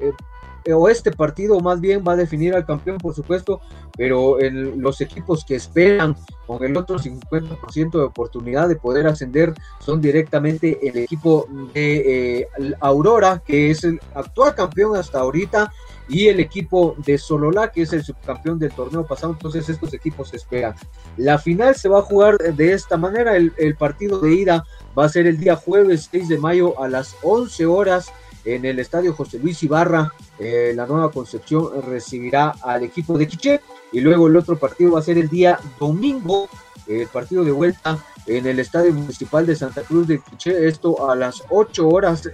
eh, 0.66 0.72
o 0.74 0.88
este 0.90 1.10
partido 1.10 1.60
más 1.60 1.80
bien 1.80 2.04
va 2.06 2.12
a 2.12 2.16
definir 2.16 2.54
al 2.54 2.66
campeón, 2.66 2.98
por 2.98 3.14
supuesto, 3.14 3.60
pero 3.96 4.38
los 4.40 5.00
equipos 5.00 5.44
que 5.44 5.56
esperan 5.56 6.16
con 6.46 6.64
el 6.64 6.76
otro 6.76 6.98
50% 6.98 7.98
de 7.98 8.04
oportunidad 8.04 8.68
de 8.68 8.76
poder 8.76 9.06
ascender 9.06 9.52
son 9.80 10.00
directamente 10.00 10.78
el 10.86 10.96
equipo 10.96 11.46
de 11.74 12.48
Aurora, 12.80 13.42
que 13.44 13.70
es 13.70 13.84
el 13.84 14.00
actual 14.14 14.54
campeón 14.54 14.96
hasta 14.96 15.20
ahorita, 15.20 15.70
y 16.08 16.28
el 16.28 16.40
equipo 16.40 16.96
de 16.98 17.18
Sololá, 17.18 17.70
que 17.70 17.82
es 17.82 17.92
el 17.92 18.04
subcampeón 18.04 18.58
del 18.58 18.72
torneo 18.72 19.06
pasado. 19.06 19.32
Entonces 19.32 19.68
estos 19.68 19.94
equipos 19.94 20.32
esperan. 20.34 20.74
La 21.16 21.38
final 21.38 21.74
se 21.74 21.88
va 21.88 22.00
a 22.00 22.02
jugar 22.02 22.38
de 22.38 22.72
esta 22.72 22.96
manera. 22.96 23.36
El, 23.36 23.76
partido 23.76 24.18
de 24.20 24.34
ida 24.34 24.64
va 24.96 25.06
a 25.06 25.08
ser 25.08 25.26
el 25.26 25.38
día 25.38 25.56
jueves 25.56 26.08
6 26.10 26.28
de 26.28 26.38
mayo 26.38 26.80
a 26.80 26.88
las 26.88 27.16
11 27.22 27.66
horas 27.66 28.12
en 28.44 28.64
el 28.64 28.78
estadio 28.78 29.14
José 29.14 29.38
Luis 29.38 29.62
Ibarra. 29.62 30.12
Eh, 30.38 30.72
la 30.74 30.86
nueva 30.86 31.10
Concepción 31.10 31.82
recibirá 31.82 32.54
al 32.62 32.84
equipo 32.84 33.16
de 33.16 33.26
Quiché 33.26 33.60
y 33.92 34.00
luego 34.00 34.26
el 34.26 34.36
otro 34.36 34.58
partido 34.58 34.92
va 34.92 35.00
a 35.00 35.02
ser 35.02 35.18
el 35.18 35.28
día 35.28 35.58
domingo, 35.80 36.48
el 36.86 37.06
partido 37.06 37.44
de 37.44 37.52
vuelta 37.52 37.98
en 38.26 38.46
el 38.46 38.58
Estadio 38.58 38.92
Municipal 38.92 39.46
de 39.46 39.54
Santa 39.54 39.82
Cruz 39.82 40.08
de 40.08 40.20
Quiché, 40.20 40.66
esto 40.66 41.08
a 41.08 41.14
las 41.14 41.42
8 41.50 41.88
horas, 41.88 42.28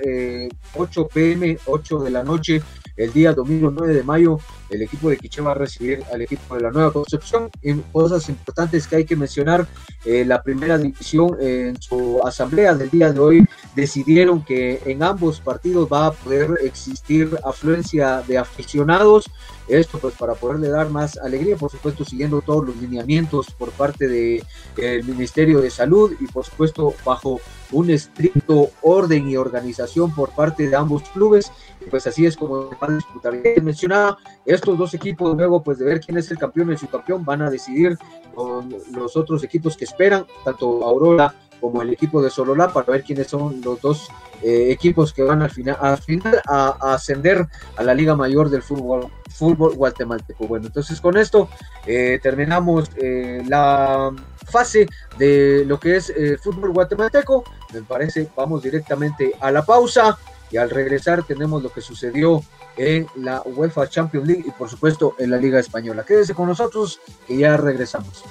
8 0.74 1.08
pm, 1.12 1.58
8 1.66 1.98
de 1.98 2.10
la 2.10 2.22
noche, 2.22 2.62
el 2.96 3.12
día 3.12 3.32
domingo 3.32 3.70
9 3.70 3.94
de 3.94 4.02
mayo, 4.02 4.38
el 4.68 4.82
equipo 4.82 5.10
de 5.10 5.16
Quiché 5.16 5.42
va 5.42 5.52
a 5.52 5.54
recibir 5.54 6.02
al 6.12 6.22
equipo 6.22 6.54
de 6.54 6.62
la 6.62 6.70
Nueva 6.70 6.92
Concepción. 6.92 7.50
Y 7.62 7.74
cosas 7.92 8.28
importantes 8.28 8.86
que 8.86 8.96
hay 8.96 9.04
que 9.04 9.16
mencionar, 9.16 9.66
eh, 10.04 10.24
la 10.24 10.42
primera 10.42 10.78
división 10.78 11.36
en 11.40 11.80
su 11.80 12.20
asamblea 12.24 12.74
del 12.74 12.90
día 12.90 13.12
de 13.12 13.20
hoy 13.20 13.46
decidieron 13.74 14.44
que 14.44 14.80
en 14.84 15.02
ambos 15.02 15.40
partidos 15.40 15.88
va 15.92 16.06
a 16.06 16.12
poder 16.12 16.58
existir 16.62 17.36
afluencia 17.44 18.22
de 18.26 18.38
aficionados. 18.38 19.30
Esto 19.68 19.98
pues 19.98 20.14
para 20.14 20.34
poderle 20.34 20.68
dar 20.68 20.90
más 20.90 21.16
alegría, 21.18 21.56
por 21.56 21.70
supuesto 21.70 22.04
siguiendo 22.04 22.40
todos 22.40 22.66
los 22.66 22.76
lineamientos 22.76 23.50
por 23.52 23.70
parte 23.70 24.08
del 24.08 24.44
de, 24.76 25.02
Ministerio 25.04 25.60
de 25.60 25.70
Salud 25.70 26.12
y 26.18 26.26
por 26.26 26.44
supuesto 26.44 26.94
bajo 27.04 27.40
un 27.72 27.90
estricto 27.90 28.70
orden 28.82 29.28
y 29.28 29.36
organización 29.36 30.14
por 30.14 30.30
parte 30.30 30.68
de 30.68 30.76
ambos 30.76 31.02
clubes 31.10 31.52
pues 31.88 32.06
así 32.06 32.26
es 32.26 32.36
como 32.36 32.70
van 32.80 32.92
a 32.92 32.96
disputar. 32.96 33.34
Mencionaba, 33.62 34.18
estos 34.44 34.76
dos 34.76 34.94
equipos 34.94 35.36
luego 35.36 35.62
pues 35.62 35.78
de 35.78 35.84
ver 35.84 36.00
quién 36.00 36.18
es 36.18 36.30
el 36.30 36.38
campeón 36.38 36.68
y 36.68 36.72
el 36.72 36.78
subcampeón 36.78 37.24
van 37.24 37.42
a 37.42 37.50
decidir 37.50 37.96
con 38.34 38.74
los 38.92 39.16
otros 39.16 39.42
equipos 39.44 39.76
que 39.76 39.84
esperan, 39.84 40.26
tanto 40.44 40.84
Aurora 40.84 41.34
como 41.60 41.82
el 41.82 41.90
equipo 41.90 42.22
de 42.22 42.30
Sololá 42.30 42.72
para 42.72 42.92
ver 42.92 43.02
quiénes 43.02 43.26
son 43.26 43.60
los 43.62 43.80
dos 43.80 44.08
eh, 44.42 44.68
equipos 44.70 45.12
que 45.12 45.22
van 45.22 45.42
al 45.42 45.50
final, 45.50 45.76
al 45.80 45.98
final 45.98 46.40
a, 46.46 46.94
ascender 46.94 47.46
a 47.76 47.82
la 47.82 47.92
Liga 47.92 48.16
Mayor 48.16 48.48
del 48.48 48.62
fútbol, 48.62 49.08
fútbol 49.28 49.74
guatemalteco. 49.74 50.46
Bueno, 50.46 50.68
entonces 50.68 51.00
con 51.00 51.18
esto 51.18 51.48
eh, 51.86 52.18
terminamos 52.22 52.90
eh, 52.96 53.42
la 53.46 54.10
fase 54.50 54.86
de 55.18 55.64
lo 55.66 55.80
que 55.80 55.96
es 55.96 56.10
el 56.10 56.38
fútbol 56.38 56.72
guatemalteco. 56.72 57.44
Me 57.72 57.82
parece, 57.82 58.28
vamos 58.36 58.62
directamente 58.62 59.34
a 59.40 59.50
la 59.50 59.64
pausa. 59.64 60.18
Y 60.50 60.56
al 60.56 60.68
regresar 60.68 61.22
tenemos 61.22 61.62
lo 61.62 61.72
que 61.72 61.80
sucedió 61.80 62.42
en 62.76 63.06
la 63.14 63.40
UEFA 63.44 63.88
Champions 63.88 64.26
League 64.26 64.44
y 64.46 64.50
por 64.50 64.68
supuesto 64.68 65.14
en 65.18 65.30
la 65.30 65.36
Liga 65.36 65.60
Española. 65.60 66.04
Quédese 66.04 66.34
con 66.34 66.48
nosotros 66.48 67.00
que 67.26 67.36
ya 67.36 67.56
regresamos. 67.56 68.24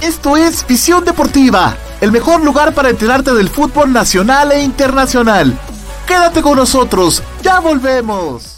Esto 0.00 0.36
es 0.36 0.66
Visión 0.66 1.04
Deportiva, 1.04 1.76
el 2.00 2.12
mejor 2.12 2.42
lugar 2.42 2.72
para 2.72 2.88
enterarte 2.88 3.34
del 3.34 3.48
fútbol 3.48 3.92
nacional 3.92 4.52
e 4.52 4.62
internacional. 4.62 5.58
Quédate 6.06 6.40
con 6.40 6.56
nosotros, 6.56 7.22
ya 7.42 7.58
volvemos. 7.60 8.57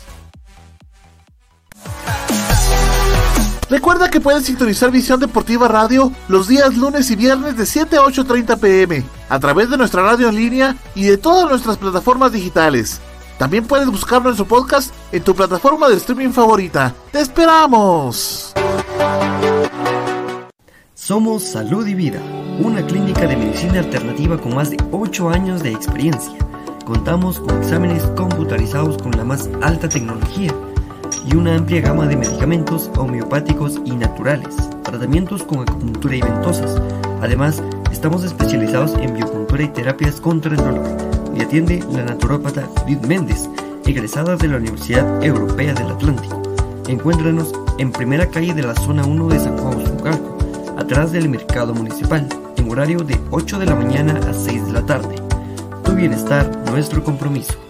Recuerda 3.71 4.11
que 4.11 4.21
puedes 4.21 4.47
sintonizar 4.47 4.91
Visión 4.91 5.21
Deportiva 5.21 5.69
Radio 5.69 6.11
los 6.27 6.49
días 6.49 6.77
lunes 6.77 7.09
y 7.13 7.15
viernes 7.15 7.57
de 7.57 7.65
7 7.65 7.99
a 7.99 8.01
8.30 8.01 8.59
pm 8.59 9.05
a 9.29 9.39
través 9.39 9.71
de 9.71 9.77
nuestra 9.77 10.03
radio 10.03 10.29
en 10.29 10.35
línea 10.35 10.77
y 10.97 11.05
de 11.05 11.17
todas 11.17 11.49
nuestras 11.49 11.77
plataformas 11.77 12.33
digitales. 12.33 13.01
También 13.39 13.65
puedes 13.65 13.87
buscar 13.87 14.23
nuestro 14.23 14.45
podcast 14.45 14.93
en 15.13 15.23
tu 15.23 15.37
plataforma 15.37 15.89
de 15.89 15.95
streaming 15.97 16.31
favorita. 16.31 16.93
¡Te 17.13 17.21
esperamos! 17.21 18.53
Somos 20.95 21.45
Salud 21.45 21.87
y 21.87 21.95
Vida, 21.95 22.21
una 22.59 22.85
clínica 22.85 23.29
de 23.29 23.37
medicina 23.37 23.79
alternativa 23.79 24.37
con 24.37 24.57
más 24.57 24.71
de 24.71 24.79
8 24.91 25.31
años 25.31 25.63
de 25.63 25.71
experiencia. 25.71 26.37
Contamos 26.85 27.39
con 27.39 27.63
exámenes 27.63 28.03
computarizados 28.17 28.99
con 28.99 29.13
la 29.13 29.23
más 29.23 29.49
alta 29.63 29.89
tecnología 29.89 30.53
y 31.27 31.37
una 31.37 31.57
amplia 31.57 31.81
gama 31.81 32.07
de 32.07 32.17
medicamentos 32.17 32.91
homeopáticos 32.97 33.81
y 33.85 33.93
naturales, 33.93 34.57
tratamientos 34.83 35.43
con 35.43 35.61
acupuntura 35.61 36.17
y 36.17 36.23
ventosas. 36.23 36.81
Además, 37.21 37.63
estamos 37.93 38.25
especializados 38.25 38.95
en 38.95 39.15
biocultura 39.15 39.63
y 39.63 39.69
terapias 39.69 40.21
contra 40.21 40.53
el 40.53 40.57
dolor 40.57 40.85
y 41.37 41.43
atiende 41.43 41.85
la 41.93 42.05
naturópata 42.05 42.69
Judith 42.81 43.05
Méndez, 43.07 43.49
egresada 43.85 44.37
de 44.37 44.49
la 44.49 44.57
Universidad 44.57 45.23
Europea 45.23 45.75
del 45.75 45.87
Atlántico. 45.87 46.43
Encuéntranos 46.89 47.53
en 47.79 47.93
primera 47.93 48.27
calle 48.27 48.55
de 48.55 48.63
la 48.63 48.75
zona 48.75 49.05
1 49.05 49.29
de 49.29 49.39
San 49.39 49.59
Juan 49.59 49.87
Zucalco, 49.87 50.39
atrás 50.77 51.13
del 51.13 51.29
mercado 51.29 51.75
municipal, 51.75 52.27
en 52.57 52.71
horario 52.71 53.01
de 53.01 53.19
8 53.31 53.59
de 53.59 53.67
la 53.67 53.75
mañana 53.75 54.19
a 54.29 54.35
6 54.35 54.67
de 54.67 54.73
la 54.73 54.87
tarde. 54.87 55.15
Tu 55.85 55.93
bienestar, 55.93 56.51
nuestro 56.67 57.05
compromiso. 57.05 57.70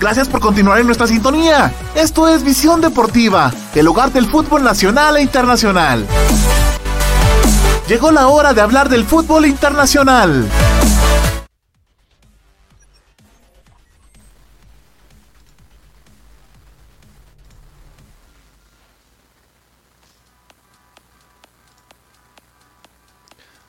Gracias 0.00 0.30
por 0.30 0.40
continuar 0.40 0.80
en 0.80 0.86
nuestra 0.86 1.06
sintonía. 1.06 1.74
Esto 1.94 2.26
es 2.26 2.42
Visión 2.42 2.80
Deportiva, 2.80 3.52
el 3.74 3.86
hogar 3.86 4.10
del 4.10 4.24
fútbol 4.24 4.64
nacional 4.64 5.18
e 5.18 5.22
internacional. 5.22 6.06
Llegó 7.86 8.10
la 8.10 8.28
hora 8.28 8.54
de 8.54 8.62
hablar 8.62 8.88
del 8.88 9.04
fútbol 9.04 9.44
internacional. 9.44 10.48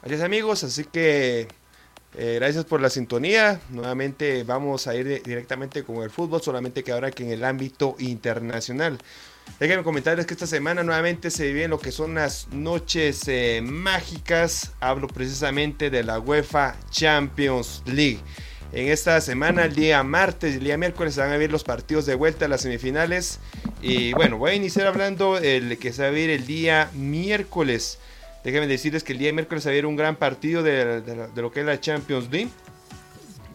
Adiós 0.01 0.21
amigos, 0.21 0.63
así 0.63 0.85
que 0.85 1.49
eh, 2.17 2.35
gracias 2.39 2.65
por 2.65 2.81
la 2.81 2.89
sintonía. 2.89 3.61
Nuevamente 3.69 4.43
vamos 4.43 4.88
a 4.88 4.95
ir 4.95 5.23
directamente 5.23 5.83
con 5.83 6.03
el 6.03 6.09
fútbol, 6.09 6.41
solamente 6.41 6.83
que 6.83 6.91
ahora 6.91 7.11
que 7.11 7.23
en 7.23 7.31
el 7.31 7.43
ámbito 7.43 7.95
internacional. 7.99 8.97
Déjenme 9.59 9.83
comentarles 9.83 10.25
que 10.25 10.33
esta 10.33 10.47
semana 10.47 10.83
nuevamente 10.83 11.29
se 11.29 11.51
viven 11.51 11.69
lo 11.69 11.79
que 11.79 11.91
son 11.91 12.15
las 12.15 12.47
noches 12.51 13.27
eh, 13.27 13.61
mágicas. 13.63 14.71
Hablo 14.79 15.07
precisamente 15.07 15.89
de 15.89 16.03
la 16.03 16.19
UEFA 16.19 16.75
Champions 16.89 17.83
League. 17.85 18.19
En 18.73 18.88
esta 18.88 19.19
semana, 19.19 19.65
el 19.65 19.75
día 19.75 20.01
martes 20.01 20.53
y 20.53 20.57
el 20.57 20.63
día 20.63 20.77
miércoles, 20.77 21.15
se 21.15 21.21
van 21.21 21.31
a 21.31 21.38
ver 21.38 21.51
los 21.51 21.63
partidos 21.63 22.05
de 22.05 22.15
vuelta 22.15 22.45
a 22.45 22.47
las 22.47 22.61
semifinales. 22.61 23.39
Y 23.81 24.13
bueno, 24.13 24.38
voy 24.38 24.51
a 24.51 24.55
iniciar 24.55 24.88
hablando 24.88 25.39
del 25.39 25.77
que 25.77 25.91
se 25.91 26.03
va 26.03 26.07
a 26.07 26.11
ver 26.11 26.29
el 26.29 26.45
día 26.45 26.89
miércoles. 26.93 27.99
Déjenme 28.43 28.68
decirles 28.68 29.03
que 29.03 29.13
el 29.13 29.19
día 29.19 29.27
de 29.27 29.34
miércoles 29.34 29.68
había 29.68 29.85
un 29.88 29.95
gran 29.95 30.15
partido 30.15 30.63
de, 30.63 31.03
lo 31.35 31.51
que 31.51 31.59
es 31.59 31.65
la 31.65 31.80
Champions 31.80 32.30
League. 32.31 32.49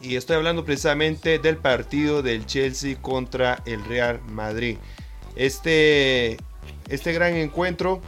Y 0.02 0.14
estoy 0.14 0.36
hablando 0.36 0.64
precisamente 0.64 1.38
del 1.38 1.56
partido 1.56 2.22
del 2.22 2.46
Chelsea 2.46 2.96
contra 3.00 3.62
el 3.66 3.84
Real 3.84 4.20
Madrid. 4.28 4.76
Este, 5.34 6.36
este 6.88 7.12
gran 7.12 7.34
encuentro 7.34 8.00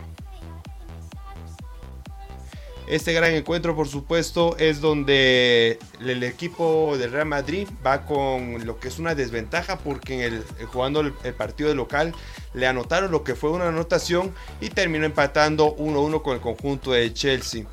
Este 2.89 3.13
gran 3.13 3.35
encuentro, 3.35 3.77
por 3.77 3.87
supuesto, 3.87 4.57
es 4.57 4.81
donde 4.81 5.79
el 6.01 6.23
equipo 6.23 6.97
del 6.97 7.13
Real 7.13 7.27
Madrid 7.27 7.69
va 7.87 8.07
con 8.07 8.65
lo 8.65 8.81
que 8.81 8.89
es 8.89 8.99
una 8.99 9.15
desventaja 9.15 9.77
porque 9.77 10.15
en 10.15 10.21
el, 10.33 10.45
jugando 10.69 11.01
el, 11.01 11.13
partido 11.35 11.69
de 11.69 11.75
local 11.75 12.15
le 12.55 12.67
anotaron 12.67 13.11
lo 13.11 13.25
que 13.25 13.35
fue 13.35 13.51
una 13.51 13.69
anotación 13.69 14.33
y 14.63 14.71
terminó 14.71 15.05
empatando 15.05 15.77
1-1 15.77 16.23
con 16.23 16.33
el 16.33 16.41
conjunto 16.41 16.93
de 16.93 17.13
Chelsea. 17.13 17.67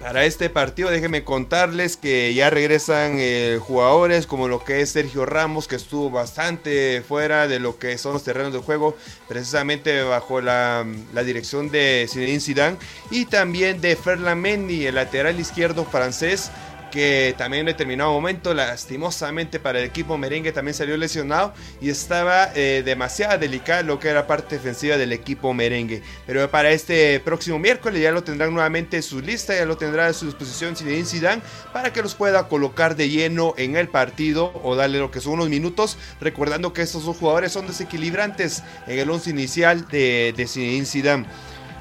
Para 0.00 0.24
este 0.24 0.48
partido 0.48 0.88
déjenme 0.90 1.24
contarles 1.24 1.98
que 1.98 2.32
ya 2.32 2.48
regresan 2.48 3.16
eh, 3.18 3.58
jugadores 3.60 4.26
como 4.26 4.48
lo 4.48 4.64
que 4.64 4.80
es 4.80 4.88
Sergio 4.88 5.26
Ramos 5.26 5.68
que 5.68 5.76
estuvo 5.76 6.10
bastante 6.10 7.02
fuera 7.06 7.46
de 7.46 7.58
lo 7.60 7.78
que 7.78 7.98
son 7.98 8.14
los 8.14 8.24
terrenos 8.24 8.54
de 8.54 8.60
juego 8.60 8.96
precisamente 9.28 10.02
bajo 10.02 10.40
la, 10.40 10.86
dirección 11.22 11.70
de 11.70 12.08
Zinedine 12.10 12.40
Zidane 12.40 12.76
y 13.10 13.26
también 13.26 13.82
de 13.82 13.94
Ferland 13.94 14.40
Mendy 14.40 14.86
el 14.86 14.94
lateral 14.94 15.38
izquierdo 15.38 15.84
francés 15.84 16.50
que 16.90 17.34
también 17.38 17.60
en 17.60 17.66
determinado 17.66 18.12
momento, 18.12 18.54
lastimosamente 18.54 19.60
para 19.60 19.78
el 19.78 19.86
equipo 19.86 20.18
merengue, 20.18 20.52
también 20.52 20.74
salió 20.74 20.96
lesionado 20.96 21.54
y 21.80 21.90
estaba 21.90 22.50
eh, 22.54 22.82
demasiado 22.84 23.38
delicada 23.38 23.82
lo 23.82 23.98
que 23.98 24.08
era 24.08 24.26
parte 24.26 24.56
defensiva 24.56 24.96
del 24.96 25.12
equipo 25.12 25.54
merengue. 25.54 26.02
Pero 26.26 26.50
para 26.50 26.70
este 26.70 27.20
próximo 27.20 27.58
miércoles 27.58 28.02
ya 28.02 28.12
lo 28.12 28.24
tendrán 28.24 28.52
nuevamente 28.52 28.96
en 28.96 29.02
su 29.02 29.20
lista, 29.20 29.54
ya 29.54 29.64
lo 29.64 29.76
tendrá 29.76 30.06
a 30.06 30.12
su 30.12 30.26
disposición 30.26 30.76
Zinedine 30.76 31.06
Zidane 31.06 31.42
para 31.72 31.92
que 31.92 32.02
los 32.02 32.14
pueda 32.14 32.48
colocar 32.48 32.96
de 32.96 33.08
lleno 33.08 33.54
en 33.56 33.76
el 33.76 33.88
partido 33.88 34.52
o 34.62 34.74
darle 34.76 34.98
lo 34.98 35.10
que 35.10 35.20
son 35.20 35.34
unos 35.34 35.48
minutos, 35.48 35.96
recordando 36.20 36.72
que 36.72 36.82
estos 36.82 37.04
dos 37.04 37.16
jugadores 37.16 37.52
son 37.52 37.66
desequilibrantes 37.66 38.62
en 38.86 38.98
el 38.98 39.10
once 39.10 39.30
inicial 39.30 39.86
de, 39.88 40.34
de 40.36 40.46
Zinedine 40.46 40.86
Zidane. 40.86 41.26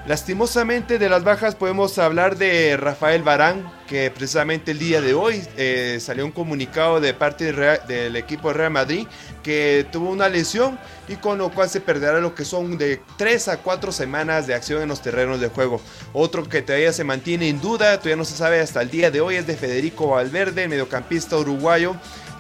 Lastimosamente 0.10 0.98
de 0.98 1.08
las 1.08 1.24
bajas 1.24 1.54
podemos 1.54 2.00
hablar 2.00 2.36
de 2.36 2.76
Rafael 2.78 3.22
Barán, 3.22 3.72
que 3.88 4.10
precisamente 4.10 4.72
el 4.72 4.80
día 4.80 5.02
de 5.02 5.14
hoy 5.14 5.44
eh, 5.56 6.00
salió 6.02 6.26
un 6.26 6.32
comunicado 6.32 7.00
de 7.00 7.14
parte 7.14 7.54
del 7.54 8.16
equipo 8.16 8.48
de 8.48 8.56
Real 8.56 8.72
Madrid 8.72 9.06
que 9.44 9.86
tuvo 9.92 10.10
una 10.10 10.28
lesión 10.28 10.80
y 11.08 11.18
con 11.18 11.38
lo 11.38 11.52
cual 11.52 11.70
se 11.70 11.80
perderá 11.80 12.20
lo 12.22 12.34
que 12.34 12.44
son 12.44 12.80
de 12.80 13.00
3 13.20 13.50
a 13.50 13.58
4 13.58 13.92
semanas 13.92 14.48
de 14.48 14.56
acción 14.56 14.82
en 14.82 14.90
los 14.90 15.04
terrenos 15.04 15.40
de 15.40 15.50
juego. 15.50 15.80
Otro 16.12 16.50
que 16.50 16.64
todavía 16.64 16.92
se 16.92 17.04
mantiene 17.04 17.48
en 17.48 17.62
duda, 17.62 17.98
todavía 17.98 18.16
no 18.16 18.26
se 18.26 18.36
sabe 18.36 18.62
hasta 18.62 18.82
el 18.82 18.90
día 18.90 19.12
de 19.12 19.22
hoy, 19.22 19.36
es 19.36 19.46
de 19.46 19.58
Federico 19.58 20.08
Valverde, 20.08 20.68
mediocampista 20.68 21.38
uruguayo 21.38 21.96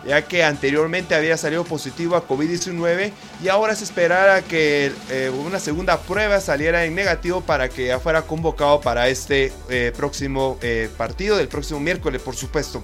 ya 0.05 0.21
que 0.23 0.43
anteriormente 0.43 1.15
había 1.15 1.37
salido 1.37 1.63
positivo 1.63 2.15
a 2.15 2.27
COVID-19 2.27 3.11
y 3.43 3.47
ahora 3.47 3.75
se 3.75 3.83
esperara 3.83 4.41
que 4.41 4.91
eh, 5.09 5.29
una 5.29 5.59
segunda 5.59 5.99
prueba 5.99 6.39
saliera 6.39 6.85
en 6.85 6.95
negativo 6.95 7.41
para 7.41 7.69
que 7.69 7.87
ya 7.87 7.99
fuera 7.99 8.21
convocado 8.21 8.81
para 8.81 9.09
este 9.09 9.51
eh, 9.69 9.91
próximo 9.95 10.57
eh, 10.61 10.89
partido 10.97 11.37
del 11.37 11.47
próximo 11.47 11.79
miércoles, 11.79 12.21
por 12.21 12.35
supuesto. 12.35 12.81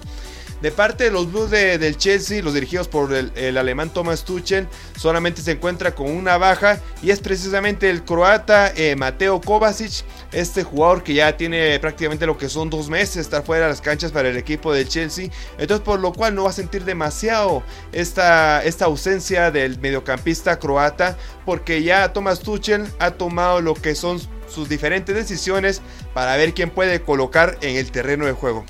De 0.62 0.70
parte 0.70 1.04
de 1.04 1.10
los 1.10 1.30
Blues 1.30 1.50
del 1.50 1.96
Chelsea, 1.96 2.42
los 2.42 2.54
dirigidos 2.54 2.88
por 2.88 3.12
el, 3.12 3.58
alemán 3.58 3.90
Thomas 3.90 4.24
Tuchel, 4.24 4.68
solamente 4.96 5.42
se 5.42 5.52
encuentra 5.52 5.94
con 5.94 6.10
una 6.10 6.38
baja 6.38 6.80
y 7.02 7.10
es 7.10 7.20
precisamente 7.20 7.90
el 7.90 8.04
croata 8.04 8.72
Mateo 8.96 9.40
Kovacic, 9.40 10.04
este 10.32 10.62
jugador 10.62 11.02
que 11.02 11.14
ya 11.14 11.36
tiene 11.36 11.78
prácticamente 11.78 12.26
lo 12.26 12.38
que 12.38 12.48
son 12.48 12.70
dos 12.70 12.88
meses 12.88 13.16
estar 13.16 13.42
fuera 13.44 13.64
de 13.64 13.70
las 13.70 13.80
canchas 13.80 14.12
para 14.12 14.28
el 14.28 14.36
equipo 14.36 14.72
del 14.72 14.88
Chelsea. 14.88 15.30
Entonces, 15.58 15.84
por 15.84 16.00
lo 16.00 16.12
cual 16.12 16.34
no 16.34 16.44
va 16.44 16.50
a 16.50 16.52
sentir 16.52 16.84
demasiado 16.84 17.62
esta, 17.92 18.64
esta 18.64 18.86
ausencia 18.86 19.50
del 19.50 19.78
mediocampista 19.78 20.58
croata, 20.58 21.16
porque 21.44 21.82
ya 21.82 22.12
Thomas 22.12 22.40
Tuchel 22.40 22.86
ha 22.98 23.12
tomado 23.12 23.60
lo 23.60 23.74
que 23.74 23.94
son 23.94 24.20
sus 24.48 24.68
diferentes 24.68 25.14
decisiones 25.14 25.82
para 26.14 26.36
ver 26.36 26.54
quién 26.54 26.70
puede 26.70 27.02
colocar 27.02 27.58
en 27.60 27.76
el 27.76 27.90
terreno 27.90 28.26
de 28.26 28.32
juego. 28.32 28.64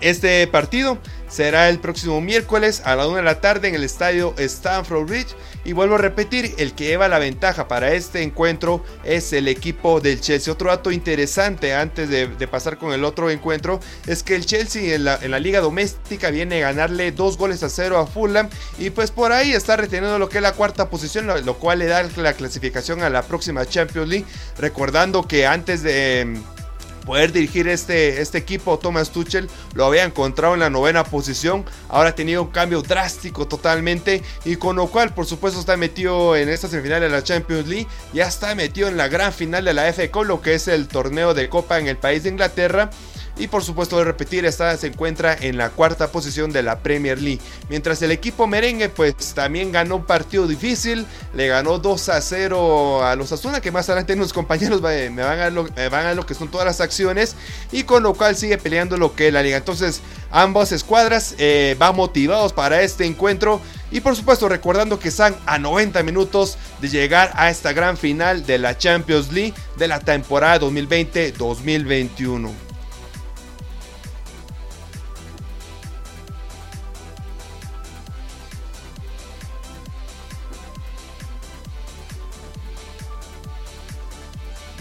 Este 0.00 0.46
partido 0.46 0.98
será 1.28 1.68
el 1.68 1.80
próximo 1.80 2.20
miércoles 2.20 2.82
a 2.84 2.94
la 2.94 3.08
1 3.08 3.16
de 3.16 3.22
la 3.22 3.40
tarde 3.40 3.68
en 3.68 3.74
el 3.74 3.82
estadio 3.84 4.34
Stamford 4.38 5.06
Bridge. 5.06 5.34
Y 5.64 5.72
vuelvo 5.72 5.94
a 5.94 5.98
repetir, 5.98 6.54
el 6.58 6.74
que 6.74 6.84
lleva 6.84 7.08
la 7.08 7.18
ventaja 7.18 7.68
para 7.68 7.92
este 7.92 8.22
encuentro 8.22 8.84
es 9.02 9.32
el 9.32 9.48
equipo 9.48 10.00
del 10.00 10.20
Chelsea. 10.20 10.52
Otro 10.52 10.68
dato 10.68 10.90
interesante 10.92 11.74
antes 11.74 12.08
de, 12.08 12.28
pasar 12.46 12.76
con 12.76 12.92
el 12.92 13.02
otro 13.04 13.30
encuentro 13.30 13.80
es 14.06 14.22
que 14.22 14.36
el 14.36 14.44
Chelsea 14.44 14.94
en 14.94 15.04
la, 15.04 15.18
en 15.20 15.30
la, 15.30 15.40
liga 15.40 15.60
doméstica 15.60 16.30
viene 16.30 16.62
a 16.62 16.68
ganarle 16.70 17.10
dos 17.10 17.38
goles 17.38 17.62
a 17.62 17.68
cero 17.68 17.98
a 17.98 18.06
Fulham. 18.06 18.48
Y 18.78 18.90
pues 18.90 19.10
por 19.10 19.32
ahí 19.32 19.52
está 19.52 19.76
reteniendo 19.76 20.18
lo 20.18 20.28
que 20.28 20.38
es 20.38 20.42
la 20.42 20.52
cuarta 20.52 20.90
posición, 20.90 21.26
lo 21.26 21.54
cual 21.54 21.78
le 21.80 21.86
da 21.86 22.02
la 22.16 22.34
clasificación 22.34 23.02
a 23.02 23.10
la 23.10 23.22
próxima 23.22 23.66
Champions 23.66 24.08
League. 24.08 24.26
Recordando 24.58 25.26
que 25.26 25.46
antes 25.46 25.82
de 25.82 26.38
poder 27.04 27.32
dirigir 27.32 27.68
este, 27.68 28.20
este 28.20 28.38
equipo, 28.38 28.78
Thomas 28.78 29.10
Tuchel 29.10 29.48
lo 29.74 29.84
había 29.84 30.04
encontrado 30.04 30.54
en 30.54 30.60
la 30.60 30.70
novena 30.70 31.04
posición, 31.04 31.64
ahora 31.88 32.10
ha 32.10 32.14
tenido 32.14 32.42
un 32.42 32.50
cambio 32.50 32.82
drástico 32.82 33.46
totalmente 33.46 34.22
y 34.44 34.56
con 34.56 34.76
lo 34.76 34.88
cual 34.88 35.14
por 35.14 35.26
supuesto 35.26 35.60
está 35.60 35.76
metido 35.76 36.36
en 36.36 36.48
esta 36.48 36.68
semifinal 36.68 37.00
de 37.00 37.08
la 37.08 37.22
Champions 37.22 37.68
League, 37.68 37.86
ya 38.12 38.26
está 38.26 38.54
metido 38.54 38.88
en 38.88 38.96
la 38.96 39.08
gran 39.08 39.32
final 39.32 39.64
de 39.64 39.74
la 39.74 39.92
FA 39.92 40.10
Cup, 40.10 40.24
lo 40.24 40.40
que 40.40 40.54
es 40.54 40.68
el 40.68 40.88
torneo 40.88 41.34
de 41.34 41.48
copa 41.48 41.78
en 41.78 41.88
el 41.88 41.96
país 41.96 42.22
de 42.22 42.30
Inglaterra 42.30 42.90
y 43.36 43.48
por 43.48 43.64
supuesto 43.64 43.98
de 43.98 44.04
repetir, 44.04 44.44
esta 44.44 44.76
se 44.76 44.88
encuentra 44.88 45.36
en 45.38 45.56
la 45.56 45.70
cuarta 45.70 46.08
posición 46.08 46.52
de 46.52 46.62
la 46.62 46.78
Premier 46.78 47.20
League. 47.20 47.40
Mientras 47.68 48.00
el 48.02 48.12
equipo 48.12 48.46
merengue 48.46 48.88
pues 48.88 49.14
también 49.34 49.72
ganó 49.72 49.96
un 49.96 50.04
partido 50.04 50.46
difícil, 50.46 51.06
le 51.34 51.48
ganó 51.48 51.78
2 51.78 52.08
a 52.10 52.20
0 52.20 53.04
a 53.04 53.16
los 53.16 53.32
Asuna, 53.32 53.60
que 53.60 53.72
más 53.72 53.88
adelante 53.88 54.14
unos 54.14 54.32
compañeros 54.32 54.80
me 54.80 55.10
van 55.10 55.40
a, 55.40 55.50
lo, 55.50 55.66
lo 56.14 56.26
que 56.26 56.34
son 56.34 56.48
todas 56.48 56.66
las 56.66 56.80
acciones, 56.80 57.34
y 57.72 57.82
con 57.82 58.02
lo 58.02 58.14
cual 58.14 58.36
sigue 58.36 58.58
peleando 58.58 58.96
lo 58.96 59.14
que 59.14 59.28
es 59.28 59.32
la 59.32 59.42
liga. 59.42 59.56
Entonces 59.56 60.00
ambas 60.30 60.72
escuadras 60.72 61.34
eh, 61.38 61.76
van 61.78 61.96
motivados 61.96 62.52
para 62.52 62.82
este 62.82 63.04
encuentro. 63.04 63.60
Y 63.90 64.00
por 64.00 64.16
supuesto 64.16 64.48
recordando 64.48 64.98
que 64.98 65.08
están 65.08 65.36
a 65.46 65.58
90 65.58 66.02
minutos 66.02 66.58
de 66.80 66.88
llegar 66.88 67.30
a 67.34 67.50
esta 67.50 67.72
gran 67.72 67.96
final 67.96 68.44
de 68.44 68.58
la 68.58 68.76
Champions 68.76 69.32
League 69.32 69.54
de 69.76 69.86
la 69.86 70.00
temporada 70.00 70.58
2020-2021. 70.60 72.63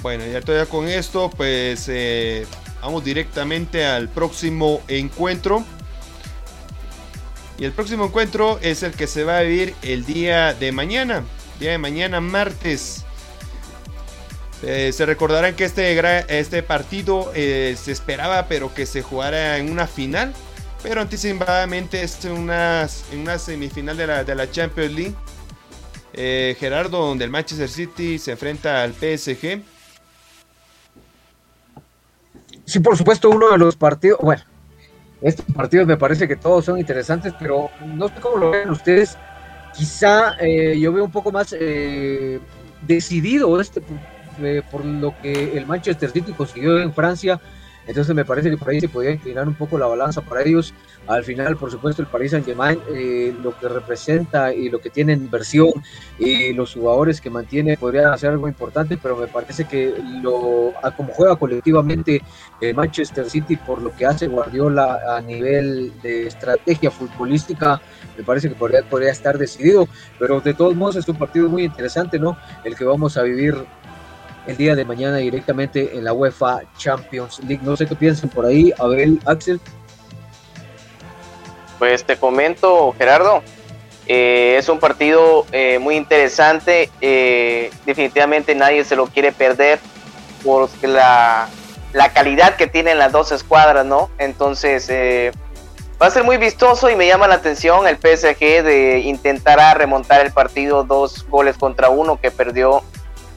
Bueno, 0.04 0.26
ya 0.28 0.42
todavía 0.42 0.70
con 0.70 0.90
esto, 0.90 1.30
pues 1.30 1.86
eh, 1.88 2.46
vamos 2.82 3.06
directamente 3.06 3.86
al 3.86 4.10
próximo 4.10 4.82
encuentro. 4.90 5.64
Y 7.58 7.64
el 7.64 7.72
próximo 7.72 8.04
encuentro 8.08 8.60
es 8.62 8.84
el 8.84 8.92
que 8.92 9.08
se 9.08 9.24
va 9.24 9.38
a 9.38 9.42
vivir 9.44 9.74
el 9.82 10.06
día 10.06 10.54
de 10.54 10.74
mañana. 10.74 11.24
Día 11.58 11.72
de 11.72 11.78
mañana, 11.78 12.20
martes. 12.20 13.06
Eh, 14.62 14.92
se 14.92 15.06
recordarán 15.06 15.56
que 15.56 15.64
este, 15.64 16.38
este 16.38 16.64
partido 16.64 17.32
eh, 17.34 17.78
se 17.82 17.94
esperaba, 17.94 18.48
pero 18.50 18.74
que 18.74 18.86
se 18.86 19.02
jugara 19.04 19.58
en 19.58 19.72
una 19.72 19.88
final. 19.88 20.34
Pero 20.82 21.00
anticipadamente 21.00 22.04
es 22.04 22.26
una, 22.26 22.90
una 23.14 23.40
semifinal 23.40 23.96
de 23.96 24.08
la, 24.08 24.24
de 24.26 24.36
la 24.36 24.52
Champions 24.52 24.92
League. 24.92 25.16
Gerardo, 26.60 27.08
donde 27.08 27.24
el 27.24 27.32
Manchester 27.32 27.70
City 27.70 28.20
se 28.20 28.32
enfrenta 28.32 28.84
al 28.84 28.94
PSG. 28.94 29.64
Sí, 32.66 32.80
por 32.80 32.98
supuesto, 32.98 33.30
uno 33.30 33.52
de 33.52 33.58
los 33.58 33.76
partidos, 33.76 34.20
bueno, 34.22 34.44
estos 35.22 35.46
partidos 35.54 35.88
me 35.88 35.98
parece 35.98 36.28
que 36.28 36.36
todos 36.36 36.66
son 36.66 36.78
interesantes, 36.80 37.34
pero 37.40 37.70
no 37.86 38.08
sé 38.08 38.16
cómo 38.22 38.38
lo 38.38 38.52
ven 38.52 38.70
ustedes. 38.70 39.18
Quizá 39.74 40.36
eh, 40.40 40.78
yo 40.80 40.94
veo 40.94 41.04
un 41.04 41.12
poco 41.12 41.32
más 41.32 41.56
eh, 41.58 42.40
decidido 42.86 43.60
este 43.60 43.82
eh, 44.42 44.62
por 44.72 44.84
lo 44.84 45.16
que 45.22 45.58
el 45.58 45.66
Manchester 45.66 46.10
City 46.12 46.32
consiguió 46.34 46.80
en 46.80 46.94
Francia 46.94 47.40
entonces 47.88 48.16
me 48.16 48.24
parece 48.24 48.50
que 48.50 48.58
por 48.58 48.70
ahí 48.70 48.80
se 48.80 48.88
podía 48.88 49.12
inclinar 49.12 49.48
un 49.48 49.56
poco 49.56 49.78
la 49.78 49.88
balanza 49.88 50.22
para 50.22 50.42
ellos. 50.42 50.74
Al 51.06 51.24
final, 51.24 51.58
por 51.58 51.70
supuesto, 51.70 52.02
el 52.02 52.08
Paris 52.08 52.32
Saint 52.32 52.46
Germain, 52.46 52.80
eh, 52.94 53.36
lo 53.44 53.58
que 53.58 53.68
representa 53.68 54.54
y 54.54 54.70
lo 54.70 54.80
que 54.80 54.90
tiene 54.90 55.14
en 55.14 55.24
inversión 55.24 55.72
y 56.18 56.54
los 56.54 56.74
jugadores 56.74 57.20
que 57.20 57.30
mantiene 57.30 57.76
podría 57.78 58.14
hacer 58.14 58.30
algo 58.30 58.48
importante, 58.48 58.98
pero 59.02 59.18
me 59.18 59.28
parece 59.28 59.66
que 59.66 59.94
lo 60.22 60.74
como 60.96 61.14
juega 61.14 61.36
colectivamente 61.36 62.22
el 62.62 62.74
Manchester 62.74 63.30
City 63.30 63.58
por 63.58 63.82
lo 63.82 63.94
que 63.96 64.06
hace 64.06 64.28
Guardiola 64.28 65.00
a 65.18 65.22
nivel 65.22 65.92
de 66.02 66.28
estrategia 66.28 66.90
futbolística, 66.90 67.82
me 68.18 68.24
parece 68.24 68.50
que 68.50 68.56
podría, 68.56 68.84
podría 68.84 69.12
estar 69.12 69.38
decidido, 69.38 69.88
pero 70.20 70.40
de 70.40 70.54
todos 70.54 70.76
modos 70.76 70.96
es 70.96 71.08
un 71.08 71.18
partido 71.18 71.50
muy 71.50 71.64
interesante, 71.64 72.20
¿no? 72.20 72.38
El 72.64 72.76
que 72.76 72.86
vamos 72.86 73.18
a 73.18 73.24
vivir 73.24 73.56
el 74.48 74.58
día 74.58 74.76
de 74.76 74.86
mañana 74.86 75.18
directamente 75.18 75.96
en 75.96 76.04
la 76.04 76.14
UEFA 76.14 76.62
Champions 76.78 77.40
League. 77.48 77.62
No 77.64 77.76
sé 77.76 77.86
qué 77.86 77.96
piensan 77.96 78.30
por 78.30 78.46
ahí, 78.46 78.74
Abel, 78.80 79.20
Axel. 79.26 79.60
Pues 81.80 82.04
te 82.04 82.18
comento, 82.18 82.94
Gerardo, 82.98 83.44
eh, 84.08 84.56
es 84.58 84.70
un 84.70 84.80
partido 84.80 85.46
eh, 85.52 85.80
muy 85.80 85.96
interesante, 85.96 86.90
eh, 87.02 87.72
definitivamente 87.86 88.54
nadie 88.56 88.84
se 88.84 88.96
lo 88.96 89.08
quiere 89.08 89.32
perder 89.32 89.80
porque 90.44 90.88
la, 90.88 91.48
la 91.94 92.12
calidad 92.12 92.56
que 92.56 92.68
tienen 92.68 92.98
las 92.98 93.12
dos 93.12 93.32
escuadras, 93.32 93.86
¿no? 93.86 94.10
Entonces, 94.18 94.90
eh, 94.90 95.32
va 96.02 96.08
a 96.08 96.12
ser 96.12 96.24
muy 96.24 96.38
vistoso 96.38 96.90
y 96.90 96.96
me 96.96 97.08
llama 97.08 97.28
la 97.28 97.36
atención 97.36 97.88
el 97.88 97.96
PSG 97.96 98.64
de 98.64 99.02
intentar 99.06 99.78
remontar 99.78 100.26
el 100.26 100.34
partido 100.34 100.84
dos 100.84 101.26
goles 101.30 101.58
contra 101.58 101.90
uno 101.90 102.20
que 102.20 102.32
perdió 102.32 102.84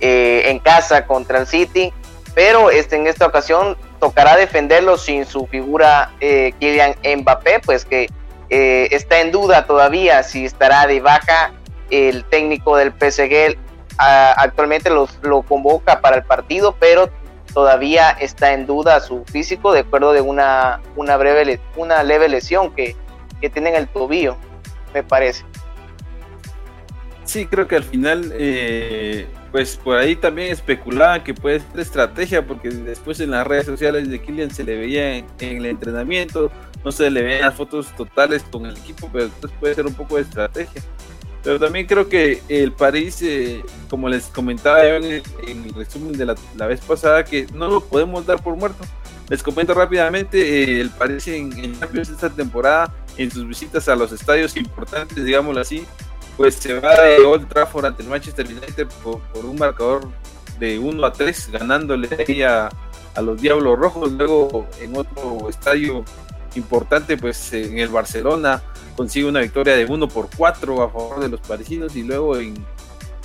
eh, 0.01 0.45
en 0.47 0.59
casa 0.59 1.07
contra 1.07 1.39
el 1.39 1.47
City, 1.47 1.93
pero 2.35 2.71
este, 2.71 2.97
en 2.97 3.07
esta 3.07 3.27
ocasión 3.27 3.77
tocará 3.99 4.37
defenderlo 4.37 4.99
sin 4.99 5.25
su 5.25 5.47
figura 5.47 6.13
eh, 6.21 6.53
Kylian 6.61 6.95
Mbappé, 7.21 7.61
pues 7.65 7.85
que 7.85 8.09
eh, 8.51 8.89
está 8.91 9.21
en 9.21 9.33
duda 9.33 9.67
todavía 9.67 10.23
si 10.23 10.45
estará 10.45 10.87
de 10.87 11.01
baja 11.01 11.53
el 11.91 12.25
técnico 12.25 12.77
del 12.77 12.93
PSG. 12.93 13.57
actualmente 13.99 14.91
los, 14.91 15.19
lo 15.23 15.43
convoca 15.43 16.01
para 16.01 16.17
el 16.17 16.25
partido, 16.25 16.77
pero 16.79 17.09
todavía 17.55 18.11
está 18.11 18.53
en 18.53 18.67
duda 18.67 19.01
su 19.01 19.25
físico 19.25 19.73
de 19.73 19.81
acuerdo 19.81 20.13
de 20.13 20.21
una, 20.21 20.83
una, 20.95 21.17
breve, 21.17 21.59
una 21.77 22.03
leve 22.03 22.29
lesión 22.29 22.75
que, 22.75 22.95
que 23.41 23.49
tiene 23.49 23.71
en 23.71 23.77
el 23.77 23.89
tobillo, 23.89 24.37
me 24.93 25.03
parece. 25.03 25.45
Sí, 27.27 27.45
creo 27.47 27.67
que 27.67 27.75
al 27.75 27.83
final, 27.83 28.33
eh, 28.35 29.27
pues 29.51 29.77
por 29.77 29.97
ahí 29.97 30.15
también 30.15 30.53
especulaban 30.53 31.25
que 31.25 31.35
puede 31.35 31.59
ser 31.59 31.81
estrategia, 31.81 32.47
porque 32.47 32.69
después 32.69 33.19
en 33.19 33.33
las 33.33 33.45
redes 33.45 33.67
sociales 33.67 34.09
de 34.09 34.21
Kylian 34.23 34.53
se 34.53 34.63
le 34.63 34.79
veía 34.79 35.19
en, 35.19 35.27
el 35.41 35.67
entrenamiento, 35.67 36.53
no 36.85 36.93
se 36.93 37.11
le 37.11 37.23
veían 37.23 37.43
las 37.43 37.55
fotos 37.55 37.89
totales 37.97 38.45
con 38.45 38.65
el 38.65 38.77
equipo, 38.77 39.11
pero 39.13 39.25
entonces 39.25 39.59
puede 39.59 39.75
ser 39.75 39.87
un 39.87 39.95
poco 39.95 40.17
de 40.17 40.23
estrategia. 40.23 40.81
Pero 41.43 41.59
también 41.59 41.87
creo 41.87 42.09
que 42.09 42.43
el 42.49 42.73
París, 42.73 43.21
eh, 43.23 43.63
como 43.91 44.09
les 44.09 44.27
comentaba 44.27 44.85
yo 44.85 44.95
en 44.95 45.05
el, 45.05 45.75
resumen 45.75 46.13
de 46.13 46.27
la, 46.27 46.67
vez 46.67 46.81
pasada, 46.81 47.25
que 47.25 47.47
no 47.53 47.69
lo 47.69 47.81
podemos 47.81 48.25
dar 48.25 48.41
por 48.41 48.55
muerto. 48.57 48.85
Les 49.29 49.43
comento 49.43 49.75
rápidamente, 49.75 50.39
eh, 50.39 50.81
el 50.81 50.91
París 50.91 51.27
en, 51.27 51.53
en 51.59 51.79
Champions 51.79 52.09
esta 52.09 52.31
temporada, 52.31 52.95
en 53.17 53.33
sus 53.33 53.49
visitas 53.49 53.89
a 53.89 53.97
los 53.97 54.13
estadios 54.13 54.57
importantes, 54.57 55.25
digámoslo 55.25 55.61
así, 55.61 55.85
pues 56.37 56.55
se 56.57 56.79
va 56.79 57.01
de 57.01 57.19
Old 57.19 57.49
Trafford 57.49 57.87
ante 57.87 58.03
el 58.03 58.09
Manchester 58.09 58.47
United 58.47 58.89
por, 59.03 59.21
un 59.45 59.57
marcador 59.57 60.09
de 60.59 60.79
1 60.79 61.07
a 61.07 61.13
3, 61.13 61.51
ganándole 61.53 62.09
ahí 62.27 62.43
a, 62.43 62.69
a 63.15 63.23
los 63.23 63.41
Diablos 63.41 63.79
Rojos. 63.79 64.13
Luego 64.13 64.67
en 64.81 64.97
otro 64.97 65.49
estadio 65.49 66.05
importante, 66.55 67.17
pues 67.17 67.53
en 67.53 67.79
el 67.79 67.89
Barcelona 67.89 68.63
consigue 68.97 69.29
una 69.29 69.41
victoria 69.41 69.77
de 69.77 69.85
1 69.85 70.09
por 70.09 70.29
4 70.37 70.83
a 70.83 70.91
favor 70.91 71.21
de 71.21 71.29
los 71.29 71.41
parisinos 71.41 71.95
y 71.97 72.03
luego 72.03 72.37
en, 72.37 72.55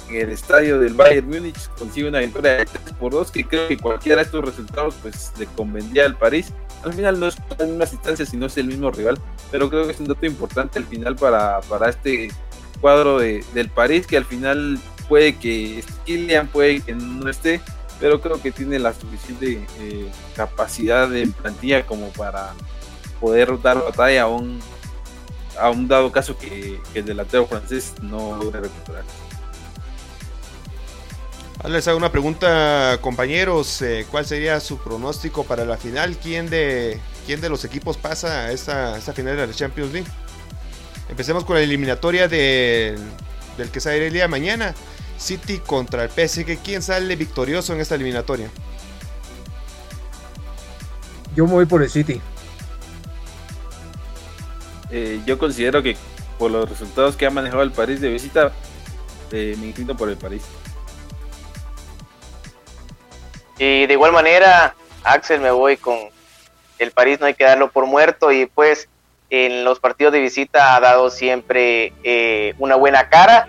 el 0.09 0.29
estadio 0.29 0.77
del 0.77 0.93
Bayern 0.93 1.29
Múnich 1.29 1.69
consigue 1.77 2.09
una 2.09 2.19
victoria 2.19 2.57
de 2.57 2.65
3 2.65 2.81
por 2.99 3.13
2 3.13 3.31
que 3.31 3.47
creo 3.47 3.69
que 3.69 3.77
cualquiera 3.77 4.17
de 4.17 4.23
estos 4.23 4.43
resultados 4.43 4.95
pues 5.01 5.31
le 5.39 5.45
convendría 5.45 6.05
al 6.05 6.17
París. 6.17 6.51
Al 6.83 6.91
final 6.91 7.17
no 7.17 7.27
es 7.27 7.38
las 7.57 7.67
mismas 7.67 7.93
instancias 7.93 8.27
sino 8.27 8.47
es 8.47 8.57
el 8.57 8.67
mismo 8.67 8.91
rival, 8.91 9.17
pero 9.51 9.69
creo 9.69 9.85
que 9.85 9.93
es 9.93 9.99
un 10.01 10.07
dato 10.07 10.25
importante 10.25 10.79
al 10.79 10.85
final 10.85 11.15
para, 11.15 11.61
para 11.61 11.89
este 11.89 12.29
cuadro 12.81 13.19
de, 13.19 13.45
del 13.53 13.69
París 13.69 14.05
que 14.05 14.17
al 14.17 14.25
final 14.25 14.79
puede 15.07 15.37
que 15.37 15.83
Kylian, 16.05 16.47
puede 16.47 16.81
que 16.81 16.93
no 16.93 17.29
esté, 17.29 17.61
pero 17.99 18.19
creo 18.19 18.41
que 18.41 18.51
tiene 18.51 18.79
la 18.79 18.93
suficiente 18.93 19.65
eh, 19.79 20.09
capacidad 20.35 21.07
de 21.07 21.27
plantilla 21.27 21.85
como 21.85 22.09
para 22.09 22.53
poder 23.19 23.61
dar 23.61 23.77
batalla 23.81 24.23
a 24.23 24.27
un 24.27 24.59
a 25.59 25.69
un 25.69 25.87
dado 25.87 26.11
caso 26.11 26.37
que, 26.37 26.79
el 26.93 27.05
delantero 27.05 27.45
francés 27.45 27.93
no 28.01 28.37
logre 28.37 28.61
recuperar. 28.61 29.03
Les 31.69 31.87
hago 31.87 31.97
una 31.97 32.11
pregunta, 32.11 32.97
compañeros. 33.01 33.81
Eh, 33.83 34.07
¿Cuál 34.09 34.25
sería 34.25 34.59
su 34.59 34.79
pronóstico 34.79 35.43
para 35.43 35.63
la 35.63 35.77
final? 35.77 36.17
¿Quién 36.17 36.49
de, 36.49 36.99
quién 37.27 37.39
de 37.39 37.49
los 37.49 37.63
equipos 37.65 37.97
pasa 37.97 38.45
a 38.45 38.51
esta, 38.51 38.97
esta 38.97 39.13
final 39.13 39.37
de 39.37 39.45
la 39.45 39.53
Champions 39.53 39.93
League? 39.93 40.07
Empecemos 41.11 41.43
con 41.43 41.57
la 41.57 41.61
eliminatoria 41.61 42.29
del 42.29 42.97
que 43.71 43.79
sale 43.81 44.07
el 44.07 44.13
día 44.13 44.23
de 44.23 44.27
mañana. 44.29 44.73
City 45.17 45.59
contra 45.59 46.05
el 46.05 46.09
PSG. 46.09 46.57
¿Quién 46.63 46.81
sale 46.81 47.15
victorioso 47.17 47.73
en 47.73 47.81
esta 47.81 47.95
eliminatoria? 47.95 48.49
Yo 51.35 51.45
me 51.45 51.51
voy 51.51 51.65
por 51.65 51.83
el 51.83 51.89
City. 51.89 52.21
Eh, 54.89 55.21
yo 55.25 55.38
considero 55.38 55.83
que 55.83 55.97
por 56.39 56.49
los 56.49 56.67
resultados 56.67 57.17
que 57.17 57.25
ha 57.25 57.29
manejado 57.29 57.61
el 57.61 57.71
París 57.71 57.99
de 57.99 58.09
visita, 58.09 58.53
eh, 59.31 59.55
me 59.59 59.67
inclino 59.67 59.95
por 59.95 60.09
el 60.09 60.17
París. 60.17 60.43
Y 63.59 63.85
de 63.85 63.93
igual 63.93 64.13
manera, 64.13 64.75
Axel, 65.03 65.41
me 65.41 65.51
voy 65.51 65.75
con 65.75 65.97
el 66.79 66.91
París, 66.91 67.19
no 67.19 67.27
hay 67.27 67.33
que 67.33 67.43
darlo 67.43 67.69
por 67.69 67.85
muerto 67.85 68.31
y 68.31 68.45
pues 68.47 68.88
en 69.31 69.63
los 69.63 69.79
partidos 69.79 70.11
de 70.13 70.19
visita 70.19 70.75
ha 70.75 70.79
dado 70.81 71.09
siempre 71.09 71.93
eh, 72.03 72.53
una 72.59 72.75
buena 72.75 73.09
cara. 73.09 73.47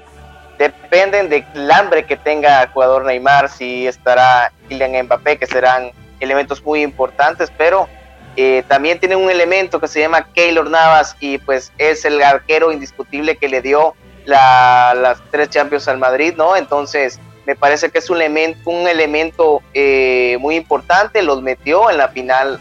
Dependen 0.56 1.28
del 1.28 1.70
hambre 1.72 2.06
que 2.06 2.16
tenga 2.16 2.62
el 2.62 2.68
jugador 2.68 3.04
Neymar, 3.04 3.48
si 3.48 3.88
estará 3.88 4.52
Kylian 4.68 5.06
Mbappé, 5.06 5.38
que 5.38 5.46
serán 5.46 5.90
elementos 6.20 6.62
muy 6.62 6.82
importantes, 6.82 7.52
pero 7.58 7.88
eh, 8.36 8.62
también 8.68 9.00
tiene 9.00 9.16
un 9.16 9.28
elemento 9.28 9.80
que 9.80 9.88
se 9.88 10.00
llama 10.00 10.28
Keylor 10.32 10.70
Navas 10.70 11.16
y 11.18 11.38
pues 11.38 11.72
es 11.78 12.04
el 12.04 12.22
arquero 12.22 12.70
indiscutible 12.70 13.36
que 13.36 13.48
le 13.48 13.60
dio 13.60 13.94
las 14.24 15.18
tres 15.32 15.50
Champions 15.50 15.88
al 15.88 15.98
Madrid, 15.98 16.34
¿no? 16.36 16.54
Entonces 16.54 17.18
me 17.44 17.56
parece 17.56 17.90
que 17.90 17.98
es 17.98 18.08
un 18.08 18.18
elemento, 18.18 18.70
un 18.70 18.86
elemento 18.86 19.62
eh, 19.74 20.36
muy 20.38 20.54
importante, 20.54 21.22
los 21.22 21.42
metió 21.42 21.90
en 21.90 21.98
la 21.98 22.08
final 22.08 22.60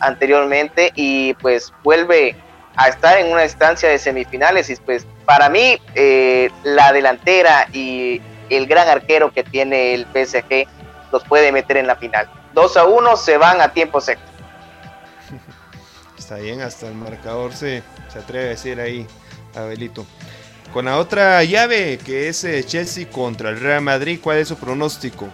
anteriormente 0.00 0.92
y 0.94 1.34
pues 1.34 1.72
vuelve 1.82 2.36
a 2.76 2.88
estar 2.88 3.18
en 3.18 3.32
una 3.32 3.44
instancia 3.44 3.88
de 3.88 3.98
semifinales 3.98 4.68
y 4.70 4.76
pues 4.76 5.06
para 5.24 5.48
mí 5.48 5.80
eh, 5.94 6.50
la 6.62 6.92
delantera 6.92 7.68
y 7.72 8.20
el 8.50 8.66
gran 8.66 8.88
arquero 8.88 9.32
que 9.32 9.42
tiene 9.42 9.94
el 9.94 10.06
PSG 10.06 10.66
los 11.12 11.24
puede 11.24 11.52
meter 11.52 11.78
en 11.78 11.86
la 11.86 11.96
final. 11.96 12.30
2 12.54 12.76
a 12.76 12.84
1 12.84 13.16
se 13.16 13.36
van 13.38 13.60
a 13.60 13.72
tiempo 13.72 14.00
seco. 14.00 14.20
Está 16.18 16.36
bien, 16.36 16.60
hasta 16.60 16.86
el 16.88 16.94
marcador 16.94 17.54
se, 17.54 17.82
se 18.12 18.18
atreve 18.18 18.46
a 18.46 18.48
decir 18.50 18.80
ahí, 18.80 19.06
Abelito. 19.54 20.06
Con 20.72 20.84
la 20.84 20.98
otra 20.98 21.42
llave, 21.44 21.98
que 21.98 22.28
es 22.28 22.44
eh, 22.44 22.62
Chelsea 22.64 23.08
contra 23.08 23.50
el 23.50 23.60
Real 23.60 23.80
Madrid, 23.80 24.20
¿cuál 24.22 24.38
es 24.38 24.48
su 24.48 24.56
pronóstico? 24.56 25.28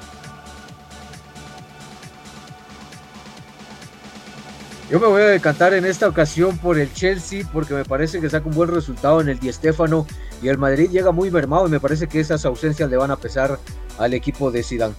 Yo 4.93 5.01
me 5.01 5.07
voy 5.07 5.23
a 5.23 5.29
decantar 5.29 5.73
en 5.73 5.87
esta 5.87 6.07
ocasión 6.07 6.59
por 6.59 6.79
el 6.79 6.93
Chelsea 6.93 7.49
porque 7.51 7.73
me 7.73 7.83
parece 7.83 8.21
que 8.21 8.29
saca 8.29 8.47
un 8.47 8.55
buen 8.55 8.69
resultado 8.69 9.23
en 9.23 9.31
el 9.31 9.41
Di 9.41 9.51
Stéfano 9.51 10.07
y 10.43 10.49
el 10.49 10.59
Madrid 10.59 10.91
llega 10.91 11.13
muy 11.13 11.31
mermado 11.31 11.67
y 11.67 11.71
me 11.71 11.81
parece 11.81 12.09
que 12.09 12.21
esas 12.21 12.45
ausencias 12.45 12.91
le 12.91 12.99
van 12.99 13.11
a 13.11 13.17
pesar 13.17 13.59
al 13.97 14.13
equipo 14.13 14.51
de 14.51 14.63
Zidane. 14.63 14.95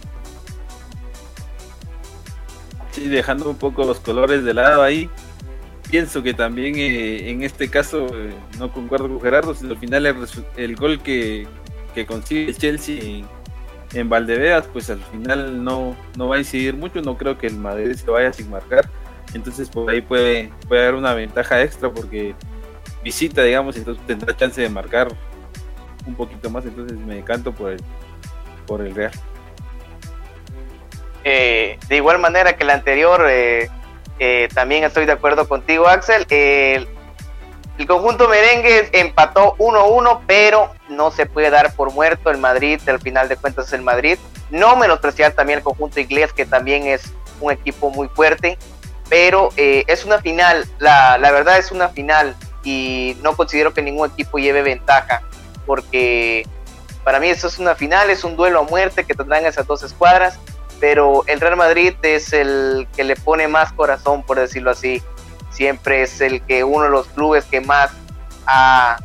Sí, 2.89 3.07
dejando 3.07 3.47
un 3.47 3.55
poco 3.55 3.83
los 3.83 3.99
colores 3.99 4.43
de 4.43 4.55
lado 4.55 4.81
ahí, 4.81 5.11
pienso 5.91 6.23
que 6.23 6.33
también 6.33 6.73
eh, 6.75 7.29
en 7.29 7.43
este 7.43 7.69
caso 7.69 8.07
eh, 8.15 8.33
no 8.57 8.73
concuerdo 8.73 9.09
con 9.09 9.21
Gerardo, 9.21 9.53
sino 9.53 9.73
al 9.73 9.77
final 9.77 10.07
el, 10.57 10.75
gol 10.75 11.03
que, 11.03 11.47
consigue 12.07 12.51
Chelsea 12.55 12.99
en, 12.99 13.27
en, 13.93 14.09
Valdeveas, 14.09 14.65
pues 14.73 14.89
al 14.89 15.01
final 15.11 15.63
no, 15.63 15.95
no 16.17 16.29
va 16.29 16.37
a 16.37 16.39
incidir 16.39 16.75
mucho, 16.75 16.99
no 17.03 17.15
creo 17.15 17.37
que 17.37 17.45
el 17.45 17.57
Madrid 17.57 17.93
se 17.93 18.09
vaya 18.09 18.33
sin 18.33 18.49
marcar, 18.49 18.89
entonces 19.33 19.69
por 19.69 19.89
ahí 19.89 20.01
puede, 20.01 20.51
puede 20.67 20.83
haber 20.83 20.95
una 20.95 21.13
ventaja 21.13 21.61
extra 21.61 21.89
porque 21.91 22.35
visita, 23.03 23.43
digamos, 23.43 23.75
entonces 23.75 24.05
tendrá 24.05 24.35
chance 24.35 24.61
de 24.61 24.69
marcar 24.69 25.09
un 26.05 26.15
poquito 26.15 26.49
más, 26.49 26.65
entonces 26.65 26.97
me 26.97 27.15
decanto 27.15 27.53
por 27.53 27.71
el, 27.71 27.83
por 28.65 28.81
el 28.81 28.93
Real. 28.93 29.11
Eh, 31.23 31.79
de 31.87 31.95
igual 31.95 32.19
manera 32.19 32.55
que 32.55 32.63
el 32.63 32.69
anterior, 32.69 33.25
eh, 33.29 33.69
también 34.53 34.83
estoy 34.83 35.05
de 35.05 35.13
acuerdo 35.13 35.47
contigo, 35.47 35.87
Axel. 35.87 36.25
el 36.29 36.87
conjunto 37.87 38.27
merengue 38.27 38.89
empató 38.93 39.55
1-1, 39.57 40.21
pero 40.27 40.71
no 40.89 41.11
se 41.11 41.25
puede 41.25 41.49
dar 41.49 41.73
por 41.75 41.91
muerto 41.91 42.29
el 42.29 42.37
Madrid. 42.37 42.79
Al 42.87 42.99
final 42.99 43.27
de 43.27 43.35
cuentas, 43.37 43.73
el 43.73 43.81
Madrid. 43.81 44.17
No 44.49 44.75
menospreciar 44.75 45.33
también 45.33 45.59
el 45.59 45.63
conjunto 45.63 45.99
inglés, 45.99 46.31
que 46.31 46.45
también 46.45 46.87
es 46.87 47.13
un 47.41 47.51
equipo 47.51 47.89
muy 47.89 48.07
fuerte. 48.07 48.57
Pero 49.13 49.49
eh, 49.57 49.83
es 49.85 50.05
una 50.05 50.19
final, 50.19 50.65
la, 50.79 51.19
la 51.19 51.31
verdad 51.31 51.59
es 51.59 51.71
una 51.71 51.89
final. 51.89 52.35
Y 52.63 53.15
no 53.21 53.35
considero 53.35 53.73
que 53.73 53.83
ningún 53.83 54.09
equipo 54.09 54.39
lleve 54.39 54.63
ventaja. 54.63 55.21
Porque 55.67 56.47
para 57.03 57.19
mí 57.19 57.27
eso 57.27 57.47
es 57.47 57.59
una 57.59 57.75
final, 57.75 58.09
es 58.09 58.23
un 58.23 58.35
duelo 58.35 58.61
a 58.61 58.63
muerte 58.63 59.03
que 59.03 59.13
tendrán 59.13 59.45
esas 59.45 59.67
dos 59.67 59.83
escuadras 59.83 60.39
pero 60.83 61.23
el 61.27 61.39
Real 61.39 61.55
Madrid 61.55 61.93
es 62.01 62.33
el 62.33 62.89
que 62.93 63.05
le 63.05 63.15
pone 63.15 63.47
más 63.47 63.71
corazón, 63.71 64.21
por 64.21 64.37
decirlo 64.37 64.69
así. 64.69 65.01
Siempre 65.49 66.01
es 66.01 66.19
el 66.19 66.41
que 66.41 66.65
uno 66.65 66.83
de 66.83 66.89
los 66.89 67.07
clubes 67.07 67.45
que 67.45 67.61
más 67.61 67.91
ha, 68.45 68.97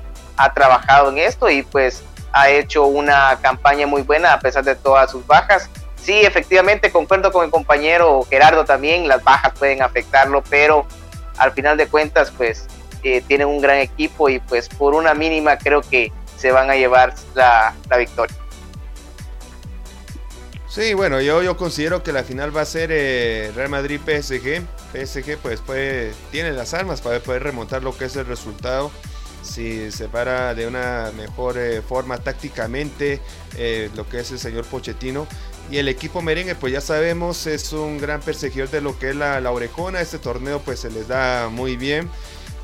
trabajado 0.57 1.11
en 1.11 1.19
esto 1.19 1.49
y 1.49 1.63
pues 1.63 2.03
ha 2.33 2.51
hecho 2.51 2.87
una 2.87 3.39
campaña 3.41 3.87
muy 3.87 4.03
buena 4.03 4.33
a 4.33 4.41
pesar 4.41 4.65
de 4.65 4.75
todas 4.75 5.13
sus 5.13 5.25
bajas. 5.25 5.71
Sí, 6.09 6.21
efectivamente, 6.21 6.91
concuerdo 6.91 7.31
con 7.31 7.45
mi 7.45 7.51
compañero 7.51 8.23
Gerardo 8.31 8.65
también, 8.65 9.07
las 9.07 9.23
bajas 9.23 9.53
pueden 9.59 9.83
afectarlo, 9.83 10.43
pero 10.49 10.87
al 11.37 11.53
final 11.53 11.77
de 11.77 11.87
cuentas, 11.87 12.33
pues 12.35 12.67
eh, 13.03 13.23
tienen 13.29 13.47
un 13.47 13.61
gran 13.61 13.77
equipo 13.77 14.31
y 14.31 14.39
pues 14.39 14.71
por 14.71 14.95
una 14.95 15.13
mínima 15.13 15.59
creo 15.59 15.83
que 15.83 16.11
se 16.35 16.51
van 16.51 16.71
a 16.71 16.77
llevar 16.77 17.15
la, 17.35 17.75
la 17.91 17.99
victoria. 17.99 18.35
Sí, 20.67 20.95
bueno, 20.95 21.21
yo, 21.21 21.43
yo 21.43 21.59
considero 21.59 22.03
que 22.03 22.13
la 22.13 22.25
final 22.25 22.57
va 22.57 22.63
a 22.63 22.67
ser 22.67 22.89
eh, 22.91 23.53
Real 23.55 23.69
Madrid-PSG. 23.69 24.63
PSG 24.95 25.37
pues 25.37 25.61
tiene 26.31 26.53
las 26.53 26.73
armas 26.73 27.03
para 27.03 27.21
poder 27.21 27.43
remontar 27.43 27.83
lo 27.83 27.95
que 27.95 28.07
es 28.07 28.17
el 28.17 28.25
resultado. 28.25 28.91
Si 29.49 29.91
se 29.91 30.09
para 30.09 30.55
de 30.55 30.67
una 30.67 31.11
mejor 31.17 31.59
eh, 31.59 31.83
forma 31.83 32.19
tácticamente 32.19 33.21
eh, 33.57 33.91
lo 33.97 34.09
que 34.09 34.21
es 34.21 34.31
el 34.31 34.39
señor 34.39 34.65
Pochettino. 34.67 35.27
Y 35.71 35.79
el 35.79 35.89
equipo 35.89 36.23
merengue, 36.23 36.55
pues 36.55 36.73
ya 36.73 36.81
sabemos, 36.81 37.47
es 37.47 37.73
un 37.73 37.99
gran 37.99 38.21
perseguidor 38.21 38.71
de 38.71 38.81
lo 38.81 38.99
que 38.99 39.11
es 39.11 39.17
la, 39.17 39.41
la 39.41 39.51
orejona. 39.51 40.01
Este 40.01 40.19
torneo 40.19 40.61
pues 40.61 40.81
se 40.81 40.91
les 40.91 41.09
da 41.09 41.49
muy 41.51 41.77
bien. 41.77 42.09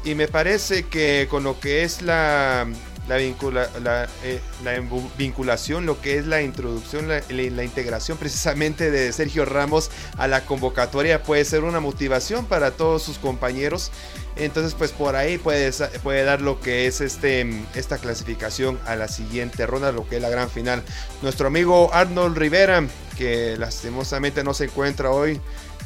Y 0.05 0.15
me 0.15 0.29
parece 0.29 0.85
que 0.85 1.27
con 1.31 1.45
lo 1.45 1.59
que 1.59 1.83
es 1.83 2.03
la, 2.03 2.67
la, 3.09 3.17
vincula, 3.17 3.69
la, 3.83 4.09
eh, 4.23 4.41
la, 4.63 4.83
vinculación, 5.19 5.87
lo 5.87 6.01
que 6.01 6.19
es 6.19 6.27
la 6.27 6.43
introducción, 6.43 7.09
la, 7.09 7.23
la, 7.29 7.65
integración 7.65 8.17
precisamente 8.17 8.91
de 8.91 9.13
Sergio 9.13 9.45
Ramos 9.45 9.91
a 10.17 10.27
la 10.27 10.47
convocatoria 10.47 11.23
puede 11.23 11.45
ser 11.45 11.65
una 11.65 11.81
motivación 11.81 12.47
para 12.47 12.71
todos 12.71 13.03
sus 13.03 13.19
compañeros. 13.19 13.91
Entonces, 14.37 14.75
pues 14.75 14.91
por 14.91 15.15
ahí 15.15 15.39
puede, 15.39 15.71
puede 16.03 16.25
dar 16.25 16.41
lo 16.41 16.61
que 16.61 16.87
es 16.87 17.01
este, 17.01 17.47
esta 17.75 17.99
clasificación 17.99 18.81
a 18.87 18.97
la 18.97 19.07
siguiente 19.07 19.67
ronda, 19.67 19.93
lo 19.93 20.09
que 20.09 20.17
es 20.17 20.23
la 20.23 20.31
gran 20.31 20.51
final. 20.51 20.83
Nuestro 21.23 21.47
amigo 21.47 21.93
Arnold 21.93 22.37
Rivera, 22.37 22.85
que 23.17 23.57
lastimosamente 23.59 24.43
no 24.43 24.55
se 24.55 24.65
encuentra 24.65 25.11
hoy 25.11 25.41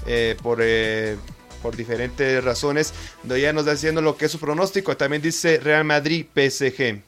eh, 0.07 0.37
por... 0.43 0.61
Eh, 0.63 1.17
por 1.61 1.75
diferentes 1.75 2.45
razones. 2.45 2.95
Ya 3.25 3.53
nos 3.53 3.63
está 3.63 3.73
diciendo 3.73 4.01
lo 4.01 4.17
que 4.17 4.27
es 4.27 4.31
su 4.31 4.39
pronóstico. 4.39 4.97
También 4.97 5.21
dice 5.21 5.59
Real 5.59 5.83
Madrid 5.83 6.27
PSG. 6.33 7.08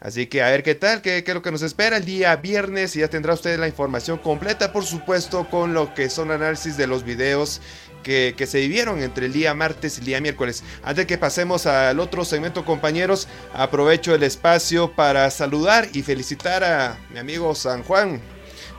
Así 0.00 0.26
que 0.26 0.42
a 0.42 0.50
ver 0.50 0.62
qué 0.62 0.76
tal, 0.76 1.02
qué, 1.02 1.24
qué, 1.24 1.32
es 1.32 1.34
lo 1.34 1.42
que 1.42 1.50
nos 1.50 1.62
espera 1.62 1.96
el 1.96 2.04
día 2.04 2.36
viernes 2.36 2.94
y 2.94 3.00
ya 3.00 3.08
tendrá 3.08 3.34
usted 3.34 3.58
la 3.58 3.66
información 3.66 4.18
completa, 4.18 4.72
por 4.72 4.84
supuesto, 4.84 5.48
con 5.50 5.74
lo 5.74 5.92
que 5.92 6.08
son 6.08 6.30
análisis 6.30 6.76
de 6.76 6.86
los 6.86 7.02
videos 7.02 7.60
que, 8.04 8.34
que, 8.36 8.46
se 8.46 8.60
vivieron 8.60 9.02
entre 9.02 9.26
el 9.26 9.32
día 9.32 9.54
martes 9.54 9.96
y 9.96 10.00
el 10.00 10.06
día 10.06 10.20
miércoles. 10.20 10.62
Antes 10.84 11.06
que 11.06 11.18
pasemos 11.18 11.66
al 11.66 11.98
otro 11.98 12.24
segmento, 12.24 12.64
compañeros, 12.64 13.26
aprovecho 13.52 14.14
el 14.14 14.22
espacio 14.22 14.92
para 14.94 15.28
saludar 15.30 15.88
y 15.92 16.02
felicitar 16.02 16.62
a 16.62 16.96
mi 17.10 17.18
amigo 17.18 17.52
San 17.56 17.82
Juan. 17.82 18.20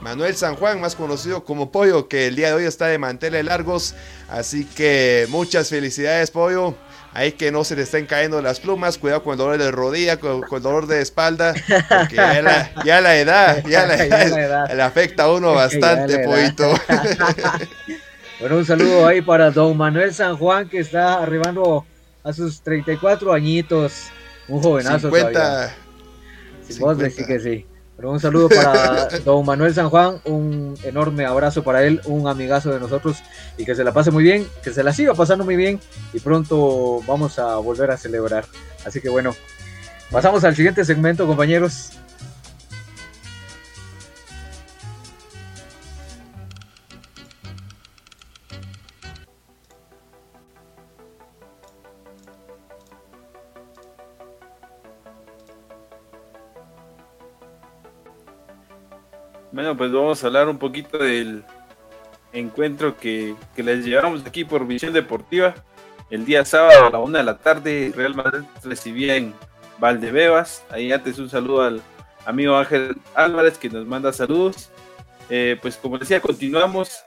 Manuel 0.01 0.37
San 0.37 0.55
Juan, 0.55 0.79
más 0.79 0.95
conocido 0.95 1.43
como 1.43 1.71
Pollo, 1.71 2.07
que 2.07 2.27
el 2.27 2.37
día 2.37 2.47
de 2.47 2.53
hoy 2.53 2.63
está 2.63 2.87
de 2.87 2.97
manteles 2.97 3.43
largos. 3.43 3.95
Así 4.29 4.63
que 4.63 5.27
muchas 5.29 5.69
felicidades, 5.69 6.31
Pollo. 6.31 6.75
Ahí 7.11 7.31
que 7.31 7.51
no 7.51 7.63
se 7.63 7.75
le 7.75 7.81
estén 7.81 8.05
cayendo 8.05 8.41
las 8.41 8.59
plumas, 8.59 8.97
cuidado 8.97 9.23
con 9.23 9.33
el 9.33 9.37
dolor 9.39 9.57
de 9.57 9.71
rodilla, 9.71 10.17
con, 10.17 10.41
con 10.41 10.57
el 10.57 10.63
dolor 10.63 10.87
de 10.87 11.01
espalda, 11.01 11.55
porque 11.89 12.15
ya 12.15 12.41
la, 12.41 12.71
ya 12.85 13.01
la 13.01 13.17
edad, 13.17 13.65
ya 13.65 13.87
la, 13.87 13.97
ya 14.07 14.27
la 14.27 14.41
edad. 14.41 14.73
le 14.73 14.81
afecta 14.81 15.23
a 15.23 15.33
uno 15.33 15.53
bastante, 15.55 16.19
pollito. 16.19 16.71
bueno, 18.39 18.57
un 18.57 18.65
saludo 18.65 19.07
ahí 19.07 19.21
para 19.21 19.49
don 19.49 19.75
Manuel 19.75 20.13
San 20.13 20.37
Juan, 20.37 20.69
que 20.69 20.79
está 20.79 21.15
arribando 21.15 21.85
a 22.23 22.31
sus 22.31 22.61
34 22.61 23.33
añitos, 23.33 24.09
un 24.47 24.61
jovenazo 24.61 25.09
50, 25.09 25.31
todavía. 25.31 25.75
Si 26.67 26.79
vos 26.79 26.97
decís 26.97 27.25
que 27.25 27.39
sí. 27.39 27.65
Pero 27.99 28.13
un 28.13 28.19
saludo 28.21 28.47
para 28.47 29.09
don 29.25 29.45
Manuel 29.45 29.73
San 29.73 29.89
Juan, 29.89 30.21
un 30.23 30.73
enorme 30.83 31.25
abrazo 31.25 31.65
para 31.65 31.83
él, 31.83 31.99
un 32.05 32.29
amigazo 32.29 32.71
de 32.71 32.79
nosotros 32.79 33.17
y 33.57 33.65
que 33.65 33.75
se 33.75 33.83
la 33.83 33.91
pase 33.91 34.09
muy 34.09 34.23
bien, 34.23 34.47
que 34.63 34.71
se 34.71 34.83
la 34.83 34.93
siga 34.93 35.13
pasando 35.13 35.43
muy 35.43 35.57
bien 35.57 35.81
y 36.13 36.21
pronto 36.21 37.01
vamos 37.05 37.39
a 37.39 37.57
volver 37.57 37.91
a 37.91 37.97
celebrar. 37.97 38.45
Así 38.85 39.01
que 39.01 39.09
bueno, 39.09 39.35
pasamos 40.11 40.45
al 40.45 40.55
siguiente 40.55 40.85
segmento, 40.85 41.27
compañeros. 41.27 41.91
Bueno, 59.51 59.75
pues 59.75 59.91
vamos 59.91 60.23
a 60.23 60.27
hablar 60.27 60.47
un 60.47 60.59
poquito 60.59 60.99
del 60.99 61.43
encuentro 62.33 62.95
que, 62.97 63.35
que, 63.55 63.63
les 63.63 63.83
llevamos 63.83 64.23
aquí 64.25 64.45
por 64.45 64.67
Visión 64.67 64.93
Deportiva. 64.93 65.55
El 66.11 66.23
día 66.25 66.45
sábado 66.45 66.87
a 66.87 66.89
la 66.91 66.99
una 66.99 67.19
de 67.19 67.23
la 67.23 67.37
tarde, 67.37 67.91
Real 67.95 68.13
Madrid 68.13 68.45
recibía 68.63 69.15
en 69.15 69.33
Valdebebas. 69.79 70.63
Ahí 70.69 70.91
antes 70.91 71.17
un 71.17 71.29
saludo 71.29 71.63
al 71.63 71.81
amigo 72.25 72.55
Ángel 72.55 72.95
Álvarez 73.15 73.57
que 73.57 73.69
nos 73.69 73.87
manda 73.87 74.13
saludos. 74.13 74.69
Eh, 75.31 75.57
pues 75.61 75.77
como 75.77 75.97
decía, 75.97 76.21
continuamos. 76.21 77.03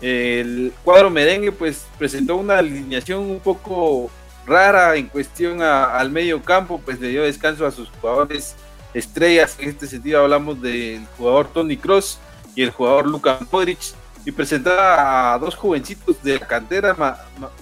El 0.00 0.72
cuadro 0.82 1.10
merengue 1.10 1.52
pues 1.52 1.86
presentó 1.96 2.36
una 2.36 2.58
alineación 2.58 3.20
un 3.20 3.38
poco 3.38 4.10
rara 4.46 4.96
en 4.96 5.06
cuestión 5.06 5.62
a, 5.62 5.96
al 5.96 6.10
medio 6.10 6.42
campo, 6.42 6.80
pues 6.84 7.00
le 7.00 7.08
dio 7.08 7.22
descanso 7.22 7.64
a 7.66 7.70
sus 7.70 7.88
jugadores 7.90 8.56
estrellas. 8.94 9.56
En 9.58 9.68
este 9.68 9.86
sentido 9.86 10.22
hablamos 10.22 10.62
del 10.62 11.04
jugador 11.18 11.48
Tony 11.48 11.76
Cross 11.76 12.18
y 12.54 12.62
el 12.62 12.70
jugador 12.70 13.06
Luka 13.06 13.38
Modric. 13.50 13.78
Y 14.24 14.32
presentaba 14.32 15.34
a 15.34 15.38
dos 15.38 15.54
jovencitos 15.54 16.22
de 16.22 16.38
la 16.38 16.46
cantera 16.46 16.96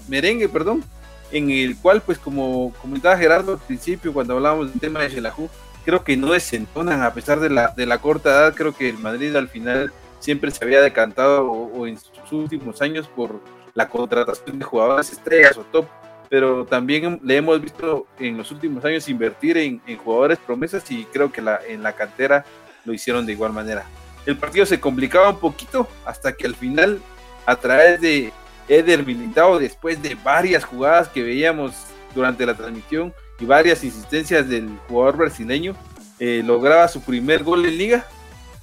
merengue, 0.06 0.48
perdón, 0.48 0.84
en 1.32 1.50
el 1.50 1.76
cual, 1.76 2.02
pues 2.02 2.18
como 2.18 2.72
comentaba 2.80 3.16
Gerardo 3.16 3.52
al 3.54 3.58
principio 3.58 4.12
cuando 4.12 4.34
hablábamos 4.34 4.70
del 4.70 4.80
tema 4.80 5.00
de 5.00 5.08
Shelahu, 5.08 5.50
creo 5.84 6.04
que 6.04 6.16
no 6.16 6.32
desentonan 6.32 7.02
a 7.02 7.12
pesar 7.14 7.40
de 7.40 7.50
la, 7.50 7.68
de 7.76 7.84
la 7.84 7.98
corta 7.98 8.30
edad. 8.30 8.54
Creo 8.54 8.76
que 8.76 8.88
el 8.88 8.98
Madrid 8.98 9.34
al 9.34 9.48
final 9.48 9.92
siempre 10.20 10.52
se 10.52 10.64
había 10.64 10.80
decantado 10.80 11.50
o, 11.50 11.80
o 11.80 11.86
en 11.88 11.98
sus 11.98 12.30
últimos 12.30 12.80
años 12.80 13.08
por 13.08 13.40
la 13.74 13.88
contratación 13.88 14.60
de 14.60 14.64
jugadores 14.64 15.10
estrellas 15.10 15.56
o 15.56 15.62
top 15.62 15.86
pero 16.32 16.64
también 16.64 17.20
le 17.22 17.36
hemos 17.36 17.60
visto 17.60 18.06
en 18.18 18.38
los 18.38 18.50
últimos 18.50 18.82
años 18.86 19.06
invertir 19.06 19.58
en, 19.58 19.82
jugadores 19.98 20.38
promesas 20.38 20.90
y 20.90 21.04
creo 21.04 21.30
que 21.30 21.42
en 21.68 21.82
la 21.82 21.92
cantera 21.92 22.46
lo 22.86 22.94
hicieron 22.94 23.26
de 23.26 23.32
igual 23.32 23.52
manera. 23.52 23.84
El 24.24 24.38
partido 24.38 24.64
se 24.64 24.80
complicaba 24.80 25.28
un 25.28 25.38
poquito 25.38 25.86
hasta 26.06 26.32
que 26.32 26.46
al 26.46 26.54
final, 26.54 27.02
a 27.44 27.56
través 27.56 28.00
de 28.00 28.32
Eder 28.66 29.04
Militao, 29.04 29.58
después 29.58 30.02
de 30.02 30.14
varias 30.24 30.64
jugadas 30.64 31.08
que 31.08 31.22
veíamos 31.22 31.74
durante 32.14 32.46
la 32.46 32.54
transmisión 32.54 33.12
y 33.38 33.44
varias 33.44 33.84
insistencias 33.84 34.48
del 34.48 34.70
jugador 34.88 35.18
brasileño, 35.18 35.76
eh, 36.18 36.42
lograba 36.42 36.88
su 36.88 37.02
primer 37.02 37.44
gol 37.44 37.66
en 37.66 37.76
liga. 37.76 38.06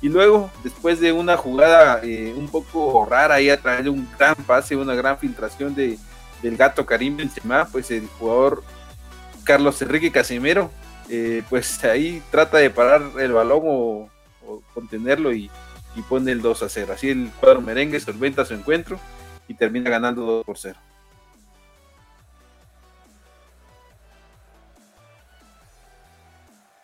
Y 0.02 0.10
luego, 0.10 0.50
después 0.64 1.00
de 1.00 1.12
una 1.12 1.38
jugada 1.38 2.00
eh, 2.02 2.34
un 2.36 2.50
poco 2.50 3.06
rara 3.06 3.36
ahí 3.36 3.52
a 3.52 3.62
través 3.62 3.84
de 3.84 3.92
un 3.92 4.10
gran 4.18 4.34
pase, 4.48 4.76
una 4.76 4.96
gran 4.96 5.20
filtración 5.20 5.76
de, 5.76 6.00
del 6.42 6.58
gato 6.58 6.86
Karim 6.86 7.18
Benzema, 7.18 7.66
pues 7.66 7.92
el 7.92 8.08
jugador 8.08 8.64
Carlos 9.44 9.82
Enrique 9.82 10.12
Casimero, 10.12 10.72
eh, 11.10 11.44
pues 11.50 11.84
ahí 11.84 12.22
trata 12.32 12.58
de 12.58 12.70
parar 12.70 13.02
el 13.20 13.34
balón 13.34 13.62
o, 13.64 14.10
o 14.46 14.62
contenerlo 14.74 15.34
y, 15.34 15.50
y, 15.96 16.02
pone 16.04 16.32
el 16.32 16.42
2 16.42 16.64
a 16.64 16.70
0. 16.70 16.94
Así 16.94 17.10
el 17.10 17.32
cuadro 17.40 17.62
merengue 17.62 18.00
solventa 18.00 18.46
su 18.46 18.54
encuentro 18.54 19.00
y 19.48 19.54
termina 19.54 19.90
ganando 19.90 20.22
2 20.22 20.46
por 20.46 20.58
0. 20.58 20.78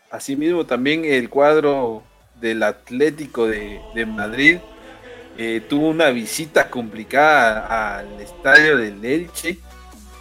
Asimismo 0.09 0.65
también 0.65 1.05
el 1.05 1.29
cuadro 1.29 2.03
del 2.39 2.63
Atlético 2.63 3.47
de, 3.47 3.81
de 3.93 4.05
Madrid 4.05 4.59
eh, 5.37 5.61
tuvo 5.67 5.89
una 5.89 6.09
visita 6.11 6.69
complicada 6.69 7.97
al 7.97 8.21
estadio 8.21 8.77
del 8.77 9.03
Elche, 9.03 9.57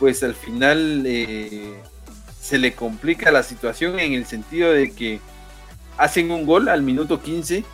pues 0.01 0.23
al 0.25 0.35
final 0.35 1.05
eh, 1.07 1.75
se 2.41 2.59
le 2.59 2.75
complica 2.75 3.31
la 3.31 3.45
situación 3.45 4.01
en 4.01 4.15
el 4.15 4.27
sentido 4.27 4.73
de 4.73 4.93
que 4.93 5.21
hacen 5.97 6.33
un 6.33 6.45
gol 6.45 6.69
al 6.69 6.83
minuto 6.83 7.23
15 7.23 7.65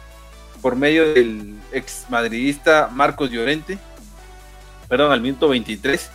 por 0.60 0.76
medio 0.76 1.14
del 1.14 1.54
ex 1.72 2.04
madridista 2.10 2.90
Marcos 2.92 3.30
Llorente, 3.30 3.78
perdón, 4.86 5.10
al 5.10 5.22
minuto 5.22 5.48
23, 5.48 6.10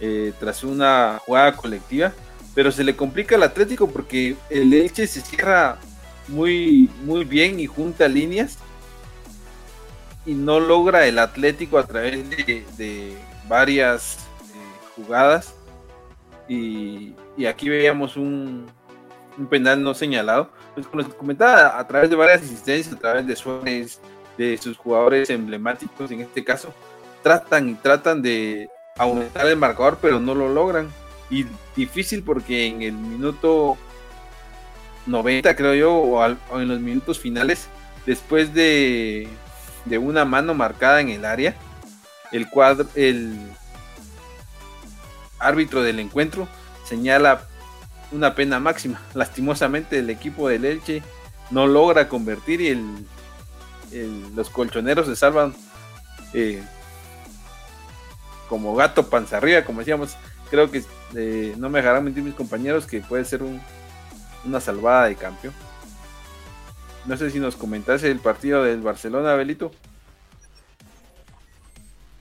eh, 0.00 0.32
tras 0.38 0.64
una 0.64 1.18
jugada 1.24 1.56
colectiva, 1.56 2.12
pero 2.54 2.70
se 2.70 2.84
le 2.84 2.94
complica 2.94 3.36
al 3.36 3.42
Atlético 3.42 3.88
porque 3.88 4.36
el 4.50 4.74
Elche 4.74 5.06
se 5.06 5.22
cierra 5.22 5.78
muy, 6.28 6.90
muy 7.04 7.24
bien 7.24 7.58
y 7.58 7.66
junta 7.66 8.06
líneas 8.06 8.58
y 10.26 10.34
no 10.34 10.60
logra 10.60 11.06
el 11.06 11.18
Atlético 11.18 11.78
a 11.78 11.86
través 11.86 12.28
de, 12.76 13.16
varias 13.48 14.18
eh, 14.42 14.90
jugadas. 14.96 15.54
Y, 16.48 17.14
aquí 17.48 17.68
veíamos 17.68 18.16
un, 18.16 18.66
un, 19.38 19.46
penal 19.46 19.82
no 19.82 19.94
señalado. 19.94 20.50
Pues 20.74 20.86
como 20.86 21.02
les 21.02 21.14
comentaba, 21.14 21.78
a 21.78 21.86
través 21.86 22.10
de 22.10 22.16
varias 22.16 22.42
asistencias, 22.42 22.94
a 22.94 22.98
través 22.98 23.26
de 23.26 23.36
Suárez, 23.36 24.00
de 24.36 24.56
sus 24.58 24.76
jugadores 24.76 25.30
emblemáticos, 25.30 26.10
en 26.10 26.20
este 26.20 26.44
caso, 26.44 26.72
tratan 27.22 27.70
y 27.70 27.74
tratan 27.74 28.22
de 28.22 28.68
aumentar 28.96 29.46
el 29.46 29.56
marcador, 29.56 29.98
pero 30.00 30.20
no 30.20 30.34
lo 30.34 30.48
logran. 30.48 30.88
Y 31.30 31.44
difícil 31.76 32.22
porque 32.22 32.66
en 32.66 32.82
el 32.82 32.92
minuto 32.92 33.76
90, 35.06 35.56
creo 35.56 35.74
yo, 35.74 35.94
o, 35.94 36.24
en 36.24 36.68
los 36.68 36.80
minutos 36.80 37.18
finales, 37.18 37.68
después 38.06 38.54
de, 38.54 39.28
de, 39.84 39.98
una 39.98 40.24
mano 40.24 40.54
marcada 40.54 41.00
en 41.00 41.08
el 41.10 41.24
área, 41.24 41.54
el 42.32 42.48
árbitro 45.38 45.82
del 45.82 46.00
encuentro 46.00 46.48
señala 46.84 47.42
una 48.10 48.34
pena 48.34 48.60
máxima. 48.60 49.00
Lastimosamente 49.14 49.98
el 49.98 50.10
equipo 50.10 50.48
del 50.48 50.64
Elche 50.64 51.02
no 51.50 51.66
logra 51.66 52.08
convertir 52.08 52.60
y 52.60 52.68
el, 52.68 54.36
los 54.36 54.50
colchoneros 54.50 55.06
se 55.06 55.16
salvan 55.16 55.54
eh, 56.34 56.62
como 58.48 58.74
gato 58.74 59.08
panza 59.08 59.38
arriba, 59.38 59.64
como 59.64 59.80
decíamos. 59.80 60.16
Creo 60.50 60.70
que 60.70 60.82
eh, 61.14 61.54
no 61.58 61.68
me 61.68 61.80
dejarán 61.80 62.04
mentir 62.04 62.22
mis 62.22 62.34
compañeros 62.34 62.86
que 62.86 63.00
puede 63.00 63.24
ser 63.24 63.42
una 64.44 64.60
salvada 64.60 65.06
de 65.06 65.14
campeón. 65.16 65.54
No 67.06 67.16
sé 67.16 67.30
si 67.30 67.38
nos 67.38 67.56
comentase 67.56 68.10
el 68.10 68.20
partido 68.20 68.64
del 68.64 68.82
Barcelona, 68.82 69.34
Belito. 69.34 69.70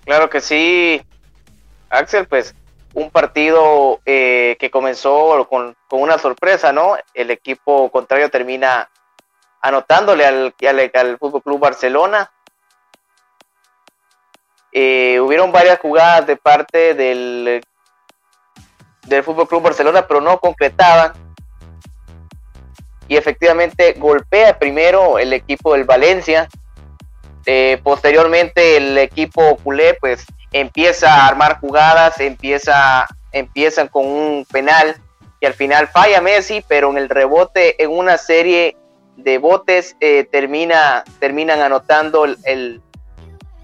Claro 0.05 0.29
que 0.29 0.39
sí, 0.39 1.01
Axel, 1.89 2.27
pues 2.27 2.55
un 2.93 3.11
partido 3.11 3.99
eh, 4.05 4.55
que 4.59 4.71
comenzó 4.71 5.47
con, 5.49 5.75
una 5.91 6.17
sorpresa, 6.17 6.71
¿no? 6.71 6.95
El 7.13 7.29
equipo 7.29 7.91
contrario 7.91 8.29
termina 8.29 8.89
anotándole 9.61 10.25
al, 10.25 10.55
al, 10.67 10.91
al 10.93 11.17
Fútbol 11.17 11.43
Club 11.43 11.59
Barcelona. 11.59 12.31
Eh, 14.71 15.19
hubieron 15.19 15.51
varias 15.51 15.79
jugadas 15.79 16.25
de 16.25 16.37
parte 16.37 16.93
del, 16.93 17.63
del 19.03 19.23
Fútbol 19.23 19.47
Club 19.47 19.63
Barcelona, 19.63 20.07
pero 20.07 20.21
no 20.21 20.39
concretaban. 20.39 21.26
Y 23.07 23.15
efectivamente 23.15 23.93
golpea 23.93 24.57
primero 24.59 25.19
el 25.19 25.33
equipo 25.33 25.73
del 25.73 25.85
Valencia. 25.85 26.47
Eh, 27.45 27.79
posteriormente 27.81 28.75
el 28.75 28.97
equipo 28.97 29.57
culé 29.63 29.93
pues 30.01 30.25
empieza 30.51 31.13
a 31.13 31.27
armar 31.27 31.59
jugadas, 31.59 32.19
empieza, 32.19 33.07
empiezan 33.31 33.87
con 33.87 34.05
un 34.05 34.45
penal 34.51 34.97
y 35.39 35.45
al 35.45 35.53
final 35.53 35.87
falla 35.87 36.21
Messi, 36.21 36.63
pero 36.67 36.89
en 36.89 36.97
el 36.97 37.09
rebote, 37.09 37.81
en 37.81 37.91
una 37.91 38.17
serie 38.17 38.75
de 39.17 39.37
botes, 39.37 39.95
eh, 39.99 40.27
termina, 40.31 41.03
terminan 41.19 41.61
anotando 41.61 42.25
el, 42.25 42.81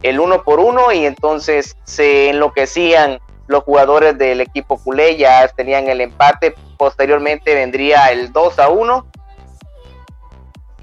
el, 0.01 0.19
uno 0.19 0.43
por 0.43 0.59
uno 0.59 0.91
y 0.91 1.05
entonces 1.05 1.75
se 1.83 2.29
enloquecían 2.29 3.19
los 3.47 3.63
jugadores 3.63 4.17
del 4.17 4.41
equipo 4.41 4.77
culé, 4.77 5.17
ya 5.17 5.47
tenían 5.49 5.87
el 5.89 6.01
empate, 6.01 6.55
posteriormente 6.77 7.53
vendría 7.53 8.07
el 8.07 8.31
2 8.31 8.59
a 8.59 8.69
1 8.69 9.07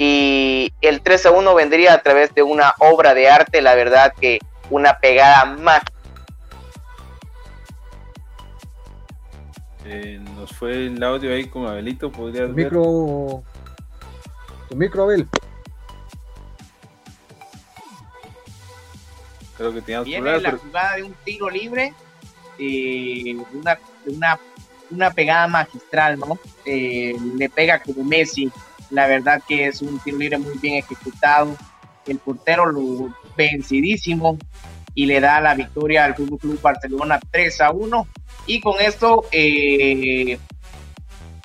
y 0.03 0.73
el 0.81 1.03
3 1.03 1.27
a 1.27 1.31
1 1.31 1.55
vendría 1.55 1.93
a 1.93 2.03
través 2.03 2.35
de 2.35 2.43
una 2.43 2.75
obra 2.79 3.13
de 3.13 3.29
arte, 3.29 3.61
la 3.61 3.75
verdad 3.75 4.15
que 4.19 4.39
una 4.71 4.99
pegada 4.99 5.45
más. 5.45 5.83
Eh, 9.85 10.19
nos 10.37 10.53
fue 10.53 10.87
el 10.87 11.03
audio 11.03 11.35
ahí 11.35 11.45
con 11.49 11.67
Abelito, 11.67 12.11
podría 12.11 12.47
tu 12.47 12.55
micro, 12.55 13.43
tu 14.71 14.77
micro 14.77 15.03
Abel. 15.03 15.29
Creo 19.59 19.75
que 19.75 19.83
teníamos 19.83 20.07
Viene 20.07 20.41
la 20.41 20.53
jugada 20.53 20.97
de 20.97 21.03
un 21.03 21.15
tiro 21.27 21.51
libre, 21.51 21.93
eh, 22.59 23.37
una, 23.53 23.79
una, 24.07 24.41
una, 24.91 25.11
pegada 25.11 25.47
magistral, 25.47 26.19
¿no? 26.19 26.39
Eh, 26.65 27.15
le 27.37 27.51
pega 27.51 27.83
como 27.83 28.03
Messi. 28.03 28.51
La 28.91 29.07
verdad 29.07 29.43
que 29.47 29.67
es 29.67 29.83
un 29.83 29.99
tiro 30.01 30.19
libre 30.19 30.39
muy 30.39 30.59
bien 30.59 30.77
ejecutado. 30.77 31.57
El 32.07 32.19
portero 32.19 32.67
lo 32.67 33.15
vencidísimo 33.37 34.39
y 34.95 35.07
le 35.07 35.21
da 35.21 35.41
la 35.41 35.55
victoria 35.55 36.05
al 36.05 36.15
Fútbol 36.15 36.39
Club 36.39 36.61
Barcelona 36.61 37.21
3 37.31 37.61
a 37.61 37.71
1 37.71 38.09
y 38.47 38.61
con 38.61 38.81
esto 38.81 39.25
eh, 39.31 40.39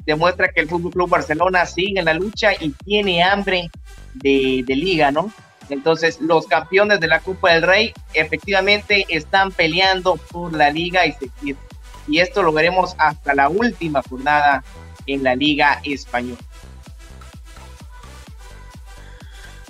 demuestra 0.05 0.49
que 0.49 0.61
el 0.61 0.67
Fútbol 0.67 0.91
Club 0.91 1.09
Barcelona 1.09 1.65
sigue 1.65 1.99
en 1.99 2.05
la 2.05 2.13
lucha 2.13 2.53
y 2.59 2.69
tiene 2.71 3.23
hambre 3.23 3.69
de, 4.13 4.63
liga, 4.67 5.11
¿no? 5.11 5.31
Entonces, 5.69 6.21
los 6.21 6.47
campeones 6.47 6.99
de 6.99 7.07
la 7.07 7.19
Copa 7.19 7.53
del 7.53 7.63
Rey 7.63 7.93
efectivamente 8.13 9.05
están 9.09 9.51
peleando 9.51 10.15
por 10.31 10.53
la 10.53 10.69
liga 10.69 11.05
y, 11.05 11.15
y 12.07 12.19
esto 12.19 12.43
lo 12.43 12.51
veremos 12.51 12.95
hasta 12.97 13.33
la 13.33 13.49
última 13.49 14.01
jornada 14.07 14.63
en 15.07 15.23
la 15.23 15.35
Liga 15.35 15.81
Española. 15.83 16.39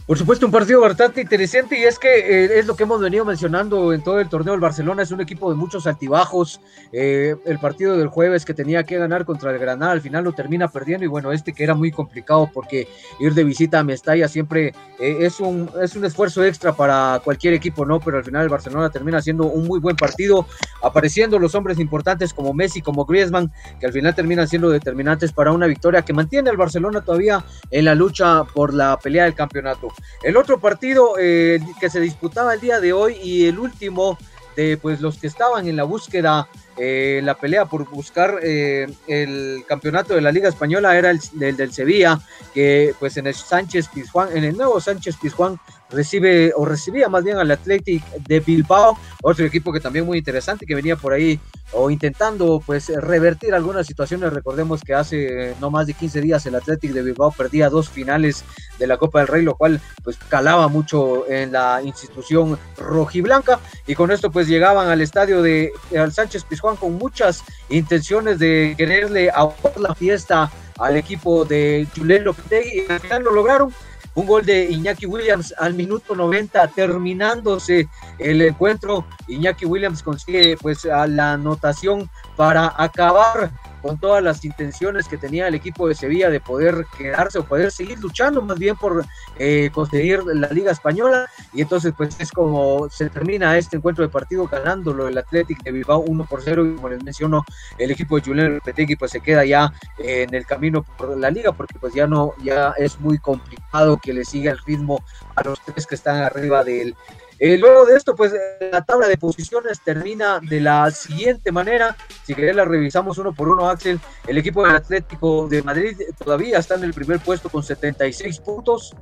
Por 0.06 0.20
supuesto, 0.20 0.46
un 0.46 0.52
partido 0.52 0.82
bastante 0.82 1.22
interesante 1.22 1.80
y 1.80 1.84
es 1.84 1.98
que 1.98 2.20
eh, 2.20 2.60
es 2.60 2.68
lo 2.68 2.76
que 2.76 2.84
hemos 2.84 3.02
venido 3.02 3.26
mencionando 3.26 3.92
en 3.92 4.04
todo 4.04 4.20
el 4.20 4.30
torneo. 4.30 4.54
El 4.54 4.60
Barcelona 4.60 5.02
es 5.02 5.10
un 5.10 5.20
equipo 5.20 5.50
de 5.50 5.56
muchos 5.56 5.88
altibajos. 5.88 6.62
Eh, 6.92 7.36
el 7.44 7.58
partido 7.58 7.98
del 7.98 8.10
jueves 8.10 8.46
que 8.46 8.54
tenía 8.54 8.84
que 8.84 9.00
ganar 9.00 9.26
contra 9.26 9.50
el 9.50 9.58
Granada 9.58 9.94
al 9.94 10.02
final 10.02 10.24
lo 10.24 10.34
termina 10.34 10.68
perdiendo 10.68 11.06
y 11.06 11.08
bueno, 11.08 11.32
este 11.32 11.54
que 11.54 11.64
era 11.64 11.74
muy 11.74 11.90
complicado 11.90 12.48
porque 12.54 12.88
ir 13.20 13.34
de 13.34 13.44
visita 13.44 13.80
a 13.80 13.84
Mestalla 13.84 14.28
siempre 14.28 14.76
eh, 15.00 15.18
es, 15.22 15.40
un, 15.40 15.72
es 15.82 15.96
un 15.96 16.06
esfuerzo 16.06 16.46
extra 16.46 16.76
para 16.76 17.20
cualquier 17.24 17.56
equipo, 17.56 17.84
¿no? 17.84 18.00
Pero 18.00 18.18
al 18.18 18.24
final 18.24 18.44
el 18.44 18.50
Barcelona 18.50 18.92
termina 18.92 19.18
haciendo 19.18 19.46
un 19.46 19.66
muy 19.66 19.80
buen 19.80 19.96
partido, 19.96 20.46
apareciendo 20.84 21.40
los 21.40 21.56
hombres 21.56 21.80
importantes 21.80 22.32
como 22.32 22.54
Messi, 22.54 22.80
como 22.80 23.06
Griezmann, 23.06 23.52
que 23.80 23.88
al 23.88 23.92
final 23.92 24.14
terminan 24.14 24.48
siendo 24.48 24.70
determinantes 24.70 25.32
para 25.32 25.52
una 25.52 25.66
victoria 25.66 26.04
que 26.04 26.14
mantiene 26.14 26.52
al 26.52 26.58
Barcelona 26.58 27.02
todavía 27.02 27.44
en 27.72 27.86
la 27.86 27.96
lucha 27.96 28.44
por 28.44 28.72
la 28.72 29.00
pelea 29.00 29.24
del 29.24 29.34
campeonato. 29.34 29.95
El 30.24 30.38
otro 30.38 30.60
partido 30.60 31.16
eh, 31.20 31.60
que 31.80 31.90
se 31.90 32.00
disputaba 32.00 32.54
el 32.54 32.62
día 32.62 32.80
de 32.80 32.94
hoy 32.94 33.18
y 33.22 33.46
el 33.46 33.60
último 33.60 34.18
de 34.56 34.78
pues 34.78 35.02
los 35.02 35.18
que 35.18 35.28
estaban 35.28 35.68
en 35.68 35.76
la 35.76 35.84
búsqueda, 35.84 36.48
eh, 36.78 37.22
la 37.24 37.36
pelea 37.36 37.66
por 37.66 37.90
buscar 37.90 38.40
eh, 38.42 38.88
el 39.08 39.64
campeonato 39.68 40.14
de 40.14 40.22
la 40.22 40.32
Liga 40.32 40.50
Española 40.50 40.98
era 40.98 41.12
el, 41.12 41.20
del 41.58 41.74
Sevilla, 41.74 42.20
que 42.54 42.96
pues 43.00 43.18
en 43.18 43.28
el 43.28 43.36
Sánchez 43.36 43.90
Pizjuán, 43.94 44.36
en 44.36 44.44
el 44.44 44.58
nuevo 44.58 44.80
Sánchez 44.80 45.18
Pizjuán 45.22 45.60
recibe 45.90 46.52
o 46.56 46.66
recibía 46.66 47.10
más 47.10 47.24
bien 47.24 47.38
al 47.38 47.52
Athletic 47.52 48.04
de 48.28 48.40
Bilbao, 48.40 48.98
otro 49.22 49.46
equipo 49.46 49.72
que 49.72 49.80
también 49.80 50.06
muy 50.06 50.18
interesante 50.18 50.66
que 50.66 50.76
venía 50.76 50.96
por 50.96 51.14
ahí 51.14 51.40
o 51.72 51.90
intentando 51.90 52.62
pues 52.66 52.90
revertir 52.90 53.54
algunas 53.54 53.88
situaciones. 53.88 54.34
Recordemos 54.34 54.82
que 54.82 54.94
hace 54.94 55.56
no 55.60 55.70
más 55.70 55.88
de 55.88 55.94
15 55.94 56.22
días 56.22 56.46
el 56.46 56.56
Athletic 56.56 56.92
de 56.92 57.02
Bilbao 57.02 57.32
perdía 57.32 57.70
dos 57.70 57.90
finales 57.90 58.44
de 58.80 58.88
la 58.88 58.98
Copa 58.98 59.20
del 59.20 59.28
Rey, 59.28 59.44
lo 59.44 59.56
cual 59.56 59.82
pues 60.04 60.18
calaba 60.30 60.68
mucho 60.68 61.30
en 61.30 61.52
la 61.52 61.82
institución 61.84 62.58
rojiblanca 62.78 63.60
y 63.88 63.96
con 63.96 64.12
esto 64.12 64.32
pues 64.32 64.48
llegaban 64.48 64.90
al 64.90 65.02
estadio 65.02 65.42
de 65.42 65.72
al 65.98 66.12
Sánchez 66.12 66.44
Pizjuán 66.46 66.76
con 66.76 66.94
muchas 66.94 67.44
intenciones 67.70 68.40
de 68.40 68.76
quererle 68.78 69.30
ahorrar 69.30 69.80
la 69.80 69.96
fiesta 69.96 70.52
al 70.78 70.98
equipo 70.98 71.46
de 71.46 71.88
Julen 71.96 72.26
Lopetegui 72.26 72.84
y 72.88 72.92
al 72.92 73.00
final 73.00 73.24
lo 73.24 73.32
lograron 73.32 73.74
un 74.16 74.26
gol 74.26 74.46
de 74.46 74.72
Iñaki 74.72 75.06
Williams 75.06 75.54
al 75.58 75.74
minuto 75.74 76.16
90, 76.16 76.68
terminándose 76.70 77.88
el 78.18 78.42
encuentro. 78.42 79.06
Iñaki 79.28 79.66
Williams 79.66 80.02
consigue 80.02 80.58
pues 80.58 80.86
la 80.86 81.34
anotación 81.34 82.10
para 82.36 82.74
acabar 82.78 83.52
con 83.86 84.00
todas 84.00 84.24
las 84.24 84.44
intenciones 84.44 85.08
que 85.08 85.16
tenía 85.16 85.48
el 85.48 85.54
equipo 85.54 85.88
de 85.88 85.94
Sevilla 85.94 86.32
de 86.32 86.40
poder 86.40 86.88
quedarse 86.98 87.38
o 87.38 87.46
poder 87.46 87.72
seguir 87.72 88.00
luchando 88.00 88.42
más 88.42 88.58
bien 88.58 88.76
por 88.76 89.06
eh, 89.38 89.70
conseguir 89.72 90.24
la 90.26 90.48
Liga 90.48 90.72
Española. 90.72 91.30
Y 91.54 91.62
entonces, 91.62 91.94
pues 91.96 92.20
es 92.20 92.32
como 92.32 92.90
se 92.90 93.12
termina 93.12 93.56
este 93.60 93.78
encuentro 93.78 94.04
de 94.04 94.10
partido 94.10 94.48
ganándolo 94.48 95.08
el 95.08 95.16
Athletic 95.20 95.62
de 95.62 95.72
Bilbao 95.72 96.00
1 96.00 96.26
por 96.26 96.42
0. 96.42 96.66
Y 96.66 96.76
como 96.76 96.90
les 96.90 97.04
menciono, 97.04 97.46
el 97.78 97.92
equipo 97.92 98.16
de 98.16 98.24
Julián 98.24 98.56
Lopetegui 98.56 98.96
pues 98.96 99.12
se 99.12 99.20
queda 99.20 99.46
ya 99.46 99.72
en 100.00 100.34
el 100.34 100.48
camino 100.48 100.82
por 100.82 101.16
la 101.16 101.30
Liga 101.30 101.52
porque 101.52 101.78
pues 101.78 101.94
ya 101.94 102.08
no, 102.08 102.34
ya 102.44 102.74
es 102.80 103.00
muy 103.00 103.20
complicado 103.20 103.98
que 103.98 104.14
le 104.14 104.26
siga 104.26 104.52
el 104.52 104.58
ritmo 104.66 105.04
a 105.36 105.44
los 105.44 105.62
tres 105.62 105.86
que 105.86 105.94
están 105.94 106.24
arriba 106.24 106.64
del 106.64 106.96
eh, 107.40 107.58
luego 107.58 107.86
de 107.86 107.96
esto, 107.98 108.16
pues 108.16 108.34
la 108.72 108.84
tabla 108.84 109.08
de 109.08 109.18
posiciones 109.18 109.82
termina 109.84 110.40
de 110.40 110.62
la 110.62 110.90
siguiente 110.92 111.52
manera. 111.52 111.96
Si 112.24 112.34
querés, 112.34 112.56
la 112.56 112.66
revisamos 112.66 113.18
uno 113.18 113.34
por 113.34 113.50
uno, 113.50 113.70
Axel. 113.70 114.00
El 114.28 114.38
equipo 114.38 114.66
del 114.66 114.76
Atlético 114.76 115.48
de 115.48 115.62
Madrid 115.62 115.98
todavía 116.18 116.60
está 116.60 116.76
en 116.76 116.86
el 116.86 116.94
primer 116.94 117.20
puesto 117.20 117.50
con 117.50 117.64
76 117.64 118.40
puntos. 118.40 118.96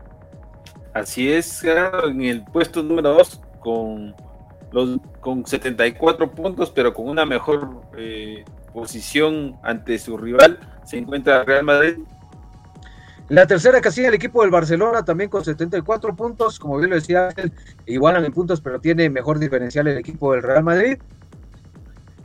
Así 0.94 1.32
es, 1.32 1.64
en 1.64 2.22
el 2.22 2.44
puesto 2.44 2.84
número 2.84 3.14
2 3.14 3.42
con, 3.60 4.16
los, 4.72 5.00
con 5.22 5.46
74 5.46 6.32
puntos, 6.32 6.72
pero 6.72 6.94
con 6.94 7.08
una 7.08 7.26
mejor 7.26 7.82
eh, 7.98 8.44
posición 8.74 9.58
ante 9.64 9.98
su 10.00 10.18
rival. 10.18 10.60
Se 10.86 10.98
encuentra 10.98 11.44
Real 11.44 11.64
Madrid 11.64 11.98
La 13.30 13.48
tercera 13.48 13.80
casilla, 13.82 14.10
el 14.10 14.14
equipo 14.14 14.41
del 14.41 14.52
Barcelona 14.52 15.04
también 15.06 15.30
con 15.30 15.44
74 15.44 16.16
puntos, 16.16 16.60
como 16.60 16.78
bien 16.78 16.90
lo 16.90 16.95
decía, 16.98 17.30
igualan 17.86 18.26
en 18.26 18.34
puntos, 18.34 18.62
pero 18.62 18.80
tiene 18.80 19.10
mejor 19.10 19.40
diferencial 19.40 19.88
el 19.88 19.98
equipo 19.98 20.34
del 20.34 20.44
Real 20.44 20.64
Madrid. 20.64 20.98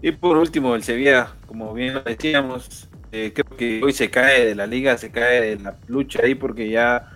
Y 0.03 0.13
por 0.13 0.37
último, 0.37 0.75
el 0.75 0.83
Sevilla, 0.83 1.33
como 1.47 1.73
bien 1.73 1.95
lo 1.95 2.03
decíamos, 2.03 2.89
eh, 3.13 3.33
creo 3.35 3.57
que 3.57 3.83
hoy 3.83 3.93
se 3.93 4.11
cae 4.11 4.47
de 4.47 4.55
la 4.55 4.67
liga, 4.67 4.99
se 4.99 5.11
cae 5.11 5.41
de 5.41 5.63
la 5.63 5.77
lucha 5.87 6.21
ahí 6.23 6.35
porque 6.35 6.69
ya 6.69 7.11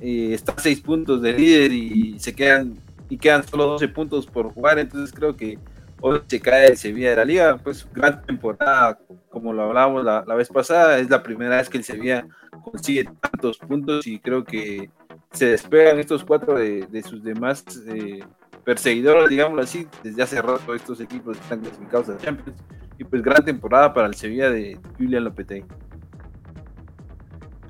eh, 0.00 0.30
está 0.32 0.52
a 0.52 0.58
seis 0.58 0.80
puntos 0.80 1.20
de 1.22 1.32
líder 1.32 1.72
y 1.72 2.18
se 2.18 2.34
quedan 2.34 2.78
y 3.12 3.18
quedan 3.18 3.46
solo 3.46 3.66
12 3.66 3.88
puntos 3.88 4.26
por 4.26 4.54
jugar, 4.54 4.78
entonces 4.78 5.14
creo 5.14 5.36
que 5.36 5.58
hoy 6.00 6.22
se 6.26 6.40
cae 6.40 6.68
el 6.68 6.78
Sevilla 6.78 7.10
de 7.10 7.16
la 7.16 7.24
liga, 7.26 7.58
pues 7.58 7.86
gran 7.92 8.22
temporada, 8.22 8.98
como 9.28 9.52
lo 9.52 9.64
hablábamos 9.64 10.02
la, 10.02 10.34
vez 10.34 10.48
pasada, 10.48 10.98
es 10.98 11.10
la 11.10 11.22
primera 11.22 11.58
vez 11.58 11.68
que 11.68 11.76
el 11.76 11.84
Sevilla 11.84 12.26
consigue 12.62 13.04
tantos 13.20 13.58
puntos 13.58 14.06
y 14.06 14.18
creo 14.18 14.44
que 14.44 14.90
se 15.32 15.46
despegan 15.46 15.98
estos 15.98 16.24
cuatro 16.24 16.54
de, 16.54 17.02
sus 17.02 17.22
demás 17.22 17.64
eh, 17.88 18.20
perseguidores, 18.64 19.28
digámoslo 19.28 19.62
así, 19.62 19.86
desde 20.02 20.22
hace 20.22 20.40
rato 20.40 20.74
estos 20.74 21.00
equipos 21.00 21.36
están 21.36 21.60
clasificados 21.60 22.08
a 22.10 22.18
Champions 22.18 22.58
y 22.98 23.04
pues 23.04 23.22
gran 23.22 23.44
temporada 23.44 23.92
para 23.92 24.06
el 24.06 24.14
Sevilla 24.14 24.50
de 24.50 24.78
Julian 24.98 25.24
Lopetegui. 25.24 25.66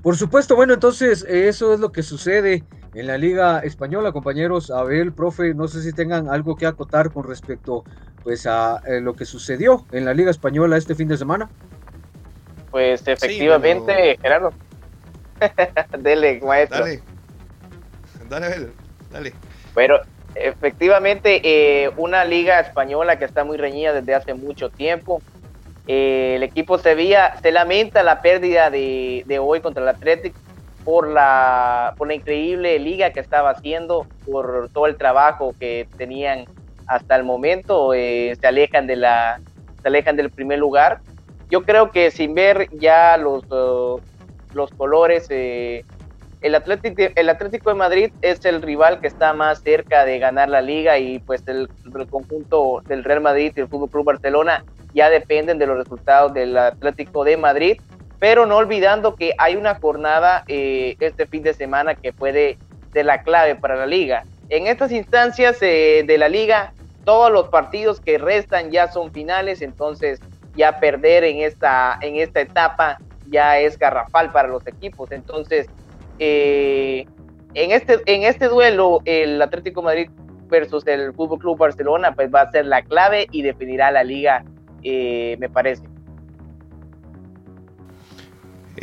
Por 0.03 0.17
supuesto, 0.17 0.57
bueno, 0.57 0.75
entonces 0.75 1.25
eso 1.29 1.73
es 1.73 1.81
lo 1.81 1.93
que 1.93 2.03
sucede 2.03 2.65
en 2.95 3.07
la 3.07 3.17
Liga 3.17 3.61
Española, 3.61 4.11
compañeros. 4.11 4.71
Abel, 4.71 5.13
profe, 5.13 5.55
no 5.55 5.69
sé 5.69 5.81
si 5.83 5.93
tengan 5.93 6.29
algo 6.29 6.57
que 6.57 6.67
acotar 6.67 7.13
con 7.13 7.25
respecto 7.25 7.85
pues 8.25 8.47
a 8.47 8.81
eh, 8.87 9.01
lo 9.01 9.15
que 9.15 9.25
sucedió 9.25 9.85
en 9.93 10.05
la 10.05 10.15
Liga 10.15 10.31
Española 10.31 10.77
este 10.77 10.95
fin 10.95 11.09
de 11.09 11.17
semana. 11.17 11.49
Pues 12.71 13.07
efectivamente, 13.07 14.19
Gerardo. 14.21 14.53
dele, 15.99 16.41
maestro. 16.43 16.81
Dale. 16.81 17.03
Dale, 18.29 18.69
dale. 19.11 19.33
Bueno, 19.75 19.97
efectivamente, 20.35 21.41
eh, 21.45 21.91
una 21.97 22.25
liga 22.25 22.61
española 22.61 23.19
que 23.19 23.25
está 23.25 23.45
muy 23.45 23.57
reñida 23.57 23.93
desde 23.93 24.15
hace 24.15 24.35
mucho 24.35 24.71
tiempo. 24.71 25.21
Eh, 25.87 26.35
el 26.37 26.43
equipo 26.43 26.79
Sevilla 26.79 27.35
se 27.43 27.51
lamenta 27.51 28.03
la 28.03 28.23
pérdida 28.23 28.71
de, 28.71 29.25
de 29.27 29.39
hoy 29.39 29.61
contra 29.61 29.83
el 29.83 29.89
Atlético 29.89 30.39
por 30.85 31.09
la, 31.09 31.95
por 31.97 32.09
la 32.09 32.15
increíble 32.15 32.79
liga 32.79 33.11
que 33.11 33.21
estaba 33.21 33.51
haciendo, 33.51 34.07
por 34.27 34.69
todo 34.73 34.87
el 34.87 34.97
trabajo 34.97 35.55
que 35.59 35.87
tenían 35.97 36.45
hasta 36.87 37.17
el 37.17 37.25
momento, 37.25 37.95
eh, 37.95 38.37
se 38.41 38.47
alejan 38.47 38.87
de 38.87 38.97
la, 38.97 39.41
se 39.81 39.89
alejan 39.89 40.17
del 40.17 40.31
primer 40.31 40.59
lugar. 40.59 41.01
Yo 41.51 41.63
creo 41.63 41.91
que 41.91 42.11
sin 42.11 42.35
ver 42.35 42.69
ya 42.73 43.17
los, 43.17 43.45
uh, 43.51 44.01
los 44.55 44.71
colores, 44.71 45.27
eh, 45.31 45.85
el, 46.41 46.55
Atlético, 46.55 47.03
el 47.15 47.29
Atlético 47.29 47.71
de 47.71 47.77
Madrid 47.77 48.13
es 48.23 48.45
el 48.45 48.63
rival 48.63 49.01
que 49.01 49.07
está 49.07 49.33
más 49.33 49.61
cerca 49.63 50.05
de 50.05 50.19
ganar 50.19 50.49
la 50.49 50.61
liga 50.61 50.99
y 50.99 51.19
pues 51.21 51.43
el, 51.47 51.69
conjunto 52.11 52.83
del 52.87 53.05
Real 53.05 53.21
Madrid 53.21 53.53
y 53.57 53.61
el 53.61 53.69
Fútbol 53.69 53.91
Club 53.91 54.05
Barcelona 54.05 54.65
ya 54.95 55.09
dependen 55.09 55.59
de 55.59 55.67
los 55.67 55.77
resultados 55.77 56.35
del 56.35 56.57
Atlético 56.59 57.25
de 57.25 57.37
Madrid 57.37 57.81
pero 58.23 58.47
no 58.47 58.57
olvidando 58.57 59.17
que 59.17 59.35
hay 59.37 59.57
una 59.57 59.75
jornada 59.75 60.45
eh, 60.47 60.95
este 61.01 61.27
fin 61.27 61.43
de 61.43 61.55
semana 61.55 61.97
que 61.97 62.13
puede 62.13 62.57
ser 62.93 63.07
la 63.07 63.25
clave 63.25 63.57
para 63.57 63.75
la 63.75 63.85
liga. 63.85 64.23
En 64.49 64.69
estas 64.69 64.93
instancias 64.93 65.59
eh, 65.61 66.05
de 66.07 66.19
la 66.19 66.29
liga, 66.29 66.73
todos 67.05 67.33
los 67.33 67.49
partidos 67.49 68.01
que 68.01 68.19
restan 68.19 68.71
ya 68.71 68.87
son 68.93 69.11
finales, 69.11 69.61
entonces 69.61 70.21
ya 70.55 70.79
perder 70.79 71.25
en 71.25 71.39
esta, 71.39 71.99
en 72.01 72.15
esta 72.15 72.41
etapa 72.43 73.01
ya 73.33 73.59
es 73.59 73.79
garrafal 73.79 74.31
para 74.31 74.49
los 74.49 74.67
equipos. 74.67 75.11
Entonces, 75.11 75.67
eh, 76.19 77.07
en, 77.55 77.73
este, 77.73 78.01
en 78.07 78.23
este 78.23 78.47
duelo, 78.47 79.01
el 79.05 79.43
Atlético 79.43 79.83
Madrid 79.83 80.11
versus 80.49 80.87
el 80.87 81.13
Fútbol 81.15 81.39
Club 81.39 81.59
Barcelona, 81.59 82.15
pues 82.15 82.33
va 82.33 82.43
a 82.43 82.51
ser 82.51 82.67
la 82.67 82.83
clave 82.83 83.27
y 83.33 83.43
definirá 83.43 83.91
la 83.91 84.05
liga, 84.05 84.45
me 84.83 85.49
parece. 85.51 85.83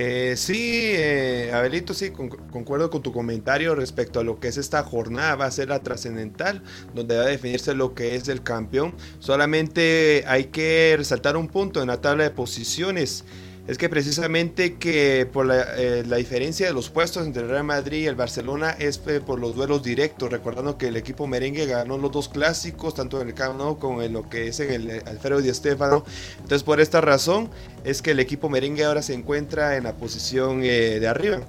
Eh, 0.01 0.35
sí, 0.37 0.93
eh, 0.95 1.51
Abelito, 1.53 1.93
sí, 1.93 2.11
concuerdo 2.11 2.89
con 2.89 3.01
tu 3.01 3.11
comentario 3.11 3.75
respecto 3.75 4.21
a 4.21 4.23
lo 4.23 4.39
que 4.39 4.47
es 4.47 4.57
esta 4.57 4.81
jornada, 4.83 5.35
va 5.35 5.45
a 5.45 5.51
ser 5.51 5.67
la 5.67 5.81
trascendental, 5.81 6.63
donde 6.93 7.17
va 7.17 7.23
a 7.23 7.27
definirse 7.27 7.73
lo 7.73 7.95
que 7.95 8.15
es 8.15 8.29
el 8.29 8.43
campeón. 8.43 8.95
Solamente 9.17 10.23
hay 10.27 10.45
que 10.45 10.93
resaltar 10.95 11.35
un 11.35 11.47
punto 11.47 11.81
en 11.81 11.87
la 11.87 11.99
tabla 11.99 12.23
de 12.23 12.29
posiciones 12.29 13.25
es 13.69 13.77
que 13.77 13.87
precisamente 13.87 14.77
que 14.77 15.27
por 15.31 15.47
eh, 15.53 16.03
la, 16.03 16.15
diferencia 16.15 16.65
de 16.65 16.73
los 16.73 16.89
puestos 16.89 17.27
entre 17.27 17.43
el 17.43 17.49
Real 17.49 17.65
Madrid 17.65 17.99
y 17.99 18.07
el 18.07 18.15
Barcelona 18.15 18.71
es 18.71 18.99
eh, 19.05 19.21
por 19.21 19.39
los 19.39 19.55
duelos 19.55 19.83
directos, 19.83 20.31
recordando 20.31 20.75
que 20.75 20.87
el 20.87 20.97
equipo 20.97 21.27
merengue 21.27 21.67
ganó 21.67 21.99
los 21.99 22.11
dos 22.11 22.29
clásicos, 22.29 22.95
tanto 22.95 23.21
en 23.21 23.27
el 23.27 23.35
Camp 23.35 23.59
como 23.77 24.01
en 24.01 24.13
lo 24.13 24.27
que 24.27 24.47
es 24.47 24.59
en 24.59 24.71
el 24.71 25.03
Alfredo 25.05 25.39
Di 25.41 25.53
Stéfano. 25.53 26.03
Entonces 26.37 26.63
por 26.63 26.81
esta 26.81 26.99
razón 26.99 27.51
es 27.83 28.01
que 28.01 28.11
el 28.11 28.19
equipo 28.19 28.49
merengue 28.49 28.85
ahora 28.85 29.03
se 29.03 29.13
encuentra 29.13 29.77
en 29.77 29.83
la 29.83 29.93
posición 29.93 30.63
eh, 30.63 30.99
de 30.99 31.07
arriba. 31.07 31.41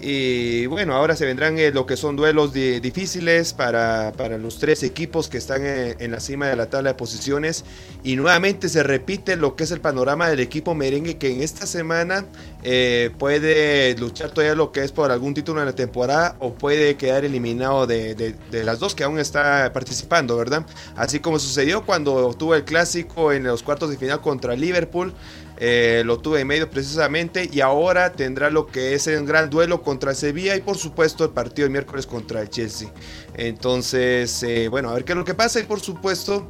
Y 0.00 0.66
bueno, 0.66 0.94
ahora 0.94 1.16
se 1.16 1.26
vendrán 1.26 1.58
eh, 1.58 1.72
lo 1.72 1.84
que 1.84 1.96
son 1.96 2.14
duelos 2.14 2.52
difíciles 2.52 3.52
para, 3.52 4.12
los 4.38 4.58
tres 4.58 4.82
equipos 4.84 5.28
que 5.28 5.38
están 5.38 5.62
eh, 5.64 5.96
en, 5.98 6.12
la 6.12 6.20
cima 6.20 6.46
de 6.46 6.54
la 6.54 6.70
tabla 6.70 6.90
de 6.90 6.94
posiciones. 6.94 7.64
Y 8.04 8.14
nuevamente 8.16 8.68
se 8.68 8.82
repite 8.82 9.36
lo 9.36 9.56
que 9.56 9.64
es 9.64 9.72
el 9.72 9.80
panorama 9.80 10.28
del 10.28 10.40
equipo 10.40 10.74
merengue 10.74 11.18
que 11.18 11.32
en 11.32 11.42
esta 11.42 11.66
semana 11.66 12.26
eh, 12.62 13.10
puede 13.18 13.96
luchar 13.98 14.30
todavía 14.30 14.54
lo 14.54 14.70
que 14.70 14.84
es 14.84 14.92
por 14.92 15.10
algún 15.10 15.34
título 15.34 15.60
en 15.60 15.66
la 15.66 15.74
temporada 15.74 16.36
o 16.38 16.54
puede 16.54 16.96
quedar 16.96 17.24
eliminado 17.24 17.86
de, 17.86 18.14
de 18.14 18.64
las 18.64 18.78
dos 18.78 18.94
que 18.94 19.02
aún 19.02 19.18
está 19.18 19.72
participando, 19.72 20.36
¿verdad? 20.36 20.64
Así 20.94 21.18
como 21.18 21.40
sucedió 21.40 21.84
cuando 21.84 22.34
tuvo 22.34 22.54
el 22.54 22.64
clásico 22.64 23.32
en 23.32 23.44
los 23.44 23.64
cuartos 23.64 23.90
de 23.90 23.96
final 23.96 24.20
contra 24.20 24.54
Liverpool. 24.54 25.12
Eh, 25.60 26.02
lo 26.04 26.18
tuve 26.18 26.40
en 26.40 26.46
medio 26.46 26.70
precisamente 26.70 27.48
y 27.52 27.60
ahora 27.60 28.12
tendrá 28.12 28.48
lo 28.48 28.66
que 28.66 28.94
es 28.94 29.08
un 29.08 29.26
gran 29.26 29.50
duelo 29.50 29.82
contra 29.82 30.14
Sevilla 30.14 30.54
y 30.54 30.60
por 30.60 30.76
supuesto 30.76 31.24
el 31.24 31.30
partido 31.30 31.66
el 31.66 31.72
miércoles 31.72 32.06
contra 32.06 32.40
el 32.40 32.48
Chelsea. 32.48 32.92
Entonces, 33.34 34.42
eh, 34.44 34.68
bueno, 34.68 34.90
a 34.90 34.94
ver 34.94 35.04
qué 35.04 35.12
es 35.12 35.18
lo 35.18 35.24
que 35.24 35.34
pasa 35.34 35.58
y 35.58 35.64
por 35.64 35.80
supuesto 35.80 36.48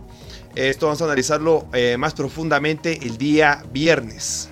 esto 0.54 0.86
vamos 0.86 1.00
a 1.00 1.04
analizarlo 1.04 1.66
eh, 1.72 1.96
más 1.96 2.14
profundamente 2.14 2.98
el 3.06 3.16
día 3.16 3.64
viernes. 3.72 4.50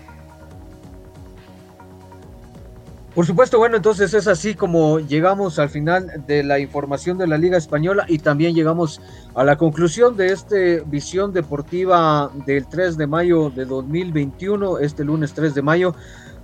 Por 3.16 3.24
supuesto, 3.24 3.56
bueno, 3.56 3.78
entonces 3.78 4.12
es 4.12 4.26
así 4.26 4.54
como 4.54 5.00
llegamos 5.00 5.58
al 5.58 5.70
final 5.70 6.26
de 6.26 6.44
la 6.44 6.58
información 6.58 7.16
de 7.16 7.26
la 7.26 7.38
Liga 7.38 7.56
Española 7.56 8.04
y 8.06 8.18
también 8.18 8.54
llegamos 8.54 9.00
a 9.34 9.42
la 9.42 9.56
conclusión 9.56 10.18
de 10.18 10.34
esta 10.34 10.56
visión 10.84 11.32
deportiva 11.32 12.30
del 12.44 12.68
3 12.68 12.98
de 12.98 13.06
mayo 13.06 13.48
de 13.48 13.64
2021, 13.64 14.80
este 14.80 15.02
lunes 15.02 15.32
3 15.32 15.54
de 15.54 15.62
mayo. 15.62 15.94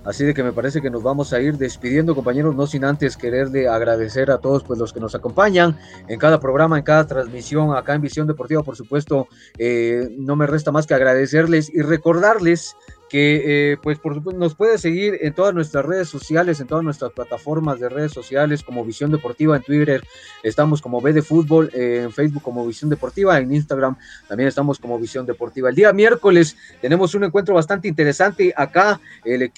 Así 0.03 0.25
de 0.25 0.33
que 0.33 0.41
me 0.41 0.51
parece 0.51 0.81
que 0.81 0.89
nos 0.89 1.03
vamos 1.03 1.31
a 1.31 1.39
ir 1.39 1.59
despidiendo, 1.59 2.15
compañeros, 2.15 2.55
no 2.55 2.65
sin 2.65 2.85
antes 2.85 3.17
quererle 3.17 3.69
agradecer 3.69 4.31
a 4.31 4.39
todos 4.39 4.63
pues, 4.63 4.79
los 4.79 4.91
que 4.91 4.99
nos 4.99 5.13
acompañan 5.13 5.77
en 6.07 6.17
cada 6.17 6.39
programa, 6.39 6.79
en 6.79 6.83
cada 6.83 7.05
transmisión, 7.05 7.77
acá 7.77 7.93
en 7.93 8.01
Visión 8.01 8.25
Deportiva, 8.25 8.63
por 8.63 8.75
supuesto, 8.75 9.27
eh, 9.59 10.09
no 10.17 10.35
me 10.35 10.47
resta 10.47 10.71
más 10.71 10.87
que 10.87 10.95
agradecerles 10.95 11.69
y 11.69 11.83
recordarles 11.83 12.75
que 13.13 13.73
eh, 13.73 13.77
pues 13.77 13.99
por 13.99 14.33
nos 14.33 14.55
puede 14.55 14.79
seguir 14.79 15.19
en 15.21 15.35
todas 15.35 15.53
nuestras 15.53 15.85
redes 15.85 16.09
sociales, 16.09 16.59
en 16.59 16.65
todas 16.65 16.83
nuestras 16.83 17.11
plataformas 17.11 17.79
de 17.79 17.87
redes 17.87 18.11
sociales 18.11 18.63
como 18.63 18.83
Visión 18.83 19.11
Deportiva 19.11 19.55
en 19.55 19.61
Twitter, 19.61 20.03
estamos 20.41 20.81
como 20.81 20.99
B 20.99 21.13
de 21.13 21.21
Fútbol, 21.21 21.69
en 21.75 22.11
Facebook 22.11 22.41
como 22.41 22.65
Visión 22.65 22.89
Deportiva, 22.89 23.37
en 23.37 23.53
Instagram 23.53 23.95
también 24.27 24.47
estamos 24.47 24.79
como 24.79 24.97
Visión 24.97 25.27
Deportiva. 25.27 25.69
El 25.69 25.75
día 25.75 25.93
miércoles 25.93 26.57
tenemos 26.81 27.13
un 27.13 27.25
encuentro 27.25 27.53
bastante 27.53 27.87
interesante 27.87 28.51
acá, 28.57 28.99
el, 29.23 29.51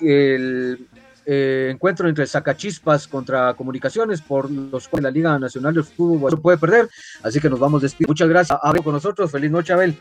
eh, 1.25 1.69
encuentro 1.71 2.09
entre 2.09 2.27
Sacachispas 2.27 3.07
contra 3.07 3.53
Comunicaciones 3.53 4.19
por 4.19 4.51
los 4.51 4.89
cuales 4.89 5.03
la 5.05 5.11
Liga 5.11 5.39
Nacional 5.39 5.73
de 5.73 5.83
Fútbol 5.83 6.33
no 6.33 6.41
puede 6.41 6.57
perder, 6.57 6.89
así 7.23 7.39
que 7.39 7.49
nos 7.49 7.59
vamos 7.61 7.81
a. 7.85 7.87
Muchas 8.05 8.27
gracias, 8.27 8.59
Abel, 8.61 8.83
con 8.83 8.91
nosotros, 8.91 9.31
feliz 9.31 9.49
noche 9.49 9.71
Abel. 9.71 9.95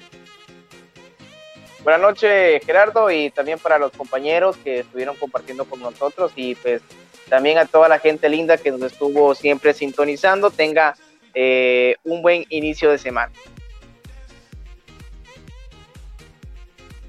Buenas 1.84 2.00
noches, 2.00 2.64
Gerardo, 2.64 3.10
y 3.10 3.28
también 3.28 3.58
para 3.58 3.78
los 3.78 3.92
compañeros 3.92 4.56
que 4.56 4.80
estuvieron 4.80 5.16
compartiendo 5.16 5.66
con 5.66 5.80
nosotros 5.80 6.32
y 6.34 6.54
pues 6.54 6.80
también 7.28 7.58
a 7.58 7.66
toda 7.66 7.90
la 7.90 7.98
gente 7.98 8.26
linda 8.30 8.56
que 8.56 8.70
nos 8.70 8.80
estuvo 8.80 9.34
siempre 9.34 9.74
sintonizando. 9.74 10.50
Tenga 10.50 10.96
eh, 11.34 11.96
un 12.02 12.22
buen 12.22 12.46
inicio 12.48 12.90
de 12.90 12.96
semana. 12.96 13.30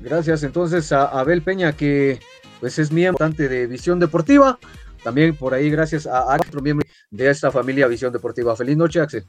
Gracias 0.02 0.43
entonces 0.43 0.91
a 0.91 1.06
Abel 1.06 1.41
Peña, 1.41 1.72
que 1.72 2.19
pues 2.60 2.77
es 2.77 2.91
miembro 2.91 3.30
de 3.30 3.68
Visión 3.68 3.97
Deportiva. 3.97 4.60
También 5.06 5.38
por 5.38 5.53
ahí 5.53 5.69
gracias 5.69 6.06
a 6.06 6.35
otro 6.35 6.61
miembro 6.61 6.85
de 7.11 7.30
esta 7.30 7.49
familia 7.49 7.88
Visión 7.88 8.11
Deportiva. 8.11 8.53
Feliz 8.57 8.76
noche, 8.76 8.99
Axel. 8.99 9.23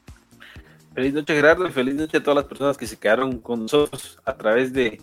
Feliz 0.92 1.14
noche, 1.14 1.36
Gerardo, 1.36 1.68
y 1.68 1.70
feliz 1.70 1.94
noche 1.94 2.16
a 2.16 2.22
todas 2.22 2.36
las 2.36 2.46
personas 2.46 2.76
que 2.76 2.88
se 2.88 2.96
quedaron 2.96 3.38
con 3.38 3.62
nosotros 3.62 4.18
a 4.24 4.34
través 4.34 4.72
de 4.72 5.00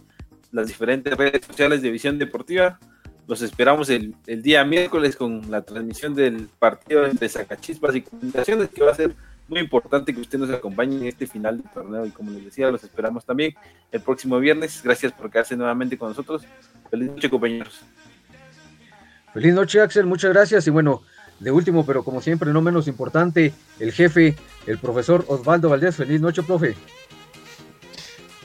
las 0.53 0.67
diferentes 0.67 1.17
redes 1.17 1.45
sociales 1.45 1.81
de 1.81 1.91
Visión 1.91 2.17
Deportiva. 2.17 2.79
Los 3.27 3.41
esperamos 3.41 3.89
el, 3.89 4.15
día 4.25 4.63
miércoles 4.63 5.15
con 5.15 5.49
la 5.49 5.61
transmisión 5.63 6.13
del 6.13 6.47
partido 6.59 7.05
entre 7.05 7.27
Zacachispas 7.27 7.95
y 7.95 8.01
Comunicaciones, 8.01 8.69
que 8.69 8.83
va 8.83 8.91
a 8.91 8.95
ser 8.95 9.15
muy 9.47 9.59
importante 9.59 10.13
que 10.13 10.21
usted 10.21 10.37
nos 10.37 10.51
acompañe 10.51 10.95
en 10.97 11.07
este 11.07 11.25
final 11.25 11.57
del 11.57 11.71
torneo. 11.71 12.05
Y 12.05 12.11
como 12.11 12.31
les 12.31 12.45
decía, 12.45 12.69
los 12.69 12.83
esperamos 12.83 13.25
también 13.25 13.55
el 13.91 14.01
próximo 14.01 14.39
viernes. 14.39 14.81
Gracias 14.83 15.11
por 15.11 15.31
quedarse 15.31 15.57
nuevamente 15.57 15.97
con 15.97 16.09
nosotros. 16.09 16.43
Feliz 16.91 17.09
noche, 17.09 17.29
compañeros. 17.29 17.81
Feliz 19.33 19.53
noche, 19.53 19.81
Axel. 19.81 20.05
Muchas 20.05 20.33
gracias. 20.33 20.67
Y 20.67 20.69
bueno, 20.69 21.01
de 21.39 21.51
último, 21.51 21.85
pero 21.85 22.03
como 22.03 22.21
siempre, 22.21 22.53
no 22.53 22.61
menos 22.61 22.87
importante, 22.87 23.53
el 23.79 23.91
jefe, 23.91 24.35
el 24.67 24.77
profesor 24.77 25.25
Osvaldo 25.27 25.69
Valdés. 25.69 25.95
Feliz 25.95 26.21
noche, 26.21 26.43
profe. 26.43 26.75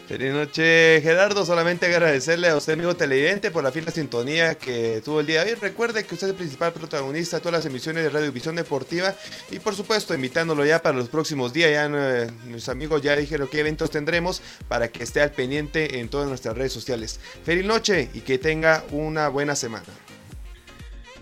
Feliz 0.09 0.33
noche, 0.33 1.03
Gerardo. 1.03 1.45
Solamente 1.45 1.85
agradecerle 1.85 2.49
a 2.49 2.57
usted, 2.57 2.73
amigo 2.73 2.97
televidente, 2.97 3.51
por 3.51 3.63
la 3.63 3.71
fina 3.71 3.91
sintonía 3.91 4.55
que 4.55 5.03
tuvo 5.05 5.21
el 5.21 5.27
día 5.27 5.45
de 5.45 5.53
hoy. 5.53 5.59
Recuerde 5.61 6.05
que 6.05 6.15
usted 6.15 6.29
es 6.29 6.31
el 6.31 6.37
principal 6.37 6.73
protagonista 6.73 7.37
de 7.37 7.43
todas 7.43 7.59
las 7.59 7.67
emisiones 7.67 8.05
de 8.05 8.09
Radiovisión 8.09 8.57
Deportiva 8.57 9.15
y, 9.51 9.59
por 9.59 9.75
supuesto, 9.75 10.15
invitándolo 10.15 10.65
ya 10.65 10.81
para 10.81 10.97
los 10.97 11.11
próximos 11.11 11.53
días. 11.53 11.73
Ya 11.73 11.91
eh, 11.93 12.31
mis 12.47 12.71
amigos 12.71 13.03
ya 13.03 13.15
dijeron 13.17 13.49
qué 13.53 13.61
eventos 13.61 13.91
tendremos 13.91 14.41
para 14.67 14.89
que 14.89 15.05
esté 15.05 15.21
al 15.21 15.33
pendiente 15.33 16.01
en 16.01 16.09
todas 16.09 16.27
nuestras 16.27 16.57
redes 16.57 16.73
sociales. 16.73 17.21
Feliz 17.45 17.67
noche 17.67 18.09
y 18.15 18.21
que 18.21 18.39
tenga 18.39 18.85
una 18.93 19.29
buena 19.29 19.55
semana. 19.57 19.85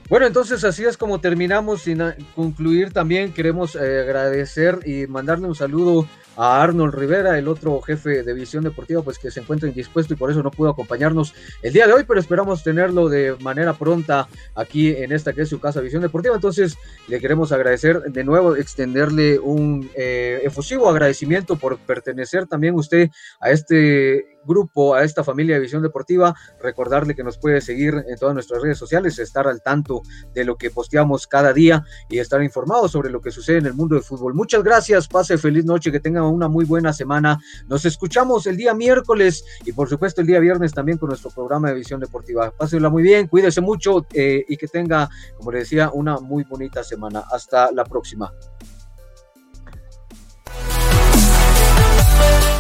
Bueno, 0.08 0.26
entonces 0.26 0.62
así 0.62 0.84
es 0.84 0.96
como 0.96 1.20
terminamos. 1.20 1.82
Sin 1.82 2.00
concluir, 2.36 2.92
también 2.92 3.32
queremos 3.32 3.74
eh, 3.74 3.78
agradecer 4.02 4.78
y 4.86 5.08
mandarle 5.08 5.48
un 5.48 5.56
saludo 5.56 6.06
a 6.36 6.62
Arnold 6.62 6.94
Rivera, 6.94 7.38
el 7.38 7.48
otro 7.48 7.80
jefe 7.80 8.22
de 8.22 8.34
visión 8.34 8.64
deportiva, 8.64 9.02
pues 9.02 9.18
que 9.18 9.30
se 9.30 9.40
encuentra 9.40 9.68
indispuesto 9.68 10.14
y 10.14 10.16
por 10.16 10.30
eso 10.30 10.42
no 10.42 10.50
pudo 10.50 10.70
acompañarnos 10.70 11.34
el 11.62 11.72
día 11.72 11.86
de 11.86 11.92
hoy, 11.92 12.04
pero 12.06 12.20
esperamos 12.20 12.62
tenerlo 12.62 13.08
de 13.08 13.36
manera 13.40 13.72
pronta 13.74 14.28
aquí 14.54 14.90
en 14.90 15.12
esta 15.12 15.32
que 15.32 15.42
es 15.42 15.48
su 15.48 15.60
casa 15.60 15.80
Visión 15.80 16.02
Deportiva. 16.02 16.34
Entonces, 16.34 16.76
le 17.08 17.20
queremos 17.20 17.52
agradecer 17.52 18.02
de 18.02 18.24
nuevo, 18.24 18.56
extenderle 18.56 19.38
un 19.38 19.90
eh, 19.94 20.40
efusivo 20.44 20.88
agradecimiento 20.88 21.56
por 21.56 21.78
pertenecer 21.78 22.46
también 22.46 22.74
usted 22.74 23.10
a 23.40 23.50
este 23.50 24.35
grupo, 24.46 24.94
a 24.94 25.04
esta 25.04 25.24
familia 25.24 25.56
de 25.56 25.62
Visión 25.62 25.82
Deportiva. 25.82 26.34
Recordarle 26.60 27.14
que 27.14 27.24
nos 27.24 27.38
puede 27.38 27.60
seguir 27.60 27.94
en 28.08 28.16
todas 28.18 28.34
nuestras 28.34 28.62
redes 28.62 28.78
sociales, 28.78 29.18
estar 29.18 29.46
al 29.46 29.62
tanto 29.62 30.02
de 30.34 30.44
lo 30.44 30.56
que 30.56 30.70
posteamos 30.70 31.26
cada 31.26 31.52
día 31.52 31.84
y 32.08 32.18
estar 32.18 32.42
informado 32.42 32.88
sobre 32.88 33.10
lo 33.10 33.20
que 33.20 33.30
sucede 33.30 33.58
en 33.58 33.66
el 33.66 33.74
mundo 33.74 33.94
del 33.94 34.04
fútbol. 34.04 34.34
Muchas 34.34 34.62
gracias, 34.62 35.08
pase 35.08 35.38
feliz 35.38 35.64
noche, 35.64 35.92
que 35.92 36.00
tengan 36.00 36.24
una 36.24 36.48
muy 36.48 36.64
buena 36.64 36.92
semana. 36.92 37.38
Nos 37.68 37.84
escuchamos 37.84 38.46
el 38.46 38.56
día 38.56 38.74
miércoles 38.74 39.44
y 39.64 39.72
por 39.72 39.88
supuesto 39.88 40.20
el 40.20 40.26
día 40.26 40.40
viernes 40.40 40.72
también 40.72 40.98
con 40.98 41.08
nuestro 41.08 41.30
programa 41.30 41.68
de 41.68 41.74
Visión 41.74 42.00
Deportiva. 42.00 42.52
Pásenla 42.56 42.88
muy 42.88 43.02
bien, 43.02 43.28
cuídese 43.28 43.60
mucho 43.60 44.06
eh, 44.12 44.44
y 44.48 44.56
que 44.56 44.68
tenga, 44.68 45.08
como 45.36 45.52
le 45.52 45.60
decía, 45.60 45.90
una 45.92 46.18
muy 46.18 46.44
bonita 46.44 46.82
semana. 46.84 47.24
Hasta 47.30 47.72
la 47.72 47.84
próxima. 47.84 48.32